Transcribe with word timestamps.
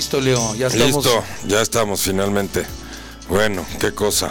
Listo, 0.00 0.18
Leo, 0.18 0.54
ya 0.54 0.68
estamos. 0.68 1.04
Listo, 1.04 1.24
ya 1.46 1.60
estamos 1.60 2.00
finalmente. 2.00 2.64
Bueno, 3.28 3.66
qué 3.78 3.92
cosa. 3.92 4.30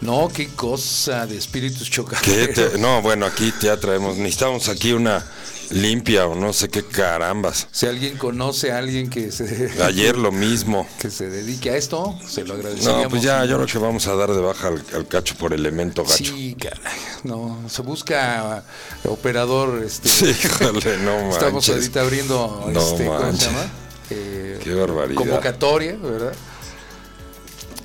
No, 0.00 0.28
qué 0.32 0.46
cosa 0.54 1.26
de 1.26 1.36
espíritus 1.36 1.88
¿Qué 1.88 1.96
chocaderos. 1.96 2.54
te- 2.72 2.78
no, 2.78 3.02
bueno, 3.02 3.26
aquí 3.26 3.52
ya 3.60 3.80
traemos, 3.80 4.16
necesitamos 4.18 4.68
aquí 4.68 4.92
una 4.92 5.26
limpia 5.70 6.28
o 6.28 6.36
no 6.36 6.52
sé 6.52 6.68
qué 6.68 6.84
carambas. 6.84 7.66
Si 7.72 7.86
alguien 7.86 8.16
conoce 8.16 8.70
a 8.70 8.78
alguien 8.78 9.10
que 9.10 9.32
se, 9.32 9.72
Ayer 9.82 10.16
lo 10.16 10.30
mismo. 10.30 10.86
que 11.00 11.10
se 11.10 11.28
dedique 11.28 11.70
a 11.70 11.76
esto, 11.76 12.16
se 12.24 12.44
lo 12.44 12.54
agradeceríamos. 12.54 13.02
No, 13.02 13.10
pues 13.10 13.22
ya, 13.22 13.44
yo 13.44 13.56
creo 13.56 13.66
que 13.66 13.78
vamos 13.78 14.06
a 14.06 14.14
dar 14.14 14.30
de 14.30 14.40
baja 14.40 14.68
al, 14.68 14.84
al 14.94 15.08
cacho 15.08 15.34
por 15.34 15.52
elemento 15.52 16.04
gacho. 16.04 16.16
Sí, 16.32 16.54
caray. 16.60 16.96
No, 17.24 17.58
se 17.68 17.82
busca 17.82 18.62
operador. 19.04 19.82
Este, 19.84 20.08
Sí, 20.08 20.26
híjole, 20.44 20.98
no 20.98 21.12
manches. 21.22 21.34
Estamos 21.38 21.68
ahorita 21.68 22.00
abriendo. 22.02 22.64
No 22.72 22.80
este, 22.80 23.04
¿Cómo 23.04 23.18
se 23.18 23.24
manches. 23.26 23.46
llama? 23.48 23.70
Qué 24.62 24.74
barbaridad. 24.74 25.16
Convocatoria, 25.16 25.96
¿verdad? 25.96 26.34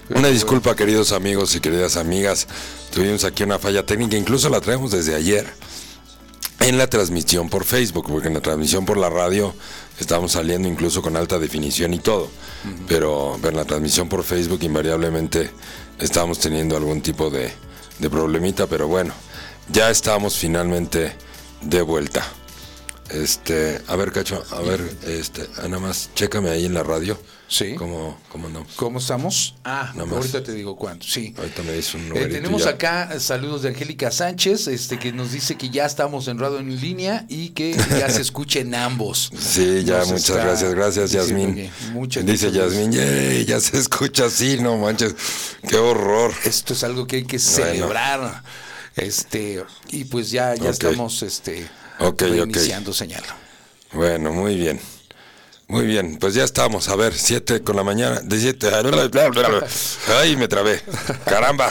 Una 0.09 0.29
disculpa, 0.29 0.75
queridos 0.75 1.11
amigos 1.11 1.55
y 1.55 1.59
queridas 1.59 1.97
amigas. 1.97 2.47
Tuvimos 2.93 3.23
aquí 3.23 3.43
una 3.43 3.59
falla 3.59 3.85
técnica, 3.85 4.15
incluso 4.15 4.49
la 4.49 4.61
traemos 4.61 4.91
desde 4.91 5.15
ayer 5.15 5.45
en 6.61 6.77
la 6.77 6.87
transmisión 6.87 7.49
por 7.49 7.65
Facebook, 7.65 8.07
porque 8.07 8.27
en 8.27 8.35
la 8.35 8.41
transmisión 8.41 8.85
por 8.85 8.97
la 8.97 9.09
radio 9.09 9.53
estamos 9.99 10.33
saliendo 10.33 10.67
incluso 10.67 11.01
con 11.01 11.17
alta 11.17 11.39
definición 11.39 11.93
y 11.93 11.99
todo. 11.99 12.29
pero, 12.87 13.37
pero 13.41 13.49
en 13.49 13.57
la 13.57 13.65
transmisión 13.65 14.07
por 14.07 14.23
Facebook 14.23 14.59
invariablemente 14.63 15.51
estábamos 15.99 16.39
teniendo 16.39 16.77
algún 16.77 17.01
tipo 17.01 17.29
de, 17.29 17.51
de 17.99 18.09
problemita, 18.09 18.67
pero 18.67 18.87
bueno, 18.87 19.13
ya 19.71 19.89
estamos 19.89 20.37
finalmente 20.37 21.15
de 21.61 21.81
vuelta. 21.81 22.25
Este, 23.09 23.81
a 23.87 23.95
ver, 23.95 24.11
Cacho, 24.11 24.43
a 24.51 24.59
ver, 24.61 24.81
este, 25.07 25.47
ah, 25.57 25.63
nada 25.67 25.79
más, 25.79 26.09
chécame 26.13 26.49
ahí 26.49 26.65
en 26.65 26.73
la 26.73 26.83
radio. 26.83 27.17
Sí. 27.49 27.75
¿Cómo, 27.75 28.19
cómo 28.29 28.47
andamos? 28.47 28.73
¿Cómo 28.75 28.99
estamos? 28.99 29.55
Ah, 29.63 29.91
Nada 29.95 30.05
más. 30.07 30.17
ahorita 30.17 30.43
te 30.43 30.51
digo 30.51 30.75
cuánto. 30.75 31.05
Sí. 31.07 31.33
Ahorita 31.37 31.63
me 31.63 31.71
dice 31.71 31.95
un 31.95 32.11
Eh, 32.17 32.25
tenemos 32.25 32.65
ya. 32.65 32.71
acá 32.71 33.09
eh, 33.13 33.21
saludos 33.21 33.61
de 33.61 33.69
Angélica 33.69 34.11
Sánchez, 34.11 34.67
este 34.67 34.99
que 34.99 35.13
nos 35.13 35.31
dice 35.31 35.55
que 35.55 35.69
ya 35.69 35.85
estamos 35.85 36.27
en 36.27 36.39
radio 36.39 36.59
en 36.59 36.77
línea 36.81 37.25
y 37.29 37.49
que 37.51 37.73
ya 37.73 38.09
se 38.09 38.21
escuchen 38.21 38.75
ambos. 38.75 39.31
Sí, 39.39 39.85
ya, 39.85 39.99
Nos 39.99 40.11
muchas 40.11 40.35
gracias, 40.35 40.73
gracias, 40.73 41.11
Yasmín. 41.11 41.71
muchas 41.93 42.25
Dice 42.25 42.47
muchas 42.47 42.73
Yasmín, 42.73 42.91
"Yay, 42.91 43.45
ya 43.45 43.61
se 43.61 43.77
escucha 43.77 44.25
así, 44.25 44.57
no 44.59 44.77
manches, 44.77 45.15
qué 45.69 45.77
horror. 45.77 46.33
Esto 46.43 46.73
es 46.73 46.83
algo 46.83 47.07
que 47.07 47.15
hay 47.17 47.23
que 47.23 47.39
celebrar. 47.39 48.43
Este, 48.97 49.63
y 49.91 50.03
pues 50.03 50.31
ya, 50.31 50.53
ya 50.55 50.69
estamos 50.71 51.23
este 51.23 51.65
Ok, 51.99 52.05
ok. 52.05 52.21
reiniciando 52.21 52.93
señal. 52.93 53.23
Bueno, 53.93 54.31
muy 54.31 54.55
bien. 54.55 54.79
Muy 55.69 55.85
bien, 55.85 56.17
pues 56.17 56.33
ya 56.33 56.45
estamos. 56.45 56.87
A 56.87 56.95
ver, 56.95 57.13
7 57.13 57.61
con 57.61 57.75
la 57.75 57.83
mañana, 57.83 58.21
de 58.21 58.39
7. 58.39 58.69
Ay, 60.21 60.37
me 60.37 60.47
trabé. 60.47 60.81
Caramba. 61.25 61.69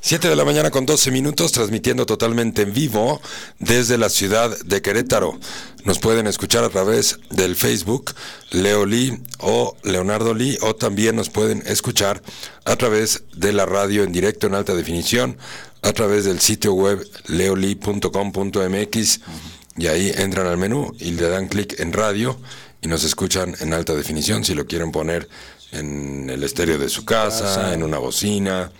7 0.00 0.30
de 0.30 0.36
la 0.36 0.46
mañana 0.46 0.70
con 0.70 0.86
12 0.86 1.10
minutos, 1.10 1.52
transmitiendo 1.52 2.06
totalmente 2.06 2.62
en 2.62 2.72
vivo 2.72 3.20
desde 3.58 3.98
la 3.98 4.08
ciudad 4.08 4.56
de 4.64 4.80
Querétaro. 4.80 5.38
Nos 5.84 5.98
pueden 5.98 6.26
escuchar 6.26 6.64
a 6.64 6.70
través 6.70 7.18
del 7.30 7.54
Facebook 7.54 8.14
Leo 8.50 8.86
Lee 8.86 9.20
o 9.40 9.76
Leonardo 9.82 10.32
Lee, 10.32 10.56
o 10.62 10.74
también 10.74 11.14
nos 11.14 11.28
pueden 11.28 11.62
escuchar 11.66 12.22
a 12.64 12.76
través 12.76 13.24
de 13.34 13.52
la 13.52 13.66
radio 13.66 14.04
en 14.04 14.12
directo 14.12 14.46
en 14.46 14.54
alta 14.54 14.74
definición, 14.74 15.36
a 15.82 15.92
través 15.92 16.24
del 16.24 16.40
sitio 16.40 16.72
web 16.72 17.06
leoli.com.mx 17.26 19.20
y 19.76 19.86
ahí 19.88 20.12
entran 20.16 20.46
al 20.46 20.56
menú 20.56 20.94
y 20.98 21.12
le 21.12 21.28
dan 21.28 21.48
clic 21.48 21.78
en 21.80 21.92
radio 21.92 22.38
y 22.80 22.88
nos 22.88 23.04
escuchan 23.04 23.54
en 23.60 23.72
alta 23.72 23.94
definición. 23.94 24.44
Si 24.44 24.54
lo 24.54 24.66
quieren 24.66 24.92
poner 24.92 25.28
en 25.72 26.30
el 26.30 26.42
estéreo 26.44 26.78
de 26.78 26.88
su 26.88 27.04
casa, 27.04 27.74
en 27.74 27.82
una 27.82 27.98
bocina, 27.98 28.70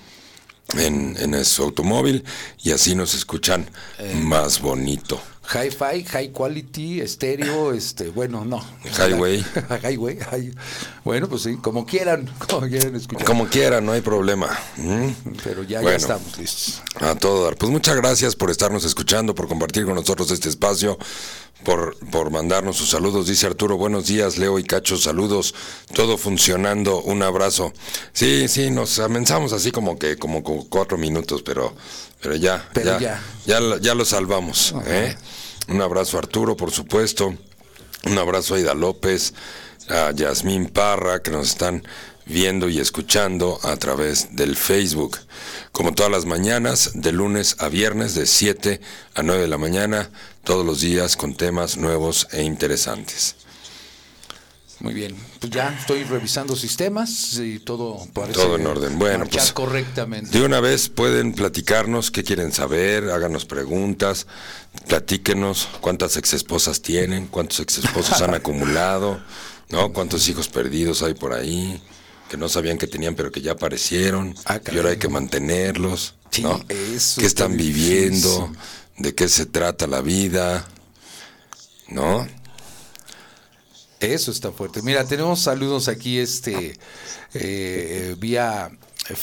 en, 0.78 1.16
en 1.18 1.44
su 1.44 1.62
automóvil 1.62 2.24
y 2.62 2.70
así 2.72 2.94
nos 2.94 3.14
escuchan 3.14 3.68
más 4.22 4.60
bonito. 4.60 5.20
Hi-Fi, 5.52 6.04
High 6.04 6.32
Quality, 6.32 7.00
estéreo, 7.02 7.72
este, 7.72 8.08
bueno, 8.08 8.44
no. 8.44 8.64
Highway. 8.98 9.44
Highway, 9.82 10.18
hi- 10.32 10.54
bueno, 11.04 11.28
pues 11.28 11.42
sí, 11.42 11.56
como 11.60 11.84
quieran, 11.84 12.26
como 12.48 12.66
quieran 12.66 12.96
escuchar. 12.96 13.26
Como 13.26 13.46
quieran, 13.48 13.84
no 13.84 13.92
hay 13.92 14.00
problema. 14.00 14.48
¿Mm? 14.78 15.08
Pero 15.44 15.62
ya, 15.62 15.80
Bueno. 15.82 15.90
ya 15.98 16.02
estamos 16.02 16.38
listos. 16.38 16.82
A 17.00 17.14
todo 17.14 17.44
dar. 17.44 17.56
Pues 17.56 17.70
muchas 17.70 17.94
gracias 17.96 18.34
por 18.36 18.50
estarnos 18.50 18.84
escuchando, 18.84 19.34
por 19.34 19.46
compartir 19.46 19.84
con 19.84 19.94
nosotros 19.94 20.30
este 20.30 20.48
espacio, 20.48 20.98
por, 21.62 21.96
por 22.10 22.30
mandarnos 22.30 22.76
sus 22.76 22.88
saludos. 22.90 23.26
Dice 23.28 23.46
Arturo, 23.46 23.76
buenos 23.76 24.06
días, 24.06 24.38
Leo 24.38 24.58
y 24.58 24.64
Cacho, 24.64 24.96
saludos. 24.96 25.54
Todo 25.94 26.16
funcionando, 26.16 27.00
un 27.02 27.22
abrazo. 27.22 27.72
Sí, 28.14 28.48
sí, 28.48 28.70
nos 28.70 28.98
amenzamos 28.98 29.52
así 29.52 29.70
como 29.70 29.98
que 29.98 30.16
como 30.16 30.42
con 30.42 30.62
cuatro 30.64 30.96
minutos, 30.98 31.42
pero, 31.42 31.74
pero 32.22 32.34
ya, 32.36 32.66
Pero 32.72 32.98
ya, 32.98 32.98
ya. 32.98 33.22
ya, 33.46 33.60
lo- 33.60 33.78
ya 33.78 33.94
lo 33.94 34.04
salvamos. 34.06 34.74
¿eh? 34.86 35.14
Un 35.68 35.80
abrazo 35.80 36.16
a 36.16 36.20
Arturo, 36.20 36.56
por 36.56 36.70
supuesto. 36.70 37.34
Un 38.04 38.18
abrazo 38.18 38.54
a 38.54 38.60
Ida 38.60 38.74
López, 38.74 39.32
a 39.88 40.12
Yasmín 40.12 40.68
Parra, 40.68 41.22
que 41.22 41.30
nos 41.30 41.48
están 41.48 41.82
viendo 42.26 42.68
y 42.68 42.80
escuchando 42.80 43.58
a 43.62 43.76
través 43.76 44.36
del 44.36 44.56
Facebook. 44.56 45.18
Como 45.72 45.94
todas 45.94 46.12
las 46.12 46.26
mañanas, 46.26 46.92
de 46.94 47.12
lunes 47.12 47.56
a 47.58 47.68
viernes, 47.68 48.14
de 48.14 48.26
7 48.26 48.80
a 49.14 49.22
9 49.22 49.42
de 49.42 49.48
la 49.48 49.58
mañana, 49.58 50.10
todos 50.44 50.66
los 50.66 50.80
días 50.80 51.16
con 51.16 51.34
temas 51.34 51.76
nuevos 51.76 52.28
e 52.32 52.42
interesantes. 52.42 53.36
Muy 54.80 54.92
bien, 54.92 55.14
pues 55.40 55.52
ya 55.52 55.72
estoy 55.78 56.02
revisando 56.04 56.56
sistemas 56.56 57.38
y 57.38 57.58
todo 57.60 58.06
parece 58.12 58.40
Todo 58.40 58.56
en 58.56 58.66
orden. 58.66 58.98
Bueno, 58.98 59.24
pues, 59.30 59.52
correctamente. 59.52 60.36
De 60.36 60.44
una 60.44 60.60
vez 60.60 60.88
pueden 60.88 61.32
platicarnos 61.32 62.10
qué 62.10 62.24
quieren 62.24 62.52
saber, 62.52 63.10
háganos 63.10 63.44
preguntas, 63.44 64.26
platíquenos 64.88 65.68
cuántas 65.80 66.16
exesposas 66.16 66.82
tienen, 66.82 67.28
cuántos 67.28 67.60
exesposos 67.60 68.20
han 68.20 68.34
acumulado, 68.34 69.20
¿no? 69.70 69.92
Cuántos 69.92 70.28
hijos 70.28 70.48
perdidos 70.48 71.02
hay 71.02 71.14
por 71.14 71.32
ahí, 71.32 71.80
que 72.28 72.36
no 72.36 72.48
sabían 72.48 72.76
que 72.76 72.86
tenían 72.88 73.14
pero 73.14 73.30
que 73.30 73.40
ya 73.40 73.52
aparecieron, 73.52 74.34
Ah, 74.44 74.60
y 74.72 74.76
ahora 74.76 74.90
hay 74.90 74.98
que 74.98 75.08
mantenerlos, 75.08 76.14
Sí, 76.30 76.42
¿no? 76.42 76.60
eso 76.68 77.20
¿Qué 77.20 77.26
está 77.26 77.44
están 77.44 77.56
viviendo? 77.56 78.52
¿De 78.98 79.14
qué 79.14 79.28
se 79.28 79.46
trata 79.46 79.86
la 79.86 80.00
vida? 80.00 80.66
¿No? 81.88 82.26
Eso 84.00 84.30
está 84.30 84.52
fuerte. 84.52 84.82
Mira, 84.82 85.04
tenemos 85.04 85.40
saludos 85.40 85.88
aquí 85.88 86.18
este 86.18 86.78
eh, 87.34 88.16
vía 88.18 88.70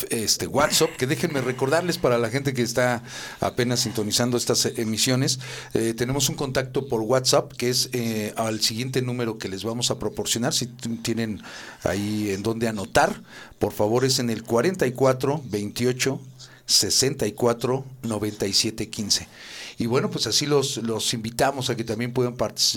este 0.10 0.48
WhatsApp, 0.48 0.96
que 0.98 1.08
déjenme 1.08 1.42
recordarles 1.42 1.98
para 1.98 2.18
la 2.18 2.30
gente 2.30 2.54
que 2.54 2.62
está 2.62 3.02
apenas 3.40 3.82
sintonizando 3.82 4.38
estas 4.38 4.66
emisiones, 4.78 5.40
eh, 5.74 5.94
tenemos 5.96 6.30
un 6.30 6.36
contacto 6.36 6.88
por 6.88 7.02
WhatsApp 7.02 7.52
que 7.54 7.70
es 7.70 7.90
eh, 7.94 8.34
al 8.36 8.62
siguiente 8.62 9.02
número 9.02 9.38
que 9.38 9.50
les 9.50 9.64
vamos 9.64 9.90
a 9.90 9.98
proporcionar, 9.98 10.54
si 10.54 10.68
tienen 10.68 11.42
ahí 11.84 12.30
en 12.32 12.44
donde 12.44 12.68
anotar, 12.68 13.22
por 13.60 13.74
favor 13.74 14.06
es 14.06 14.20
en 14.20 14.30
el 14.30 14.44
44 14.44 15.42
28 15.46 16.22
64 16.66 17.86
97 18.04 18.90
15. 18.90 19.28
Y 19.82 19.88
bueno, 19.88 20.12
pues 20.12 20.28
así 20.28 20.46
los, 20.46 20.78
los 20.78 21.12
invitamos 21.16 21.72
a 21.72 21.76
que 21.76 21.84
también 21.84 22.14
puedan 22.14 22.36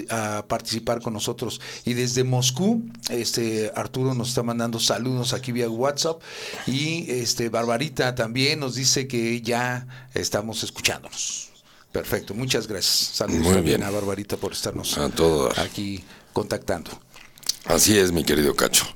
a 0.08 0.44
participar 0.48 1.02
con 1.02 1.12
nosotros. 1.12 1.60
Y 1.84 1.92
desde 1.92 2.24
Moscú, 2.24 2.82
este 3.10 3.70
Arturo 3.74 4.14
nos 4.14 4.30
está 4.30 4.42
mandando 4.42 4.80
saludos 4.80 5.34
aquí 5.34 5.52
vía 5.52 5.68
WhatsApp. 5.68 6.22
Y 6.66 7.04
este 7.10 7.50
Barbarita 7.50 8.14
también 8.14 8.60
nos 8.60 8.76
dice 8.76 9.06
que 9.06 9.42
ya 9.42 10.08
estamos 10.14 10.64
escuchándonos. 10.64 11.50
Perfecto, 11.92 12.32
muchas 12.32 12.66
gracias. 12.66 13.16
Saludos 13.16 13.42
Muy 13.42 13.52
también 13.52 13.80
bien. 13.80 13.82
a 13.82 13.90
Barbarita 13.90 14.38
por 14.38 14.52
estarnos 14.52 14.96
A 14.96 15.10
aquí 15.58 16.02
contactando. 16.32 16.90
Así 17.66 17.98
es, 17.98 18.12
mi 18.12 18.24
querido 18.24 18.56
Cacho. 18.56 18.86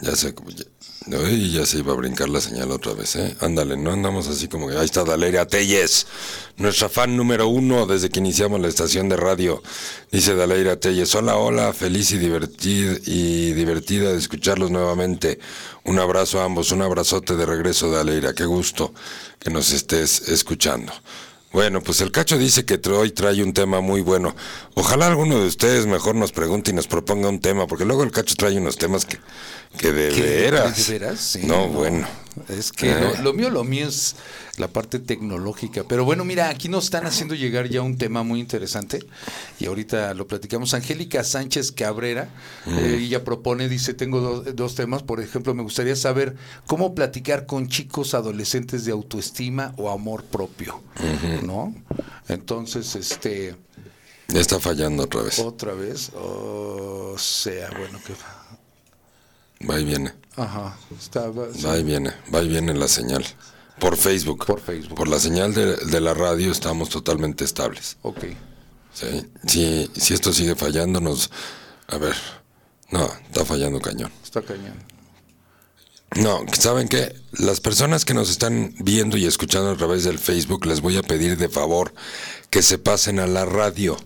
Ya 0.00 0.16
sé, 0.16 0.34
como 0.34 0.50
ya, 0.50 0.64
Ay, 1.06 1.50
ya 1.50 1.64
se 1.64 1.78
iba 1.78 1.94
a 1.94 1.96
brincar 1.96 2.28
la 2.28 2.42
señal 2.42 2.70
otra 2.70 2.92
vez, 2.92 3.16
¿eh? 3.16 3.34
Ándale, 3.40 3.74
no 3.78 3.90
andamos 3.90 4.28
así 4.28 4.48
como 4.48 4.68
que... 4.68 4.76
Ahí 4.76 4.84
está 4.84 5.02
Daleria 5.02 5.46
Telles, 5.46 6.06
nuestra 6.58 6.90
fan 6.90 7.16
número 7.16 7.48
uno 7.48 7.86
desde 7.86 8.10
que 8.10 8.18
iniciamos 8.20 8.60
la 8.60 8.68
estación 8.68 9.08
de 9.08 9.16
radio. 9.16 9.62
Dice 10.12 10.34
Daleria 10.34 10.78
Telles, 10.78 11.14
hola, 11.14 11.36
hola, 11.36 11.72
feliz 11.72 12.12
y 12.12 12.18
divertida, 12.18 12.98
y 13.06 13.52
divertida 13.52 14.12
de 14.12 14.18
escucharlos 14.18 14.70
nuevamente. 14.70 15.38
Un 15.84 15.98
abrazo 15.98 16.38
a 16.38 16.44
ambos, 16.44 16.70
un 16.70 16.82
abrazote 16.82 17.34
de 17.34 17.46
regreso, 17.46 17.90
Daleria. 17.90 18.34
Qué 18.34 18.44
gusto 18.44 18.92
que 19.38 19.48
nos 19.48 19.72
estés 19.72 20.28
escuchando. 20.28 20.92
Bueno, 21.52 21.80
pues 21.80 22.00
el 22.00 22.12
Cacho 22.12 22.38
dice 22.38 22.64
que 22.64 22.78
hoy 22.90 23.10
trae 23.10 23.42
un 23.42 23.52
tema 23.52 23.80
muy 23.80 24.02
bueno. 24.02 24.36
Ojalá 24.74 25.08
alguno 25.08 25.40
de 25.40 25.48
ustedes 25.48 25.86
mejor 25.86 26.14
nos 26.14 26.30
pregunte 26.30 26.70
y 26.70 26.74
nos 26.74 26.86
proponga 26.86 27.28
un 27.28 27.40
tema, 27.40 27.66
porque 27.66 27.84
luego 27.84 28.04
el 28.04 28.12
Cacho 28.12 28.36
trae 28.36 28.56
unos 28.56 28.76
temas 28.76 29.04
que, 29.04 29.18
que 29.78 29.92
de 29.92 30.14
¿Qué? 30.14 30.22
veras. 30.22 30.86
¿De 30.86 30.92
veras? 30.98 31.20
Sí, 31.20 31.40
no, 31.44 31.66
no. 31.66 31.68
bueno. 31.68 32.06
Es 32.48 32.70
que 32.72 32.90
Eh. 32.90 33.00
lo, 33.00 33.22
lo 33.22 33.32
mío, 33.32 33.50
lo 33.50 33.64
mío 33.64 33.88
es 33.88 34.14
la 34.56 34.68
parte 34.68 34.98
tecnológica. 35.00 35.82
Pero 35.88 36.04
bueno, 36.04 36.24
mira, 36.24 36.48
aquí 36.48 36.68
nos 36.68 36.84
están 36.84 37.04
haciendo 37.06 37.34
llegar 37.34 37.68
ya 37.68 37.82
un 37.82 37.98
tema 37.98 38.22
muy 38.22 38.38
interesante 38.40 39.00
y 39.58 39.66
ahorita 39.66 40.14
lo 40.14 40.26
platicamos. 40.28 40.72
Angélica 40.74 41.24
Sánchez 41.24 41.72
Cabrera, 41.72 42.28
eh, 42.66 42.98
ella 43.00 43.24
propone, 43.24 43.68
dice, 43.68 43.94
tengo 43.94 44.20
dos, 44.20 44.56
dos 44.56 44.74
temas. 44.76 45.02
Por 45.02 45.20
ejemplo, 45.20 45.54
me 45.54 45.62
gustaría 45.62 45.96
saber 45.96 46.36
cómo 46.66 46.94
platicar 46.94 47.46
con 47.46 47.68
chicos 47.68 48.14
adolescentes 48.14 48.84
de 48.84 48.92
autoestima 48.92 49.74
o 49.76 49.90
amor 49.90 50.22
propio, 50.24 50.80
¿no? 51.42 51.74
Entonces, 52.28 52.94
este, 52.94 53.56
está 54.32 54.60
fallando 54.60 55.02
otra 55.02 55.22
vez. 55.22 55.38
otra 55.40 55.72
vez, 55.74 56.10
o 56.14 57.16
sea, 57.18 57.70
bueno, 57.76 57.98
que... 58.06 58.14
Va 59.68 59.78
y 59.78 59.84
viene. 59.84 60.12
Ajá, 60.36 60.76
estaba... 60.98 61.46
Va 61.48 61.78
y 61.78 61.82
viene. 61.82 62.12
Va 62.34 62.42
y 62.42 62.48
viene 62.48 62.74
la 62.74 62.88
señal. 62.88 63.24
Por 63.78 63.96
Facebook. 63.96 64.46
Por 64.46 64.60
Facebook. 64.60 64.96
Por 64.96 65.08
la 65.08 65.18
señal 65.18 65.54
de, 65.54 65.76
de 65.76 66.00
la 66.00 66.14
radio 66.14 66.52
estamos 66.52 66.88
totalmente 66.88 67.44
estables. 67.44 67.96
Ok. 68.02 68.24
¿sí? 68.92 69.26
Si, 69.46 69.90
si 69.94 70.14
esto 70.14 70.32
sigue 70.32 70.54
fallando, 70.54 71.00
nos... 71.00 71.30
A 71.88 71.98
ver. 71.98 72.14
No, 72.90 73.10
está 73.26 73.44
fallando 73.44 73.80
cañón. 73.80 74.12
Está 74.22 74.42
cañón. 74.42 74.74
No, 76.16 76.44
¿saben 76.52 76.88
qué? 76.88 77.14
Las 77.32 77.60
personas 77.60 78.04
que 78.04 78.14
nos 78.14 78.30
están 78.30 78.74
viendo 78.80 79.16
y 79.16 79.26
escuchando 79.26 79.70
a 79.70 79.76
través 79.76 80.02
del 80.04 80.18
Facebook, 80.18 80.66
les 80.66 80.80
voy 80.80 80.96
a 80.96 81.02
pedir 81.02 81.36
de 81.36 81.48
favor 81.48 81.94
que 82.50 82.62
se 82.62 82.78
pasen 82.78 83.20
a 83.20 83.28
la 83.28 83.44
radio, 83.44 83.96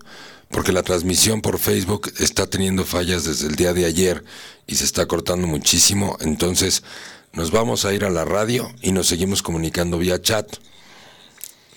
porque 0.55 0.73
la 0.73 0.85
transmisión 0.85 1.43
por 1.43 1.59
Facebook 1.59 2.12
está 2.21 2.47
teniendo 2.47 2.85
fallas 2.85 3.25
desde 3.25 3.49
el 3.49 3.56
día 3.56 3.73
de 3.73 3.87
ayer 3.87 4.23
y 4.69 4.77
se 4.77 4.85
está 4.85 5.06
cortando 5.06 5.49
muchísimo. 5.49 6.17
Entonces, 6.21 6.85
nos 7.33 7.51
vamos 7.51 7.85
a 7.85 7.93
ir 7.93 8.05
a 8.05 8.11
la 8.11 8.25
radio 8.25 8.73
y 8.81 8.93
nos 8.93 9.09
seguimos 9.09 9.43
comunicando 9.43 9.99
vía 9.99 10.23
chat. 10.23 10.47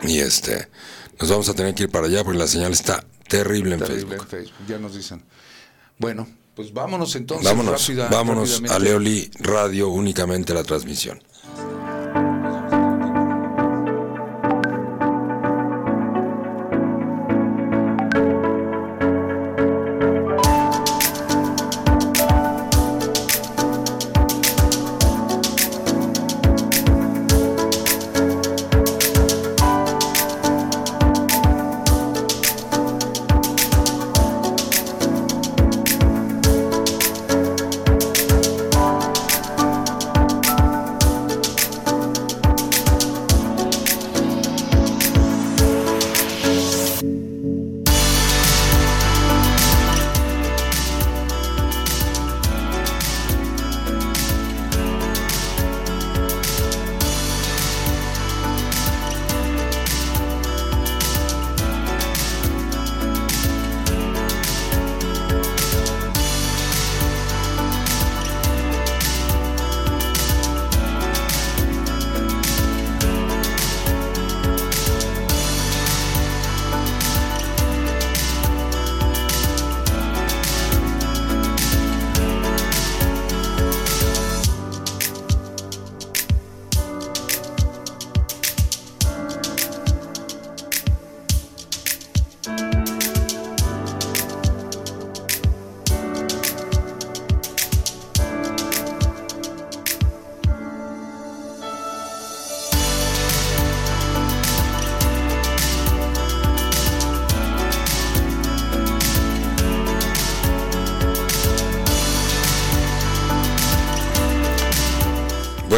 y 0.05 0.19
este 0.19 0.69
nos 1.21 1.31
vamos 1.31 1.49
a 1.49 1.55
tener 1.55 1.75
que 1.75 1.85
ir 1.85 1.91
para 1.91 2.07
allá 2.07 2.23
porque 2.25 2.39
la 2.39 2.47
señal 2.49 2.73
está 2.73 3.05
terrible 3.29 3.75
en 3.75 3.81
Terrible 3.81 4.01
Facebook. 4.19 4.23
en 4.23 4.29
Facebook, 4.29 4.67
ya 4.69 4.79
nos 4.79 4.95
dicen. 4.95 5.23
Bueno, 5.99 6.29
pues 6.55 6.73
vámonos 6.73 7.15
entonces. 7.17 7.45
Vámonos, 7.45 7.81
rápida- 7.89 8.09
vámonos 8.09 8.63
a. 8.71 8.79
Leoli 8.79 9.31
Radio 9.41 9.89
únicamente 9.89 10.55
la 10.55 10.63
transmisión. 10.65 11.23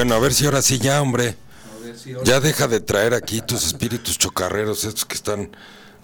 Bueno, 0.05 0.17
a 0.17 0.19
ver 0.21 0.35
si 0.35 0.45
ahora 0.45 0.61
sí 0.61 0.79
ya, 0.79 1.01
hombre. 1.01 1.35
Ya 2.27 2.39
deja 2.39 2.69
de 2.69 2.81
traer 2.81 3.15
aquí 3.15 3.41
tus 3.41 3.65
espíritus 3.67 4.19
chocarreros, 4.19 4.85
estos 4.85 5.07
que 5.07 5.15
están 5.15 5.49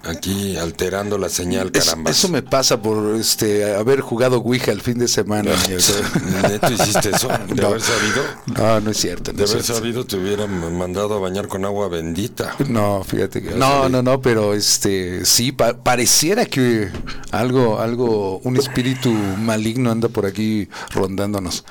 aquí 0.05 0.57
alterando 0.57 1.19
la 1.19 1.29
señal, 1.29 1.71
Es- 1.75 1.85
caramba. 1.85 2.11
eso 2.11 2.31
me 2.31 2.41
pasa 2.43 2.81
por 2.81 3.15
este 3.17 3.75
haber 3.77 4.01
jugado 4.01 4.39
Ouija 4.39 4.73
el 4.73 4.81
fin 4.81 4.99
de 4.99 5.07
semana. 5.07 5.51
¿Neto 6.49 6.73
hiciste 6.73 7.11
eso? 7.11 7.29
¿De 7.49 7.61
No. 7.61 7.69
haber 7.69 7.83
sabido? 7.83 8.23
No, 8.57 8.81
no 8.81 8.91
es 8.91 8.97
cierto. 8.97 9.33
no 9.33 9.37
De 9.37 9.45
haber 9.45 9.63
cierto. 9.63 9.75
sabido 9.75 10.07
te 10.07 10.17
hubieran 10.17 10.79
mandado 10.79 11.17
a 11.17 11.19
bañar 11.19 11.47
con 11.49 11.67
agua 11.67 11.89
bendita. 11.89 12.57
No, 12.71 13.05
fíjate 13.05 13.43
que 13.43 13.51
no, 13.51 13.91
no, 13.91 14.03
no, 14.03 14.23
pero 14.23 14.55
este 14.55 15.27
sí 15.27 15.53
pa- 15.53 15.77
pareciera 15.77 16.47
que 16.47 16.89
algo, 17.33 17.81
algo, 17.81 18.39
un 18.45 18.57
espíritu 18.57 19.11
maligno 19.13 19.91
anda 19.91 20.09
por 20.09 20.25
aquí 20.25 20.71
rondándonos. 20.95 21.67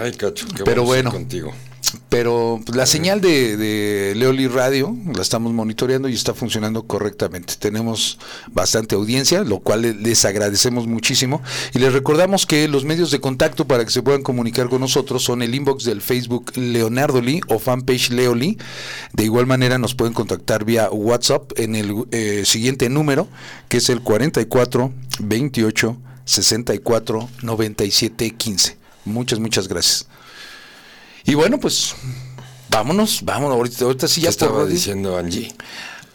Ay, 0.00 0.12
cacho, 0.12 0.46
qué 0.56 0.64
Pero 0.64 0.84
bueno. 0.84 1.10
contigo. 1.10 1.52
Pero 2.10 2.60
pues, 2.66 2.76
la 2.76 2.84
señal 2.86 3.20
de, 3.22 3.56
de 3.56 4.14
Leoli 4.14 4.46
Radio 4.46 4.94
la 5.14 5.22
estamos 5.22 5.52
monitoreando 5.54 6.08
y 6.08 6.14
está 6.14 6.34
funcionando 6.34 6.82
correctamente. 6.86 7.54
Tenemos 7.58 8.18
bastante 8.52 8.94
audiencia, 8.94 9.42
lo 9.42 9.60
cual 9.60 9.82
le- 9.82 9.94
les 9.94 10.24
agradecemos 10.26 10.86
muchísimo. 10.86 11.40
Y 11.74 11.78
les 11.78 11.92
recordamos 11.94 12.44
que 12.44 12.68
los 12.68 12.84
medios 12.84 13.10
de 13.10 13.20
contacto 13.20 13.66
para 13.66 13.84
que 13.86 13.90
se 13.90 14.02
puedan 14.02 14.22
comunicar 14.22 14.68
con 14.68 14.80
nosotros 14.80 15.22
son 15.24 15.40
el 15.40 15.54
inbox 15.54 15.84
del 15.84 16.02
Facebook 16.02 16.52
Leonardo 16.56 17.22
Lee 17.22 17.40
o 17.48 17.58
fanpage 17.58 18.10
Leoli. 18.10 18.58
De 19.14 19.24
igual 19.24 19.46
manera 19.46 19.78
nos 19.78 19.94
pueden 19.94 20.12
contactar 20.12 20.64
vía 20.66 20.90
WhatsApp 20.90 21.52
en 21.56 21.74
el 21.74 21.94
eh, 22.10 22.42
siguiente 22.44 22.90
número, 22.90 23.28
que 23.68 23.78
es 23.78 23.88
el 23.88 24.02
44 24.02 24.92
28 25.20 25.96
64 26.24 27.28
97 27.42 28.30
15. 28.32 28.77
Muchas, 29.04 29.38
muchas 29.38 29.68
gracias. 29.68 30.06
Y 31.24 31.34
bueno, 31.34 31.58
pues 31.58 31.94
vámonos, 32.70 33.20
vámonos. 33.22 33.56
Ahorita, 33.56 33.84
ahorita 33.84 34.08
sí 34.08 34.20
¿Qué 34.20 34.24
ya 34.24 34.30
estaba 34.30 34.64
diciendo 34.64 35.16
Angie? 35.16 35.54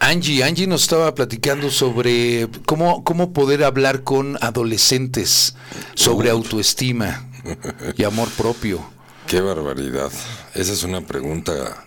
Angie, 0.00 0.44
Angie 0.44 0.66
nos 0.66 0.82
estaba 0.82 1.14
platicando 1.14 1.70
sobre 1.70 2.48
cómo, 2.66 3.04
cómo 3.04 3.32
poder 3.32 3.64
hablar 3.64 4.02
con 4.02 4.36
adolescentes 4.42 5.54
sobre 5.94 6.30
autoestima 6.30 7.26
y 7.96 8.04
amor 8.04 8.28
propio. 8.30 8.84
Qué 9.26 9.40
barbaridad. 9.40 10.10
Esa 10.54 10.72
es 10.72 10.82
una 10.82 11.00
pregunta 11.00 11.86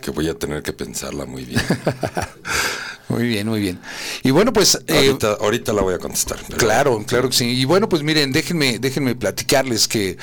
que 0.00 0.10
voy 0.10 0.28
a 0.28 0.34
tener 0.34 0.62
que 0.62 0.72
pensarla 0.72 1.26
muy 1.26 1.44
bien. 1.44 1.60
Muy 3.12 3.28
bien, 3.28 3.46
muy 3.46 3.60
bien. 3.60 3.78
Y 4.22 4.30
bueno, 4.30 4.52
pues 4.52 4.74
eh, 4.86 4.96
ahorita, 4.96 5.36
ahorita 5.40 5.72
la 5.72 5.82
voy 5.82 5.94
a 5.94 5.98
contestar. 5.98 6.38
pero- 6.46 6.58
Claro, 6.58 7.04
claro 7.06 7.28
que 7.28 7.36
sí. 7.36 7.44
Y 7.46 7.64
bueno, 7.66 7.88
pues 7.88 8.02
miren, 8.02 8.32
déjenme, 8.32 8.78
déjenme 8.78 9.14
platicarles 9.14 9.86
que 9.86 10.16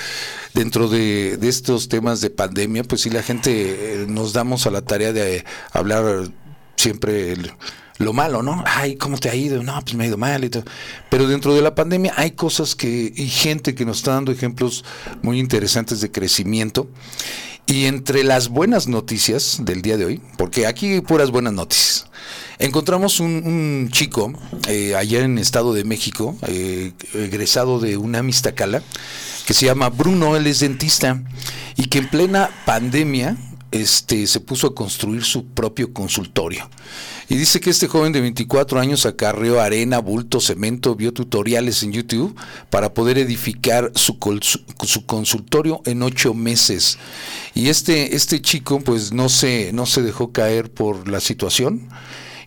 dentro 0.53 0.88
de, 0.89 1.38
de 1.38 1.50
estos 1.50 1.88
temas 1.88 2.19
de 2.22 2.29
pandemia, 2.31 2.84
pues 2.84 3.01
sí, 3.01 3.10
la 3.10 3.22
gente 3.24 3.51
eh, 4.03 4.05
nos 4.08 4.34
damos 4.34 4.65
a 4.65 4.72
la 4.72 4.81
tarea 4.81 5.13
de 5.13 5.46
hablar 5.72 6.29
siempre 6.75 7.34
el- 7.34 7.51
lo 8.00 8.13
malo, 8.13 8.41
¿no? 8.41 8.63
Ay, 8.65 8.96
¿cómo 8.96 9.17
te 9.17 9.29
ha 9.29 9.36
ido? 9.36 9.62
No, 9.62 9.77
pues 9.81 9.93
me 9.93 10.05
ha 10.05 10.08
ido 10.08 10.15
mal 10.17 10.43
y 10.46 10.50
todo. 10.50 10.63
Pero 11.10 11.27
dentro 11.27 11.53
de 11.53 11.62
la 11.62 11.75
pandemia 11.75 12.13
hay 12.15 12.31
cosas 12.31 12.74
que, 12.74 13.12
y 13.13 13.27
gente 13.27 13.75
que 13.75 13.84
nos 13.86 13.98
está 13.98 14.13
dando 14.13 14.31
ejemplos 14.31 14.86
muy 15.22 15.38
interesantes 15.38 16.00
de 16.00 16.10
crecimiento. 16.10 16.89
Y 17.65 17.86
entre 17.86 18.24
las 18.24 18.48
buenas 18.48 18.88
noticias 18.88 19.58
del 19.62 19.81
día 19.84 19.98
de 19.98 20.05
hoy, 20.05 20.22
porque 20.38 20.65
aquí 20.65 20.88
hay 20.93 21.01
puras 21.01 21.29
buenas 21.29 21.53
noticias, 21.53 22.08
encontramos 22.60 23.20
un, 23.20 23.89
chico 23.92 24.34
eh, 24.68 24.94
allá 24.96 25.22
en 25.22 25.38
Estado 25.38 25.74
de 25.74 25.86
México, 25.86 26.38
eh, 26.48 26.92
egresado 27.13 27.80
de 27.80 27.98
una 27.98 28.22
Mistacala, 28.22 28.84
que 29.48 29.54
se 29.54 29.66
llama 29.66 29.89
Bruno, 29.89 30.36
él 30.36 30.46
es 30.46 30.60
dentista, 30.60 31.24
y 31.78 31.86
que 31.86 32.00
en 32.00 32.10
plena 32.10 32.50
pandemia 32.66 33.38
este, 33.72 34.28
se 34.28 34.39
puso 34.39 34.68
a 34.68 34.75
construir 34.75 35.24
su 35.24 35.46
propio 35.46 35.94
consultorio. 35.94 36.70
Y 37.30 37.36
dice 37.36 37.60
que 37.60 37.70
este 37.70 37.88
joven 37.88 38.12
de 38.12 38.22
24 38.22 38.80
años 38.80 39.06
acarreó 39.06 39.62
arena, 39.62 40.00
bulto, 40.00 40.42
cemento, 40.42 40.96
vio 40.96 41.13
tutoriales 41.13 41.84
en 41.84 41.94
YouTube 41.94 42.36
para 42.72 42.94
poder 42.94 43.20
edificar 43.20 43.92
su, 43.94 44.18
su 44.82 45.06
consultorio 45.06 45.82
en 45.86 46.01
ocho 46.01 46.34
meses. 46.34 46.98
Y 47.54 47.70
este, 47.70 48.16
este 48.16 48.42
chico 48.42 48.80
pues 48.80 49.13
no 49.13 49.30
se, 49.30 49.72
no 49.74 49.86
se 49.86 50.01
dejó 50.01 50.32
caer 50.32 50.72
por 50.72 51.08
la 51.08 51.20
situación 51.20 51.88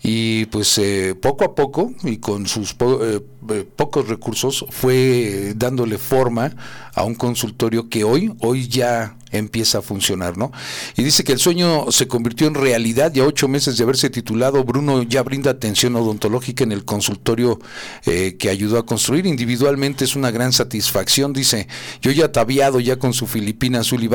y 0.03 0.47
pues 0.47 0.79
eh, 0.79 1.15
poco 1.15 1.45
a 1.45 1.55
poco 1.55 1.93
y 2.03 2.17
con 2.17 2.47
sus 2.47 2.73
eh, 2.73 3.21
eh, 3.51 3.69
pocos 3.77 4.09
recursos 4.09 4.67
fue 4.71 5.53
dándole 5.57 5.97
forma 5.97 6.55
a 6.95 7.05
un 7.05 7.15
consultorio 7.15 7.89
que 7.89 8.03
hoy 8.03 8.35
hoy 8.41 8.67
ya 8.67 9.17
empieza 9.33 9.79
a 9.79 9.83
funcionar, 9.83 10.37
¿no? 10.39 10.53
Y 10.97 11.03
dice 11.03 11.25
que 11.25 11.33
el 11.33 11.39
sueño 11.39 11.91
se 11.91 12.07
convirtió 12.07 12.47
en 12.47 12.55
realidad, 12.55 13.13
ya 13.13 13.25
ocho 13.25 13.49
meses 13.49 13.77
de 13.77 13.85
haberse 13.85 14.11
titulado, 14.11 14.63
Bruno 14.63 15.03
ya 15.03 15.23
brinda 15.23 15.51
atención 15.51 15.97
odontológica 15.97 16.65
en 16.65 16.73
el 16.73 16.85
consultorio 16.85 17.59
eh, 18.07 18.37
que 18.39 18.51
ayudó 18.51 18.79
a 18.79 18.87
construir. 18.87 19.27
Individualmente 19.27 20.05
es 20.05 20.15
una 20.15 20.31
gran 20.31 20.53
satisfacción, 20.53 21.33
dice, 21.33 21.67
yo 22.03 22.11
ya 22.13 22.27
ataviado 22.27 22.79
ya 22.79 22.99
con 22.99 23.15
su 23.15 23.27
filipina 23.27 23.81
azul 23.81 24.05
y 24.05 24.11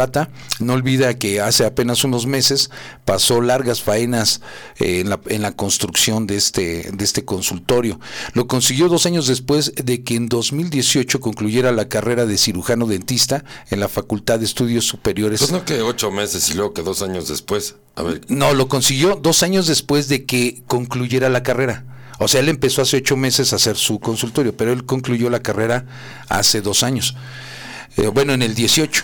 no 0.59 0.73
olvida 0.73 1.17
que 1.17 1.41
hace 1.41 1.65
apenas 1.65 2.03
unos 2.03 2.27
meses 2.27 2.69
pasó 3.03 3.41
largas 3.41 3.81
faenas 3.81 4.41
eh, 4.79 4.99
en, 4.99 5.09
la, 5.09 5.19
en 5.27 5.41
la 5.41 5.53
construcción 5.53 6.27
de 6.27 6.35
este, 6.37 6.91
de 6.91 7.03
este 7.03 7.25
consultorio. 7.25 7.99
Lo 8.33 8.47
consiguió 8.47 8.87
dos 8.87 9.05
años 9.07 9.27
después 9.27 9.73
de 9.75 10.03
que 10.03 10.15
en 10.15 10.29
2018 10.29 11.19
concluyera 11.19 11.71
la 11.71 11.89
carrera 11.89 12.25
de 12.25 12.37
cirujano 12.37 12.85
dentista 12.85 13.43
en 13.71 13.79
la 13.79 13.87
Facultad 13.87 14.39
de 14.39 14.45
Estudios 14.45 14.85
Superiores 14.85 15.06
pues 15.13 15.51
no 15.51 15.65
que 15.65 15.81
ocho 15.81 16.11
meses 16.11 16.49
y 16.49 16.53
luego 16.53 16.73
que 16.73 16.81
dos 16.81 17.01
años 17.01 17.27
después. 17.27 17.75
A 17.95 18.03
ver. 18.03 18.21
No, 18.27 18.53
lo 18.53 18.67
consiguió 18.67 19.15
dos 19.15 19.43
años 19.43 19.67
después 19.67 20.07
de 20.07 20.25
que 20.25 20.61
concluyera 20.67 21.29
la 21.29 21.43
carrera. 21.43 21.85
O 22.19 22.27
sea, 22.27 22.41
él 22.41 22.49
empezó 22.49 22.81
hace 22.81 22.97
ocho 22.97 23.15
meses 23.15 23.53
a 23.53 23.57
hacer 23.57 23.77
su 23.77 23.99
consultorio, 23.99 24.55
pero 24.55 24.71
él 24.71 24.85
concluyó 24.85 25.29
la 25.29 25.41
carrera 25.41 25.85
hace 26.29 26.61
dos 26.61 26.83
años. 26.83 27.15
Eh, 27.95 28.07
bueno, 28.07 28.33
en 28.33 28.41
el 28.41 28.55
18. 28.55 29.03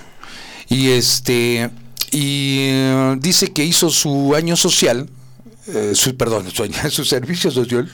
Y 0.70 0.90
este 0.90 1.70
y 2.12 2.58
eh, 2.70 3.16
dice 3.20 3.52
que 3.52 3.64
hizo 3.64 3.90
su 3.90 4.36
año 4.36 4.56
social 4.56 5.10
eh, 5.68 5.92
su, 5.96 6.18
perdón, 6.18 6.52
su, 6.52 6.66
su 6.90 7.06
servicio 7.06 7.50
social 7.50 7.90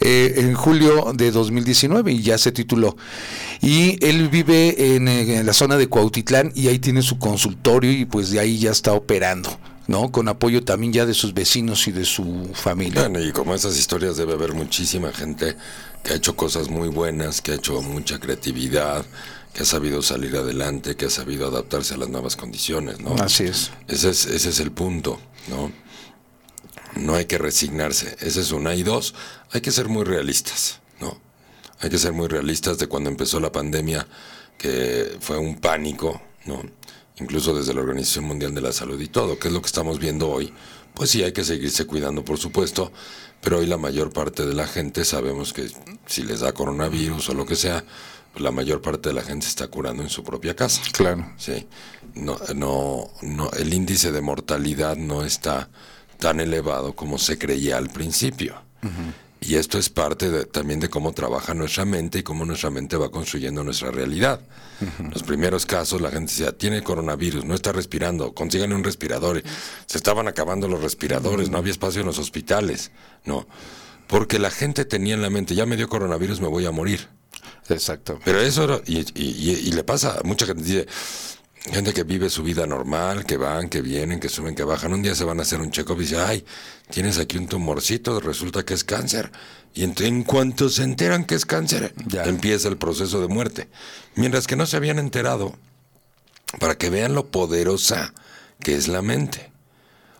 eh, 0.00 0.34
en 0.36 0.54
julio 0.54 1.12
de 1.14 1.30
2019 1.30 2.12
y 2.12 2.22
ya 2.22 2.36
se 2.38 2.50
tituló. 2.52 2.96
Y 3.60 4.04
él 4.04 4.28
vive 4.28 4.96
en, 4.96 5.06
eh, 5.06 5.38
en, 5.38 5.46
la 5.46 5.52
zona 5.52 5.76
de 5.76 5.86
Cuautitlán 5.86 6.52
y 6.54 6.68
ahí 6.68 6.78
tiene 6.80 7.02
su 7.02 7.18
consultorio 7.18 7.92
y 7.92 8.04
pues 8.04 8.30
de 8.30 8.40
ahí 8.40 8.58
ya 8.58 8.70
está 8.70 8.92
operando. 8.92 9.56
¿no? 9.86 10.10
Con 10.10 10.28
apoyo 10.28 10.64
también 10.64 10.92
ya 10.92 11.06
de 11.06 11.14
sus 11.14 11.34
vecinos 11.34 11.86
y 11.88 11.92
de 11.92 12.04
su 12.04 12.50
familia. 12.54 13.02
Bueno, 13.02 13.20
y 13.20 13.32
como 13.32 13.54
esas 13.54 13.78
historias 13.78 14.16
debe 14.16 14.32
haber 14.32 14.54
muchísima 14.54 15.12
gente 15.12 15.56
que 16.02 16.14
ha 16.14 16.16
hecho 16.16 16.34
cosas 16.34 16.70
muy 16.70 16.88
buenas, 16.88 17.42
que 17.42 17.52
ha 17.52 17.54
hecho 17.56 17.82
mucha 17.82 18.18
creatividad, 18.18 19.04
que 19.52 19.62
ha 19.62 19.66
sabido 19.66 20.02
salir 20.02 20.36
adelante, 20.36 20.96
que 20.96 21.06
ha 21.06 21.10
sabido 21.10 21.46
adaptarse 21.46 21.94
a 21.94 21.96
las 21.98 22.08
nuevas 22.08 22.34
condiciones, 22.34 23.00
¿no? 23.00 23.14
Así 23.16 23.44
es. 23.44 23.70
Ese 23.86 24.10
es, 24.10 24.26
ese 24.26 24.48
es 24.48 24.60
el 24.60 24.72
punto, 24.72 25.20
¿no? 25.48 25.70
No 26.96 27.14
hay 27.14 27.26
que 27.26 27.38
resignarse. 27.38 28.16
Esa 28.20 28.40
es 28.40 28.52
una. 28.52 28.74
Y 28.74 28.82
dos, 28.82 29.14
hay 29.50 29.60
que 29.60 29.70
ser 29.70 29.88
muy 29.88 30.04
realistas, 30.04 30.80
¿no? 31.00 31.20
Hay 31.80 31.90
que 31.90 31.98
ser 31.98 32.12
muy 32.12 32.28
realistas 32.28 32.78
de 32.78 32.86
cuando 32.86 33.10
empezó 33.10 33.40
la 33.40 33.52
pandemia, 33.52 34.06
que 34.56 35.16
fue 35.20 35.38
un 35.38 35.56
pánico, 35.56 36.20
¿no? 36.46 36.62
Incluso 37.18 37.54
desde 37.54 37.74
la 37.74 37.80
Organización 37.80 38.24
Mundial 38.24 38.54
de 38.54 38.60
la 38.60 38.72
Salud 38.72 39.00
y 39.00 39.08
todo, 39.08 39.38
que 39.38 39.48
es 39.48 39.54
lo 39.54 39.60
que 39.60 39.66
estamos 39.66 39.98
viendo 39.98 40.28
hoy. 40.28 40.52
Pues 40.94 41.10
sí, 41.10 41.22
hay 41.22 41.32
que 41.32 41.44
seguirse 41.44 41.86
cuidando, 41.86 42.24
por 42.24 42.38
supuesto, 42.38 42.92
pero 43.40 43.58
hoy 43.58 43.66
la 43.66 43.76
mayor 43.76 44.12
parte 44.12 44.46
de 44.46 44.54
la 44.54 44.66
gente 44.66 45.04
sabemos 45.04 45.52
que 45.52 45.68
si 46.06 46.22
les 46.22 46.40
da 46.40 46.52
coronavirus 46.52 47.30
o 47.30 47.34
lo 47.34 47.44
que 47.44 47.56
sea, 47.56 47.84
pues 48.32 48.42
la 48.42 48.50
mayor 48.50 48.80
parte 48.80 49.10
de 49.10 49.14
la 49.14 49.22
gente 49.22 49.46
está 49.46 49.66
curando 49.68 50.02
en 50.02 50.08
su 50.08 50.24
propia 50.24 50.56
casa. 50.56 50.82
Claro. 50.92 51.32
Sí. 51.36 51.66
No, 52.14 52.38
no, 52.54 53.10
no, 53.22 53.50
el 53.52 53.74
índice 53.74 54.12
de 54.12 54.20
mortalidad 54.20 54.96
no 54.96 55.24
está 55.24 55.68
tan 56.18 56.40
elevado 56.40 56.94
como 56.94 57.18
se 57.18 57.38
creía 57.38 57.76
al 57.76 57.90
principio. 57.90 58.54
Y 59.40 59.56
esto 59.56 59.76
es 59.76 59.90
parte 59.90 60.46
también 60.46 60.80
de 60.80 60.88
cómo 60.88 61.12
trabaja 61.12 61.52
nuestra 61.52 61.84
mente 61.84 62.20
y 62.20 62.22
cómo 62.22 62.46
nuestra 62.46 62.70
mente 62.70 62.96
va 62.96 63.10
construyendo 63.10 63.62
nuestra 63.62 63.90
realidad. 63.90 64.40
Los 65.12 65.22
primeros 65.22 65.66
casos 65.66 66.00
la 66.00 66.10
gente 66.10 66.32
decía, 66.32 66.52
tiene 66.52 66.82
coronavirus, 66.82 67.44
no 67.44 67.54
está 67.54 67.72
respirando, 67.72 68.32
consigan 68.32 68.72
un 68.72 68.82
respirador. 68.82 69.42
Se 69.86 69.98
estaban 69.98 70.28
acabando 70.28 70.66
los 70.66 70.82
respiradores, 70.82 71.50
no 71.50 71.58
había 71.58 71.72
espacio 71.72 72.00
en 72.00 72.06
los 72.06 72.18
hospitales. 72.18 72.90
No, 73.24 73.46
porque 74.06 74.38
la 74.38 74.50
gente 74.50 74.86
tenía 74.86 75.14
en 75.14 75.22
la 75.22 75.30
mente, 75.30 75.54
ya 75.54 75.66
me 75.66 75.76
dio 75.76 75.88
coronavirus, 75.88 76.40
me 76.40 76.48
voy 76.48 76.64
a 76.64 76.70
morir. 76.70 77.08
Exacto. 77.68 78.18
Pero 78.24 78.40
eso, 78.40 78.82
y, 78.86 79.04
y 79.14 79.72
le 79.72 79.84
pasa, 79.84 80.20
mucha 80.24 80.46
gente 80.46 80.62
dice, 80.62 80.86
gente 81.72 81.92
que 81.92 82.04
vive 82.04 82.28
su 82.28 82.42
vida 82.42 82.66
normal, 82.66 83.24
que 83.24 83.36
van, 83.36 83.68
que 83.68 83.80
vienen, 83.80 84.20
que 84.20 84.28
suben, 84.28 84.54
que 84.54 84.64
bajan. 84.64 84.92
Un 84.92 85.02
día 85.02 85.14
se 85.14 85.24
van 85.24 85.38
a 85.38 85.42
hacer 85.42 85.60
un 85.60 85.70
check-up 85.70 85.96
y 85.98 86.02
dicen, 86.02 86.20
ay, 86.20 86.44
tienes 86.90 87.18
aquí 87.18 87.38
un 87.38 87.46
tumorcito, 87.46 88.20
resulta 88.20 88.64
que 88.64 88.74
es 88.74 88.84
cáncer. 88.84 89.32
Y 89.74 89.82
en, 89.82 90.22
cuanto 90.24 90.68
se 90.68 90.82
enteran 90.82 91.24
que 91.24 91.34
es 91.34 91.46
cáncer, 91.46 91.94
ya. 92.06 92.24
empieza 92.24 92.68
el 92.68 92.76
proceso 92.76 93.20
de 93.20 93.28
muerte. 93.28 93.68
Mientras 94.14 94.46
que 94.46 94.56
no 94.56 94.66
se 94.66 94.76
habían 94.76 94.98
enterado, 94.98 95.54
para 96.60 96.76
que 96.76 96.90
vean 96.90 97.14
lo 97.14 97.26
poderosa 97.26 98.14
que 98.60 98.76
es 98.76 98.88
la 98.88 99.02
mente. 99.02 99.50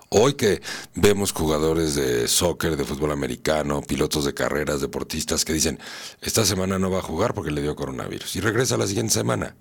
Hoy 0.08 0.34
que 0.34 0.62
vemos 0.94 1.32
jugadores 1.32 1.94
de 1.94 2.28
soccer, 2.28 2.76
de 2.76 2.84
fútbol 2.84 3.12
americano, 3.12 3.82
pilotos 3.82 4.24
de 4.24 4.34
carreras, 4.34 4.80
deportistas 4.80 5.44
que 5.44 5.52
dicen, 5.52 5.78
esta 6.20 6.44
semana 6.44 6.78
no 6.78 6.90
va 6.90 6.98
a 6.98 7.02
jugar 7.02 7.34
porque 7.34 7.50
le 7.50 7.62
dio 7.62 7.74
coronavirus 7.74 8.36
y 8.36 8.40
regresa 8.40 8.76
la 8.76 8.86
siguiente 8.86 9.12
semana. 9.12 9.56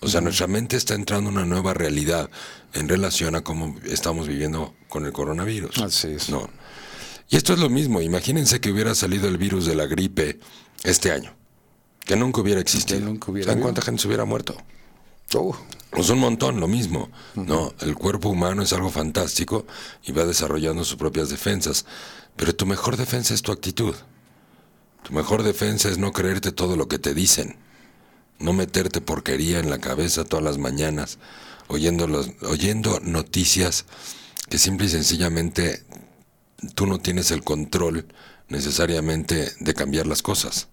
O 0.00 0.08
sea, 0.08 0.20
nuestra 0.20 0.46
mente 0.46 0.76
está 0.76 0.94
entrando 0.94 1.30
en 1.30 1.36
una 1.36 1.46
nueva 1.46 1.74
realidad 1.74 2.30
en 2.72 2.88
relación 2.88 3.34
a 3.34 3.42
cómo 3.42 3.76
estamos 3.84 4.28
viviendo 4.28 4.74
con 4.88 5.06
el 5.06 5.12
coronavirus. 5.12 5.78
Así 5.78 6.08
es. 6.08 6.28
No. 6.28 6.48
Y 7.28 7.36
esto 7.36 7.52
es 7.52 7.58
lo 7.58 7.68
mismo. 7.68 8.00
Imagínense 8.00 8.60
que 8.60 8.70
hubiera 8.70 8.94
salido 8.94 9.28
el 9.28 9.38
virus 9.38 9.66
de 9.66 9.74
la 9.74 9.86
gripe 9.86 10.38
este 10.84 11.10
año. 11.10 11.34
Que 12.04 12.16
nunca 12.16 12.40
hubiera 12.40 12.60
existido. 12.60 13.00
nunca 13.00 13.30
hubiera 13.30 13.50
¿Saben 13.50 13.62
cuánta 13.62 13.82
gente 13.82 14.02
se 14.02 14.08
hubiera 14.08 14.24
muerto? 14.24 14.56
Oh. 15.34 15.54
Pues 15.90 16.08
un 16.10 16.20
montón, 16.20 16.60
lo 16.60 16.68
mismo. 16.68 17.10
No, 17.34 17.74
el 17.80 17.94
cuerpo 17.96 18.28
humano 18.28 18.62
es 18.62 18.72
algo 18.72 18.90
fantástico 18.90 19.66
y 20.04 20.12
va 20.12 20.24
desarrollando 20.24 20.84
sus 20.84 20.96
propias 20.96 21.28
defensas. 21.28 21.84
Pero 22.36 22.54
tu 22.54 22.66
mejor 22.66 22.96
defensa 22.96 23.34
es 23.34 23.42
tu 23.42 23.52
actitud. 23.52 23.94
Tu 25.02 25.12
mejor 25.12 25.42
defensa 25.42 25.88
es 25.88 25.98
no 25.98 26.12
creerte 26.12 26.52
todo 26.52 26.76
lo 26.76 26.88
que 26.88 26.98
te 26.98 27.14
dicen 27.14 27.58
no 28.38 28.52
meterte 28.52 29.00
porquería 29.00 29.58
en 29.58 29.70
la 29.70 29.78
cabeza 29.78 30.24
todas 30.24 30.44
las 30.44 30.58
mañanas, 30.58 31.18
oyendo, 31.68 32.06
los, 32.06 32.30
oyendo 32.42 33.00
noticias 33.00 33.84
que 34.48 34.58
simple 34.58 34.86
y 34.86 34.90
sencillamente 34.90 35.84
tú 36.74 36.86
no 36.86 36.98
tienes 36.98 37.30
el 37.30 37.42
control 37.42 38.06
necesariamente 38.48 39.52
de 39.60 39.74
cambiar 39.74 40.06
las 40.06 40.22
cosas, 40.22 40.68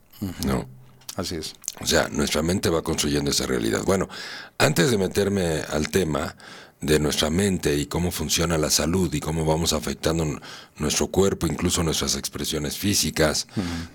¿no? 0.45 0.67
Así 1.15 1.35
es. 1.35 1.53
O 1.81 1.85
sea, 1.85 2.09
nuestra 2.09 2.41
mente 2.41 2.69
va 2.69 2.83
construyendo 2.83 3.31
esa 3.31 3.45
realidad. 3.45 3.83
Bueno, 3.83 4.09
antes 4.57 4.91
de 4.91 4.97
meterme 4.97 5.61
al 5.69 5.89
tema 5.89 6.35
de 6.81 6.99
nuestra 6.99 7.29
mente 7.29 7.75
y 7.75 7.85
cómo 7.85 8.11
funciona 8.11 8.57
la 8.57 8.69
salud 8.69 9.11
y 9.13 9.19
cómo 9.19 9.45
vamos 9.45 9.73
afectando 9.73 10.39
nuestro 10.77 11.07
cuerpo, 11.07 11.47
incluso 11.47 11.83
nuestras 11.83 12.15
expresiones 12.15 12.77
físicas, 12.77 13.47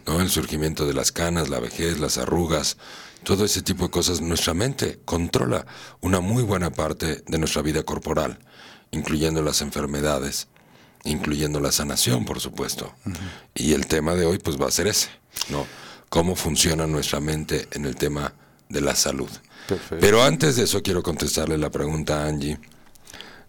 ¿no? 0.06 0.20
El 0.20 0.30
surgimiento 0.30 0.87
de 0.87 0.94
las 0.94 1.12
canas, 1.12 1.49
la 1.49 1.60
vejez, 1.60 2.00
las 2.00 2.18
arrugas, 2.18 2.78
todo 3.22 3.44
ese 3.44 3.62
tipo 3.62 3.84
de 3.84 3.90
cosas, 3.90 4.20
nuestra 4.20 4.54
mente 4.54 4.99
controla 5.04 5.66
una 6.00 6.20
muy 6.20 6.42
buena 6.42 6.70
parte 6.70 7.22
de 7.26 7.38
nuestra 7.38 7.62
vida 7.62 7.82
corporal, 7.82 8.38
incluyendo 8.90 9.42
las 9.42 9.60
enfermedades, 9.60 10.49
incluyendo 11.04 11.60
la 11.60 11.72
sanación, 11.72 12.25
por 12.25 12.40
supuesto. 12.40 12.94
Y 13.54 13.75
el 13.75 13.87
tema 13.87 14.14
de 14.14 14.26
hoy 14.26 14.38
pues 14.38 14.60
va 14.60 14.66
a 14.66 14.70
ser 14.70 14.87
ese, 14.87 15.10
¿no? 15.50 15.66
Cómo 16.08 16.34
funciona 16.34 16.87
nuestra 16.87 17.20
mente 17.20 17.68
en 17.72 17.84
el 17.84 17.94
tema 17.94 18.32
de 18.68 18.80
la 18.80 18.96
salud. 18.96 19.30
Pero 20.00 20.22
antes 20.22 20.56
de 20.56 20.64
eso 20.64 20.82
quiero 20.82 21.02
contestarle 21.02 21.58
la 21.58 21.70
pregunta 21.70 22.22
a 22.22 22.26
Angie 22.28 22.58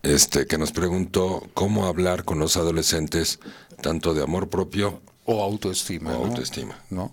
este, 0.04 0.48
que 0.48 0.58
nos 0.58 0.72
preguntó 0.72 1.48
cómo 1.54 1.86
hablar 1.86 2.24
con 2.24 2.40
los 2.40 2.58
adolescentes 2.58 3.40
tanto 3.82 4.14
de 4.14 4.24
amor 4.24 4.50
propio 4.50 5.02
o 5.26 5.44
autoestima. 5.44 6.18
o 6.18 6.26
autoestima. 6.26 6.80
¿no? 6.90 7.12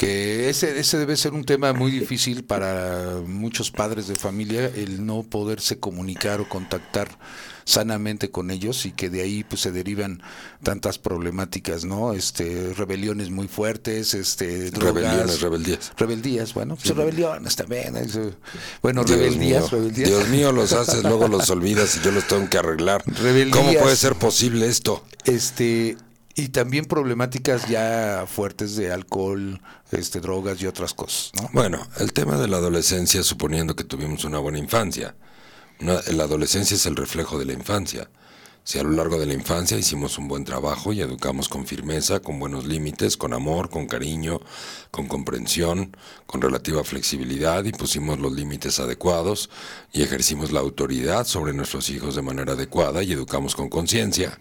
Que 0.00 0.48
ese, 0.48 0.80
ese 0.80 0.96
debe 0.96 1.14
ser 1.14 1.34
un 1.34 1.44
tema 1.44 1.74
muy 1.74 1.90
difícil 1.90 2.42
para 2.42 3.20
muchos 3.26 3.70
padres 3.70 4.08
de 4.08 4.16
familia, 4.16 4.64
el 4.64 5.04
no 5.04 5.24
poderse 5.24 5.78
comunicar 5.78 6.40
o 6.40 6.48
contactar 6.48 7.18
sanamente 7.66 8.30
con 8.30 8.50
ellos 8.50 8.86
y 8.86 8.92
que 8.92 9.10
de 9.10 9.20
ahí 9.20 9.44
pues 9.44 9.60
se 9.60 9.72
derivan 9.72 10.22
tantas 10.62 10.96
problemáticas, 10.96 11.84
¿no? 11.84 12.14
Este, 12.14 12.72
rebeliones 12.74 13.28
muy 13.28 13.46
fuertes, 13.46 14.14
este, 14.14 14.70
drogas, 14.70 14.94
Rebeliones, 14.94 15.40
rebeldías. 15.42 15.92
Rebeldías, 15.98 16.54
bueno, 16.54 16.76
pues 16.76 16.96
rebeliones 16.96 17.56
también. 17.56 17.94
eso. 17.96 18.32
Bueno, 18.80 19.04
Dios 19.04 19.18
rebeldías, 19.18 19.62
mío, 19.64 19.70
rebeldías. 19.70 20.08
Dios 20.08 20.28
mío, 20.28 20.50
los 20.50 20.72
haces, 20.80 21.02
luego 21.02 21.28
los 21.28 21.50
olvidas 21.50 21.94
y 21.96 22.00
yo 22.02 22.10
los 22.10 22.26
tengo 22.26 22.48
que 22.48 22.56
arreglar. 22.56 23.02
Rebeldías. 23.04 23.54
¿Cómo 23.54 23.72
puede 23.74 23.96
ser 23.96 24.14
posible 24.14 24.66
esto? 24.66 25.04
Este, 25.24 25.98
y 26.40 26.48
también 26.48 26.86
problemáticas 26.86 27.68
ya 27.68 28.24
fuertes 28.26 28.76
de 28.76 28.90
alcohol, 28.92 29.60
este, 29.92 30.20
drogas 30.20 30.60
y 30.62 30.66
otras 30.66 30.94
cosas, 30.94 31.32
¿no? 31.40 31.48
Bueno, 31.52 31.86
el 31.98 32.12
tema 32.12 32.38
de 32.38 32.48
la 32.48 32.56
adolescencia, 32.56 33.22
suponiendo 33.22 33.76
que 33.76 33.84
tuvimos 33.84 34.24
una 34.24 34.38
buena 34.38 34.58
infancia. 34.58 35.14
La 35.80 36.24
adolescencia 36.24 36.74
es 36.74 36.84
el 36.86 36.96
reflejo 36.96 37.38
de 37.38 37.46
la 37.46 37.54
infancia. 37.54 38.10
Si 38.62 38.78
a 38.78 38.82
lo 38.82 38.90
largo 38.90 39.18
de 39.18 39.26
la 39.26 39.32
infancia 39.32 39.78
hicimos 39.78 40.18
un 40.18 40.28
buen 40.28 40.44
trabajo 40.44 40.92
y 40.92 41.00
educamos 41.00 41.48
con 41.48 41.66
firmeza, 41.66 42.20
con 42.20 42.38
buenos 42.38 42.66
límites, 42.66 43.16
con 43.16 43.32
amor, 43.32 43.70
con 43.70 43.86
cariño, 43.86 44.40
con 44.90 45.08
comprensión, 45.08 45.96
con 46.26 46.42
relativa 46.42 46.84
flexibilidad 46.84 47.64
y 47.64 47.72
pusimos 47.72 48.20
los 48.20 48.32
límites 48.32 48.78
adecuados 48.78 49.48
y 49.92 50.02
ejercimos 50.02 50.52
la 50.52 50.60
autoridad 50.60 51.26
sobre 51.26 51.54
nuestros 51.54 51.88
hijos 51.88 52.14
de 52.14 52.22
manera 52.22 52.52
adecuada 52.52 53.02
y 53.02 53.12
educamos 53.12 53.56
con 53.56 53.70
conciencia, 53.70 54.38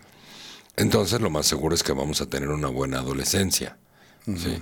entonces 0.80 1.20
lo 1.20 1.30
más 1.30 1.46
seguro 1.46 1.76
es 1.76 1.84
que 1.84 1.92
vamos 1.92 2.22
a 2.22 2.26
tener 2.26 2.50
una 2.50 2.70
buena 2.70 3.00
adolescencia. 3.00 3.78
¿sí? 4.26 4.62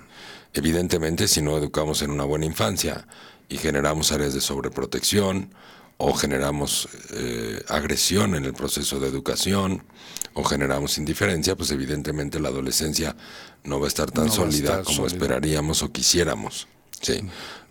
Evidentemente, 0.53 1.27
si 1.27 1.41
no 1.41 1.57
educamos 1.57 2.01
en 2.01 2.09
una 2.09 2.23
buena 2.23 2.45
infancia 2.45 3.07
y 3.47 3.57
generamos 3.57 4.11
áreas 4.11 4.33
de 4.33 4.41
sobreprotección 4.41 5.53
o 5.97 6.13
generamos 6.13 6.89
eh, 7.11 7.63
agresión 7.69 8.35
en 8.35 8.45
el 8.45 8.53
proceso 8.53 8.99
de 8.99 9.07
educación 9.07 9.83
o 10.33 10.43
generamos 10.43 10.97
indiferencia, 10.97 11.55
pues 11.55 11.69
evidentemente 11.71 12.39
la 12.39 12.49
adolescencia 12.49 13.15
no 13.63 13.79
va 13.79 13.85
a 13.85 13.89
estar 13.89 14.09
tan 14.09 14.25
No 14.27 14.31
sólida 14.31 14.69
estar 14.69 14.83
como 14.83 14.97
sólida. 14.97 15.15
esperaríamos 15.15 15.83
o 15.83 15.91
quisiéramos. 15.91 16.67
Sí. 17.01 17.21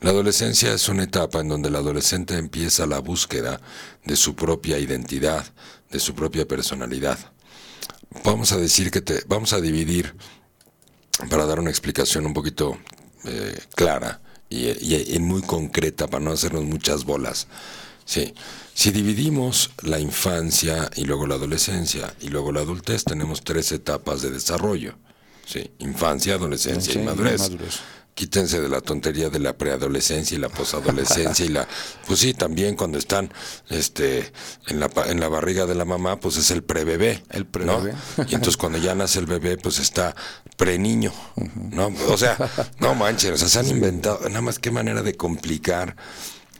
La 0.00 0.10
adolescencia 0.10 0.72
es 0.72 0.88
una 0.88 1.02
etapa 1.02 1.40
en 1.40 1.48
donde 1.48 1.68
el 1.68 1.76
adolescente 1.76 2.36
empieza 2.38 2.86
la 2.86 3.00
búsqueda 3.00 3.60
de 4.04 4.14
su 4.14 4.36
propia 4.36 4.78
identidad, 4.78 5.44
de 5.90 5.98
su 5.98 6.14
propia 6.14 6.46
personalidad 6.46 7.18
vamos 8.24 8.52
a 8.52 8.56
decir 8.58 8.90
que 8.90 9.00
te 9.00 9.22
vamos 9.26 9.52
a 9.52 9.60
dividir 9.60 10.14
para 11.30 11.46
dar 11.46 11.58
una 11.60 11.70
explicación 11.70 12.26
un 12.26 12.34
poquito 12.34 12.78
eh, 13.24 13.58
clara 13.74 14.20
y, 14.48 14.66
y- 14.68 15.14
y 15.14 15.18
muy 15.18 15.42
concreta 15.42 16.06
para 16.08 16.24
no 16.24 16.32
hacernos 16.32 16.64
muchas 16.64 17.04
bolas. 17.04 17.48
Sí. 18.04 18.34
Si 18.74 18.90
dividimos 18.90 19.70
la 19.82 19.98
infancia 19.98 20.90
y 20.94 21.04
luego 21.04 21.26
la 21.26 21.34
adolescencia 21.36 22.14
y 22.20 22.28
luego 22.28 22.52
la 22.52 22.60
adultez, 22.60 23.04
tenemos 23.04 23.42
tres 23.42 23.72
etapas 23.72 24.22
de 24.22 24.30
desarrollo. 24.30 24.96
Sí. 25.46 25.70
Infancia, 25.78 26.34
adolescencia 26.34 26.92
Sí, 26.92 26.98
y 26.98 27.02
y 27.02 27.04
madurez. 27.04 27.40
Quítense 28.16 28.62
de 28.62 28.70
la 28.70 28.80
tontería 28.80 29.28
de 29.28 29.38
la 29.38 29.58
preadolescencia 29.58 30.38
y 30.38 30.40
la 30.40 30.48
posadolescencia 30.48 31.44
y 31.44 31.50
la 31.50 31.68
pues 32.06 32.20
sí, 32.20 32.32
también 32.32 32.74
cuando 32.74 32.96
están 32.96 33.30
este 33.68 34.32
en 34.68 34.80
la 34.80 34.90
en 35.08 35.20
la 35.20 35.28
barriga 35.28 35.66
de 35.66 35.74
la 35.74 35.84
mamá, 35.84 36.18
pues 36.18 36.38
es 36.38 36.50
el 36.50 36.62
prebebé, 36.64 37.22
El 37.28 37.42
¿no? 37.42 37.50
prebebé. 37.50 37.94
Y 38.26 38.34
entonces 38.34 38.56
cuando 38.56 38.78
ya 38.78 38.94
nace 38.94 39.18
el 39.18 39.26
bebé, 39.26 39.58
pues 39.58 39.78
está 39.78 40.16
preniño, 40.56 41.12
¿no? 41.54 41.92
O 42.08 42.16
sea, 42.16 42.38
no 42.80 42.94
manches, 42.94 43.32
o 43.32 43.36
sea, 43.36 43.48
se 43.48 43.58
han 43.58 43.68
inventado, 43.68 44.26
nada 44.30 44.40
más 44.40 44.58
qué 44.58 44.70
manera 44.70 45.02
de 45.02 45.14
complicar 45.14 45.94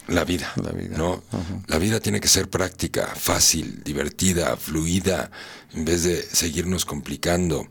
la 0.09 0.25
vida, 0.25 0.53
La 0.63 0.73
vida. 0.73 0.97
¿no? 0.99 1.23
La 1.69 1.79
vida 1.79 2.01
tiene 2.01 2.21
que 2.21 2.29
ser 2.29 2.51
práctica, 2.51 3.07
fácil, 3.17 3.83
divertida, 3.83 4.59
fluida, 4.59 5.31
en 5.73 5.87
vez 5.87 6.03
de 6.03 6.23
seguirnos 6.23 6.85
complicando 6.85 7.67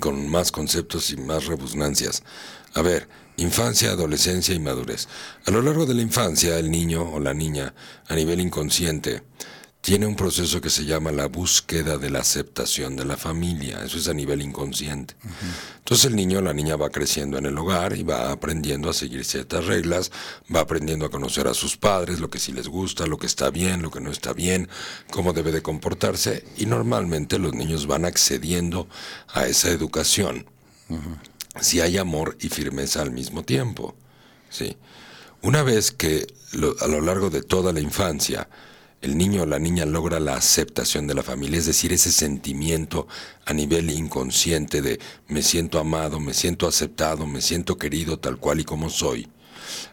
con 0.00 0.28
más 0.28 0.52
conceptos 0.52 1.10
y 1.10 1.16
más 1.16 1.46
rebusnancias. 1.46 2.22
A 2.74 2.82
ver, 2.82 3.08
infancia, 3.36 3.90
adolescencia 3.90 4.54
y 4.54 4.58
madurez. 4.58 5.08
A 5.46 5.50
lo 5.50 5.62
largo 5.62 5.86
de 5.86 5.94
la 5.94 6.02
infancia, 6.02 6.58
el 6.58 6.70
niño 6.70 7.02
o 7.02 7.20
la 7.20 7.34
niña, 7.34 7.74
a 8.08 8.14
nivel 8.14 8.40
inconsciente, 8.40 9.22
tiene 9.80 10.06
un 10.06 10.16
proceso 10.16 10.60
que 10.60 10.70
se 10.70 10.84
llama 10.84 11.12
la 11.12 11.28
búsqueda 11.28 11.96
de 11.98 12.10
la 12.10 12.18
aceptación 12.18 12.96
de 12.96 13.04
la 13.04 13.16
familia. 13.16 13.82
Eso 13.84 13.96
es 13.96 14.08
a 14.08 14.12
nivel 14.12 14.42
inconsciente. 14.42 15.14
Entonces 15.78 16.06
el 16.06 16.16
niño 16.16 16.40
o 16.40 16.42
la 16.42 16.52
niña 16.52 16.76
va 16.76 16.90
creciendo 16.90 17.38
en 17.38 17.46
el 17.46 17.56
hogar 17.56 17.96
y 17.96 18.02
va 18.02 18.30
aprendiendo 18.30 18.90
a 18.90 18.92
seguir 18.92 19.24
ciertas 19.24 19.66
reglas, 19.66 20.10
va 20.54 20.60
aprendiendo 20.60 21.06
a 21.06 21.10
conocer 21.10 21.46
a 21.46 21.54
sus 21.54 21.76
padres, 21.76 22.20
lo 22.20 22.28
que 22.28 22.38
sí 22.38 22.52
les 22.52 22.68
gusta, 22.68 23.06
lo 23.06 23.18
que 23.18 23.26
está 23.26 23.50
bien, 23.50 23.80
lo 23.80 23.90
que 23.90 24.00
no 24.00 24.10
está 24.10 24.32
bien, 24.32 24.68
cómo 25.10 25.32
debe 25.32 25.52
de 25.52 25.62
comportarse 25.62 26.44
y 26.58 26.66
normalmente 26.66 27.38
los 27.38 27.54
niños 27.54 27.86
van 27.86 28.04
accediendo 28.04 28.88
a 29.28 29.46
esa 29.46 29.70
educación 29.70 30.44
si 31.60 31.80
hay 31.80 31.98
amor 31.98 32.36
y 32.40 32.48
firmeza 32.48 33.02
al 33.02 33.10
mismo 33.10 33.42
tiempo. 33.42 33.94
¿sí? 34.50 34.76
Una 35.42 35.62
vez 35.62 35.90
que 35.92 36.26
lo- 36.52 36.74
a 36.80 36.86
lo 36.88 37.00
largo 37.00 37.30
de 37.30 37.42
toda 37.42 37.72
la 37.72 37.80
infancia 37.80 38.48
el 39.00 39.16
niño 39.16 39.42
o 39.42 39.46
la 39.46 39.60
niña 39.60 39.86
logra 39.86 40.18
la 40.18 40.34
aceptación 40.34 41.06
de 41.06 41.14
la 41.14 41.22
familia, 41.22 41.58
es 41.60 41.66
decir, 41.66 41.92
ese 41.92 42.10
sentimiento 42.10 43.06
a 43.46 43.52
nivel 43.52 43.90
inconsciente 43.90 44.82
de 44.82 44.98
me 45.28 45.42
siento 45.42 45.78
amado, 45.78 46.18
me 46.18 46.34
siento 46.34 46.66
aceptado, 46.66 47.24
me 47.24 47.40
siento 47.40 47.78
querido 47.78 48.18
tal 48.18 48.38
cual 48.38 48.58
y 48.58 48.64
como 48.64 48.90
soy. 48.90 49.28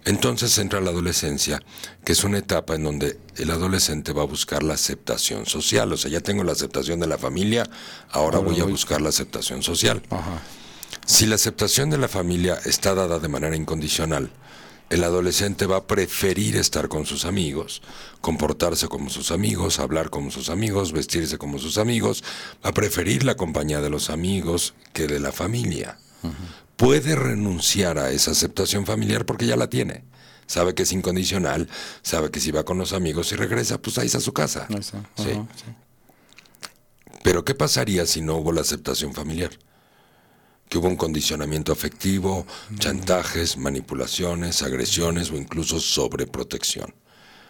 Entonces 0.06 0.58
entra 0.58 0.82
la 0.82 0.90
adolescencia, 0.90 1.62
que 2.04 2.14
es 2.14 2.24
una 2.24 2.40
etapa 2.40 2.74
en 2.76 2.84
donde 2.84 3.20
el 3.38 3.52
adolescente 3.52 4.12
va 4.12 4.24
a 4.24 4.26
buscar 4.26 4.64
la 4.64 4.74
aceptación 4.74 5.46
social. 5.46 5.92
O 5.94 5.98
sea, 5.98 6.10
ya 6.10 6.22
tengo 6.22 6.44
la 6.44 6.54
aceptación 6.54 7.00
de 7.00 7.06
la 7.08 7.18
familia, 7.20 7.64
ahora, 8.10 8.38
Ahora 8.38 8.40
voy 8.40 8.60
a 8.60 8.64
voy- 8.64 8.72
buscar 8.72 9.02
la 9.02 9.10
aceptación 9.10 9.62
social. 9.62 10.02
Ajá. 10.10 10.42
Si 11.06 11.28
la 11.28 11.36
aceptación 11.36 11.92
de 11.92 12.00
la 12.00 12.08
familia 12.08 12.60
está 12.66 12.96
dada 12.96 13.20
de 13.20 13.28
manera 13.28 13.56
incondicional, 13.56 14.32
el 14.90 15.04
adolescente 15.04 15.68
va 15.68 15.78
a 15.78 15.88
preferir 15.88 16.56
estar 16.56 16.88
con 16.88 17.06
sus 17.06 17.26
amigos, 17.26 17.82
comportarse 18.22 18.88
como 18.88 19.10
sus 19.10 19.32
amigos, 19.32 19.80
hablar 19.80 20.10
como 20.10 20.32
sus 20.32 20.50
amigos, 20.50 20.94
vestirse 20.94 21.38
como 21.38 21.60
sus 21.60 21.78
amigos, 21.78 22.24
va 22.64 22.70
a 22.70 22.74
preferir 22.74 23.24
la 23.24 23.36
compañía 23.36 23.82
de 23.82 23.90
los 23.90 24.10
amigos 24.10 24.74
que 24.94 25.08
de 25.08 25.20
la 25.20 25.32
familia. 25.32 26.00
Puede 26.76 27.16
renunciar 27.16 28.00
a 28.00 28.12
esa 28.12 28.32
aceptación 28.32 28.86
familiar 28.86 29.26
porque 29.26 29.46
ya 29.46 29.58
la 29.58 29.70
tiene. 29.70 30.04
Sabe 30.48 30.74
que 30.76 30.84
es 30.84 30.92
incondicional, 30.92 31.70
sabe 32.02 32.30
que 32.32 32.40
si 32.40 32.52
va 32.52 32.66
con 32.66 32.78
los 32.78 32.94
amigos 32.94 33.32
y 33.32 33.36
regresa, 33.36 33.80
pues 33.80 33.98
ahí 33.98 34.08
está 34.08 34.20
su 34.20 34.34
casa. 34.34 34.68
Sí. 34.82 34.98
Sí. 35.18 35.44
Pero 37.24 37.44
¿qué 37.44 37.56
pasaría 37.56 38.06
si 38.06 38.22
no 38.22 38.36
hubo 38.38 38.52
la 38.52 38.62
aceptación 38.62 39.14
familiar? 39.14 39.52
Que 40.70 40.78
hubo 40.78 40.88
un 40.88 40.96
condicionamiento 40.96 41.72
afectivo, 41.72 42.46
chantajes, 42.80 43.58
manipulaciones, 43.58 44.64
agresiones 44.64 45.32
o 45.32 45.36
incluso 45.36 45.80
sobreprotección. 45.80 46.94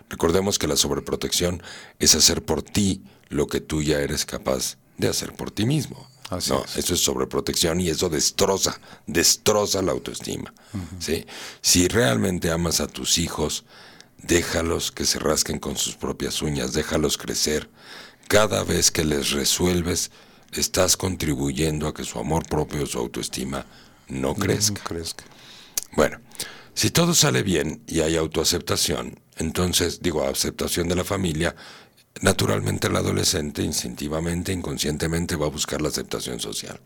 Recordemos 0.10 0.60
que 0.60 0.68
la 0.68 0.76
sobreprotección 0.76 1.64
es 2.00 2.16
hacer 2.16 2.44
por 2.44 2.62
ti 2.62 3.04
lo 3.30 3.48
que 3.48 3.62
tú 3.62 3.82
ya 3.82 4.00
eres 4.00 4.26
capaz 4.26 4.78
de 4.98 5.08
hacer 5.08 5.34
por 5.34 5.52
ti 5.52 5.66
mismo. 5.66 6.08
Así 6.30 6.52
no, 6.52 6.64
es. 6.66 6.78
eso 6.78 6.94
es 6.96 7.02
sobreprotección 7.02 7.80
y 7.80 7.90
eso 7.90 8.10
destroza, 8.10 8.80
destroza 9.06 9.82
la 9.82 9.92
autoestima. 9.92 10.54
¿sí? 11.00 11.26
Si 11.62 11.88
realmente 11.88 12.52
amas 12.52 12.82
a 12.82 12.88
tus 12.88 13.18
hijos, 13.18 13.64
déjalos 14.24 14.92
que 14.92 15.06
se 15.06 15.20
rasquen 15.20 15.60
con 15.60 15.78
sus 15.78 15.96
propias 15.96 16.42
uñas, 16.42 16.74
déjalos 16.74 17.18
crecer. 17.18 17.70
Cada 18.28 18.64
vez 18.64 18.90
que 18.90 19.06
les 19.06 19.32
resuelves, 19.32 20.10
estás 20.62 20.98
contribuyendo 20.98 21.88
a 21.88 21.94
que 21.94 22.04
su 22.04 22.20
amor 22.20 22.48
propio 22.48 22.84
o 22.84 22.86
su 22.86 22.98
autoestima 22.98 23.66
no 24.08 24.36
crezca. 24.36 24.82
No 24.82 24.90
crezca. 24.90 25.24
Bueno, 25.94 26.20
si 26.74 26.92
todo 26.92 27.14
sale 27.14 27.44
bien 27.44 27.82
y 27.88 28.02
hay 28.02 28.18
autoaceptación, 28.18 29.20
entonces, 29.38 30.02
digo, 30.02 30.24
aceptación 30.26 30.88
de 30.88 30.96
la 30.96 31.04
familia, 31.04 31.56
naturalmente 32.22 32.88
el 32.88 32.96
adolescente 32.96 33.62
instintivamente, 33.62 34.52
inconscientemente 34.52 35.36
va 35.36 35.48
a 35.48 35.50
buscar 35.50 35.82
la 35.82 35.90
aceptación 35.90 36.40
social. 36.40 36.80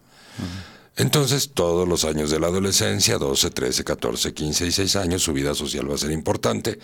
Entonces, 0.95 1.51
todos 1.53 1.88
los 1.88 2.03
años 2.03 2.29
de 2.29 2.39
la 2.39 2.47
adolescencia, 2.47 3.17
12, 3.17 3.51
13, 3.51 3.84
14, 3.84 4.34
15 4.34 4.67
y 4.67 4.71
6 4.71 4.95
años, 4.97 5.23
su 5.23 5.34
vida 5.34 5.55
social 5.55 5.89
va 5.89 5.95
a 5.95 5.97
ser 5.97 6.12
importante 6.12 6.77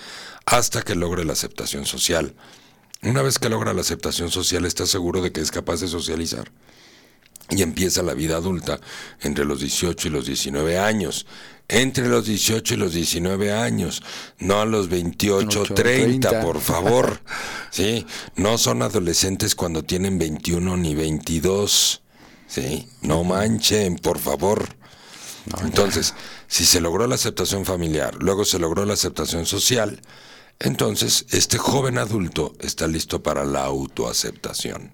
hasta 0.46 0.82
que 0.82 0.96
logre 0.96 1.26
la 1.26 1.34
aceptación 1.34 1.86
social. 1.86 2.34
Una 3.06 3.22
vez 3.22 3.38
que 3.38 3.50
logra 3.50 3.74
la 3.74 3.82
aceptación 3.82 4.32
social, 4.32 4.66
está 4.66 4.88
seguro 4.88 5.22
de 5.22 5.32
que 5.32 5.40
es 5.40 5.52
capaz 5.52 5.80
de 5.80 5.88
socializar. 5.88 6.52
Y 7.52 7.62
empieza 7.62 8.02
la 8.02 8.16
vida 8.16 8.38
adulta 8.38 8.80
entre 9.22 9.46
los 9.46 9.60
18 9.60 10.08
y 10.08 10.12
los 10.12 10.26
19 10.26 10.80
años, 10.80 11.28
entre 11.68 12.08
los 12.08 12.26
18 12.26 12.74
y 12.74 12.78
los 12.78 12.94
19 12.94 13.54
años, 13.54 14.02
no 14.40 14.60
a 14.60 14.66
los 14.66 14.90
28 14.90 15.62
o 15.62 15.66
30, 15.66 16.42
por 16.42 16.60
favor. 16.60 17.22
Sí, 17.72 18.08
no 18.38 18.58
son 18.58 18.82
adolescentes 18.84 19.54
cuando 19.54 19.84
tienen 19.84 20.18
21 20.18 20.78
ni 20.78 20.96
22. 20.96 22.02
Sí, 22.48 22.88
no 23.02 23.26
manchen, 23.26 23.98
por 23.98 24.18
favor. 24.18 24.70
Entonces, 25.62 26.14
si 26.48 26.66
se 26.66 26.80
logró 26.80 27.06
la 27.06 27.16
aceptación 27.16 27.66
familiar, 27.66 28.16
luego 28.16 28.46
se 28.46 28.60
logró 28.60 28.86
la 28.86 28.94
aceptación 28.94 29.46
social, 29.46 30.02
entonces 30.60 31.26
este 31.32 31.58
joven 31.58 31.98
adulto 31.98 32.54
está 32.60 32.88
listo 32.88 33.22
para 33.22 33.44
la 33.46 33.66
autoaceptación. 33.66 34.94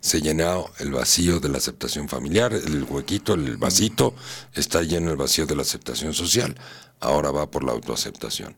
Se 0.00 0.22
llenó 0.22 0.70
el 0.78 0.92
vacío 0.92 1.40
de 1.40 1.48
la 1.48 1.58
aceptación 1.58 2.08
familiar, 2.08 2.52
el 2.52 2.84
huequito, 2.84 3.34
el 3.34 3.56
vasito, 3.56 4.14
está 4.54 4.82
lleno 4.82 5.10
el 5.10 5.16
vacío 5.16 5.46
de 5.46 5.56
la 5.56 5.62
aceptación 5.62 6.14
social. 6.14 6.54
Ahora 7.00 7.32
va 7.32 7.50
por 7.50 7.64
la 7.64 7.72
autoaceptación. 7.72 8.56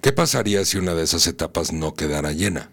¿Qué 0.00 0.12
pasaría 0.12 0.64
si 0.64 0.78
una 0.78 0.94
de 0.94 1.02
esas 1.02 1.26
etapas 1.26 1.72
no 1.72 1.94
quedara 1.94 2.32
llena? 2.32 2.70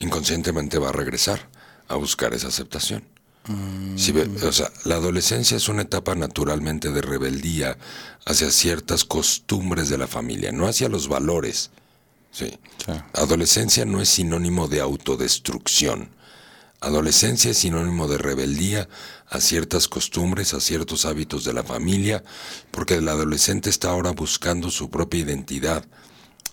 Inconscientemente 0.00 0.78
va 0.78 0.88
a 0.88 0.92
regresar 0.92 1.48
a 1.88 1.94
buscar 1.94 2.34
esa 2.34 2.48
aceptación. 2.48 3.13
O 3.46 4.52
sea, 4.52 4.70
la 4.84 4.94
adolescencia 4.96 5.56
es 5.56 5.68
una 5.68 5.82
etapa 5.82 6.14
naturalmente 6.14 6.90
de 6.90 7.02
rebeldía 7.02 7.76
hacia 8.24 8.50
ciertas 8.50 9.04
costumbres 9.04 9.88
de 9.88 9.98
la 9.98 10.06
familia, 10.06 10.50
no 10.50 10.66
hacia 10.66 10.88
los 10.88 11.08
valores. 11.08 11.70
Sí. 12.30 12.58
Adolescencia 13.12 13.84
no 13.84 14.00
es 14.00 14.08
sinónimo 14.08 14.66
de 14.66 14.80
autodestrucción. 14.80 16.08
Adolescencia 16.80 17.50
es 17.50 17.58
sinónimo 17.58 18.08
de 18.08 18.18
rebeldía 18.18 18.88
a 19.28 19.40
ciertas 19.40 19.88
costumbres, 19.88 20.54
a 20.54 20.60
ciertos 20.60 21.04
hábitos 21.04 21.44
de 21.44 21.52
la 21.52 21.62
familia, 21.62 22.22
porque 22.70 22.94
el 22.94 23.08
adolescente 23.08 23.70
está 23.70 23.90
ahora 23.90 24.10
buscando 24.10 24.70
su 24.70 24.90
propia 24.90 25.20
identidad 25.20 25.84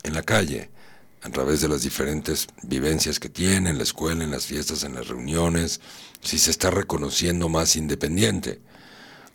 en 0.04 0.14
la 0.14 0.24
calle, 0.24 0.70
a 1.24 1.30
través 1.30 1.62
de 1.62 1.68
las 1.68 1.84
diferentes 1.84 2.48
vivencias 2.64 3.20
que 3.20 3.30
tiene 3.30 3.70
en 3.70 3.78
la 3.78 3.84
escuela, 3.84 4.24
en 4.24 4.32
las 4.32 4.46
fiestas, 4.46 4.84
en 4.84 4.96
las 4.96 5.08
reuniones, 5.08 5.80
si 6.22 6.40
se 6.40 6.52
está 6.52 6.72
reconociendo 6.72 7.48
más 7.48 7.76
independiente. 7.76 8.62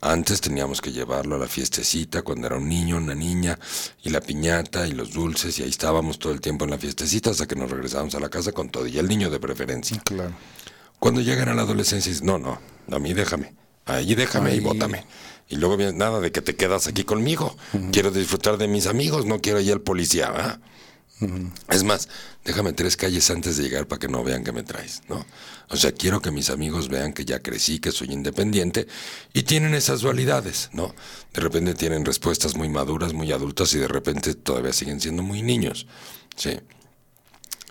Antes 0.00 0.40
teníamos 0.40 0.80
que 0.80 0.92
llevarlo 0.92 1.36
a 1.36 1.38
la 1.38 1.48
fiestecita 1.48 2.22
cuando 2.22 2.48
era 2.48 2.56
un 2.56 2.68
niño, 2.68 2.96
una 2.96 3.14
niña, 3.14 3.58
y 4.02 4.10
la 4.10 4.20
piñata 4.20 4.86
y 4.86 4.92
los 4.92 5.12
dulces, 5.12 5.58
y 5.58 5.62
ahí 5.62 5.70
estábamos 5.70 6.18
todo 6.18 6.32
el 6.32 6.40
tiempo 6.40 6.64
en 6.64 6.72
la 6.72 6.78
fiestecita 6.78 7.30
hasta 7.30 7.46
que 7.46 7.56
nos 7.56 7.70
regresábamos 7.70 8.14
a 8.14 8.20
la 8.20 8.28
casa 8.28 8.52
con 8.52 8.68
todo, 8.68 8.86
y 8.86 8.98
el 8.98 9.08
niño 9.08 9.30
de 9.30 9.40
preferencia. 9.40 10.00
Claro. 10.04 10.34
Cuando 10.98 11.20
llegan 11.20 11.48
a 11.48 11.54
la 11.54 11.62
adolescencia, 11.62 12.10
dices, 12.10 12.24
no, 12.24 12.38
no, 12.38 12.60
a 12.90 12.98
mí 12.98 13.14
déjame, 13.14 13.54
ahí 13.84 14.14
déjame 14.14 14.54
y 14.54 14.60
bótame. 14.60 15.04
Y 15.48 15.56
luego 15.56 15.76
viene 15.76 15.92
nada 15.92 16.20
de 16.20 16.32
que 16.32 16.42
te 16.42 16.56
quedas 16.56 16.88
aquí 16.88 17.04
conmigo. 17.04 17.56
Quiero 17.92 18.10
disfrutar 18.10 18.58
de 18.58 18.66
mis 18.66 18.86
amigos, 18.86 19.26
no 19.26 19.40
quiero 19.40 19.60
ir 19.60 19.72
al 19.72 19.80
policía. 19.80 20.60
Es 21.70 21.82
más, 21.82 22.08
déjame 22.44 22.74
tres 22.74 22.96
calles 22.96 23.30
antes 23.30 23.56
de 23.56 23.62
llegar 23.62 23.88
para 23.88 23.98
que 23.98 24.08
no 24.08 24.22
vean 24.22 24.44
que 24.44 24.52
me 24.52 24.62
traes, 24.62 25.00
¿no? 25.08 25.24
O 25.70 25.76
sea, 25.76 25.92
quiero 25.92 26.20
que 26.20 26.30
mis 26.30 26.50
amigos 26.50 26.88
vean 26.88 27.14
que 27.14 27.24
ya 27.24 27.40
crecí, 27.40 27.78
que 27.78 27.90
soy 27.90 28.12
independiente 28.12 28.86
y 29.32 29.44
tienen 29.44 29.74
esas 29.74 30.02
dualidades, 30.02 30.68
¿no? 30.74 30.94
De 31.32 31.40
repente 31.40 31.74
tienen 31.74 32.04
respuestas 32.04 32.54
muy 32.54 32.68
maduras, 32.68 33.14
muy 33.14 33.32
adultas 33.32 33.72
y 33.72 33.78
de 33.78 33.88
repente 33.88 34.34
todavía 34.34 34.74
siguen 34.74 35.00
siendo 35.00 35.22
muy 35.22 35.40
niños, 35.40 35.86
¿sí? 36.36 36.60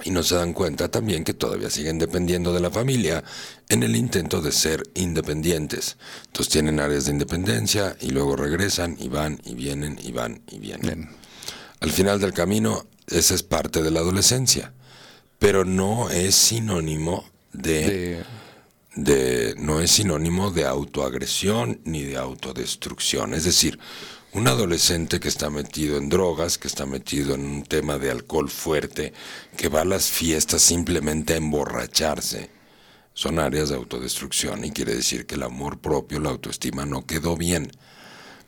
Y 0.04 0.10
no 0.10 0.24
se 0.24 0.36
dan 0.36 0.54
cuenta 0.54 0.90
también 0.90 1.24
que 1.24 1.36
todavía 1.36 1.70
siguen 1.70 2.00
dependiendo 2.00 2.52
de 2.52 2.60
la 2.60 2.72
familia 2.72 3.24
en 3.70 3.84
el 3.84 3.96
intento 3.96 4.42
de 4.42 4.52
ser 4.52 4.84
independientes. 4.96 5.98
Entonces 6.26 6.52
tienen 6.52 6.80
áreas 6.80 7.06
de 7.06 7.12
independencia 7.12 7.96
y 8.02 8.10
luego 8.10 8.36
regresan 8.36 8.98
y 9.00 9.08
van 9.08 9.40
y 9.46 9.54
vienen 9.54 10.00
y 10.02 10.12
van 10.12 10.42
y 10.48 10.58
vienen. 10.58 11.12
Al 11.80 11.92
final 11.92 12.20
del 12.20 12.34
camino 12.34 12.88
esa 13.08 13.36
es 13.36 13.44
parte 13.44 13.82
de 13.82 13.92
la 13.92 14.00
adolescencia, 14.00 14.74
pero 15.40 15.66
no 15.66 16.10
es 16.10 16.36
sinónimo 16.36 17.26
de, 17.54 18.24
de, 18.96 19.56
no 19.58 19.82
es 19.82 19.92
sinónimo 19.92 20.52
de 20.52 20.66
autoagresión 20.66 21.82
ni 21.84 22.04
de 22.04 22.18
autodestrucción. 22.18 23.34
Es 23.34 23.44
decir, 23.44 23.80
un 24.34 24.48
adolescente 24.48 25.20
que 25.20 25.30
está 25.30 25.50
metido 25.50 25.98
en 25.98 26.10
drogas, 26.10 26.58
que 26.58 26.68
está 26.68 26.86
metido 26.86 27.36
en 27.36 27.46
un 27.46 27.64
tema 27.64 27.98
de 27.98 28.12
alcohol 28.12 28.50
fuerte, 28.50 29.14
que 29.56 29.70
va 29.70 29.82
a 29.82 29.86
las 29.86 30.10
fiestas 30.10 30.62
simplemente 30.62 31.34
a 31.34 31.38
emborracharse, 31.38 32.50
son 33.14 33.40
áreas 33.40 33.70
de 33.70 33.76
autodestrucción 33.76 34.66
y 34.66 34.72
quiere 34.72 34.94
decir 34.94 35.26
que 35.26 35.36
el 35.36 35.44
amor 35.44 35.80
propio, 35.80 36.20
la 36.20 36.32
autoestima 36.32 36.86
no 36.86 37.06
quedó 37.06 37.38
bien. 37.38 37.72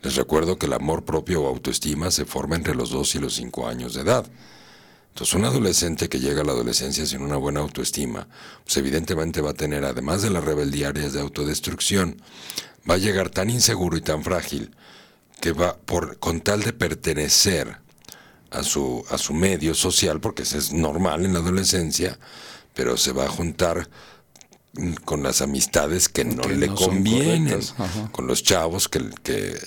Les 0.02 0.14
recuerdo 0.14 0.58
que 0.58 0.66
el 0.66 0.72
amor 0.72 1.04
propio 1.04 1.42
o 1.42 1.48
autoestima 1.48 2.10
se 2.10 2.24
forma 2.24 2.56
entre 2.56 2.74
los 2.74 2.90
2 2.90 3.16
y 3.16 3.18
los 3.18 3.34
5 3.34 3.66
años 3.66 3.94
de 3.94 4.02
edad. 4.02 4.26
Entonces, 5.08 5.34
un 5.34 5.44
adolescente 5.44 6.08
que 6.08 6.20
llega 6.20 6.42
a 6.42 6.44
la 6.44 6.52
adolescencia 6.52 7.04
sin 7.04 7.22
una 7.22 7.36
buena 7.36 7.58
autoestima, 7.58 8.28
pues 8.62 8.76
evidentemente 8.76 9.40
va 9.40 9.50
a 9.50 9.54
tener, 9.54 9.84
además 9.84 10.22
de 10.22 10.30
las 10.30 10.44
rebeldía 10.44 10.90
áreas 10.90 11.12
de 11.12 11.20
autodestrucción, 11.20 12.22
va 12.88 12.94
a 12.94 12.98
llegar 12.98 13.28
tan 13.28 13.50
inseguro 13.50 13.96
y 13.96 14.00
tan 14.00 14.22
frágil 14.22 14.70
que 15.40 15.50
va, 15.50 15.76
por, 15.76 16.18
con 16.18 16.40
tal 16.40 16.62
de 16.62 16.72
pertenecer 16.72 17.78
a 18.50 18.62
su, 18.62 19.04
a 19.10 19.18
su 19.18 19.34
medio 19.34 19.74
social, 19.74 20.20
porque 20.20 20.44
eso 20.44 20.56
es 20.56 20.72
normal 20.72 21.24
en 21.24 21.32
la 21.32 21.40
adolescencia, 21.40 22.18
pero 22.74 22.96
se 22.96 23.12
va 23.12 23.24
a 23.24 23.28
juntar 23.28 23.88
con 25.04 25.22
las 25.22 25.40
amistades 25.40 26.08
que 26.08 26.24
no 26.24 26.42
le 26.44 26.68
convienen, 26.68 27.60
con 28.12 28.26
los 28.26 28.42
chavos 28.42 28.88
que, 28.88 29.10
que, 29.22 29.58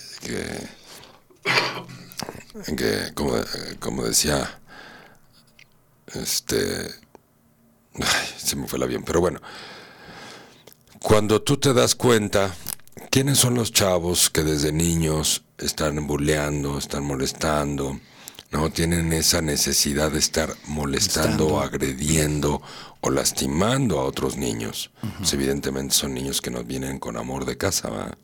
que, 2.78 3.12
como, 3.14 3.34
como 3.80 4.04
decía 4.04 4.60
este. 6.14 6.90
se 8.38 8.56
me 8.56 8.68
fue 8.68 8.78
el 8.78 8.84
avión, 8.84 9.04
pero 9.04 9.20
bueno. 9.22 9.42
Cuando 11.02 11.42
tú 11.42 11.58
te 11.58 11.74
das 11.74 11.96
cuenta, 11.96 12.56
¿quiénes 13.10 13.40
son 13.40 13.56
los 13.56 13.72
chavos 13.72 14.30
que 14.30 14.44
desde 14.44 14.72
niños 14.72 15.44
están 15.58 16.06
bulleando, 16.06 16.78
están 16.78 17.04
molestando? 17.04 18.00
¿No? 18.52 18.70
Tienen 18.70 19.14
esa 19.14 19.42
necesidad 19.42 20.12
de 20.12 20.20
estar 20.20 20.56
molestando, 20.68 21.62
agrediendo 21.62 22.62
o 23.00 23.10
lastimando 23.10 24.00
a 24.00 24.04
otros 24.04 24.38
niños. 24.38 24.92
Pues 25.18 25.34
evidentemente 25.34 25.96
son 25.96 26.14
niños 26.14 26.42
que 26.42 26.52
nos 26.52 26.68
vienen 26.68 27.00
con 27.00 27.18
amor 27.18 27.46
de 27.46 27.58
casa, 27.58 27.90
¿va? 27.90 28.18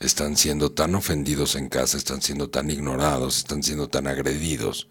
Están 0.00 0.36
siendo 0.36 0.72
tan 0.72 0.96
ofendidos 0.96 1.54
en 1.54 1.68
casa, 1.68 1.96
están 1.96 2.22
siendo 2.22 2.50
tan 2.50 2.70
ignorados, 2.70 3.38
están 3.38 3.62
siendo 3.62 3.88
tan 3.88 4.08
agredidos 4.08 4.88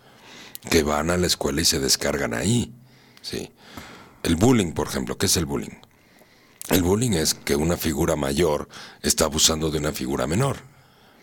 que 0.70 0.84
van 0.84 1.10
a 1.10 1.18
la 1.18 1.28
escuela 1.28 1.60
y 1.60 1.66
se 1.66 1.80
descargan 1.80 2.34
ahí. 2.34 2.74
¿sí? 3.22 3.52
El 4.24 4.38
bullying, 4.38 4.72
por 4.72 4.88
ejemplo, 4.88 5.18
¿qué 5.18 5.26
es 5.26 5.36
el 5.36 5.46
bullying? 5.46 5.82
El 6.70 6.84
bullying 6.84 7.12
es 7.12 7.34
que 7.34 7.58
una 7.58 7.76
figura 7.76 8.16
mayor 8.16 8.70
está 9.02 9.26
abusando 9.26 9.70
de 9.70 9.80
una 9.80 9.92
figura 9.92 10.28
menor. 10.28 10.58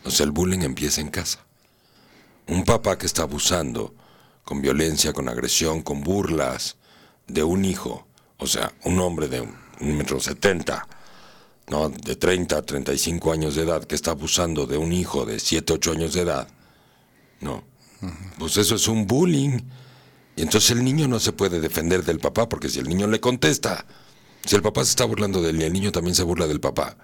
O 0.05 0.11
sea, 0.11 0.25
el 0.25 0.33
bullying 0.33 0.61
empieza 0.61 1.01
en 1.01 1.09
casa. 1.09 1.48
Un 2.49 2.65
papá 2.65 2.99
que 2.99 3.07
está 3.07 3.23
abusando 3.23 3.95
con 4.45 4.63
violencia, 4.63 5.13
con 5.13 5.29
agresión, 5.29 5.83
con 5.83 6.03
burlas 6.03 6.77
de 7.27 7.43
un 7.43 7.65
hijo, 7.65 8.07
o 8.39 8.47
sea, 8.47 8.73
un 8.85 8.99
hombre 9.01 9.29
de 9.29 9.43
un, 9.43 9.97
metro 9.97 10.19
setenta, 10.19 10.89
¿no? 11.69 11.91
de 11.91 12.17
30 12.17 12.57
a 12.57 12.63
35 12.63 13.33
años 13.33 13.55
de 13.55 13.63
edad, 13.63 13.85
que 13.85 13.95
está 13.95 14.13
abusando 14.13 14.67
de 14.67 14.79
un 14.79 14.93
hijo 14.93 15.27
de 15.27 15.39
7, 15.39 15.75
8 15.75 15.93
años 15.93 16.15
de 16.15 16.23
edad, 16.23 16.49
no, 17.41 17.63
pues 18.39 18.57
eso 18.57 18.75
es 18.75 18.89
un 18.89 19.07
bullying. 19.07 19.61
Y 20.37 20.43
entonces 20.43 20.71
el 20.71 20.85
niño 20.85 21.09
no 21.09 21.19
se 21.21 21.33
puede 21.33 21.61
defender 21.61 22.05
del 22.05 22.21
papá, 22.21 22.49
porque 22.49 22.69
si 22.69 22.79
el 22.79 22.89
niño 22.89 23.07
le 23.07 23.21
contesta, 23.21 23.85
si 24.45 24.57
el 24.57 24.63
papá 24.63 24.85
se 24.85 24.91
está 24.91 25.05
burlando 25.05 25.43
de 25.43 25.51
él 25.51 25.61
y 25.61 25.65
el 25.65 25.73
niño 25.73 25.93
también 25.93 26.15
se 26.15 26.23
burla 26.23 26.47
del 26.47 26.61
papá, 26.61 26.97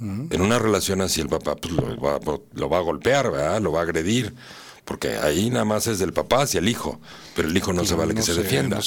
en 0.00 0.40
una 0.40 0.58
relación 0.58 1.00
así 1.00 1.20
el 1.20 1.28
papá 1.28 1.56
pues, 1.56 1.74
lo, 1.74 2.00
va, 2.00 2.18
lo 2.54 2.68
va 2.68 2.78
a 2.78 2.80
golpear, 2.80 3.30
¿verdad? 3.30 3.60
lo 3.60 3.72
va 3.72 3.80
a 3.80 3.82
agredir, 3.82 4.34
porque 4.84 5.18
ahí 5.18 5.50
nada 5.50 5.64
más 5.64 5.86
es 5.86 5.98
del 5.98 6.12
papá 6.12 6.42
hacia 6.42 6.58
el 6.58 6.68
hijo, 6.68 7.00
pero 7.36 7.48
el 7.48 7.56
hijo 7.56 7.72
no 7.72 7.84
se 7.84 7.94
vale 7.94 8.14
que 8.14 8.22
se, 8.22 8.34
defienda. 8.34 8.80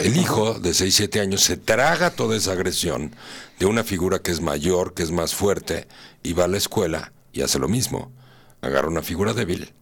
el 0.00 0.16
hijo 0.16 0.54
de 0.54 0.72
6, 0.72 0.94
7 0.94 1.20
años 1.20 1.42
se 1.42 1.56
traga 1.56 2.10
toda 2.10 2.36
esa 2.36 2.52
agresión 2.52 3.14
de 3.58 3.66
una 3.66 3.82
figura 3.82 4.20
que 4.20 4.30
es 4.30 4.40
mayor, 4.40 4.94
que 4.94 5.02
es 5.02 5.10
más 5.10 5.34
fuerte, 5.34 5.88
y 6.22 6.32
va 6.32 6.44
a 6.44 6.48
la 6.48 6.56
escuela 6.56 7.12
y 7.32 7.42
hace 7.42 7.58
lo 7.58 7.68
mismo. 7.68 8.12
Agarra 8.60 8.88
una 8.88 9.02
figura 9.02 9.34
débil 9.34 9.74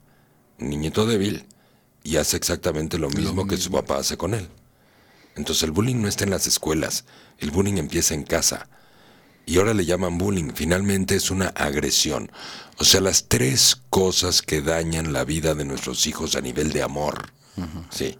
niñito 0.62 1.06
débil 1.06 1.46
y 2.02 2.16
hace 2.16 2.36
exactamente 2.36 2.98
lo 2.98 3.10
mismo, 3.10 3.46
que 3.46 3.56
su 3.56 3.70
papá 3.70 3.98
hace 3.98 4.16
con 4.16 4.34
él. 4.34 4.48
Entonces 5.36 5.62
el 5.62 5.70
bullying 5.70 5.96
no 5.96 6.08
está 6.08 6.24
en 6.24 6.30
las 6.30 6.46
escuelas, 6.46 7.04
el 7.38 7.50
bullying 7.50 7.78
empieza 7.78 8.14
en 8.14 8.24
casa. 8.24 8.68
Y 9.44 9.58
ahora 9.58 9.74
le 9.74 9.84
llaman 9.84 10.18
bullying, 10.18 10.52
finalmente 10.54 11.16
es 11.16 11.30
una 11.30 11.48
agresión. 11.48 12.30
O 12.78 12.84
sea, 12.84 13.00
las 13.00 13.28
tres 13.28 13.80
cosas 13.90 14.42
que 14.42 14.62
dañan 14.62 15.12
la 15.12 15.24
vida 15.24 15.54
de 15.54 15.64
nuestros 15.64 16.06
hijos 16.06 16.36
a 16.36 16.40
nivel 16.40 16.72
de 16.72 16.82
amor. 16.82 17.32
Sí. 17.90 18.16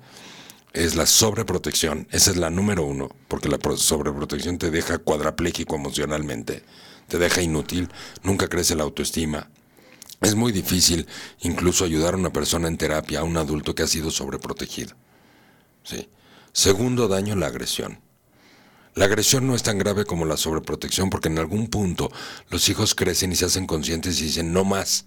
Es 0.72 0.94
la 0.94 1.06
sobreprotección, 1.06 2.08
esa 2.10 2.30
es 2.30 2.36
la 2.38 2.48
número 2.48 2.84
uno, 2.84 3.10
porque 3.28 3.48
la 3.48 3.58
sobreprotección 3.76 4.58
te 4.58 4.70
deja 4.70 4.98
cuadrapléjico 4.98 5.76
emocionalmente, 5.76 6.64
te 7.08 7.18
deja 7.18 7.42
inútil, 7.42 7.90
nunca 8.22 8.48
crece 8.48 8.74
la 8.74 8.84
autoestima, 8.84 9.50
Es 10.22 10.34
muy 10.36 10.52
difícil 10.52 11.06
incluso 11.40 11.84
ayudar 11.84 12.14
a 12.14 12.16
una 12.16 12.32
persona 12.32 12.68
en 12.68 12.78
terapia, 12.78 13.20
a 13.20 13.24
un 13.24 13.36
adulto 13.36 13.74
que 13.74 13.82
ha 13.82 13.88
sido 13.88 14.10
sobreprotegido. 14.10 14.94
¿Sí? 15.82 16.08
Segundo 16.52 17.08
daño, 17.08 17.34
la 17.34 17.48
agresión. 17.48 17.98
La 18.94 19.06
agresión 19.06 19.46
no 19.46 19.54
es 19.54 19.62
tan 19.62 19.78
grave 19.78 20.04
como 20.04 20.26
la 20.26 20.36
sobreprotección 20.36 21.08
porque 21.08 21.28
en 21.28 21.38
algún 21.38 21.68
punto 21.68 22.10
los 22.50 22.68
hijos 22.68 22.94
crecen 22.94 23.32
y 23.32 23.36
se 23.36 23.46
hacen 23.46 23.66
conscientes 23.66 24.20
y 24.20 24.24
dicen 24.24 24.52
no 24.52 24.64
más. 24.64 25.06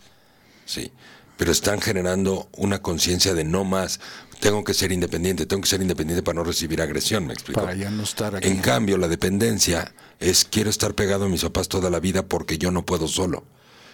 Sí, 0.65 0.91
pero 1.37 1.51
están 1.51 1.79
generando 1.81 2.49
una 2.53 2.81
conciencia 2.81 3.33
de 3.35 3.43
no 3.43 3.63
más. 3.63 3.99
Tengo 4.39 4.63
que 4.63 4.73
ser 4.73 4.91
independiente, 4.91 5.45
tengo 5.45 5.61
que 5.61 5.69
ser 5.69 5.81
independiente 5.81 6.23
para 6.23 6.37
no 6.37 6.43
recibir 6.43 6.81
agresión, 6.81 7.27
me 7.27 7.33
explico. 7.33 7.61
Para 7.61 7.75
ya 7.75 7.91
no 7.91 8.03
estar 8.03 8.35
aquí. 8.35 8.47
En 8.47 8.57
cambio, 8.57 8.97
la 8.97 9.07
dependencia 9.07 9.93
es 10.19 10.45
quiero 10.45 10.69
estar 10.69 10.95
pegado 10.95 11.25
a 11.25 11.29
mis 11.29 11.43
papás 11.43 11.69
toda 11.69 11.89
la 11.89 11.99
vida 11.99 12.23
porque 12.27 12.57
yo 12.57 12.71
no 12.71 12.85
puedo 12.85 13.07
solo. 13.07 13.43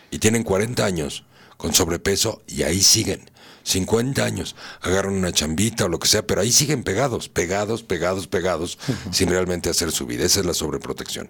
Y 0.09 0.19
tienen 0.19 0.43
40 0.43 0.85
años 0.85 1.25
con 1.57 1.73
sobrepeso 1.73 2.41
y 2.47 2.63
ahí 2.63 2.81
siguen. 2.81 3.29
50 3.63 4.23
años, 4.23 4.55
agarran 4.81 5.13
una 5.13 5.31
chambita 5.31 5.85
o 5.85 5.89
lo 5.89 5.99
que 5.99 6.07
sea, 6.07 6.25
pero 6.25 6.41
ahí 6.41 6.51
siguen 6.51 6.83
pegados, 6.83 7.29
pegados, 7.29 7.83
pegados, 7.83 8.27
pegados, 8.27 8.79
sin 9.11 9.29
realmente 9.29 9.69
hacer 9.69 9.91
su 9.91 10.05
vida. 10.05 10.25
Esa 10.25 10.39
es 10.39 10.45
la 10.45 10.53
sobreprotección. 10.53 11.29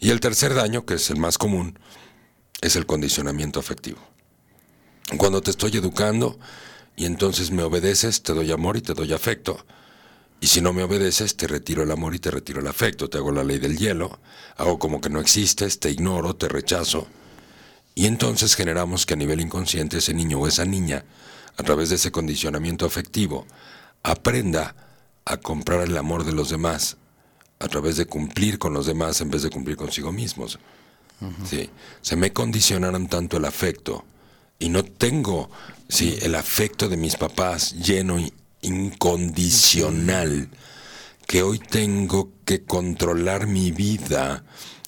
Y 0.00 0.10
el 0.10 0.20
tercer 0.20 0.54
daño, 0.54 0.84
que 0.84 0.94
es 0.94 1.10
el 1.10 1.18
más 1.18 1.38
común, 1.38 1.78
es 2.60 2.76
el 2.76 2.86
condicionamiento 2.86 3.60
afectivo. 3.60 3.98
Cuando 5.16 5.42
te 5.42 5.50
estoy 5.50 5.76
educando 5.76 6.38
y 6.96 7.06
entonces 7.06 7.50
me 7.50 7.62
obedeces, 7.62 8.22
te 8.22 8.32
doy 8.34 8.52
amor 8.52 8.76
y 8.76 8.82
te 8.82 8.94
doy 8.94 9.12
afecto. 9.12 9.64
Y 10.40 10.48
si 10.48 10.60
no 10.60 10.72
me 10.72 10.82
obedeces, 10.82 11.36
te 11.36 11.46
retiro 11.46 11.82
el 11.82 11.90
amor 11.90 12.14
y 12.14 12.18
te 12.18 12.30
retiro 12.30 12.60
el 12.60 12.66
afecto. 12.66 13.08
Te 13.08 13.18
hago 13.18 13.30
la 13.30 13.44
ley 13.44 13.58
del 13.58 13.78
hielo, 13.78 14.18
hago 14.56 14.78
como 14.78 15.00
que 15.00 15.08
no 15.08 15.20
existes, 15.20 15.78
te 15.78 15.90
ignoro, 15.90 16.34
te 16.34 16.48
rechazo. 16.48 17.06
Y 17.94 18.06
entonces 18.06 18.56
generamos 18.56 19.06
que 19.06 19.14
a 19.14 19.16
nivel 19.16 19.40
inconsciente 19.40 19.98
ese 19.98 20.14
niño 20.14 20.40
o 20.40 20.48
esa 20.48 20.64
niña 20.64 21.04
a 21.56 21.62
través 21.62 21.90
de 21.90 21.96
ese 21.96 22.10
condicionamiento 22.10 22.86
afectivo, 22.86 23.46
aprenda 24.02 24.74
a 25.24 25.36
comprar 25.36 25.82
el 25.82 25.96
amor 25.96 26.24
de 26.24 26.32
los 26.32 26.50
demás, 26.50 26.96
a 27.58 27.68
través 27.68 27.96
de 27.96 28.06
cumplir 28.06 28.58
con 28.58 28.74
los 28.74 28.86
demás 28.86 29.20
en 29.20 29.30
vez 29.30 29.42
de 29.42 29.50
cumplir 29.50 29.76
consigo 29.76 30.12
mismos. 30.12 30.58
¿sí? 31.48 31.70
Se 32.00 32.16
me 32.16 32.32
condicionaron 32.32 33.06
tanto 33.06 33.36
el 33.36 33.44
afecto 33.44 34.04
y 34.58 34.68
no 34.68 34.84
tengo 34.84 35.50
¿sí? 35.88 36.18
el 36.22 36.34
afecto 36.34 36.88
de 36.88 36.96
mis 36.96 37.16
papás 37.16 37.72
lleno 37.74 38.18
y 38.18 38.32
incondicional, 38.62 40.48
que 41.26 41.42
hoy 41.42 41.58
tengo 41.58 42.30
que 42.44 42.64
controlar 42.64 43.46
mi 43.46 43.70
vida 43.70 44.44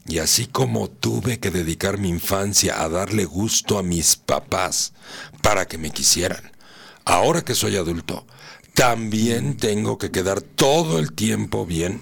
y 0.07 0.19
así 0.19 0.47
como 0.47 0.89
tuve 0.89 1.41
que 1.41 1.51
dedicar 1.51 1.99
mi 1.99 2.09
infancia 2.09 2.83
a 2.83 2.89
darle 2.89 3.25
gusto 3.25 3.79
a 3.79 3.83
mis 3.83 4.17
papás 4.17 4.93
para 5.43 5.67
que 5.67 5.79
me 5.79 5.91
quisieran, 5.91 6.53
ahora 7.05 7.43
que 7.43 7.55
soy 7.55 7.77
adulto, 7.77 8.27
también 8.75 9.57
tengo 9.57 9.99
que 9.99 10.11
quedar 10.11 10.41
todo 10.41 10.99
el 10.99 11.13
tiempo 11.13 11.65
bien 11.65 12.01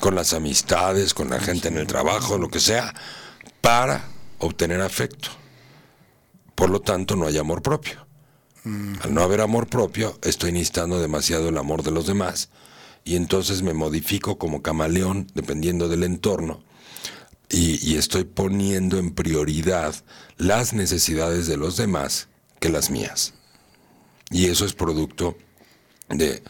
con 0.00 0.14
las 0.14 0.34
amistades, 0.34 1.14
con 1.14 1.30
la 1.30 1.40
gente 1.40 1.68
en 1.68 1.78
el 1.78 1.86
trabajo, 1.86 2.36
lo 2.38 2.48
que 2.48 2.60
sea, 2.60 2.94
para 3.60 4.04
obtener 4.38 4.80
afecto. 4.80 5.30
Por 6.54 6.70
lo 6.70 6.80
tanto, 6.80 7.16
no 7.16 7.26
hay 7.26 7.38
amor 7.38 7.62
propio. 7.62 8.06
Al 8.64 9.12
no 9.12 9.22
haber 9.22 9.42
amor 9.42 9.66
propio, 9.66 10.18
estoy 10.22 10.52
necesitando 10.52 10.98
demasiado 10.98 11.50
el 11.50 11.58
amor 11.58 11.82
de 11.82 11.90
los 11.90 12.06
demás 12.06 12.48
y 13.04 13.16
entonces 13.16 13.60
me 13.60 13.74
modifico 13.74 14.38
como 14.38 14.62
camaleón 14.62 15.26
dependiendo 15.34 15.88
del 15.88 16.02
entorno 16.02 16.62
y, 17.50 17.78
y 17.86 17.98
estoy 17.98 18.24
poniendo 18.24 18.98
en 18.98 19.14
prioridad 19.14 19.94
las 20.38 20.72
necesidades 20.72 21.46
de 21.46 21.58
los 21.58 21.76
demás 21.76 22.28
que 22.58 22.70
las 22.70 22.88
mías. 22.88 23.34
Y 24.34 24.46
eso 24.46 24.66
es 24.66 24.72
producto 24.72 25.38
de, 26.08 26.42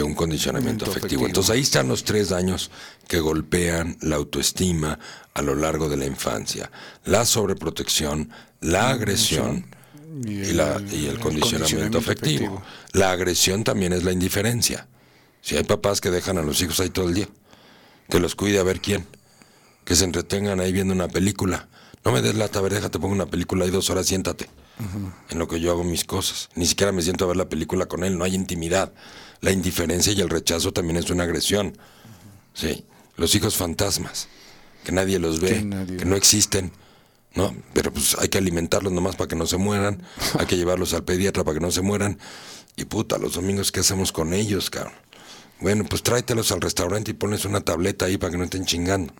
un 0.00 0.14
condicionamiento 0.14 0.88
afectivo. 0.88 1.26
Entonces 1.26 1.50
ahí 1.50 1.62
están 1.62 1.88
los 1.88 2.04
tres 2.04 2.28
daños 2.28 2.70
que 3.08 3.18
golpean 3.18 3.98
la 4.00 4.14
autoestima 4.14 4.96
a 5.34 5.42
lo 5.42 5.56
largo 5.56 5.88
de 5.88 5.96
la 5.96 6.06
infancia. 6.06 6.70
La 7.04 7.24
sobreprotección, 7.24 8.30
la 8.60 8.90
agresión 8.90 9.66
y, 10.24 10.50
el, 10.50 11.18
condicionamiento, 11.18 11.98
afectivo. 11.98 12.62
La 12.92 13.10
agresión 13.10 13.64
también 13.64 13.92
es 13.92 14.04
la 14.04 14.12
indiferencia. 14.12 14.86
Si 15.42 15.56
hay 15.56 15.64
papás 15.64 16.00
que 16.00 16.12
dejan 16.12 16.38
a 16.38 16.42
los 16.42 16.62
hijos 16.62 16.78
ahí 16.78 16.90
todo 16.90 17.08
el 17.08 17.14
día, 17.14 17.28
que 18.08 18.20
los 18.20 18.36
cuide 18.36 18.60
a 18.60 18.62
ver 18.62 18.80
quién, 18.80 19.04
que 19.84 19.96
se 19.96 20.04
entretengan 20.04 20.60
ahí 20.60 20.72
viendo 20.72 20.94
una 20.94 21.08
película. 21.08 21.66
No 22.04 22.12
me 22.12 22.22
des 22.22 22.36
la 22.36 22.46
taberna, 22.46 22.88
te 22.88 23.00
pongo 23.00 23.14
una 23.14 23.26
película 23.26 23.64
ahí 23.64 23.72
dos 23.72 23.90
horas, 23.90 24.06
siéntate 24.06 24.48
en 25.30 25.38
lo 25.38 25.48
que 25.48 25.60
yo 25.60 25.70
hago 25.70 25.84
mis 25.84 26.04
cosas. 26.04 26.48
Ni 26.54 26.66
siquiera 26.66 26.92
me 26.92 27.02
siento 27.02 27.24
a 27.24 27.28
ver 27.28 27.36
la 27.36 27.48
película 27.48 27.86
con 27.86 28.04
él, 28.04 28.18
no 28.18 28.24
hay 28.24 28.34
intimidad. 28.34 28.92
La 29.40 29.50
indiferencia 29.50 30.12
y 30.12 30.20
el 30.20 30.30
rechazo 30.30 30.72
también 30.72 30.96
es 30.96 31.10
una 31.10 31.24
agresión. 31.24 31.76
Sí, 32.54 32.84
los 33.16 33.34
hijos 33.34 33.56
fantasmas, 33.56 34.28
que 34.84 34.92
nadie 34.92 35.18
los 35.18 35.40
ve, 35.40 35.66
que 35.98 36.04
no 36.04 36.16
existen. 36.16 36.72
¿no? 37.36 37.54
Pero 37.74 37.92
pues 37.92 38.16
hay 38.18 38.28
que 38.28 38.38
alimentarlos 38.38 38.92
nomás 38.92 39.14
para 39.14 39.28
que 39.28 39.36
no 39.36 39.46
se 39.46 39.58
mueran, 39.58 40.02
hay 40.38 40.46
que 40.46 40.56
llevarlos 40.56 40.94
al 40.94 41.04
pediatra 41.04 41.44
para 41.44 41.58
que 41.58 41.64
no 41.64 41.70
se 41.70 41.82
mueran. 41.82 42.18
Y 42.76 42.84
puta, 42.86 43.18
los 43.18 43.34
domingos, 43.34 43.72
¿qué 43.72 43.80
hacemos 43.80 44.10
con 44.10 44.34
ellos, 44.34 44.70
cabrón? 44.70 44.94
Bueno, 45.60 45.84
pues 45.88 46.02
tráetelos 46.02 46.52
al 46.52 46.60
restaurante 46.60 47.12
y 47.12 47.14
pones 47.14 47.44
una 47.44 47.60
tableta 47.60 48.06
ahí 48.06 48.18
para 48.18 48.32
que 48.32 48.38
no 48.38 48.44
estén 48.44 48.66
chingando. 48.66 49.14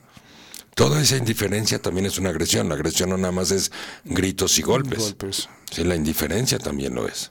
Toda 0.77 1.01
esa 1.01 1.17
indiferencia 1.17 1.81
también 1.81 2.05
es 2.05 2.19
una 2.19 2.29
agresión. 2.29 2.69
La 2.69 2.75
agresión 2.75 3.09
no 3.09 3.17
nada 3.17 3.33
más 3.33 3.51
es 3.51 3.73
gritos 4.05 4.59
y 4.59 4.62
golpes. 4.62 4.99
golpes. 4.99 5.49
Sí, 5.73 5.83
la 5.85 5.97
indiferencia 5.97 6.59
también 6.59 6.95
lo 6.95 7.09
es. 7.09 7.31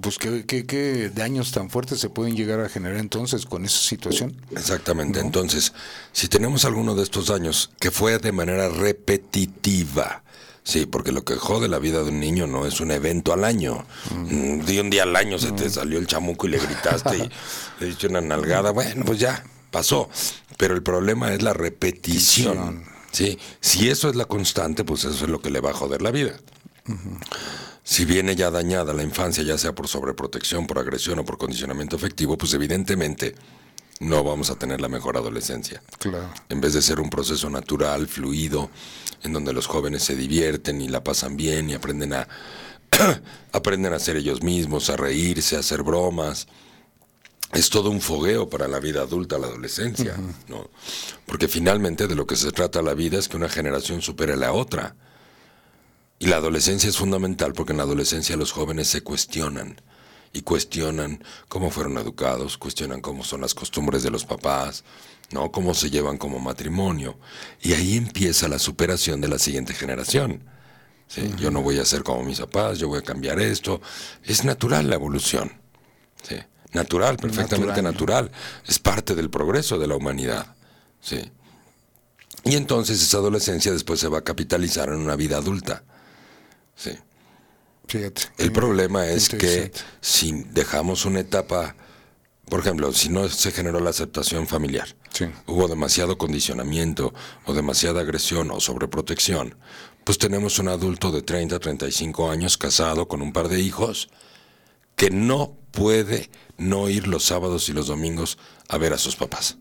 Pues 0.00 0.18
¿qué, 0.18 0.44
¿qué, 0.44 1.12
daños 1.14 1.52
tan 1.52 1.70
fuertes 1.70 2.00
se 2.00 2.10
pueden 2.10 2.34
llegar 2.34 2.58
a 2.58 2.68
generar 2.68 2.96
entonces 2.96 3.46
con 3.46 3.64
esa 3.64 3.78
situación. 3.78 4.36
Exactamente. 4.50 5.20
Entonces, 5.20 5.72
si 6.10 6.26
tenemos 6.26 6.64
alguno 6.64 6.96
de 6.96 7.04
estos 7.04 7.28
daños 7.28 7.70
que 7.78 7.92
fue 7.92 8.18
de 8.18 8.32
manera 8.32 8.68
repetitiva, 8.70 10.24
Sí, 10.64 10.84
porque 10.84 11.12
lo 11.12 11.24
que 11.24 11.36
jode 11.36 11.68
la 11.68 11.78
vida 11.78 12.02
de 12.02 12.08
un 12.08 12.18
niño 12.18 12.48
no 12.48 12.66
es 12.66 12.80
un 12.80 12.90
evento 12.90 13.32
al 13.32 13.44
año. 13.44 13.86
Mm. 14.10 14.62
De 14.62 14.80
un 14.80 14.90
día 14.90 15.04
al 15.04 15.14
año 15.14 15.38
se 15.38 15.52
te 15.52 15.70
salió 15.70 16.00
el 16.00 16.08
chamuco 16.08 16.48
y 16.48 16.50
le 16.50 16.58
gritaste 16.58 17.18
y 17.18 17.30
le 17.80 17.86
diste 17.86 18.08
una 18.08 18.20
nalgada. 18.20 18.72
Bueno, 18.72 19.04
pues 19.04 19.20
ya, 19.20 19.44
pasó. 19.70 20.10
Pero 20.56 20.74
el 20.74 20.82
problema 20.82 21.32
es 21.32 21.42
la 21.42 21.52
repetición. 21.52 22.84
¿sí? 23.12 23.38
Si 23.60 23.88
eso 23.88 24.08
es 24.08 24.16
la 24.16 24.24
constante, 24.24 24.84
pues 24.84 25.04
eso 25.04 25.24
es 25.24 25.30
lo 25.30 25.40
que 25.40 25.50
le 25.50 25.60
va 25.60 25.70
a 25.70 25.74
joder 25.74 26.02
la 26.02 26.10
vida. 26.10 26.38
Si 27.82 28.04
viene 28.04 28.34
ya 28.36 28.50
dañada 28.50 28.92
la 28.92 29.02
infancia, 29.02 29.42
ya 29.42 29.58
sea 29.58 29.74
por 29.74 29.88
sobreprotección, 29.88 30.66
por 30.66 30.78
agresión 30.78 31.18
o 31.18 31.24
por 31.24 31.38
condicionamiento 31.38 31.96
afectivo, 31.96 32.36
pues 32.36 32.54
evidentemente 32.54 33.34
no 34.00 34.24
vamos 34.24 34.50
a 34.50 34.56
tener 34.56 34.80
la 34.80 34.88
mejor 34.88 35.16
adolescencia. 35.16 35.82
Claro. 35.98 36.30
En 36.48 36.60
vez 36.60 36.74
de 36.74 36.82
ser 36.82 37.00
un 37.00 37.10
proceso 37.10 37.48
natural, 37.48 38.08
fluido, 38.08 38.70
en 39.22 39.32
donde 39.32 39.52
los 39.52 39.66
jóvenes 39.66 40.02
se 40.02 40.16
divierten 40.16 40.80
y 40.82 40.88
la 40.88 41.02
pasan 41.02 41.36
bien 41.36 41.70
y 41.70 41.74
aprenden 41.74 42.12
a 42.12 42.28
aprenden 43.52 43.92
a 43.92 43.98
ser 43.98 44.16
ellos 44.16 44.42
mismos, 44.42 44.90
a 44.90 44.96
reírse, 44.96 45.56
a 45.56 45.60
hacer 45.60 45.82
bromas, 45.82 46.46
es 47.56 47.70
todo 47.70 47.90
un 47.90 48.00
fogueo 48.00 48.48
para 48.48 48.68
la 48.68 48.80
vida 48.80 49.00
adulta, 49.00 49.38
la 49.38 49.46
adolescencia, 49.46 50.16
¿no? 50.48 50.68
Porque 51.24 51.48
finalmente 51.48 52.06
de 52.06 52.14
lo 52.14 52.26
que 52.26 52.36
se 52.36 52.52
trata 52.52 52.82
la 52.82 52.94
vida 52.94 53.18
es 53.18 53.28
que 53.28 53.36
una 53.36 53.48
generación 53.48 54.02
supere 54.02 54.34
a 54.34 54.36
la 54.36 54.52
otra. 54.52 54.94
Y 56.18 56.26
la 56.26 56.36
adolescencia 56.36 56.88
es 56.88 56.96
fundamental 56.96 57.52
porque 57.52 57.72
en 57.72 57.78
la 57.78 57.84
adolescencia 57.84 58.36
los 58.36 58.52
jóvenes 58.52 58.88
se 58.88 59.02
cuestionan 59.02 59.80
y 60.32 60.42
cuestionan 60.42 61.24
cómo 61.48 61.70
fueron 61.70 61.96
educados, 61.96 62.58
cuestionan 62.58 63.00
cómo 63.00 63.24
son 63.24 63.40
las 63.40 63.54
costumbres 63.54 64.02
de 64.02 64.10
los 64.10 64.24
papás, 64.26 64.84
¿no? 65.30 65.50
Cómo 65.50 65.72
se 65.72 65.90
llevan 65.90 66.18
como 66.18 66.38
matrimonio. 66.38 67.18
Y 67.62 67.72
ahí 67.72 67.96
empieza 67.96 68.48
la 68.48 68.58
superación 68.58 69.20
de 69.20 69.28
la 69.28 69.38
siguiente 69.38 69.72
generación. 69.72 70.44
Yo 71.38 71.50
no 71.50 71.62
voy 71.62 71.78
a 71.78 71.84
ser 71.84 72.02
como 72.02 72.22
mis 72.22 72.40
papás, 72.40 72.78
yo 72.78 72.88
voy 72.88 72.98
a 72.98 73.02
cambiar 73.02 73.40
esto. 73.40 73.80
Es 74.24 74.44
natural 74.44 74.90
la 74.90 74.96
evolución. 74.96 75.52
¿sí? 76.22 76.36
Natural, 76.72 77.16
perfectamente 77.16 77.82
natural. 77.82 78.30
Es 78.66 78.78
parte 78.78 79.14
del 79.14 79.30
progreso 79.30 79.78
de 79.78 79.86
la 79.86 79.96
humanidad. 79.96 80.54
Sí. 81.00 81.30
Y 82.44 82.56
entonces 82.56 83.02
esa 83.02 83.18
adolescencia 83.18 83.72
después 83.72 84.00
se 84.00 84.08
va 84.08 84.18
a 84.18 84.24
capitalizar 84.24 84.88
en 84.88 84.96
una 84.96 85.16
vida 85.16 85.38
adulta. 85.38 85.84
Sí. 86.74 86.92
Fíjate. 87.88 88.22
El 88.38 88.52
problema 88.52 89.06
es 89.06 89.28
que 89.28 89.70
si 90.00 90.44
dejamos 90.50 91.04
una 91.04 91.20
etapa, 91.20 91.76
por 92.48 92.60
ejemplo, 92.60 92.92
si 92.92 93.08
no 93.08 93.28
se 93.28 93.52
generó 93.52 93.80
la 93.80 93.90
aceptación 93.90 94.46
familiar, 94.46 94.88
hubo 95.46 95.68
demasiado 95.68 96.18
condicionamiento 96.18 97.14
o 97.44 97.54
demasiada 97.54 98.00
agresión 98.00 98.50
o 98.50 98.60
sobreprotección, 98.60 99.56
pues 100.04 100.18
tenemos 100.18 100.58
un 100.58 100.68
adulto 100.68 101.10
de 101.10 101.22
30, 101.22 101.58
35 101.58 102.30
años 102.30 102.58
casado 102.58 103.08
con 103.08 103.22
un 103.22 103.32
par 103.32 103.48
de 103.48 103.60
hijos 103.60 104.08
que 104.94 105.10
no 105.10 105.56
puede 105.76 106.30
no 106.56 106.88
ir 106.88 107.06
los 107.06 107.24
sábados 107.24 107.68
y 107.68 107.72
los 107.72 107.86
domingos 107.86 108.38
a 108.68 108.78
ver 108.78 108.94
a 108.94 108.98
sus 108.98 109.14
papás. 109.14 109.58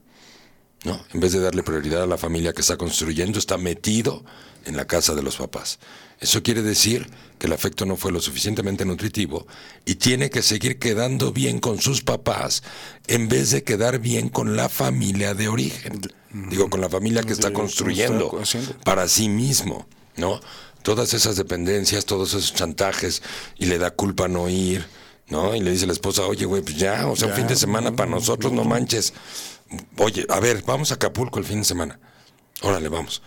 ¿no? 0.86 1.00
En 1.14 1.20
vez 1.20 1.34
de 1.34 1.42
darle 1.42 1.62
prioridad 1.62 2.04
a 2.04 2.08
la 2.08 2.18
familia 2.18 2.54
que 2.54 2.62
está 2.62 2.78
construyendo, 2.78 3.38
está 3.38 3.58
metido 3.58 4.24
en 4.64 4.78
la 4.78 4.86
casa 4.88 5.14
de 5.14 5.22
los 5.22 5.36
papás. 5.36 5.78
Eso 6.22 6.42
quiere 6.42 6.62
decir 6.62 7.10
que 7.38 7.48
el 7.48 7.54
afecto 7.54 7.86
no 7.86 7.98
fue 7.98 8.14
lo 8.14 8.22
suficientemente 8.22 8.86
nutritivo 8.86 9.46
y 9.84 9.96
tiene 9.96 10.30
que 10.30 10.42
seguir 10.42 10.80
quedando 10.80 11.34
bien 11.34 11.60
con 11.60 11.82
sus 11.82 12.02
papás 12.02 12.64
en 13.08 13.28
vez 13.28 13.52
de 13.52 13.64
quedar 13.64 14.00
bien 14.00 14.30
con 14.30 14.56
la 14.56 14.70
familia 14.70 15.34
de 15.34 15.50
origen. 15.50 16.00
Digo, 16.32 16.70
con 16.70 16.80
la 16.80 16.90
familia 16.90 17.24
que 17.24 17.34
está 17.34 17.52
construyendo 17.52 18.42
para 18.86 19.10
sí 19.10 19.28
mismo, 19.28 19.86
¿no? 20.16 20.40
Todas 20.82 21.14
esas 21.14 21.36
dependencias, 21.36 22.06
todos 22.06 22.30
esos 22.30 22.54
chantajes 22.54 23.22
y 23.58 23.66
le 23.66 23.80
da 23.80 23.92
culpa 23.92 24.28
no 24.28 24.48
ir, 24.48 24.86
¿no? 25.28 25.56
Y 25.56 25.62
le 25.62 25.72
dice 25.72 25.88
la 25.88 25.94
esposa, 25.94 26.24
oye, 26.26 26.46
güey, 26.46 26.62
pues 26.62 26.78
ya, 26.78 27.08
o 27.08 27.16
sea, 27.16 27.28
un 27.28 27.34
fin 27.34 27.48
de 27.48 27.56
semana 27.56 27.96
para 27.96 28.10
nosotros, 28.10 28.54
no 28.54 28.64
manches. 28.64 29.14
Oye, 29.98 30.26
a 30.30 30.40
ver, 30.40 30.64
vamos 30.66 30.92
a 30.92 30.96
Acapulco 30.96 31.40
el 31.40 31.46
fin 31.46 31.60
de 31.60 31.66
semana. 31.66 32.00
Órale, 32.62 32.90
vamos 32.90 33.22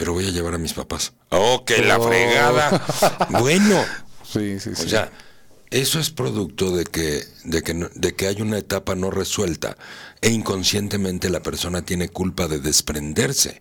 pero 0.00 0.14
voy 0.14 0.26
a 0.26 0.30
llevar 0.30 0.54
a 0.54 0.58
mis 0.58 0.72
papás. 0.72 1.12
¡Oh, 1.28 1.62
que 1.66 1.82
la 1.82 1.98
oh. 1.98 2.08
fregada! 2.08 2.86
bueno. 3.38 3.84
Sí, 4.24 4.58
sí, 4.58 4.74
sí. 4.74 4.86
O 4.86 4.88
sea, 4.88 5.12
eso 5.68 6.00
es 6.00 6.08
producto 6.08 6.74
de 6.74 6.84
que, 6.84 7.22
de, 7.44 7.62
que, 7.62 7.74
de 7.74 8.14
que 8.14 8.26
hay 8.26 8.40
una 8.40 8.56
etapa 8.56 8.94
no 8.94 9.10
resuelta 9.10 9.76
e 10.22 10.30
inconscientemente 10.30 11.28
la 11.28 11.42
persona 11.42 11.82
tiene 11.82 12.08
culpa 12.08 12.48
de 12.48 12.60
desprenderse. 12.60 13.60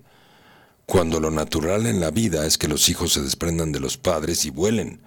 Cuando 0.86 1.20
lo 1.20 1.30
natural 1.30 1.88
en 1.88 2.00
la 2.00 2.10
vida 2.10 2.46
es 2.46 2.58
que 2.58 2.70
los 2.70 2.88
hijos 2.88 3.12
se 3.12 3.22
desprendan 3.22 3.74
de 3.74 3.82
los 3.82 3.98
padres 3.98 4.46
y 4.46 4.50
vuelen. 4.50 5.02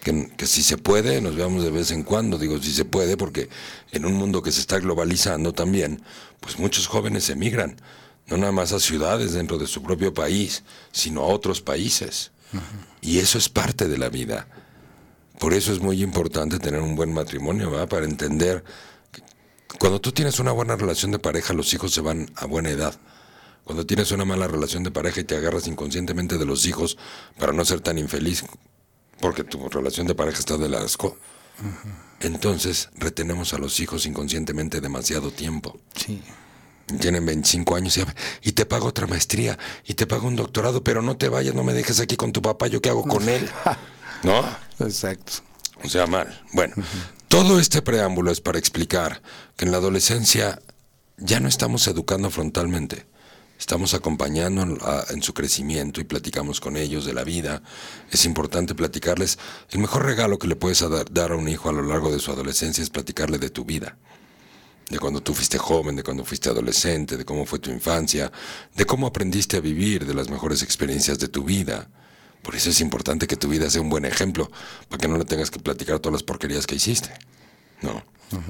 Que, 0.00 0.30
que, 0.36 0.46
si 0.46 0.62
se 0.62 0.78
puede, 0.78 1.20
nos 1.20 1.36
veamos 1.36 1.62
de 1.62 1.70
vez 1.70 1.90
en 1.90 2.04
cuando, 2.04 2.38
digo 2.38 2.58
si 2.58 2.72
se 2.72 2.86
puede, 2.86 3.18
porque 3.18 3.50
en 3.92 4.06
un 4.06 4.14
mundo 4.14 4.42
que 4.42 4.50
se 4.50 4.60
está 4.60 4.78
globalizando 4.78 5.52
también, 5.52 6.02
pues 6.40 6.58
muchos 6.58 6.86
jóvenes 6.86 7.28
emigran 7.28 7.76
no 8.30 8.36
nada 8.36 8.52
más 8.52 8.72
a 8.72 8.80
ciudades 8.80 9.32
dentro 9.32 9.58
de 9.58 9.66
su 9.66 9.82
propio 9.82 10.14
país, 10.14 10.62
sino 10.92 11.22
a 11.22 11.26
otros 11.26 11.60
países. 11.60 12.30
Y 13.00 13.18
eso 13.18 13.38
es 13.38 13.48
parte 13.48 13.88
de 13.88 13.98
la 13.98 14.08
vida. 14.08 14.46
Por 15.38 15.52
eso 15.52 15.72
es 15.72 15.80
muy 15.80 16.02
importante 16.02 16.58
tener 16.58 16.80
un 16.80 16.94
buen 16.94 17.12
matrimonio, 17.12 17.70
¿va? 17.70 17.86
Para 17.86 18.04
entender 18.04 18.62
que 19.10 19.22
cuando 19.78 20.00
tú 20.00 20.12
tienes 20.12 20.38
una 20.38 20.52
buena 20.52 20.76
relación 20.76 21.10
de 21.10 21.18
pareja, 21.18 21.54
los 21.54 21.72
hijos 21.74 21.92
se 21.92 22.00
van 22.00 22.30
a 22.36 22.46
buena 22.46 22.70
edad. 22.70 22.94
Cuando 23.64 23.84
tienes 23.84 24.10
una 24.12 24.24
mala 24.24 24.46
relación 24.46 24.84
de 24.84 24.90
pareja 24.90 25.20
y 25.20 25.24
te 25.24 25.36
agarras 25.36 25.66
inconscientemente 25.66 26.38
de 26.38 26.44
los 26.44 26.66
hijos 26.66 26.98
para 27.38 27.52
no 27.52 27.64
ser 27.64 27.80
tan 27.80 27.98
infeliz, 27.98 28.44
porque 29.20 29.44
tu 29.44 29.68
relación 29.68 30.06
de 30.06 30.14
pareja 30.14 30.38
está 30.38 30.56
de 30.56 30.76
asco, 30.76 31.16
entonces 32.20 32.88
retenemos 32.94 33.54
a 33.54 33.58
los 33.58 33.80
hijos 33.80 34.06
inconscientemente 34.06 34.80
demasiado 34.80 35.30
tiempo. 35.30 35.78
Sí 35.94 36.22
tienen 36.98 37.24
25 37.24 37.76
años 37.76 37.98
y, 38.42 38.52
te 38.52 38.66
pago 38.66 38.86
otra 38.86 39.06
maestría 39.06 39.58
y 39.86 39.94
te 39.94 40.06
pago 40.06 40.26
un 40.26 40.36
doctorado, 40.36 40.82
pero 40.82 41.02
no 41.02 41.16
te 41.16 41.28
vayas, 41.28 41.54
no 41.54 41.64
me 41.64 41.72
dejes 41.72 42.00
aquí 42.00 42.16
con 42.16 42.32
tu 42.32 42.42
papá, 42.42 42.66
¿yo 42.66 42.80
qué 42.80 42.88
hago 42.88 43.04
con 43.04 43.28
él? 43.28 43.48
¿No? 44.22 44.44
Exacto. 44.80 45.32
O 45.82 45.88
sea, 45.88 46.06
mal. 46.06 46.42
Bueno, 46.52 46.74
todo 47.28 47.58
este 47.58 47.82
preámbulo 47.82 48.30
es 48.30 48.40
para 48.40 48.58
explicar 48.58 49.22
que 49.56 49.64
en 49.64 49.70
la 49.70 49.78
adolescencia 49.78 50.60
ya 51.16 51.40
no 51.40 51.48
estamos 51.48 51.86
educando 51.86 52.30
frontalmente. 52.30 53.06
Estamos 53.60 53.92
acompañando 53.92 54.62
en 55.10 55.22
su 55.22 55.34
crecimiento 55.34 56.00
y 56.00 56.04
platicamos 56.04 56.60
con 56.60 56.78
ellos 56.78 57.04
de 57.04 57.12
la 57.12 57.24
vida. 57.24 57.62
Es 58.10 58.24
importante 58.24 58.74
platicarles. 58.74 59.38
El 59.70 59.80
mejor 59.80 60.06
regalo 60.06 60.38
que 60.38 60.48
le 60.48 60.56
puedes 60.56 60.82
dar 61.10 61.32
a 61.32 61.36
un 61.36 61.46
hijo 61.46 61.68
a 61.68 61.72
lo 61.72 61.82
largo 61.82 62.10
de 62.10 62.18
su 62.18 62.32
adolescencia 62.32 62.82
es 62.82 62.88
platicarle 62.88 63.38
de 63.38 63.50
tu 63.50 63.66
vida 63.66 63.96
de 64.88 64.98
cuando 64.98 65.22
tú 65.22 65.34
fuiste 65.34 65.56
joven, 65.56 65.94
de 65.94 66.02
cuando 66.02 66.24
fuiste 66.24 66.48
adolescente, 66.48 67.16
de 67.16 67.24
cómo 67.24 67.46
fue 67.46 67.60
tu 67.60 67.70
infancia, 67.70 68.32
de 68.74 68.84
cómo 68.84 69.06
aprendiste 69.06 69.56
a 69.56 69.60
vivir, 69.60 70.04
de 70.04 70.14
las 70.14 70.28
mejores 70.28 70.62
experiencias 70.62 71.16
de 71.20 71.28
tu 71.28 71.44
vida. 71.44 71.88
Por 72.42 72.56
eso 72.56 72.70
es 72.70 72.80
importante 72.80 73.28
que 73.28 73.36
tu 73.36 73.48
vida 73.48 73.70
sea 73.70 73.82
un 73.82 73.88
buen 73.88 74.04
ejemplo, 74.04 74.50
para 74.88 75.00
que 75.00 75.06
no 75.06 75.16
le 75.16 75.24
tengas 75.24 75.48
que 75.48 75.60
platicar 75.60 76.00
todas 76.00 76.14
las 76.14 76.22
porquerías 76.24 76.66
que 76.66 76.74
hiciste. 76.74 77.10
¿No? 77.82 78.02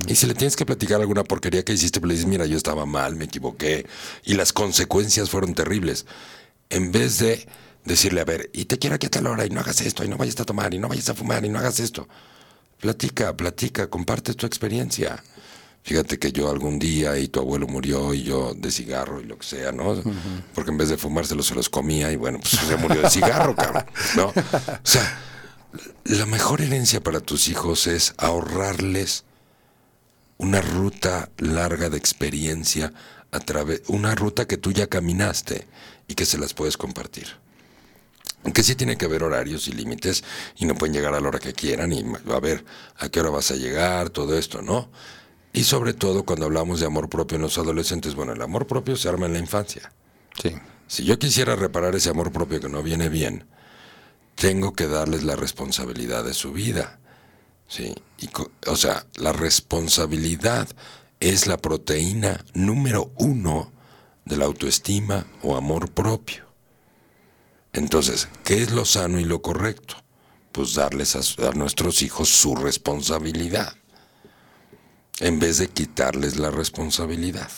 Y 0.07 0.15
si 0.15 0.27
le 0.27 0.35
tienes 0.35 0.57
que 0.57 0.67
platicar 0.67 1.01
alguna 1.01 1.25
porquería 1.25 1.65
que 1.65 1.73
hiciste, 1.73 2.01
pues 2.01 2.09
le 2.09 2.15
dices, 2.15 2.29
mira, 2.29 2.47
yo 2.47 2.57
estaba 2.57 2.87
mal, 2.87 3.17
me 3.17 3.25
equivoqué, 3.25 3.87
y 4.25 4.35
las 4.35 4.53
consecuencias 4.53 5.31
fueron 5.31 5.55
terribles. 5.55 6.07
En 6.69 6.93
vez 6.93 7.19
de 7.19 7.47
decirle, 7.85 8.21
a 8.21 8.25
ver, 8.25 8.51
y 8.53 8.67
te 8.67 8.79
quiero 8.79 8.97
aquí 8.97 9.07
a 9.07 9.11
tal 9.11 9.27
hora, 9.27 9.47
y 9.47 9.51
no 9.51 9.61
hagas 9.61 9.81
esto, 9.81 10.05
y 10.05 10.09
no 10.09 10.17
vayas 10.17 10.39
a 10.41 10.45
tomar, 10.45 10.75
y 10.75 10.79
no 10.79 10.89
vayas 10.89 11.09
a 11.09 11.15
fumar, 11.15 11.45
y 11.45 11.49
no 11.49 11.59
hagas 11.59 11.81
esto. 11.81 12.09
Platica, 12.79 13.37
platica, 13.37 13.89
comparte 13.89 14.35
tu 14.35 14.47
experiencia. 14.47 15.23
Fíjate 15.83 16.19
que 16.19 16.31
yo 16.31 16.51
algún 16.51 16.79
día 16.79 17.17
y 17.19 17.29
tu 17.29 17.41
abuelo 17.41 17.67
murió 17.67 18.13
y 18.13 18.23
yo 18.23 18.53
de 18.55 18.71
cigarro 18.71 19.21
y 19.21 19.25
lo 19.25 19.39
que 19.39 19.47
sea, 19.47 19.73
¿no? 19.73 20.03
Porque 20.55 20.71
en 20.71 20.77
vez 20.77 20.91
de 20.91 20.99
fumárselo 20.99 21.43
se 21.43 21.55
los 21.55 21.71
comía 21.71 22.13
y 22.13 22.17
bueno, 22.17 22.39
pues 22.39 22.51
se 22.51 22.77
murió 22.77 23.01
de 23.01 23.09
cigarro, 23.09 23.57
cabrón, 23.57 23.87
¿no? 24.15 24.27
O 24.27 24.35
sea, 24.83 25.19
la 26.05 26.27
mejor 26.27 26.61
herencia 26.61 27.03
para 27.03 27.21
tus 27.21 27.49
hijos 27.49 27.87
es 27.87 28.13
ahorrarles 28.19 29.25
una 30.41 30.63
ruta 30.63 31.29
larga 31.37 31.91
de 31.91 31.99
experiencia 31.99 32.93
a 33.31 33.41
través, 33.41 33.83
una 33.89 34.15
ruta 34.15 34.47
que 34.47 34.57
tú 34.57 34.73
ya 34.73 34.87
caminaste 34.87 35.67
y 36.09 36.15
que 36.15 36.25
se 36.25 36.39
las 36.39 36.55
puedes 36.55 36.79
compartir. 36.79 37.27
Aunque 38.43 38.63
sí 38.63 38.75
tiene 38.75 38.97
que 38.97 39.05
haber 39.05 39.23
horarios 39.23 39.69
y 39.69 39.73
límites 39.73 40.25
y 40.57 40.65
no 40.65 40.75
pueden 40.75 40.95
llegar 40.95 41.15
a 41.15 41.21
la 41.21 41.29
hora 41.29 41.39
que 41.39 41.53
quieran 41.53 41.93
y 41.93 42.03
a 42.31 42.41
ver 42.41 42.65
a 42.97 43.11
qué 43.11 43.21
hora 43.21 43.29
vas 43.29 43.51
a 43.51 43.57
llegar, 43.57 44.09
todo 44.09 44.37
esto, 44.39 44.63
¿no? 44.63 44.89
Y 45.53 45.65
sobre 45.65 45.93
todo 45.93 46.25
cuando 46.25 46.47
hablamos 46.47 46.81
de 46.81 46.87
amor 46.87 47.11
propio 47.11 47.37
en 47.37 47.43
los 47.43 47.59
adolescentes, 47.59 48.15
bueno, 48.15 48.33
el 48.33 48.41
amor 48.41 48.67
propio 48.67 48.97
se 48.97 49.11
arma 49.11 49.27
en 49.27 49.35
la 49.35 49.41
infancia. 49.41 49.93
Sí. 50.43 50.55
Si 50.87 51.05
yo 51.05 51.19
quisiera 51.19 51.55
reparar 51.55 51.95
ese 51.95 52.09
amor 52.09 52.33
propio 52.33 52.61
que 52.61 52.71
no 52.71 52.83
viene 52.83 53.11
bien, 53.11 53.45
tengo 54.37 54.73
que 54.73 54.87
darles 54.87 55.23
la 55.23 55.37
responsabilidad 55.37 56.25
de 56.25 56.33
su 56.33 56.53
vida. 56.53 57.00
Sí. 57.71 57.95
o 58.67 58.75
sea, 58.75 59.07
la 59.15 59.33
responsabilidad 59.33 60.69
es 61.21 61.47
la 61.47 61.57
proteína 61.57 62.45
número 62.53 63.13
uno 63.17 63.71
de 64.25 64.37
la 64.37 64.47
autoestima 64.47 65.25
o 65.45 65.57
amor 65.57 65.93
propio. 65.93 66.47
Entonces, 67.73 68.29
¿qué 68.43 68.61
es 68.61 68.73
lo 68.73 68.85
sano 68.85 69.21
y 69.21 69.25
lo 69.25 69.41
correcto? 69.41 69.95
Pues 70.51 70.75
darles 70.75 71.15
a 71.15 71.53
nuestros 71.53 72.03
hijos 72.03 72.29
su 72.29 72.57
responsabilidad 72.57 73.73
en 75.21 75.39
vez 75.39 75.59
de 75.59 75.69
quitarles 75.69 76.39
la 76.39 76.51
responsabilidad. 76.51 77.53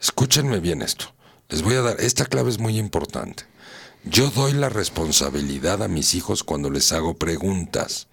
Escúchenme 0.00 0.58
bien 0.60 0.80
esto. 0.80 1.12
Les 1.50 1.60
voy 1.60 1.74
a 1.74 1.82
dar, 1.82 2.00
esta 2.00 2.24
clave 2.24 2.48
es 2.48 2.58
muy 2.58 2.78
importante. 2.78 3.44
Yo 4.04 4.30
doy 4.30 4.54
la 4.54 4.70
responsabilidad 4.70 5.82
a 5.82 5.88
mis 5.88 6.14
hijos 6.14 6.42
cuando 6.42 6.70
les 6.70 6.92
hago 6.92 7.18
preguntas 7.18 8.08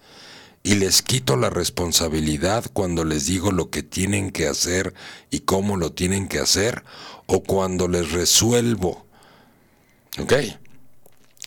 y 0.62 0.74
les 0.74 1.02
quito 1.02 1.36
la 1.36 1.50
responsabilidad 1.50 2.64
cuando 2.72 3.04
les 3.04 3.26
digo 3.26 3.50
lo 3.50 3.70
que 3.70 3.82
tienen 3.82 4.30
que 4.30 4.46
hacer 4.46 4.94
y 5.30 5.40
cómo 5.40 5.76
lo 5.76 5.92
tienen 5.92 6.28
que 6.28 6.38
hacer 6.38 6.84
o 7.26 7.42
cuando 7.42 7.88
les 7.88 8.12
resuelvo. 8.12 9.06
¿Ok? 10.18 10.34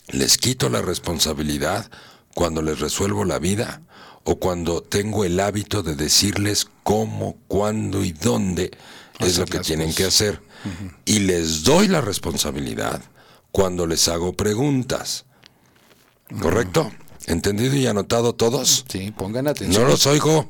Les 0.10 0.38
quito 0.38 0.70
la 0.70 0.82
responsabilidad 0.82 1.90
cuando 2.34 2.62
les 2.62 2.80
resuelvo 2.80 3.24
la 3.24 3.38
vida 3.38 3.82
o 4.24 4.38
cuando 4.38 4.82
tengo 4.82 5.26
el 5.26 5.40
hábito 5.40 5.84
de 5.84 5.96
decirles 5.96 6.68
cómo, 6.84 7.38
cuándo 7.48 8.04
y 8.04 8.14
dónde 8.14 8.72
es 9.20 9.38
lo 9.38 9.46
que 9.46 9.60
tienen 9.60 9.94
que 9.94 10.06
hacer. 10.06 10.42
Y 11.06 11.20
les 11.20 11.64
doy 11.64 11.88
la 11.88 12.02
responsabilidad 12.02 13.02
cuando 13.52 13.86
les 13.86 14.08
hago 14.08 14.34
preguntas. 14.34 15.26
¿Correcto? 16.42 16.92
¿Entendido 17.28 17.76
y 17.76 17.88
anotado 17.88 18.34
todos? 18.34 18.86
Sí, 18.90 19.12
pongan 19.12 19.48
atención. 19.48 19.84
No 19.84 19.90
los 19.90 20.06
oigo. 20.08 20.50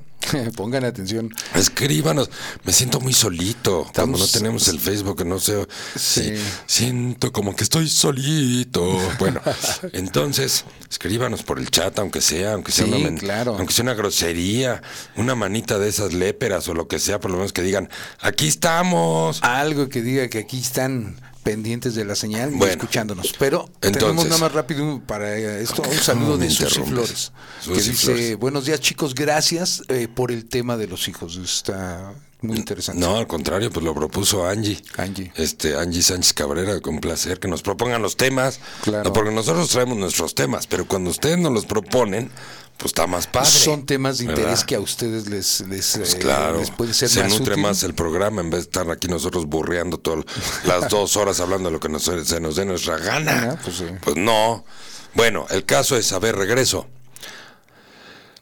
Pongan 0.55 0.86
atención. 0.86 1.29
Escríbanos. 1.53 2.29
Me 2.63 2.71
siento 2.71 2.99
muy 2.99 3.13
solito. 3.13 3.86
Cuando 3.93 4.17
no 4.17 4.27
tenemos 4.27 4.67
el 4.67 4.79
Facebook, 4.79 5.25
no 5.25 5.39
sé. 5.39 5.67
Sí. 5.95 6.33
siento 6.65 7.31
como 7.31 7.55
que 7.55 7.63
estoy 7.63 7.89
solito. 7.89 8.97
Bueno, 9.19 9.41
entonces, 9.93 10.65
escríbanos 10.89 11.43
por 11.43 11.59
el 11.59 11.69
chat, 11.69 11.97
aunque 11.99 12.21
sea, 12.21 12.53
aunque 12.53 12.71
sea 12.71 12.86
una 12.86 13.13
claro. 13.15 13.55
aunque 13.57 13.73
sea 13.73 13.83
una 13.83 13.93
grosería, 13.93 14.81
una 15.15 15.36
manita 15.36 15.77
de 15.77 15.89
esas 15.89 16.13
léperas 16.13 16.67
o 16.67 16.73
lo 16.73 16.88
que 16.88 16.99
sea, 16.99 17.19
por 17.19 17.31
lo 17.31 17.38
menos 17.38 17.53
que 17.53 17.62
digan, 17.62 17.89
aquí 18.21 18.47
estamos. 18.47 19.43
Algo 19.43 19.89
que 19.89 20.01
diga 20.01 20.29
que 20.29 20.39
aquí 20.39 20.59
están 20.59 21.17
pendientes 21.44 21.96
de 21.96 22.06
la 22.06 22.16
señal 22.16 22.54
y 22.56 22.64
escuchándonos. 22.64 23.34
Pero 23.38 23.70
tenemos 23.80 24.26
nada 24.26 24.39
más 24.39 24.52
rápido 24.52 25.02
para 25.06 25.36
esto 25.38 25.84
un 25.84 25.98
saludo 26.02 26.38
de 26.38 26.50
Susy 26.50 26.82
Flores, 26.82 27.32
que 27.66 27.74
dice, 27.74 28.36
buenos 28.36 28.66
días 28.66 28.80
chicos, 28.80 29.14
gracias 29.14 29.84
eh, 29.89 30.08
por 30.08 30.32
el 30.32 30.46
tema 30.46 30.78
de 30.78 30.88
los 30.88 31.08
hijos. 31.08 31.38
Está 31.38 32.14
muy 32.44 32.58
interesante. 32.58 33.00
No, 33.00 33.18
al 33.18 33.28
contrario, 33.28 33.72
pues 33.72 33.84
lo 33.86 33.94
propuso 33.96 34.46
Angie. 34.48 34.82
Angie. 34.98 35.32
Este, 35.36 35.76
Angie 35.76 36.02
Sánchez 36.02 36.34
Cabrera, 36.34 36.80
con 36.82 37.00
placer 37.00 37.39
que 37.39 37.48
nos 37.48 37.62
propongan 37.62 38.02
los 38.02 38.18
temas. 38.18 38.60
Claro. 38.84 39.06
No, 39.06 39.14
porque 39.14 39.32
nosotros 39.32 39.70
traemos 39.70 39.98
nuestros 39.98 40.36
temas, 40.36 40.68
pero 40.68 40.88
cuando 40.88 41.10
ustedes 41.10 41.38
nos 41.38 41.52
los 41.52 41.66
proponen, 41.66 42.30
pues 42.78 42.88
está 42.91 43.08
más 43.08 43.28
padre. 43.28 43.50
Son 43.50 43.86
temas 43.86 44.18
de 44.18 44.26
interés 44.26 44.46
¿verdad? 44.46 44.66
que 44.66 44.76
a 44.76 44.80
ustedes 44.80 45.28
les, 45.30 45.62
les, 45.68 45.94
Pues 45.96 46.16
eh, 46.16 46.20
claro, 46.20 46.60
les 46.60 46.72
puede 46.72 46.94
ser 46.94 47.08
se 47.10 47.22
más 47.24 47.32
nutre 47.32 47.54
útil. 47.54 47.64
más 47.64 47.84
el 47.84 47.94
programa 47.94 48.41
en 48.41 48.50
vez 48.50 48.62
de 48.62 48.64
estar 48.64 48.89
aquí 48.89 49.08
nosotros 49.08 49.46
burreando 49.46 49.98
todas 50.00 50.26
las 50.66 50.89
dos 50.89 51.16
horas 51.16 51.39
hablando 51.39 51.70
de 51.70 51.74
lo 51.74 51.80
que 51.80 51.89
nos, 51.89 52.04
se 52.04 52.39
nos 52.39 52.56
dé 52.56 52.66
nuestra 52.66 52.98
gana. 52.98 53.52
Ah, 53.54 53.60
pues 53.64 53.78
sí. 53.78 53.86
Pues 54.02 54.16
no. 54.18 54.66
Bueno, 55.14 55.46
el 55.52 55.66
caso 55.66 55.96
es, 55.96 56.12
a 56.14 56.20
ver, 56.20 56.36
regreso. 56.36 56.88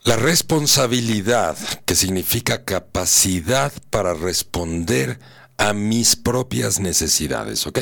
La 0.03 0.15
responsabilidad, 0.15 1.55
que 1.85 1.93
significa 1.93 2.65
capacidad 2.65 3.71
para 3.91 4.15
responder 4.15 5.19
a 5.57 5.73
mis 5.73 6.15
propias 6.15 6.79
necesidades, 6.79 7.67
¿ok? 7.67 7.79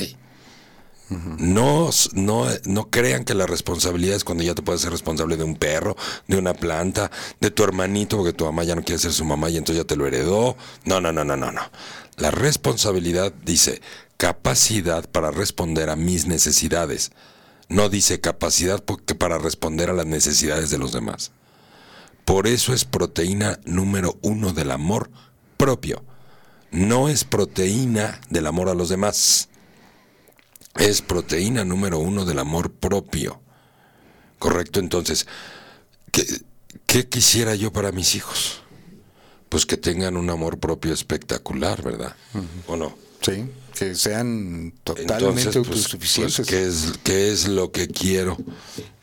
No, 1.10 1.90
no, 2.12 2.46
no 2.66 2.90
crean 2.90 3.24
que 3.24 3.34
la 3.34 3.46
responsabilidad 3.46 4.18
es 4.18 4.26
cuando 4.26 4.44
ya 4.44 4.54
te 4.54 4.62
puedes 4.62 4.82
ser 4.82 4.92
responsable 4.92 5.38
de 5.38 5.46
un 5.46 5.56
perro, 5.56 5.96
de 6.28 6.36
una 6.36 6.54
planta, 6.54 7.10
de 7.40 7.52
tu 7.52 7.64
hermanito, 7.64 8.18
porque 8.18 8.34
tu 8.34 8.44
mamá 8.44 8.66
ya 8.66 8.76
no 8.76 8.84
quiere 8.84 9.00
ser 9.00 9.14
su 9.14 9.24
mamá 9.24 9.50
y 9.50 9.56
entonces 9.56 9.82
ya 9.82 9.88
te 9.88 9.96
lo 9.96 10.06
heredó. 10.06 10.58
No, 10.84 11.00
no, 11.00 11.14
no, 11.14 11.24
no, 11.24 11.38
no, 11.38 11.54
no. 11.54 11.62
La 12.18 12.32
responsabilidad 12.32 13.32
dice 13.46 13.82
capacidad 14.18 15.10
para 15.10 15.32
responder 15.32 15.90
a 15.90 15.96
mis 15.96 16.28
necesidades. 16.28 17.14
No 17.70 17.88
dice 17.88 18.20
capacidad 18.20 18.84
porque 18.84 19.16
para 19.16 19.38
responder 19.38 19.90
a 19.90 19.94
las 19.94 20.06
necesidades 20.06 20.70
de 20.70 20.80
los 20.80 20.92
demás. 20.92 21.32
Por 22.30 22.46
eso 22.46 22.74
es 22.74 22.86
proteína 22.86 23.60
número 23.66 24.18
uno 24.22 24.54
del 24.54 24.70
amor 24.70 25.10
propio. 25.58 26.04
No 26.72 27.10
es 27.10 27.24
proteína 27.24 28.22
del 28.30 28.46
amor 28.46 28.70
a 28.70 28.76
los 28.76 28.90
demás 28.90 29.50
es 30.76 31.02
proteína 31.02 31.66
número 31.66 32.00
uno 32.00 32.26
del 32.26 32.40
amor 32.40 32.72
propio. 32.72 33.42
¿Correcto? 34.38 34.80
Entonces, 34.80 35.28
¿qué, 36.12 36.26
qué 36.86 37.08
quisiera 37.08 37.56
yo 37.56 37.74
para 37.74 37.92
mis 37.92 38.16
hijos? 38.16 38.62
Pues 39.50 39.66
que 39.66 39.78
tengan 39.78 40.16
un 40.16 40.30
amor 40.30 40.60
propio 40.60 40.94
espectacular, 40.94 41.82
¿verdad? 41.82 42.16
¿O 42.68 42.78
no? 42.78 42.96
Sí, 43.22 43.46
que 43.78 43.96
sean 43.96 44.74
totalmente 44.84 45.14
Entonces, 45.16 45.54
pues, 45.56 45.58
autosuficientes. 45.58 46.36
pues, 46.38 46.48
¿qué, 46.48 46.68
es, 46.68 47.00
qué 47.04 47.32
es 47.32 47.48
lo 47.48 47.72
que 47.72 47.88
quiero 47.88 48.38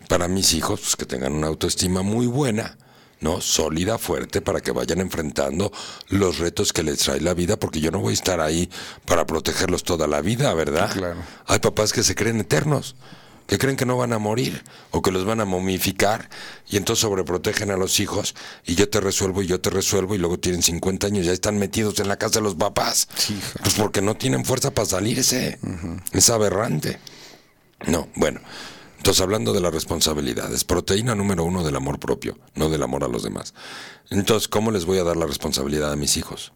para 0.09 0.29
mis 0.29 0.55
hijos? 0.55 0.81
Pues 0.81 0.97
que 0.97 1.05
tengan 1.05 1.35
una 1.35 1.49
autoestima 1.49 2.03
muy 2.03 2.27
buena, 2.27 2.79
¿no? 3.21 3.41
Sólida, 3.41 3.99
fuerte, 3.99 4.41
para 4.41 4.61
que 4.61 4.73
vayan 4.73 5.01
enfrentando 5.01 5.73
los 6.09 6.39
retos 6.39 6.73
que 6.73 6.83
les 6.83 6.99
trae 6.99 7.21
la 7.21 7.35
vida, 7.35 7.59
porque 7.59 7.81
yo 7.81 7.91
no 7.91 8.01
voy 8.01 8.13
a 8.13 8.15
estar 8.15 8.41
ahí 8.41 8.71
para 9.05 9.27
protegerlos 9.27 9.85
toda 9.85 10.07
la 10.07 10.21
vida, 10.21 10.53
¿verdad? 10.55 10.91
Claro. 10.93 11.21
Hay 11.47 11.59
papás 11.59 11.93
que 11.93 12.03
se 12.03 12.15
creen 12.15 12.41
eternos, 12.41 12.97
que 13.47 13.59
creen 13.59 13.77
que 13.77 13.87
no 13.87 13.97
van 13.97 14.13
a 14.13 14.19
morir 14.19 14.65
o 14.91 15.03
que 15.03 15.13
los 15.13 15.25
van 15.25 15.41
a 15.41 15.45
momificar 15.45 16.29
y 16.69 16.77
entonces 16.77 17.03
sobreprotegen 17.03 17.71
a 17.71 17.77
los 17.77 18.01
hijos 18.01 18.35
y 18.65 18.75
yo 18.75 18.89
te 18.89 19.01
resuelvo 19.01 19.43
y 19.43 19.47
yo 19.47 19.61
te 19.61 19.71
resuelvo 19.71 20.15
y 20.15 20.19
luego 20.19 20.39
tienen 20.39 20.63
50 20.63 21.07
años, 21.07 21.27
ya 21.27 21.33
están 21.33 21.59
metidos 21.59 22.01
en 22.01 22.09
la 22.09 22.17
casa 22.17 22.41
de 22.41 22.43
los 22.43 22.57
papás. 22.57 23.09
Sí. 23.17 23.39
Pues 23.63 23.75
porque 23.75 24.03
no 24.03 24.17
tienen 24.17 24.45
fuerza 24.45 24.73
para 24.73 24.87
salirse. 24.87 25.59
Es 26.13 26.29
aberrante. 26.31 26.99
No, 27.87 28.09
bueno. 28.17 28.41
Entonces, 29.07 29.23
hablando 29.23 29.53
de 29.53 29.61
las 29.61 29.73
responsabilidades, 29.73 30.65
proteína 30.65 31.15
número 31.15 31.45
uno 31.45 31.63
del 31.63 31.77
amor 31.77 32.01
propio, 32.01 32.41
no 32.57 32.71
del 32.71 32.83
amor 32.83 33.05
a 33.05 33.09
los 33.09 33.23
demás. 33.23 33.55
Entonces, 34.11 34.49
¿cómo 34.49 34.73
les 34.73 34.85
voy 34.85 34.99
a 34.99 35.05
dar 35.05 35.17
la 35.17 35.27
responsabilidad 35.27 35.93
a 35.93 35.97
mis 35.97 36.17
hijos? 36.17 36.53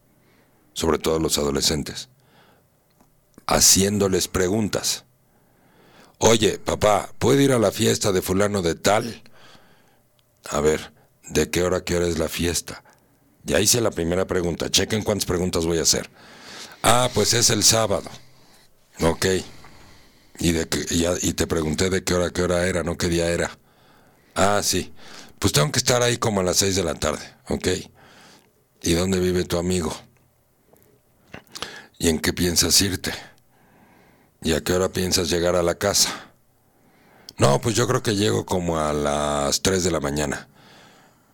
Sobre 0.72 0.98
todo 0.98 1.14
a 1.14 1.20
los 1.20 1.38
adolescentes. 1.38 2.08
Haciéndoles 3.46 4.26
preguntas. 4.26 5.04
Oye, 6.18 6.58
papá, 6.58 7.12
¿puedo 7.20 7.40
ir 7.40 7.52
a 7.52 7.60
la 7.60 7.70
fiesta 7.70 8.10
de 8.10 8.20
fulano 8.20 8.62
de 8.62 8.74
tal? 8.74 9.22
A 10.48 10.60
ver, 10.60 10.92
¿de 11.28 11.50
qué 11.50 11.62
hora 11.62 11.76
a 11.76 11.84
qué 11.84 11.98
hora 11.98 12.08
es 12.08 12.18
la 12.18 12.28
fiesta? 12.28 12.82
Ya 13.44 13.60
hice 13.60 13.80
la 13.80 13.92
primera 13.92 14.26
pregunta. 14.26 14.68
Chequen 14.72 15.04
cuántas 15.04 15.26
preguntas 15.26 15.66
voy 15.66 15.78
a 15.78 15.82
hacer. 15.82 16.10
Ah, 16.82 17.10
pues 17.14 17.32
es 17.32 17.48
el 17.50 17.62
sábado. 17.62 18.10
Ok. 19.02 19.26
Y, 20.40 20.52
de 20.52 20.68
qué- 20.68 20.86
y 20.90 21.06
y 21.28 21.32
te 21.34 21.46
pregunté 21.46 21.90
de 21.90 22.02
qué 22.04 22.14
hora, 22.14 22.30
qué 22.30 22.42
hora 22.42 22.66
era, 22.66 22.82
no 22.82 22.96
qué 22.98 23.08
día 23.08 23.28
era. 23.30 23.58
Ah, 24.34 24.60
sí. 24.64 24.92
Pues 25.38 25.52
tengo 25.54 25.72
que 25.72 25.78
estar 25.80 26.02
ahí 26.02 26.18
como 26.18 26.40
a 26.40 26.44
las 26.44 26.58
seis 26.58 26.76
de 26.76 26.84
la 26.84 26.94
tarde, 26.96 27.24
¿ok? 27.48 27.68
¿Y 28.82 28.92
dónde 28.94 29.20
vive 29.20 29.44
tu 29.44 29.56
amigo? 29.58 29.90
¿Y 31.98 32.08
en 32.08 32.18
qué 32.18 32.32
piensas 32.32 32.80
irte? 32.82 33.12
¿Y 34.42 34.52
a 34.52 34.62
qué 34.62 34.72
hora 34.74 34.90
piensas 34.92 35.30
llegar 35.30 35.56
a 35.56 35.62
la 35.62 35.76
casa? 35.76 36.10
No, 37.38 37.60
pues 37.60 37.74
yo 37.74 37.86
creo 37.88 38.02
que 38.02 38.16
llego 38.16 38.44
como 38.44 38.78
a 38.78 38.92
las 38.92 39.62
3 39.62 39.82
de 39.84 39.90
la 39.90 40.00
mañana. 40.00 40.48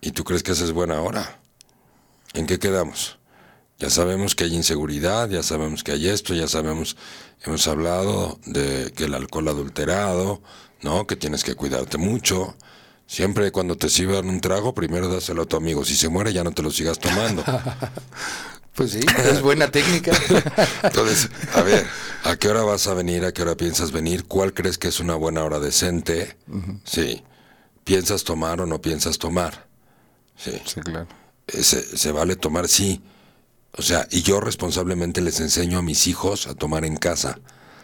¿Y 0.01 0.11
tú 0.11 0.23
crees 0.23 0.43
que 0.43 0.53
esa 0.53 0.65
es 0.65 0.73
buena 0.73 1.01
hora? 1.01 1.41
¿En 2.33 2.47
qué 2.47 2.59
quedamos? 2.59 3.16
Ya 3.79 3.89
sabemos 3.89 4.33
que 4.35 4.45
hay 4.45 4.55
inseguridad, 4.55 5.29
ya 5.29 5.43
sabemos 5.43 5.83
que 5.83 5.91
hay 5.91 6.07
esto, 6.07 6.33
ya 6.33 6.47
sabemos, 6.47 6.97
hemos 7.43 7.67
hablado 7.67 8.39
de 8.45 8.91
que 8.95 9.05
el 9.05 9.13
alcohol 9.13 9.47
adulterado, 9.49 10.41
¿no? 10.81 11.05
Que 11.05 11.15
tienes 11.15 11.43
que 11.43 11.53
cuidarte 11.55 11.97
mucho. 11.97 12.55
Siempre 13.05 13.51
cuando 13.51 13.77
te 13.77 13.89
sirvan 13.89 14.27
un 14.29 14.41
trago, 14.41 14.73
primero 14.73 15.07
dáselo 15.07 15.43
a 15.43 15.45
tu 15.45 15.55
amigo. 15.57 15.85
Si 15.85 15.95
se 15.95 16.09
muere, 16.09 16.33
ya 16.33 16.43
no 16.43 16.51
te 16.51 16.63
lo 16.63 16.71
sigas 16.71 16.99
tomando. 16.99 17.43
Pues 18.77 18.91
sí, 18.91 18.99
es 19.25 19.41
buena 19.41 19.71
técnica. 19.71 20.11
Entonces, 20.83 21.31
a 21.55 21.63
ver, 21.63 21.87
¿a 22.23 22.35
qué 22.35 22.47
hora 22.47 22.61
vas 22.61 22.85
a 22.85 22.93
venir? 22.93 23.25
¿A 23.25 23.31
qué 23.31 23.41
hora 23.41 23.55
piensas 23.57 23.91
venir? 23.91 24.25
¿Cuál 24.25 24.53
crees 24.53 24.77
que 24.77 24.87
es 24.89 24.99
una 24.99 25.15
buena 25.15 25.43
hora 25.43 25.59
decente? 25.59 26.37
Sí. 26.83 27.23
¿Piensas 27.83 28.23
tomar 28.23 28.61
o 28.61 28.67
no 28.67 28.79
piensas 28.79 29.17
tomar? 29.17 29.65
Sí. 30.35 30.61
sí, 30.63 30.79
claro. 30.81 31.07
Eh, 31.47 31.63
Se, 31.63 31.81
se 31.81 32.11
vale 32.11 32.35
tomar, 32.35 32.67
sí. 32.67 33.01
O 33.77 33.81
sea, 33.81 34.07
y 34.11 34.23
yo 34.23 34.39
responsablemente 34.39 35.21
les 35.21 35.39
enseño 35.39 35.77
a 35.77 35.81
mis 35.81 36.07
hijos 36.07 36.47
a 36.47 36.55
tomar 36.55 36.83
en 36.83 36.97
casa 36.97 37.39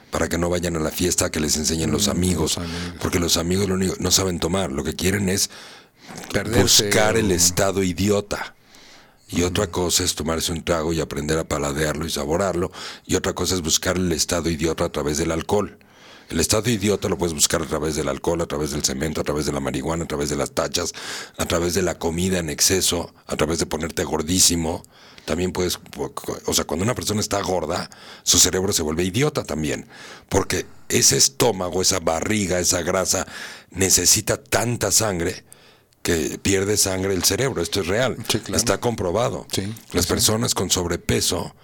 para 0.09 0.27
que 0.27 0.37
no 0.37 0.49
vayan 0.49 0.75
a 0.75 0.79
la 0.79 0.91
fiesta 0.91 1.31
que 1.31 1.39
les 1.39 1.57
enseñen 1.57 1.91
los 1.91 2.07
amigos. 2.07 2.57
los 2.57 2.65
amigos. 2.65 2.95
Porque 3.01 3.19
los 3.19 3.37
amigos 3.37 3.67
lo 3.67 3.75
único, 3.75 3.95
no 3.99 4.11
saben 4.11 4.39
tomar. 4.39 4.71
Lo 4.71 4.83
que 4.83 4.95
quieren 4.95 5.29
es 5.29 5.49
Perderse 6.31 6.85
buscar 6.85 7.17
el 7.17 7.31
estado 7.31 7.83
idiota. 7.83 8.55
Y 9.29 9.41
otra 9.43 9.67
cosa 9.67 10.03
es 10.03 10.13
tomarse 10.13 10.51
un 10.51 10.63
trago 10.63 10.93
y 10.93 11.01
aprender 11.01 11.39
a 11.39 11.43
paladearlo 11.43 12.05
y 12.05 12.09
saborarlo. 12.09 12.71
Y 13.05 13.15
otra 13.15 13.33
cosa 13.33 13.55
es 13.55 13.61
buscar 13.61 13.97
el 13.97 14.11
estado 14.11 14.49
idiota 14.49 14.85
a 14.85 14.91
través 14.91 15.17
del 15.17 15.31
alcohol. 15.31 15.79
El 16.29 16.39
estado 16.39 16.69
idiota 16.69 17.09
lo 17.09 17.17
puedes 17.17 17.33
buscar 17.33 17.61
a 17.61 17.65
través 17.65 17.95
del 17.95 18.07
alcohol, 18.07 18.41
a 18.41 18.45
través 18.45 18.71
del 18.71 18.83
cemento, 18.83 19.21
a 19.21 19.23
través 19.23 19.45
de 19.45 19.51
la 19.51 19.59
marihuana, 19.59 20.05
a 20.05 20.07
través 20.07 20.29
de 20.29 20.35
las 20.35 20.51
tachas, 20.51 20.93
a 21.37 21.45
través 21.45 21.73
de 21.73 21.81
la 21.81 21.97
comida 21.99 22.39
en 22.39 22.49
exceso, 22.49 23.13
a 23.27 23.35
través 23.35 23.59
de 23.59 23.65
ponerte 23.65 24.03
gordísimo. 24.03 24.83
También 25.25 25.53
puedes, 25.53 25.79
o 26.45 26.53
sea, 26.53 26.65
cuando 26.65 26.83
una 26.83 26.95
persona 26.95 27.21
está 27.21 27.41
gorda, 27.41 27.89
su 28.23 28.39
cerebro 28.39 28.73
se 28.73 28.81
vuelve 28.83 29.03
idiota 29.03 29.43
también. 29.43 29.87
Porque 30.27 30.65
ese 30.89 31.15
estómago, 31.17 31.81
esa 31.81 31.99
barriga, 31.99 32.59
esa 32.59 32.81
grasa, 32.81 33.25
necesita 33.71 34.37
tanta 34.37 34.91
sangre 34.91 35.45
que 36.01 36.37
pierde 36.41 36.75
sangre 36.75 37.13
el 37.13 37.23
cerebro. 37.23 37.61
Esto 37.61 37.79
es 37.79 37.87
real. 37.87 38.17
Sí, 38.27 38.39
claro. 38.39 38.57
Está 38.57 38.79
comprobado. 38.79 39.47
Sí, 39.51 39.73
Las 39.93 40.05
sí. 40.05 40.09
personas 40.09 40.53
con 40.53 40.69
sobrepeso 40.69 41.55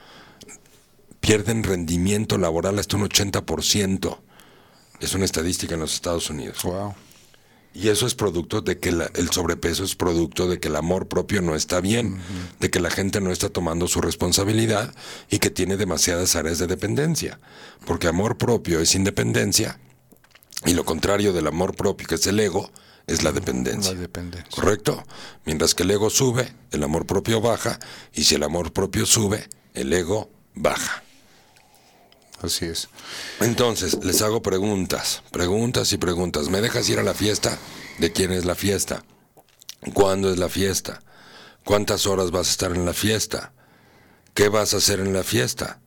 pierden 1.20 1.64
rendimiento 1.64 2.38
laboral 2.38 2.80
hasta 2.80 2.96
un 2.96 3.04
80%. 3.10 4.18
Es 5.02 5.14
una 5.14 5.26
estadística 5.26 5.74
en 5.74 5.82
los 5.82 5.94
Estados 5.94 6.30
Unidos. 6.30 6.64
Wow. 6.64 6.96
Y 7.74 7.90
eso 7.90 8.08
es 8.08 8.16
producto 8.16 8.62
de 8.62 8.80
que 8.80 8.92
la- 8.92 9.12
el 9.14 9.30
sobrepeso 9.30 9.84
es 9.84 9.96
producto 9.96 10.48
de 10.50 10.60
que 10.60 10.68
el 10.70 10.76
amor 10.76 11.08
propio 11.08 11.42
no 11.42 11.56
está 11.56 11.80
bien, 11.82 12.20
de 12.60 12.70
que 12.72 12.80
la 12.80 12.90
gente 12.90 13.22
no 13.22 13.32
está 13.32 13.50
tomando 13.50 13.88
su 13.88 14.02
responsabilidad 14.02 14.94
y 15.30 15.38
que 15.40 15.50
tiene 15.52 15.78
demasiadas 15.78 16.36
áreas 16.36 16.58
de 16.58 16.68
dependencia. 16.68 17.40
Porque 17.86 18.08
amor 18.08 18.38
propio 18.38 18.80
es 18.82 18.96
independencia 18.96 19.80
y 20.66 20.74
lo 20.74 20.84
contrario 20.84 21.32
del 21.32 21.48
amor 21.48 21.76
propio, 21.76 22.08
que 22.08 22.16
es 22.16 22.28
el 22.28 22.40
ego, 22.40 22.72
es 23.08 23.24
la 23.24 23.32
dependencia. 23.32 23.94
La 23.94 24.00
dependencia. 24.02 24.50
¿Correcto? 24.52 25.04
Mientras 25.46 25.74
que 25.76 25.84
el 25.84 25.92
ego 25.92 26.10
sube, 26.10 26.52
el 26.72 26.84
amor 26.84 27.06
propio 27.06 27.40
baja, 27.40 27.80
y 28.14 28.24
si 28.24 28.36
el 28.36 28.44
amor 28.44 28.74
propio 28.74 29.06
sube, 29.06 29.48
el 29.74 29.94
ego 29.94 30.30
baja. 30.56 31.04
Así 32.42 32.66
es. 32.66 32.88
Entonces, 33.42 34.04
les 34.04 34.22
hago 34.22 34.42
preguntas, 34.42 35.24
preguntas 35.32 35.92
y 35.92 35.98
preguntas. 35.98 36.50
¿Me 36.50 36.62
dejas 36.62 36.88
ir 36.90 37.00
a 37.00 37.04
la 37.04 37.14
fiesta? 37.14 37.58
¿De 37.98 38.12
quién 38.12 38.32
es 38.32 38.46
la 38.46 38.56
fiesta? 38.56 39.04
¿Cuándo 39.94 40.32
es 40.32 40.38
la 40.40 40.50
fiesta? 40.50 41.02
¿Cuántas 41.66 42.06
horas 42.06 42.32
vas 42.32 42.48
a 42.48 42.52
estar 42.52 42.72
en 42.72 42.86
la 42.86 42.94
fiesta? 42.94 43.52
¿Qué 44.34 44.50
vas 44.50 44.74
a 44.74 44.78
hacer 44.78 45.00
en 45.00 45.14
la 45.14 45.24
fiesta? 45.24 45.80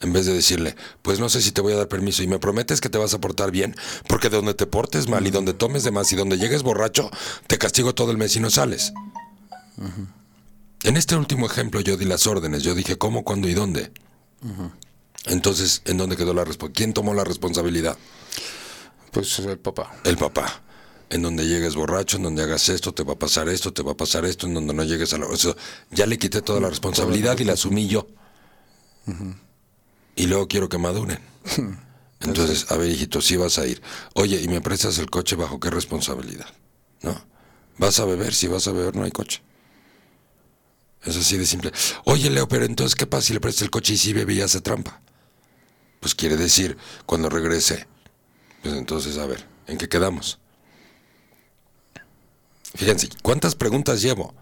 En 0.00 0.12
vez 0.12 0.26
de 0.26 0.34
decirle, 0.34 0.76
pues 1.02 1.20
no 1.20 1.28
sé 1.28 1.40
si 1.40 1.52
te 1.52 1.62
voy 1.62 1.72
a 1.72 1.76
dar 1.76 1.88
permiso 1.88 2.22
y 2.22 2.26
me 2.26 2.38
prometes 2.38 2.80
que 2.80 2.90
te 2.90 2.98
vas 2.98 3.14
a 3.14 3.20
portar 3.20 3.50
bien, 3.50 3.74
porque 4.08 4.28
de 4.28 4.36
donde 4.36 4.54
te 4.54 4.66
portes 4.66 5.08
mal 5.08 5.26
y 5.26 5.30
donde 5.30 5.54
tomes 5.54 5.84
de 5.84 5.90
más 5.90 6.12
y 6.12 6.16
donde 6.16 6.36
llegues 6.36 6.62
borracho, 6.62 7.10
te 7.46 7.56
castigo 7.56 7.94
todo 7.94 8.10
el 8.10 8.18
mes 8.18 8.36
y 8.36 8.40
no 8.40 8.50
sales. 8.50 8.92
En 10.82 10.96
este 10.96 11.16
último 11.16 11.46
ejemplo 11.46 11.80
yo 11.80 11.96
di 11.96 12.04
las 12.04 12.26
órdenes, 12.26 12.62
yo 12.62 12.74
dije 12.74 12.98
cómo, 12.98 13.24
cuándo 13.24 13.48
y 13.48 13.54
dónde. 13.54 13.90
Entonces, 15.26 15.82
¿en 15.84 15.98
dónde 15.98 16.16
quedó 16.16 16.32
la 16.32 16.44
responsabilidad? 16.44 16.76
¿Quién 16.76 16.92
tomó 16.92 17.12
la 17.12 17.24
responsabilidad? 17.24 17.96
Pues 19.10 19.38
el 19.40 19.58
papá. 19.58 19.94
El 20.04 20.16
papá. 20.16 20.62
En 21.10 21.22
donde 21.22 21.46
llegues 21.46 21.74
borracho, 21.74 22.16
en 22.16 22.24
donde 22.24 22.42
hagas 22.42 22.68
esto, 22.68 22.92
te 22.92 23.02
va 23.02 23.14
a 23.14 23.18
pasar 23.18 23.48
esto, 23.48 23.72
te 23.72 23.82
va 23.82 23.92
a 23.92 23.96
pasar 23.96 24.24
esto, 24.24 24.46
en 24.46 24.54
donde 24.54 24.74
no 24.74 24.84
llegues 24.84 25.12
a 25.12 25.18
la... 25.18 25.26
Ya 25.90 26.06
le 26.06 26.18
quité 26.18 26.42
toda 26.42 26.60
la 26.60 26.68
responsabilidad 26.68 27.38
y 27.38 27.44
la 27.44 27.54
asumí 27.54 27.86
yo. 27.88 28.08
Y 30.16 30.26
luego 30.26 30.48
quiero 30.48 30.68
que 30.68 30.78
maduren. 30.78 31.20
Entonces, 32.20 32.70
a 32.70 32.76
ver, 32.76 32.90
hijito, 32.90 33.20
sí 33.20 33.36
vas 33.36 33.58
a 33.58 33.66
ir. 33.66 33.82
Oye, 34.14 34.40
¿y 34.40 34.48
me 34.48 34.60
prestas 34.60 34.98
el 34.98 35.10
coche 35.10 35.36
bajo 35.36 35.60
qué 35.60 35.70
responsabilidad? 35.70 36.46
¿No? 37.02 37.20
¿Vas 37.78 38.00
a 38.00 38.04
beber? 38.04 38.34
Si 38.34 38.46
vas 38.46 38.66
a 38.66 38.72
beber, 38.72 38.96
no 38.96 39.04
hay 39.04 39.10
coche. 39.10 39.42
Es 41.04 41.16
así 41.16 41.36
de 41.36 41.46
simple. 41.46 41.72
Oye, 42.04 42.30
Leo, 42.30 42.48
pero 42.48 42.64
entonces, 42.64 42.94
¿qué 42.94 43.06
pasa 43.06 43.28
si 43.28 43.32
le 43.32 43.40
prestas 43.40 43.62
el 43.62 43.70
coche 43.70 43.94
y 43.94 43.96
si 43.96 44.12
bebe 44.12 44.34
y 44.34 44.40
hace 44.40 44.60
trampa? 44.60 45.02
Pues 46.00 46.14
quiere 46.14 46.36
decir, 46.36 46.76
cuando 47.04 47.28
regrese, 47.28 47.86
pues 48.62 48.74
entonces, 48.74 49.18
a 49.18 49.26
ver, 49.26 49.44
¿en 49.66 49.78
qué 49.78 49.88
quedamos? 49.88 50.38
Fíjense, 52.74 53.08
¿cuántas 53.22 53.54
preguntas 53.54 54.02
llevo? 54.02 54.34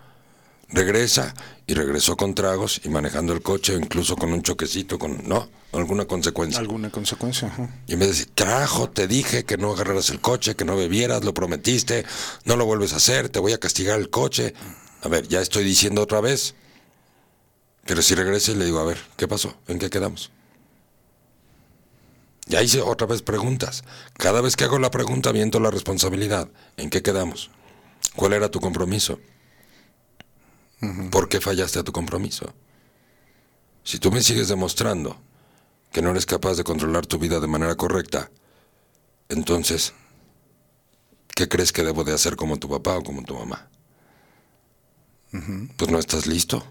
Regresa 0.69 1.35
y 1.67 1.75
regresó 1.75 2.17
con 2.17 2.35
tragos 2.35 2.81
y 2.85 2.89
manejando 2.89 3.33
el 3.33 3.43
coche, 3.43 3.75
incluso 3.75 4.17
con 4.17 4.33
un 4.33 4.43
choquecito, 4.43 4.99
con, 4.99 5.29
¿no? 5.29 5.49
Alguna 5.73 6.05
consecuencia. 6.07 6.59
Alguna 6.61 6.91
consecuencia. 6.91 7.49
ajá. 7.49 7.69
Y 7.87 7.97
de 7.97 8.07
decir, 8.07 8.29
carajo, 8.35 8.91
te 8.91 9.07
dije 9.07 9.45
que 9.45 9.57
no 9.57 9.73
agarraras 9.73 10.11
el 10.11 10.21
coche, 10.21 10.57
que 10.57 10.65
no 10.65 10.77
bebieras, 10.77 11.25
lo 11.25 11.35
prometiste, 11.35 12.05
no 12.45 12.57
lo 12.57 12.65
vuelves 12.65 12.93
a 12.93 12.97
hacer, 12.97 13.29
te 13.29 13.39
voy 13.39 13.53
a 13.53 13.59
castigar 13.59 13.99
el 13.99 14.11
coche. 14.11 14.55
A 15.03 15.09
ver, 15.09 15.29
ya 15.29 15.41
estoy 15.41 15.65
diciendo 15.65 16.03
otra 16.03 16.21
vez. 16.21 16.55
Pero 17.85 18.03
si 18.03 18.15
regresa 18.15 18.53
y 18.53 18.57
le 18.57 18.65
digo, 18.65 18.79
a 18.79 18.85
ver, 18.85 18.99
¿qué 19.17 19.29
pasó? 19.29 19.57
¿En 19.69 19.79
qué 19.79 19.91
quedamos? 19.91 20.31
Ya 22.47 22.63
hice 22.63 22.83
otra 22.83 23.07
vez 23.07 23.23
preguntas. 23.23 23.85
Cada 24.19 24.41
vez 24.41 24.57
que 24.57 24.65
hago 24.65 24.79
la 24.79 24.91
pregunta, 24.91 25.33
viento 25.33 25.61
la 25.61 25.71
responsabilidad. 25.71 26.49
¿En 26.77 26.91
qué 26.91 27.03
quedamos? 27.03 27.51
¿Cuál 28.17 28.35
era 28.35 28.51
tu 28.51 28.61
compromiso? 28.61 29.19
¿Por 31.11 31.29
qué 31.29 31.41
fallaste 31.41 31.79
a 31.79 31.85
tu 31.85 31.93
compromiso? 31.93 32.53
Si 33.83 33.99
tú 33.99 34.11
me 34.13 34.23
sigues 34.23 34.49
demostrando 34.49 35.19
que 35.93 36.03
no 36.03 36.11
eres 36.11 36.27
capaz 36.27 36.57
de 36.57 36.65
controlar 36.65 37.07
tu 37.07 37.19
vida 37.19 37.41
de 37.41 37.47
manera 37.47 37.75
correcta, 37.77 38.31
entonces, 39.29 39.95
¿qué 41.35 41.49
crees 41.49 41.73
que 41.73 41.83
debo 41.83 42.05
de 42.05 42.13
hacer 42.13 42.37
como 42.37 42.59
tu 42.59 42.69
papá 42.69 42.99
o 42.99 43.03
como 43.03 43.23
tu 43.23 43.35
mamá? 43.35 43.69
Pues 45.77 45.91
no 45.91 45.99
estás 45.99 46.27
listo 46.27 46.65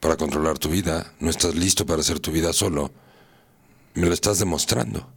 para 0.00 0.16
controlar 0.16 0.58
tu 0.58 0.68
vida, 0.68 1.14
no 1.18 1.30
estás 1.30 1.54
listo 1.54 1.86
para 1.86 2.00
hacer 2.00 2.20
tu 2.20 2.30
vida 2.30 2.52
solo. 2.52 2.92
Me 3.98 4.06
lo 4.06 4.14
estás 4.14 4.38
demostrando. 4.38 5.10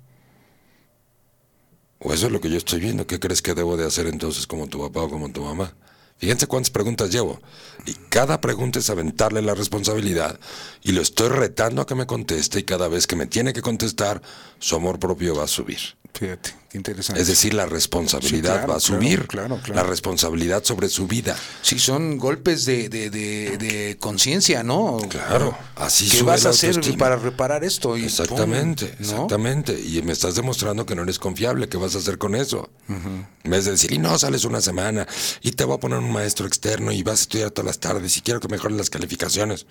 O 2.00 2.12
eso 2.12 2.26
es 2.26 2.32
lo 2.32 2.42
que 2.42 2.50
yo 2.50 2.58
estoy 2.58 2.80
viendo. 2.80 3.06
¿Qué 3.06 3.20
crees 3.20 3.44
que 3.44 3.54
debo 3.54 3.78
de 3.78 3.86
hacer 3.86 4.08
entonces 4.08 4.48
como 4.48 4.66
tu 4.66 4.80
papá 4.80 5.02
o 5.02 5.10
como 5.10 5.32
tu 5.32 5.44
mamá? 5.44 5.76
Fíjense 6.18 6.48
cuántas 6.48 6.72
preguntas 6.72 7.12
llevo. 7.12 7.40
Y 7.86 7.94
cada 8.10 8.42
pregunta 8.42 8.80
es 8.80 8.90
aventarle 8.90 9.44
la 9.44 9.54
responsabilidad. 9.54 10.40
Y 10.82 10.94
lo 10.94 11.02
estoy 11.02 11.30
retando 11.30 11.84
a 11.84 11.86
que 11.86 11.94
me 11.94 12.08
conteste 12.08 12.58
y 12.58 12.64
cada 12.64 12.88
vez 12.88 13.06
que 13.06 13.16
me 13.16 13.28
tiene 13.28 13.54
que 13.54 13.62
contestar, 13.62 14.20
su 14.58 14.76
amor 14.76 14.98
propio 14.98 15.36
va 15.36 15.44
a 15.44 15.48
subir. 15.48 15.80
Fíjate, 16.16 16.56
interesante. 16.74 17.22
Es 17.22 17.28
decir, 17.28 17.54
la 17.54 17.66
responsabilidad 17.66 18.32
Sí, 18.32 18.42
claro, 18.58 18.68
va 18.68 18.76
a 18.78 18.80
subir. 18.80 19.28
claro, 19.28 19.60
claro. 19.64 19.76
La 19.76 19.84
responsabilidad 19.84 20.64
sobre 20.64 20.90
su 20.90 21.08
vida. 21.08 21.36
Sí, 21.62 21.80
son 21.80 22.18
golpes 22.18 22.66
de, 22.66 22.90
de, 22.90 23.10
de, 23.10 23.58
de 23.58 23.98
conciencia, 24.00 24.64
¿no? 24.64 24.98
Claro, 25.10 25.58
así 25.76 26.10
¿Qué 26.10 26.24
vas 26.24 26.46
a 26.46 26.50
hacer 26.50 26.80
para 26.98 27.16
reparar 27.16 27.64
esto? 27.64 27.98
Y 27.98 28.06
Exactamente, 28.06 28.88
pum, 28.88 28.96
¿no? 29.00 29.12
exactamente. 29.14 29.80
Y 29.80 30.02
me 30.02 30.14
estás 30.14 30.36
demostrando 30.36 30.86
que 30.86 30.96
no 30.96 31.04
eres 31.04 31.20
confiable. 31.20 31.68
¿Qué 31.70 31.78
vas 31.78 31.96
a 31.96 32.00
hacer 32.00 32.18
con 32.18 32.36
eso? 32.36 32.70
En 32.90 33.52
vez 33.52 33.66
de 33.66 33.72
decir, 33.72 33.92
y 33.92 33.98
no, 33.98 34.18
sales 34.20 34.46
una 34.46 34.62
semana 34.62 35.08
y 35.42 35.52
te 35.52 35.64
voy 35.64 35.76
a 35.76 35.80
poner 35.80 35.98
un 36.00 36.12
maestro 36.12 36.46
externo 36.48 36.92
y 36.92 37.04
vas 37.04 37.20
a 37.20 37.22
estudiar 37.24 37.52
todas 37.52 37.66
las 37.68 37.80
tardes 37.80 38.16
y 38.18 38.22
quiero 38.22 38.40
que 38.40 38.48
mejores 38.48 38.78
las 38.78 38.90
calificaciones. 38.90 39.66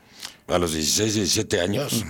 A 0.48 0.58
los 0.58 0.72
16, 0.72 1.14
17 1.14 1.60
años. 1.60 2.04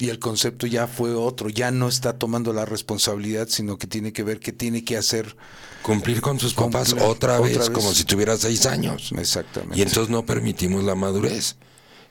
Y 0.00 0.10
el 0.10 0.20
concepto 0.20 0.66
ya 0.68 0.86
fue 0.86 1.12
otro, 1.14 1.48
ya 1.48 1.72
no 1.72 1.88
está 1.88 2.16
tomando 2.16 2.52
la 2.52 2.64
responsabilidad, 2.64 3.48
sino 3.48 3.78
que 3.78 3.88
tiene 3.88 4.12
que 4.12 4.22
ver 4.22 4.38
que 4.38 4.52
tiene 4.52 4.84
que 4.84 4.96
hacer 4.96 5.36
Cumplir 5.82 6.20
con 6.20 6.38
sus 6.38 6.54
papás 6.54 6.92
otra, 6.92 7.06
otra 7.06 7.40
vez, 7.40 7.58
vez. 7.58 7.70
como 7.70 7.92
si 7.92 8.04
tuviera 8.04 8.36
6 8.36 8.66
años. 8.66 9.12
exactamente. 9.18 9.76
Y 9.78 9.82
entonces 9.82 10.08
no 10.08 10.24
permitimos 10.24 10.84
la 10.84 10.94
madurez. 10.94 11.56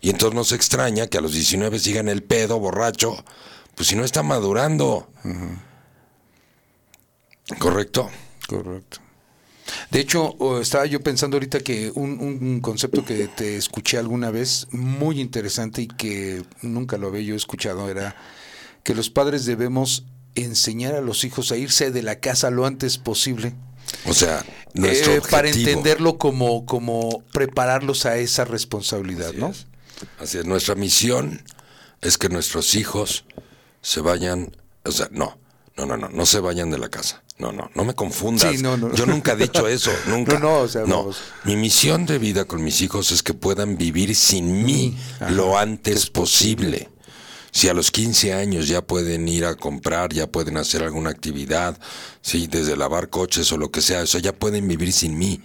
Y 0.02 0.10
entonces 0.10 0.36
nos 0.36 0.52
extraña 0.52 1.08
que 1.08 1.18
a 1.18 1.22
los 1.22 1.34
19 1.34 1.80
sigan 1.80 2.08
el 2.10 2.24
pedo, 2.24 2.60
borracho. 2.60 3.24
Pues 3.76 3.88
si 3.90 3.96
no 3.96 4.04
está 4.04 4.24
madurando. 4.24 5.10
¿Correcto? 7.60 8.10
Correcto. 8.48 9.00
De 9.92 10.00
hecho, 10.00 10.62
estaba 10.62 10.86
yo 10.86 11.02
pensando 11.02 11.38
ahorita 11.38 11.60
que 11.60 11.92
un, 11.94 12.20
un 12.20 12.62
concepto 12.62 13.04
que 13.04 13.28
te 13.28 13.58
escuché 13.58 13.98
alguna 13.98 14.32
vez 14.32 14.68
muy 14.72 15.20
interesante 15.20 15.82
y 15.82 15.88
que 15.88 16.44
nunca 16.62 16.98
lo 16.98 17.08
había 17.08 17.22
yo 17.22 17.36
escuchado 17.36 17.90
era 17.90 18.16
que 18.84 18.96
los 18.96 19.10
padres 19.10 19.46
debemos 19.46 20.06
enseñar 20.36 20.96
a 20.96 21.02
los 21.02 21.24
hijos 21.24 21.52
a 21.52 21.58
irse 21.58 21.92
de 21.92 22.04
la 22.04 22.20
casa 22.20 22.50
lo 22.50 22.66
antes 22.66 22.98
posible 22.98 23.56
O 24.06 24.14
sea, 24.14 24.46
nuestro 24.74 25.14
eh, 25.14 25.22
para 25.30 25.50
entenderlo 25.50 26.18
como, 26.18 26.66
como 26.66 27.24
prepararlos 27.34 28.06
a 28.06 28.18
esa 28.18 28.46
responsabilidad, 28.46 29.30
Así 29.30 29.38
¿no? 29.38 29.50
es. 29.50 29.68
Así 30.20 30.38
es, 30.38 30.46
nuestra 30.46 30.76
misión 30.76 31.44
es 32.02 32.18
que 32.18 32.30
nuestros 32.30 32.76
hijos 32.76 33.26
se 33.82 34.02
vayan, 34.02 34.56
o 34.86 34.92
sea, 34.92 35.10
no, 35.12 35.40
no, 35.78 35.86
no, 35.86 35.96
no, 35.96 36.10
no 36.10 36.26
se 36.26 36.40
vayan 36.40 36.72
de 36.72 36.80
la 36.80 36.90
casa. 36.90 37.24
No, 37.38 37.52
no, 37.52 37.70
no 37.76 37.86
me 37.86 37.94
confundas. 37.94 38.52
Sí, 38.52 38.64
no, 38.64 38.78
no. 38.78 38.94
Yo 38.94 39.06
nunca 39.06 39.34
he 39.34 39.36
dicho 39.36 39.68
eso, 39.68 39.92
nunca. 40.08 40.40
No, 40.40 40.50
no, 40.50 40.60
o 40.62 40.68
sea, 40.68 40.82
vamos. 40.82 41.18
Mi 41.44 41.56
misión 41.56 42.08
de 42.08 42.18
vida 42.18 42.46
con 42.46 42.64
mis 42.64 42.82
hijos 42.82 43.12
es 43.12 43.22
que 43.22 43.36
puedan 43.36 43.78
vivir 43.78 44.16
sin 44.16 44.64
mí 44.66 44.98
lo 45.30 45.58
antes 45.58 46.10
posible. 46.10 46.90
Si 47.58 47.68
a 47.70 47.74
los 47.74 47.90
15 47.90 48.34
años 48.34 48.68
ya 48.68 48.84
pueden 48.84 49.28
ir 49.28 49.44
a 49.44 49.56
comprar, 49.56 50.14
ya 50.14 50.28
pueden 50.28 50.58
hacer 50.58 50.84
alguna 50.84 51.10
actividad, 51.10 51.76
sí, 52.22 52.46
desde 52.46 52.78
lavar 52.78 53.10
coches 53.10 53.52
o 53.52 53.58
lo 53.58 53.72
que 53.72 53.82
sea, 53.82 54.04
eso 54.04 54.20
ya 54.20 54.32
pueden 54.32 54.68
vivir 54.68 54.94
sin 54.94 55.18
mí. 55.18 55.42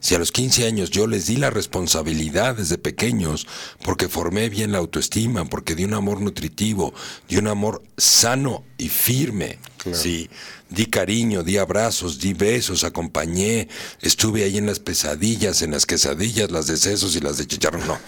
Si 0.00 0.16
a 0.16 0.18
los 0.18 0.32
15 0.32 0.66
años 0.66 0.90
yo 0.90 1.06
les 1.06 1.26
di 1.26 1.36
la 1.36 1.50
responsabilidad 1.50 2.56
desde 2.56 2.76
pequeños, 2.76 3.46
porque 3.84 4.08
formé 4.08 4.48
bien 4.48 4.72
la 4.72 4.78
autoestima, 4.78 5.44
porque 5.44 5.76
di 5.76 5.84
un 5.84 5.94
amor 5.94 6.20
nutritivo, 6.20 6.92
di 7.28 7.36
un 7.36 7.46
amor 7.46 7.84
sano 7.96 8.64
y 8.76 8.88
firme, 8.88 9.60
sí, 9.92 10.30
di 10.68 10.86
cariño, 10.86 11.42
di 11.42 11.58
abrazos, 11.58 12.18
di 12.18 12.32
besos, 12.32 12.84
acompañé, 12.84 13.68
estuve 14.00 14.44
ahí 14.44 14.58
en 14.58 14.66
las 14.66 14.80
pesadillas, 14.80 15.62
en 15.62 15.72
las 15.72 15.86
quesadillas, 15.86 16.50
las 16.50 16.66
de 16.66 16.76
sesos 16.76 17.16
y 17.16 17.20
las 17.20 17.36
de 17.36 17.46
chicharrón, 17.46 17.86
no. 17.86 17.98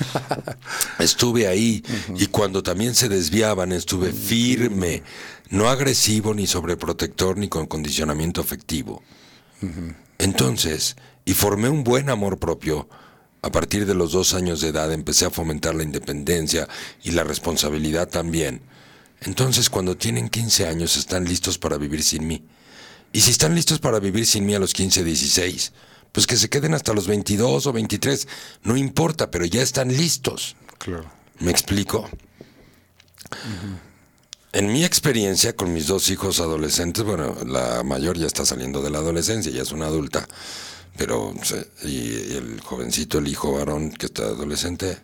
Estuve 0.99 1.47
ahí 1.47 1.83
y 2.17 2.27
cuando 2.27 2.63
también 2.63 2.95
se 2.95 3.09
desviaban 3.09 3.73
estuve 3.73 4.13
firme, 4.13 5.03
no 5.51 5.69
agresivo 5.69 6.35
ni 6.35 6.47
sobreprotector 6.47 7.37
ni 7.37 7.49
con 7.49 7.67
condicionamiento 7.67 8.41
afectivo. 8.41 9.03
Entonces, 10.19 10.97
y 11.25 11.35
formé 11.35 11.69
un 11.69 11.85
buen 11.85 12.09
amor 12.09 12.39
propio. 12.39 12.89
A 13.43 13.51
partir 13.51 13.87
de 13.87 13.95
los 13.95 14.13
dos 14.13 14.35
años 14.35 14.61
de 14.61 14.69
edad 14.69 14.93
empecé 14.93 15.27
a 15.27 15.31
fomentar 15.31 15.75
la 15.75 15.83
independencia 15.83 16.69
y 17.05 17.13
la 17.13 17.23
responsabilidad 17.23 18.09
también. 18.09 18.63
Entonces, 19.27 19.69
cuando 19.69 19.97
tienen 19.97 20.29
15 20.29 20.69
años, 20.69 20.97
están 20.97 21.25
listos 21.25 21.59
para 21.59 21.77
vivir 21.79 22.03
sin 22.03 22.27
mí. 22.27 22.45
Y 23.13 23.21
si 23.21 23.33
están 23.33 23.55
listos 23.55 23.81
para 23.81 23.99
vivir 23.99 24.25
sin 24.25 24.47
mí 24.47 24.55
a 24.55 24.59
los 24.59 24.73
15, 24.73 25.03
16, 25.03 25.73
pues 26.13 26.27
que 26.27 26.37
se 26.37 26.49
queden 26.49 26.75
hasta 26.75 26.95
los 26.95 27.09
22 27.09 27.67
o 27.67 27.73
23, 27.73 28.29
no 28.63 28.77
importa, 28.77 29.31
pero 29.31 29.45
ya 29.45 29.63
están 29.63 29.89
listos. 29.89 30.57
Claro. 30.79 31.11
¿Me 31.41 31.51
explico? 31.51 32.09
En 34.53 34.73
mi 34.73 34.85
experiencia 34.85 35.55
con 35.55 35.75
mis 35.75 35.89
dos 35.89 36.09
hijos 36.09 36.41
adolescentes, 36.41 37.05
bueno, 37.05 37.37
la 37.45 37.83
mayor 37.83 38.17
ya 38.17 38.27
está 38.27 38.47
saliendo 38.47 38.81
de 38.81 38.91
la 38.91 38.99
adolescencia, 38.99 39.51
ya 39.51 39.63
es 39.63 39.73
una 39.73 39.87
adulta, 39.87 40.27
pero 40.97 41.35
y 41.85 42.35
el 42.37 42.61
jovencito, 42.63 43.19
el 43.19 43.29
hijo 43.29 43.53
varón 43.53 43.91
que 43.91 44.07
está 44.07 44.23
adolescente, 44.23 44.99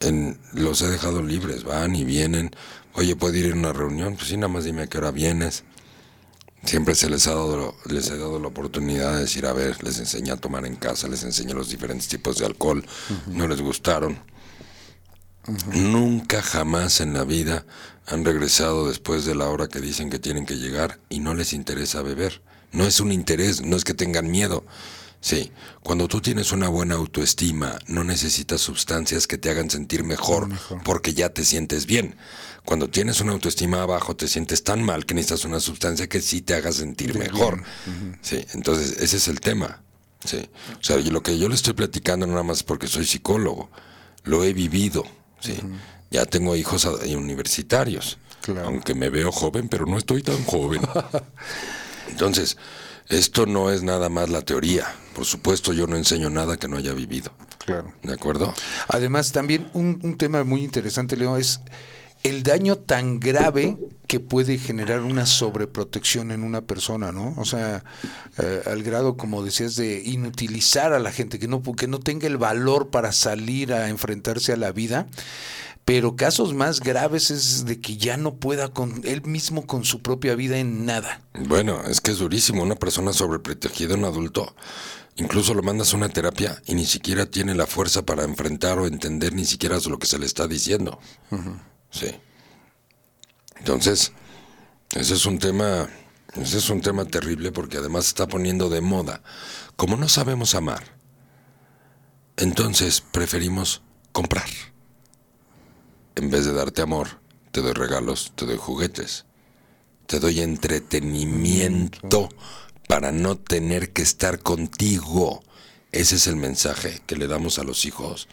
en, 0.00 0.38
los 0.52 0.82
he 0.82 0.88
dejado 0.88 1.22
libres, 1.22 1.64
van 1.64 1.94
y 1.94 2.04
vienen. 2.04 2.50
Oye, 2.94 3.16
¿puedo 3.16 3.36
ir 3.36 3.52
a 3.52 3.56
una 3.56 3.72
reunión? 3.72 4.16
Pues 4.16 4.28
sí, 4.28 4.36
nada 4.36 4.48
más 4.48 4.64
dime 4.64 4.82
a 4.82 4.86
qué 4.86 4.98
hora 4.98 5.10
vienes. 5.10 5.64
Siempre 6.64 6.94
se 6.94 7.08
les 7.08 7.26
ha 7.26 7.30
dado, 7.30 7.74
les 7.86 8.10
he 8.10 8.18
dado 8.18 8.38
la 8.38 8.48
oportunidad 8.48 9.14
de 9.14 9.20
decir, 9.20 9.46
a 9.46 9.52
ver, 9.52 9.82
les 9.82 9.98
enseñé 9.98 10.32
a 10.32 10.36
tomar 10.36 10.66
en 10.66 10.76
casa, 10.76 11.08
les 11.08 11.22
enseñé 11.22 11.54
los 11.54 11.70
diferentes 11.70 12.08
tipos 12.08 12.38
de 12.38 12.44
alcohol, 12.44 12.84
no 13.28 13.48
les 13.48 13.62
gustaron. 13.62 14.18
Nunca 15.72 16.42
jamás 16.42 17.00
en 17.00 17.14
la 17.14 17.24
vida 17.24 17.64
han 18.06 18.26
regresado 18.26 18.88
después 18.88 19.24
de 19.24 19.34
la 19.34 19.48
hora 19.48 19.68
que 19.68 19.80
dicen 19.80 20.10
que 20.10 20.18
tienen 20.18 20.44
que 20.44 20.58
llegar 20.58 21.00
y 21.08 21.20
no 21.20 21.34
les 21.34 21.54
interesa 21.54 22.02
beber. 22.02 22.42
No 22.72 22.84
es 22.84 23.00
un 23.00 23.10
interés, 23.10 23.62
no 23.62 23.76
es 23.76 23.84
que 23.84 23.94
tengan 23.94 24.30
miedo, 24.30 24.64
Sí, 25.22 25.52
cuando 25.82 26.08
tú 26.08 26.22
tienes 26.22 26.50
una 26.50 26.68
buena 26.68 26.94
autoestima, 26.94 27.78
no 27.86 28.04
necesitas 28.04 28.62
sustancias 28.62 29.26
que 29.26 29.36
te 29.36 29.50
hagan 29.50 29.68
sentir 29.68 30.02
mejor, 30.02 30.48
porque 30.82 31.12
ya 31.12 31.28
te 31.28 31.44
sientes 31.44 31.84
bien. 31.84 32.16
Cuando 32.64 32.88
tienes 32.88 33.20
una 33.20 33.32
autoestima 33.32 33.82
abajo, 33.82 34.14
te 34.14 34.28
sientes 34.28 34.62
tan 34.62 34.82
mal 34.82 35.06
que 35.06 35.14
necesitas 35.14 35.44
una 35.44 35.60
sustancia 35.60 36.08
que 36.08 36.20
sí 36.20 36.42
te 36.42 36.54
haga 36.54 36.72
sentir 36.72 37.18
mejor. 37.18 37.62
Sí, 38.22 38.44
entonces 38.52 38.96
ese 39.00 39.16
es 39.16 39.28
el 39.28 39.40
tema. 39.40 39.82
Sí. 40.24 40.48
O 40.78 40.82
sea, 40.82 40.96
lo 40.98 41.22
que 41.22 41.38
yo 41.38 41.48
le 41.48 41.54
estoy 41.54 41.72
platicando 41.72 42.26
no 42.26 42.32
nada 42.32 42.44
más 42.44 42.62
porque 42.62 42.86
soy 42.86 43.06
psicólogo, 43.06 43.70
lo 44.24 44.44
he 44.44 44.52
vivido. 44.52 45.04
Sí. 45.40 45.58
Ya 46.10 46.26
tengo 46.26 46.54
hijos 46.56 46.84
universitarios. 46.84 48.18
Aunque 48.64 48.94
me 48.94 49.10
veo 49.10 49.30
joven, 49.32 49.68
pero 49.68 49.86
no 49.86 49.98
estoy 49.98 50.22
tan 50.22 50.44
joven. 50.44 50.82
Entonces, 52.08 52.56
esto 53.08 53.46
no 53.46 53.70
es 53.70 53.82
nada 53.82 54.08
más 54.08 54.28
la 54.28 54.42
teoría. 54.42 54.86
Por 55.14 55.24
supuesto, 55.24 55.72
yo 55.72 55.86
no 55.86 55.96
enseño 55.96 56.30
nada 56.30 56.56
que 56.56 56.68
no 56.68 56.76
haya 56.76 56.92
vivido. 56.92 57.32
Claro. 57.64 57.92
¿De 58.02 58.12
acuerdo? 58.12 58.54
Además, 58.88 59.32
también 59.32 59.70
un, 59.74 60.16
tema 60.16 60.44
muy 60.44 60.62
interesante, 60.62 61.16
Leo, 61.16 61.36
es 61.36 61.60
el 62.22 62.42
daño 62.42 62.76
tan 62.76 63.18
grave 63.18 63.78
que 64.06 64.20
puede 64.20 64.58
generar 64.58 65.00
una 65.00 65.24
sobreprotección 65.24 66.30
en 66.32 66.42
una 66.42 66.62
persona, 66.62 67.12
¿no? 67.12 67.34
O 67.36 67.44
sea, 67.44 67.84
eh, 68.38 68.62
al 68.66 68.82
grado, 68.82 69.16
como 69.16 69.42
decías, 69.42 69.76
de 69.76 70.02
inutilizar 70.04 70.92
a 70.92 70.98
la 70.98 71.12
gente, 71.12 71.38
que 71.38 71.48
no, 71.48 71.62
que 71.62 71.88
no 71.88 72.00
tenga 72.00 72.26
el 72.26 72.36
valor 72.36 72.90
para 72.90 73.12
salir 73.12 73.72
a 73.72 73.88
enfrentarse 73.88 74.52
a 74.52 74.56
la 74.56 74.72
vida 74.72 75.06
pero 75.84 76.14
casos 76.14 76.54
más 76.54 76.78
graves 76.78 77.32
es 77.32 77.64
de 77.64 77.80
que 77.80 77.96
ya 77.96 78.16
no 78.16 78.36
pueda 78.36 78.68
con 78.68 79.00
él 79.02 79.22
mismo 79.22 79.66
con 79.66 79.84
su 79.84 80.02
propia 80.02 80.36
vida 80.36 80.58
en 80.58 80.84
nada. 80.86 81.20
Bueno, 81.34 81.82
es 81.82 82.00
que 82.00 82.12
es 82.12 82.18
durísimo. 82.18 82.62
Una 82.62 82.76
persona 82.76 83.12
sobreprotegida, 83.12 83.96
un 83.96 84.04
adulto, 84.04 84.54
incluso 85.16 85.52
lo 85.52 85.64
mandas 85.64 85.92
a 85.92 85.96
una 85.96 86.08
terapia 86.08 86.62
y 86.66 86.76
ni 86.76 86.86
siquiera 86.86 87.26
tiene 87.26 87.56
la 87.56 87.66
fuerza 87.66 88.02
para 88.02 88.22
enfrentar 88.22 88.78
o 88.78 88.86
entender 88.86 89.32
ni 89.32 89.44
siquiera 89.44 89.78
lo 89.84 89.98
que 89.98 90.06
se 90.06 90.20
le 90.20 90.26
está 90.26 90.46
diciendo. 90.46 91.00
Sí. 91.90 92.14
Entonces, 93.58 94.12
ese 94.94 95.14
es 95.14 95.26
un 95.26 95.38
tema, 95.38 95.88
ese 96.34 96.58
es 96.58 96.70
un 96.70 96.80
tema 96.80 97.04
terrible 97.04 97.52
porque 97.52 97.78
además 97.78 98.06
está 98.06 98.26
poniendo 98.26 98.68
de 98.68 98.80
moda. 98.80 99.22
Como 99.76 99.96
no 99.96 100.08
sabemos 100.08 100.54
amar, 100.54 100.82
entonces 102.36 103.00
preferimos 103.00 103.82
comprar. 104.12 104.48
En 106.16 106.30
vez 106.30 106.44
de 106.44 106.52
darte 106.52 106.82
amor, 106.82 107.20
te 107.52 107.62
doy 107.62 107.72
regalos, 107.72 108.32
te 108.34 108.46
doy 108.46 108.56
juguetes, 108.56 109.26
te 110.06 110.20
doy 110.20 110.40
entretenimiento 110.40 112.28
para 112.88 113.12
no 113.12 113.36
tener 113.36 113.92
que 113.92 114.02
estar 114.02 114.40
contigo. 114.40 115.42
Ese 115.92 116.16
es 116.16 116.26
el 116.26 116.36
mensaje 116.36 117.02
que 117.06 117.16
le 117.16 117.26
damos 117.26 117.58
a 117.58 117.64
los 117.64 117.84
hijos, 117.84 118.28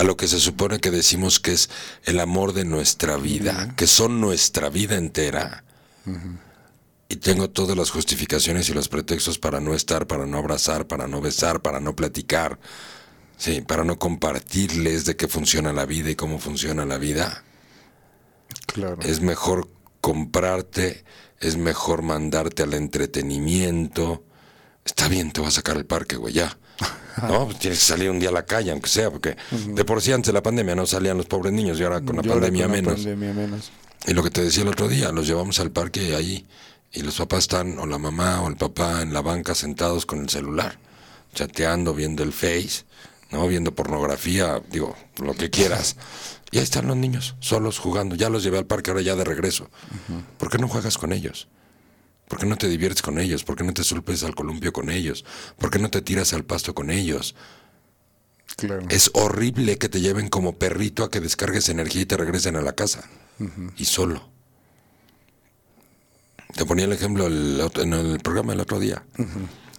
a 0.00 0.02
lo 0.02 0.16
que 0.16 0.28
se 0.28 0.40
supone 0.40 0.80
que 0.80 0.90
decimos 0.90 1.40
que 1.40 1.52
es 1.52 1.68
el 2.04 2.20
amor 2.20 2.54
de 2.54 2.64
nuestra 2.64 3.18
vida, 3.18 3.74
que 3.76 3.86
son 3.86 4.18
nuestra 4.18 4.70
vida 4.70 4.96
entera. 4.96 5.62
Y 7.06 7.16
tengo 7.16 7.50
todas 7.50 7.76
las 7.76 7.90
justificaciones 7.90 8.70
y 8.70 8.72
los 8.72 8.88
pretextos 8.88 9.38
para 9.38 9.60
no 9.60 9.74
estar, 9.74 10.06
para 10.06 10.24
no 10.24 10.38
abrazar, 10.38 10.86
para 10.86 11.06
no 11.06 11.20
besar, 11.20 11.60
para 11.60 11.80
no 11.80 11.94
platicar, 11.94 12.58
Sí, 13.36 13.60
para 13.60 13.84
no 13.84 13.98
compartirles 13.98 15.04
de 15.04 15.16
qué 15.16 15.28
funciona 15.28 15.74
la 15.74 15.84
vida 15.84 16.08
y 16.08 16.14
cómo 16.14 16.38
funciona 16.38 16.86
la 16.86 16.96
vida. 16.96 17.44
Claro. 18.66 19.02
Es 19.02 19.20
mejor 19.20 19.68
comprarte, 20.00 21.04
es 21.40 21.58
mejor 21.58 22.00
mandarte 22.00 22.62
al 22.62 22.72
entretenimiento. 22.72 24.24
Está 24.82 25.08
bien, 25.08 25.30
te 25.30 25.42
vas 25.42 25.54
a 25.54 25.56
sacar 25.56 25.76
al 25.76 25.84
parque, 25.84 26.16
güey, 26.16 26.32
ya. 26.32 26.58
¿No? 27.28 27.46
Pues 27.46 27.58
tienes 27.58 27.78
que 27.80 27.84
salir 27.84 28.10
un 28.10 28.18
día 28.18 28.28
a 28.28 28.32
la 28.32 28.44
calle, 28.44 28.70
aunque 28.70 28.88
sea, 28.88 29.10
porque 29.10 29.36
de 29.50 29.84
por 29.84 30.02
sí 30.02 30.12
antes 30.12 30.28
de 30.28 30.32
la 30.32 30.42
pandemia 30.42 30.74
no 30.74 30.86
salían 30.86 31.16
los 31.16 31.26
pobres 31.26 31.52
niños 31.52 31.78
y 31.80 31.84
ahora 31.84 32.00
con 32.00 32.16
la 32.16 32.22
pandemia, 32.22 32.68
menos. 32.68 32.94
pandemia 32.94 33.32
menos. 33.32 33.70
Y 34.06 34.14
lo 34.14 34.22
que 34.22 34.30
te 34.30 34.42
decía 34.42 34.62
el 34.62 34.68
otro 34.68 34.88
día, 34.88 35.12
los 35.12 35.26
llevamos 35.26 35.60
al 35.60 35.70
parque 35.70 36.14
ahí 36.14 36.46
y 36.92 37.02
los 37.02 37.16
papás 37.16 37.40
están, 37.40 37.78
o 37.78 37.86
la 37.86 37.98
mamá 37.98 38.42
o 38.42 38.48
el 38.48 38.56
papá, 38.56 39.02
en 39.02 39.12
la 39.12 39.20
banca 39.20 39.54
sentados 39.54 40.06
con 40.06 40.20
el 40.20 40.28
celular, 40.28 40.78
chateando, 41.34 41.94
viendo 41.94 42.22
el 42.22 42.32
Face 42.32 42.84
¿no? 43.30 43.46
Viendo 43.46 43.74
pornografía, 43.74 44.60
digo, 44.70 44.96
lo 45.22 45.34
que 45.34 45.50
quieras. 45.50 45.96
Y 46.50 46.58
ahí 46.58 46.64
están 46.64 46.88
los 46.88 46.96
niños, 46.96 47.36
solos 47.40 47.78
jugando. 47.78 48.16
Ya 48.16 48.28
los 48.28 48.42
llevé 48.42 48.58
al 48.58 48.66
parque 48.66 48.90
ahora 48.90 49.02
ya 49.02 49.14
de 49.14 49.24
regreso. 49.24 49.70
¿Por 50.38 50.50
qué 50.50 50.58
no 50.58 50.68
juegas 50.68 50.98
con 50.98 51.12
ellos? 51.12 51.48
¿Por 52.30 52.38
qué 52.38 52.46
no 52.46 52.56
te 52.56 52.68
diviertes 52.68 53.02
con 53.02 53.18
ellos? 53.18 53.42
¿Por 53.42 53.56
qué 53.56 53.64
no 53.64 53.74
te 53.74 53.82
sulpes 53.82 54.22
al 54.22 54.36
columpio 54.36 54.72
con 54.72 54.88
ellos? 54.88 55.24
¿Por 55.58 55.68
qué 55.68 55.80
no 55.80 55.90
te 55.90 56.00
tiras 56.00 56.32
al 56.32 56.44
pasto 56.44 56.76
con 56.76 56.92
ellos? 56.92 57.34
Es 58.88 59.10
horrible 59.14 59.78
que 59.78 59.88
te 59.88 60.00
lleven 60.00 60.28
como 60.28 60.56
perrito 60.56 61.02
a 61.02 61.10
que 61.10 61.18
descargues 61.18 61.68
energía 61.68 62.02
y 62.02 62.06
te 62.06 62.16
regresen 62.16 62.54
a 62.54 62.62
la 62.62 62.74
casa. 62.74 63.10
Y 63.76 63.84
solo. 63.84 64.30
Te 66.54 66.64
ponía 66.64 66.84
el 66.84 66.92
ejemplo 66.92 67.26
en 67.26 67.92
el 67.92 68.20
programa 68.20 68.52
el 68.52 68.60
otro 68.60 68.78
día. 68.78 69.02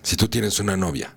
Si 0.03 0.17
tú 0.17 0.27
tienes 0.27 0.59
una 0.59 0.75
novia, 0.75 1.15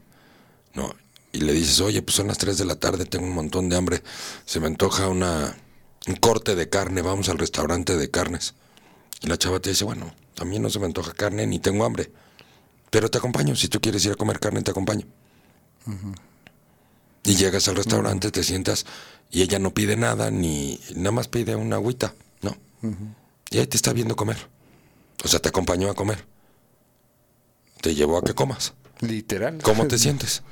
no, 0.74 0.94
y 1.32 1.40
le 1.40 1.52
dices, 1.52 1.80
oye, 1.80 2.00
pues 2.00 2.14
son 2.14 2.28
las 2.28 2.38
3 2.38 2.58
de 2.58 2.64
la 2.64 2.76
tarde, 2.76 3.06
tengo 3.06 3.26
un 3.26 3.34
montón 3.34 3.68
de 3.68 3.76
hambre, 3.76 4.04
se 4.44 4.60
me 4.60 4.68
antoja 4.68 5.08
una, 5.08 5.56
un 6.06 6.14
corte 6.14 6.54
de 6.54 6.68
carne, 6.68 7.02
vamos 7.02 7.28
al 7.28 7.38
restaurante 7.38 7.96
de 7.96 8.08
carnes. 8.08 8.54
Y 9.20 9.26
la 9.26 9.36
chava 9.36 9.58
te 9.58 9.70
dice, 9.70 9.82
bueno, 9.82 10.14
también 10.34 10.62
no 10.62 10.70
se 10.70 10.78
me 10.78 10.86
antoja 10.86 11.12
carne 11.12 11.46
ni 11.46 11.58
tengo 11.58 11.84
hambre, 11.84 12.10
pero 12.90 13.10
te 13.10 13.18
acompaño, 13.18 13.56
si 13.56 13.68
tú 13.68 13.80
quieres 13.80 14.04
ir 14.04 14.12
a 14.12 14.16
comer 14.16 14.38
carne, 14.38 14.62
te 14.62 14.70
acompaño. 14.70 15.06
Y 17.24 17.36
llegas 17.36 17.68
al 17.68 17.76
restaurante, 17.76 18.30
te 18.30 18.42
sientas 18.42 18.86
y 19.30 19.42
ella 19.42 19.58
no 19.58 19.72
pide 19.72 19.96
nada, 19.96 20.30
ni 20.30 20.78
nada 20.94 21.10
más 21.12 21.28
pide 21.28 21.56
una 21.56 21.76
agüita, 21.76 22.14
¿no? 22.42 22.56
Y 23.50 23.58
ahí 23.58 23.66
te 23.66 23.76
está 23.76 23.92
viendo 23.92 24.16
comer. 24.16 24.48
O 25.24 25.28
sea, 25.28 25.40
te 25.40 25.48
acompañó 25.48 25.90
a 25.90 25.94
comer. 25.94 26.26
Te 27.80 27.94
llevó 27.94 28.18
a 28.18 28.22
que 28.22 28.34
comas. 28.34 28.74
Literal. 29.00 29.58
¿Cómo 29.62 29.86
te 29.86 29.98
sientes? 29.98 30.42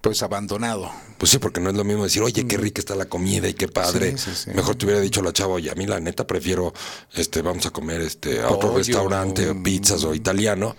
Pues 0.00 0.22
abandonado. 0.22 0.90
Pues 1.18 1.32
sí, 1.32 1.38
porque 1.38 1.60
no 1.60 1.70
es 1.70 1.76
lo 1.76 1.82
mismo 1.82 2.04
decir, 2.04 2.22
oye, 2.22 2.46
qué 2.46 2.56
rica 2.56 2.80
está 2.80 2.94
la 2.94 3.06
comida 3.06 3.48
y 3.48 3.54
qué 3.54 3.66
padre. 3.66 4.14
Mejor 4.54 4.76
te 4.76 4.86
hubiera 4.86 5.00
dicho 5.00 5.20
la 5.22 5.32
chava, 5.32 5.54
oye, 5.54 5.70
a 5.70 5.74
mí 5.74 5.86
la 5.86 5.98
neta 5.98 6.26
prefiero, 6.26 6.72
este, 7.14 7.42
vamos 7.42 7.66
a 7.66 7.70
comer 7.70 8.00
este, 8.02 8.40
a 8.40 8.50
otro 8.50 8.76
restaurante, 8.76 9.50
o 9.50 9.60
pizzas 9.60 10.04
o 10.04 10.14
italiano. 10.14 10.76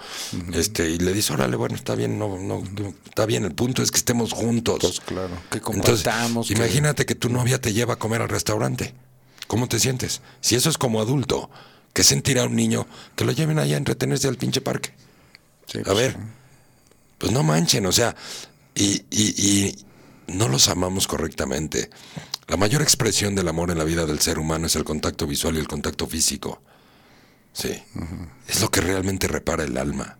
Este, 0.53 0.89
y 0.89 0.97
le 0.97 1.11
dices, 1.11 1.31
órale, 1.31 1.57
bueno, 1.57 1.75
está 1.75 1.95
bien, 1.95 2.17
no, 2.17 2.39
no, 2.39 2.63
está 3.05 3.25
bien. 3.25 3.43
El 3.43 3.53
punto 3.53 3.83
es 3.83 3.91
que 3.91 3.97
estemos 3.97 4.31
juntos. 4.31 4.79
Pues 4.79 4.99
claro, 5.01 5.35
que 5.49 5.59
compartamos. 5.59 6.49
Imagínate 6.51 7.05
que 7.05 7.15
tu 7.15 7.29
novia 7.29 7.59
te 7.59 7.73
lleva 7.73 7.95
a 7.95 7.99
comer 7.99 8.21
al 8.21 8.29
restaurante. 8.29 8.93
¿Cómo 9.47 9.67
te 9.67 9.79
sientes? 9.79 10.21
Si 10.39 10.55
eso 10.55 10.69
es 10.69 10.77
como 10.77 11.01
adulto, 11.01 11.49
¿qué 11.91 12.03
sentirá 12.03 12.45
un 12.45 12.55
niño 12.55 12.87
que 13.15 13.25
lo 13.25 13.33
lleven 13.33 13.59
allá 13.59 13.75
a 13.75 13.79
entretenerse 13.79 14.27
al 14.27 14.37
pinche 14.37 14.61
parque? 14.61 14.93
a 15.69 15.83
pues 15.83 15.95
ver, 15.95 16.17
pues 17.19 17.31
no 17.31 17.43
manchen, 17.43 17.85
o 17.85 17.91
sea, 17.91 18.15
y, 18.79 19.05
y, 19.11 19.85
no 20.27 20.47
los 20.47 20.69
amamos 20.69 21.07
correctamente. 21.07 21.89
La 22.47 22.57
mayor 22.57 22.81
expresión 22.81 23.35
del 23.35 23.47
amor 23.47 23.71
en 23.71 23.77
la 23.77 23.83
vida 23.83 24.05
del 24.05 24.19
ser 24.19 24.39
humano 24.39 24.67
es 24.67 24.75
el 24.75 24.83
contacto 24.83 25.27
visual 25.27 25.55
y 25.55 25.59
el 25.59 25.67
contacto 25.67 26.07
físico. 26.07 26.61
Sí. 27.51 27.81
Es 28.47 28.61
lo 28.61 28.69
que 28.69 28.81
realmente 28.81 29.27
repara 29.27 29.63
el 29.63 29.77
alma. 29.77 30.17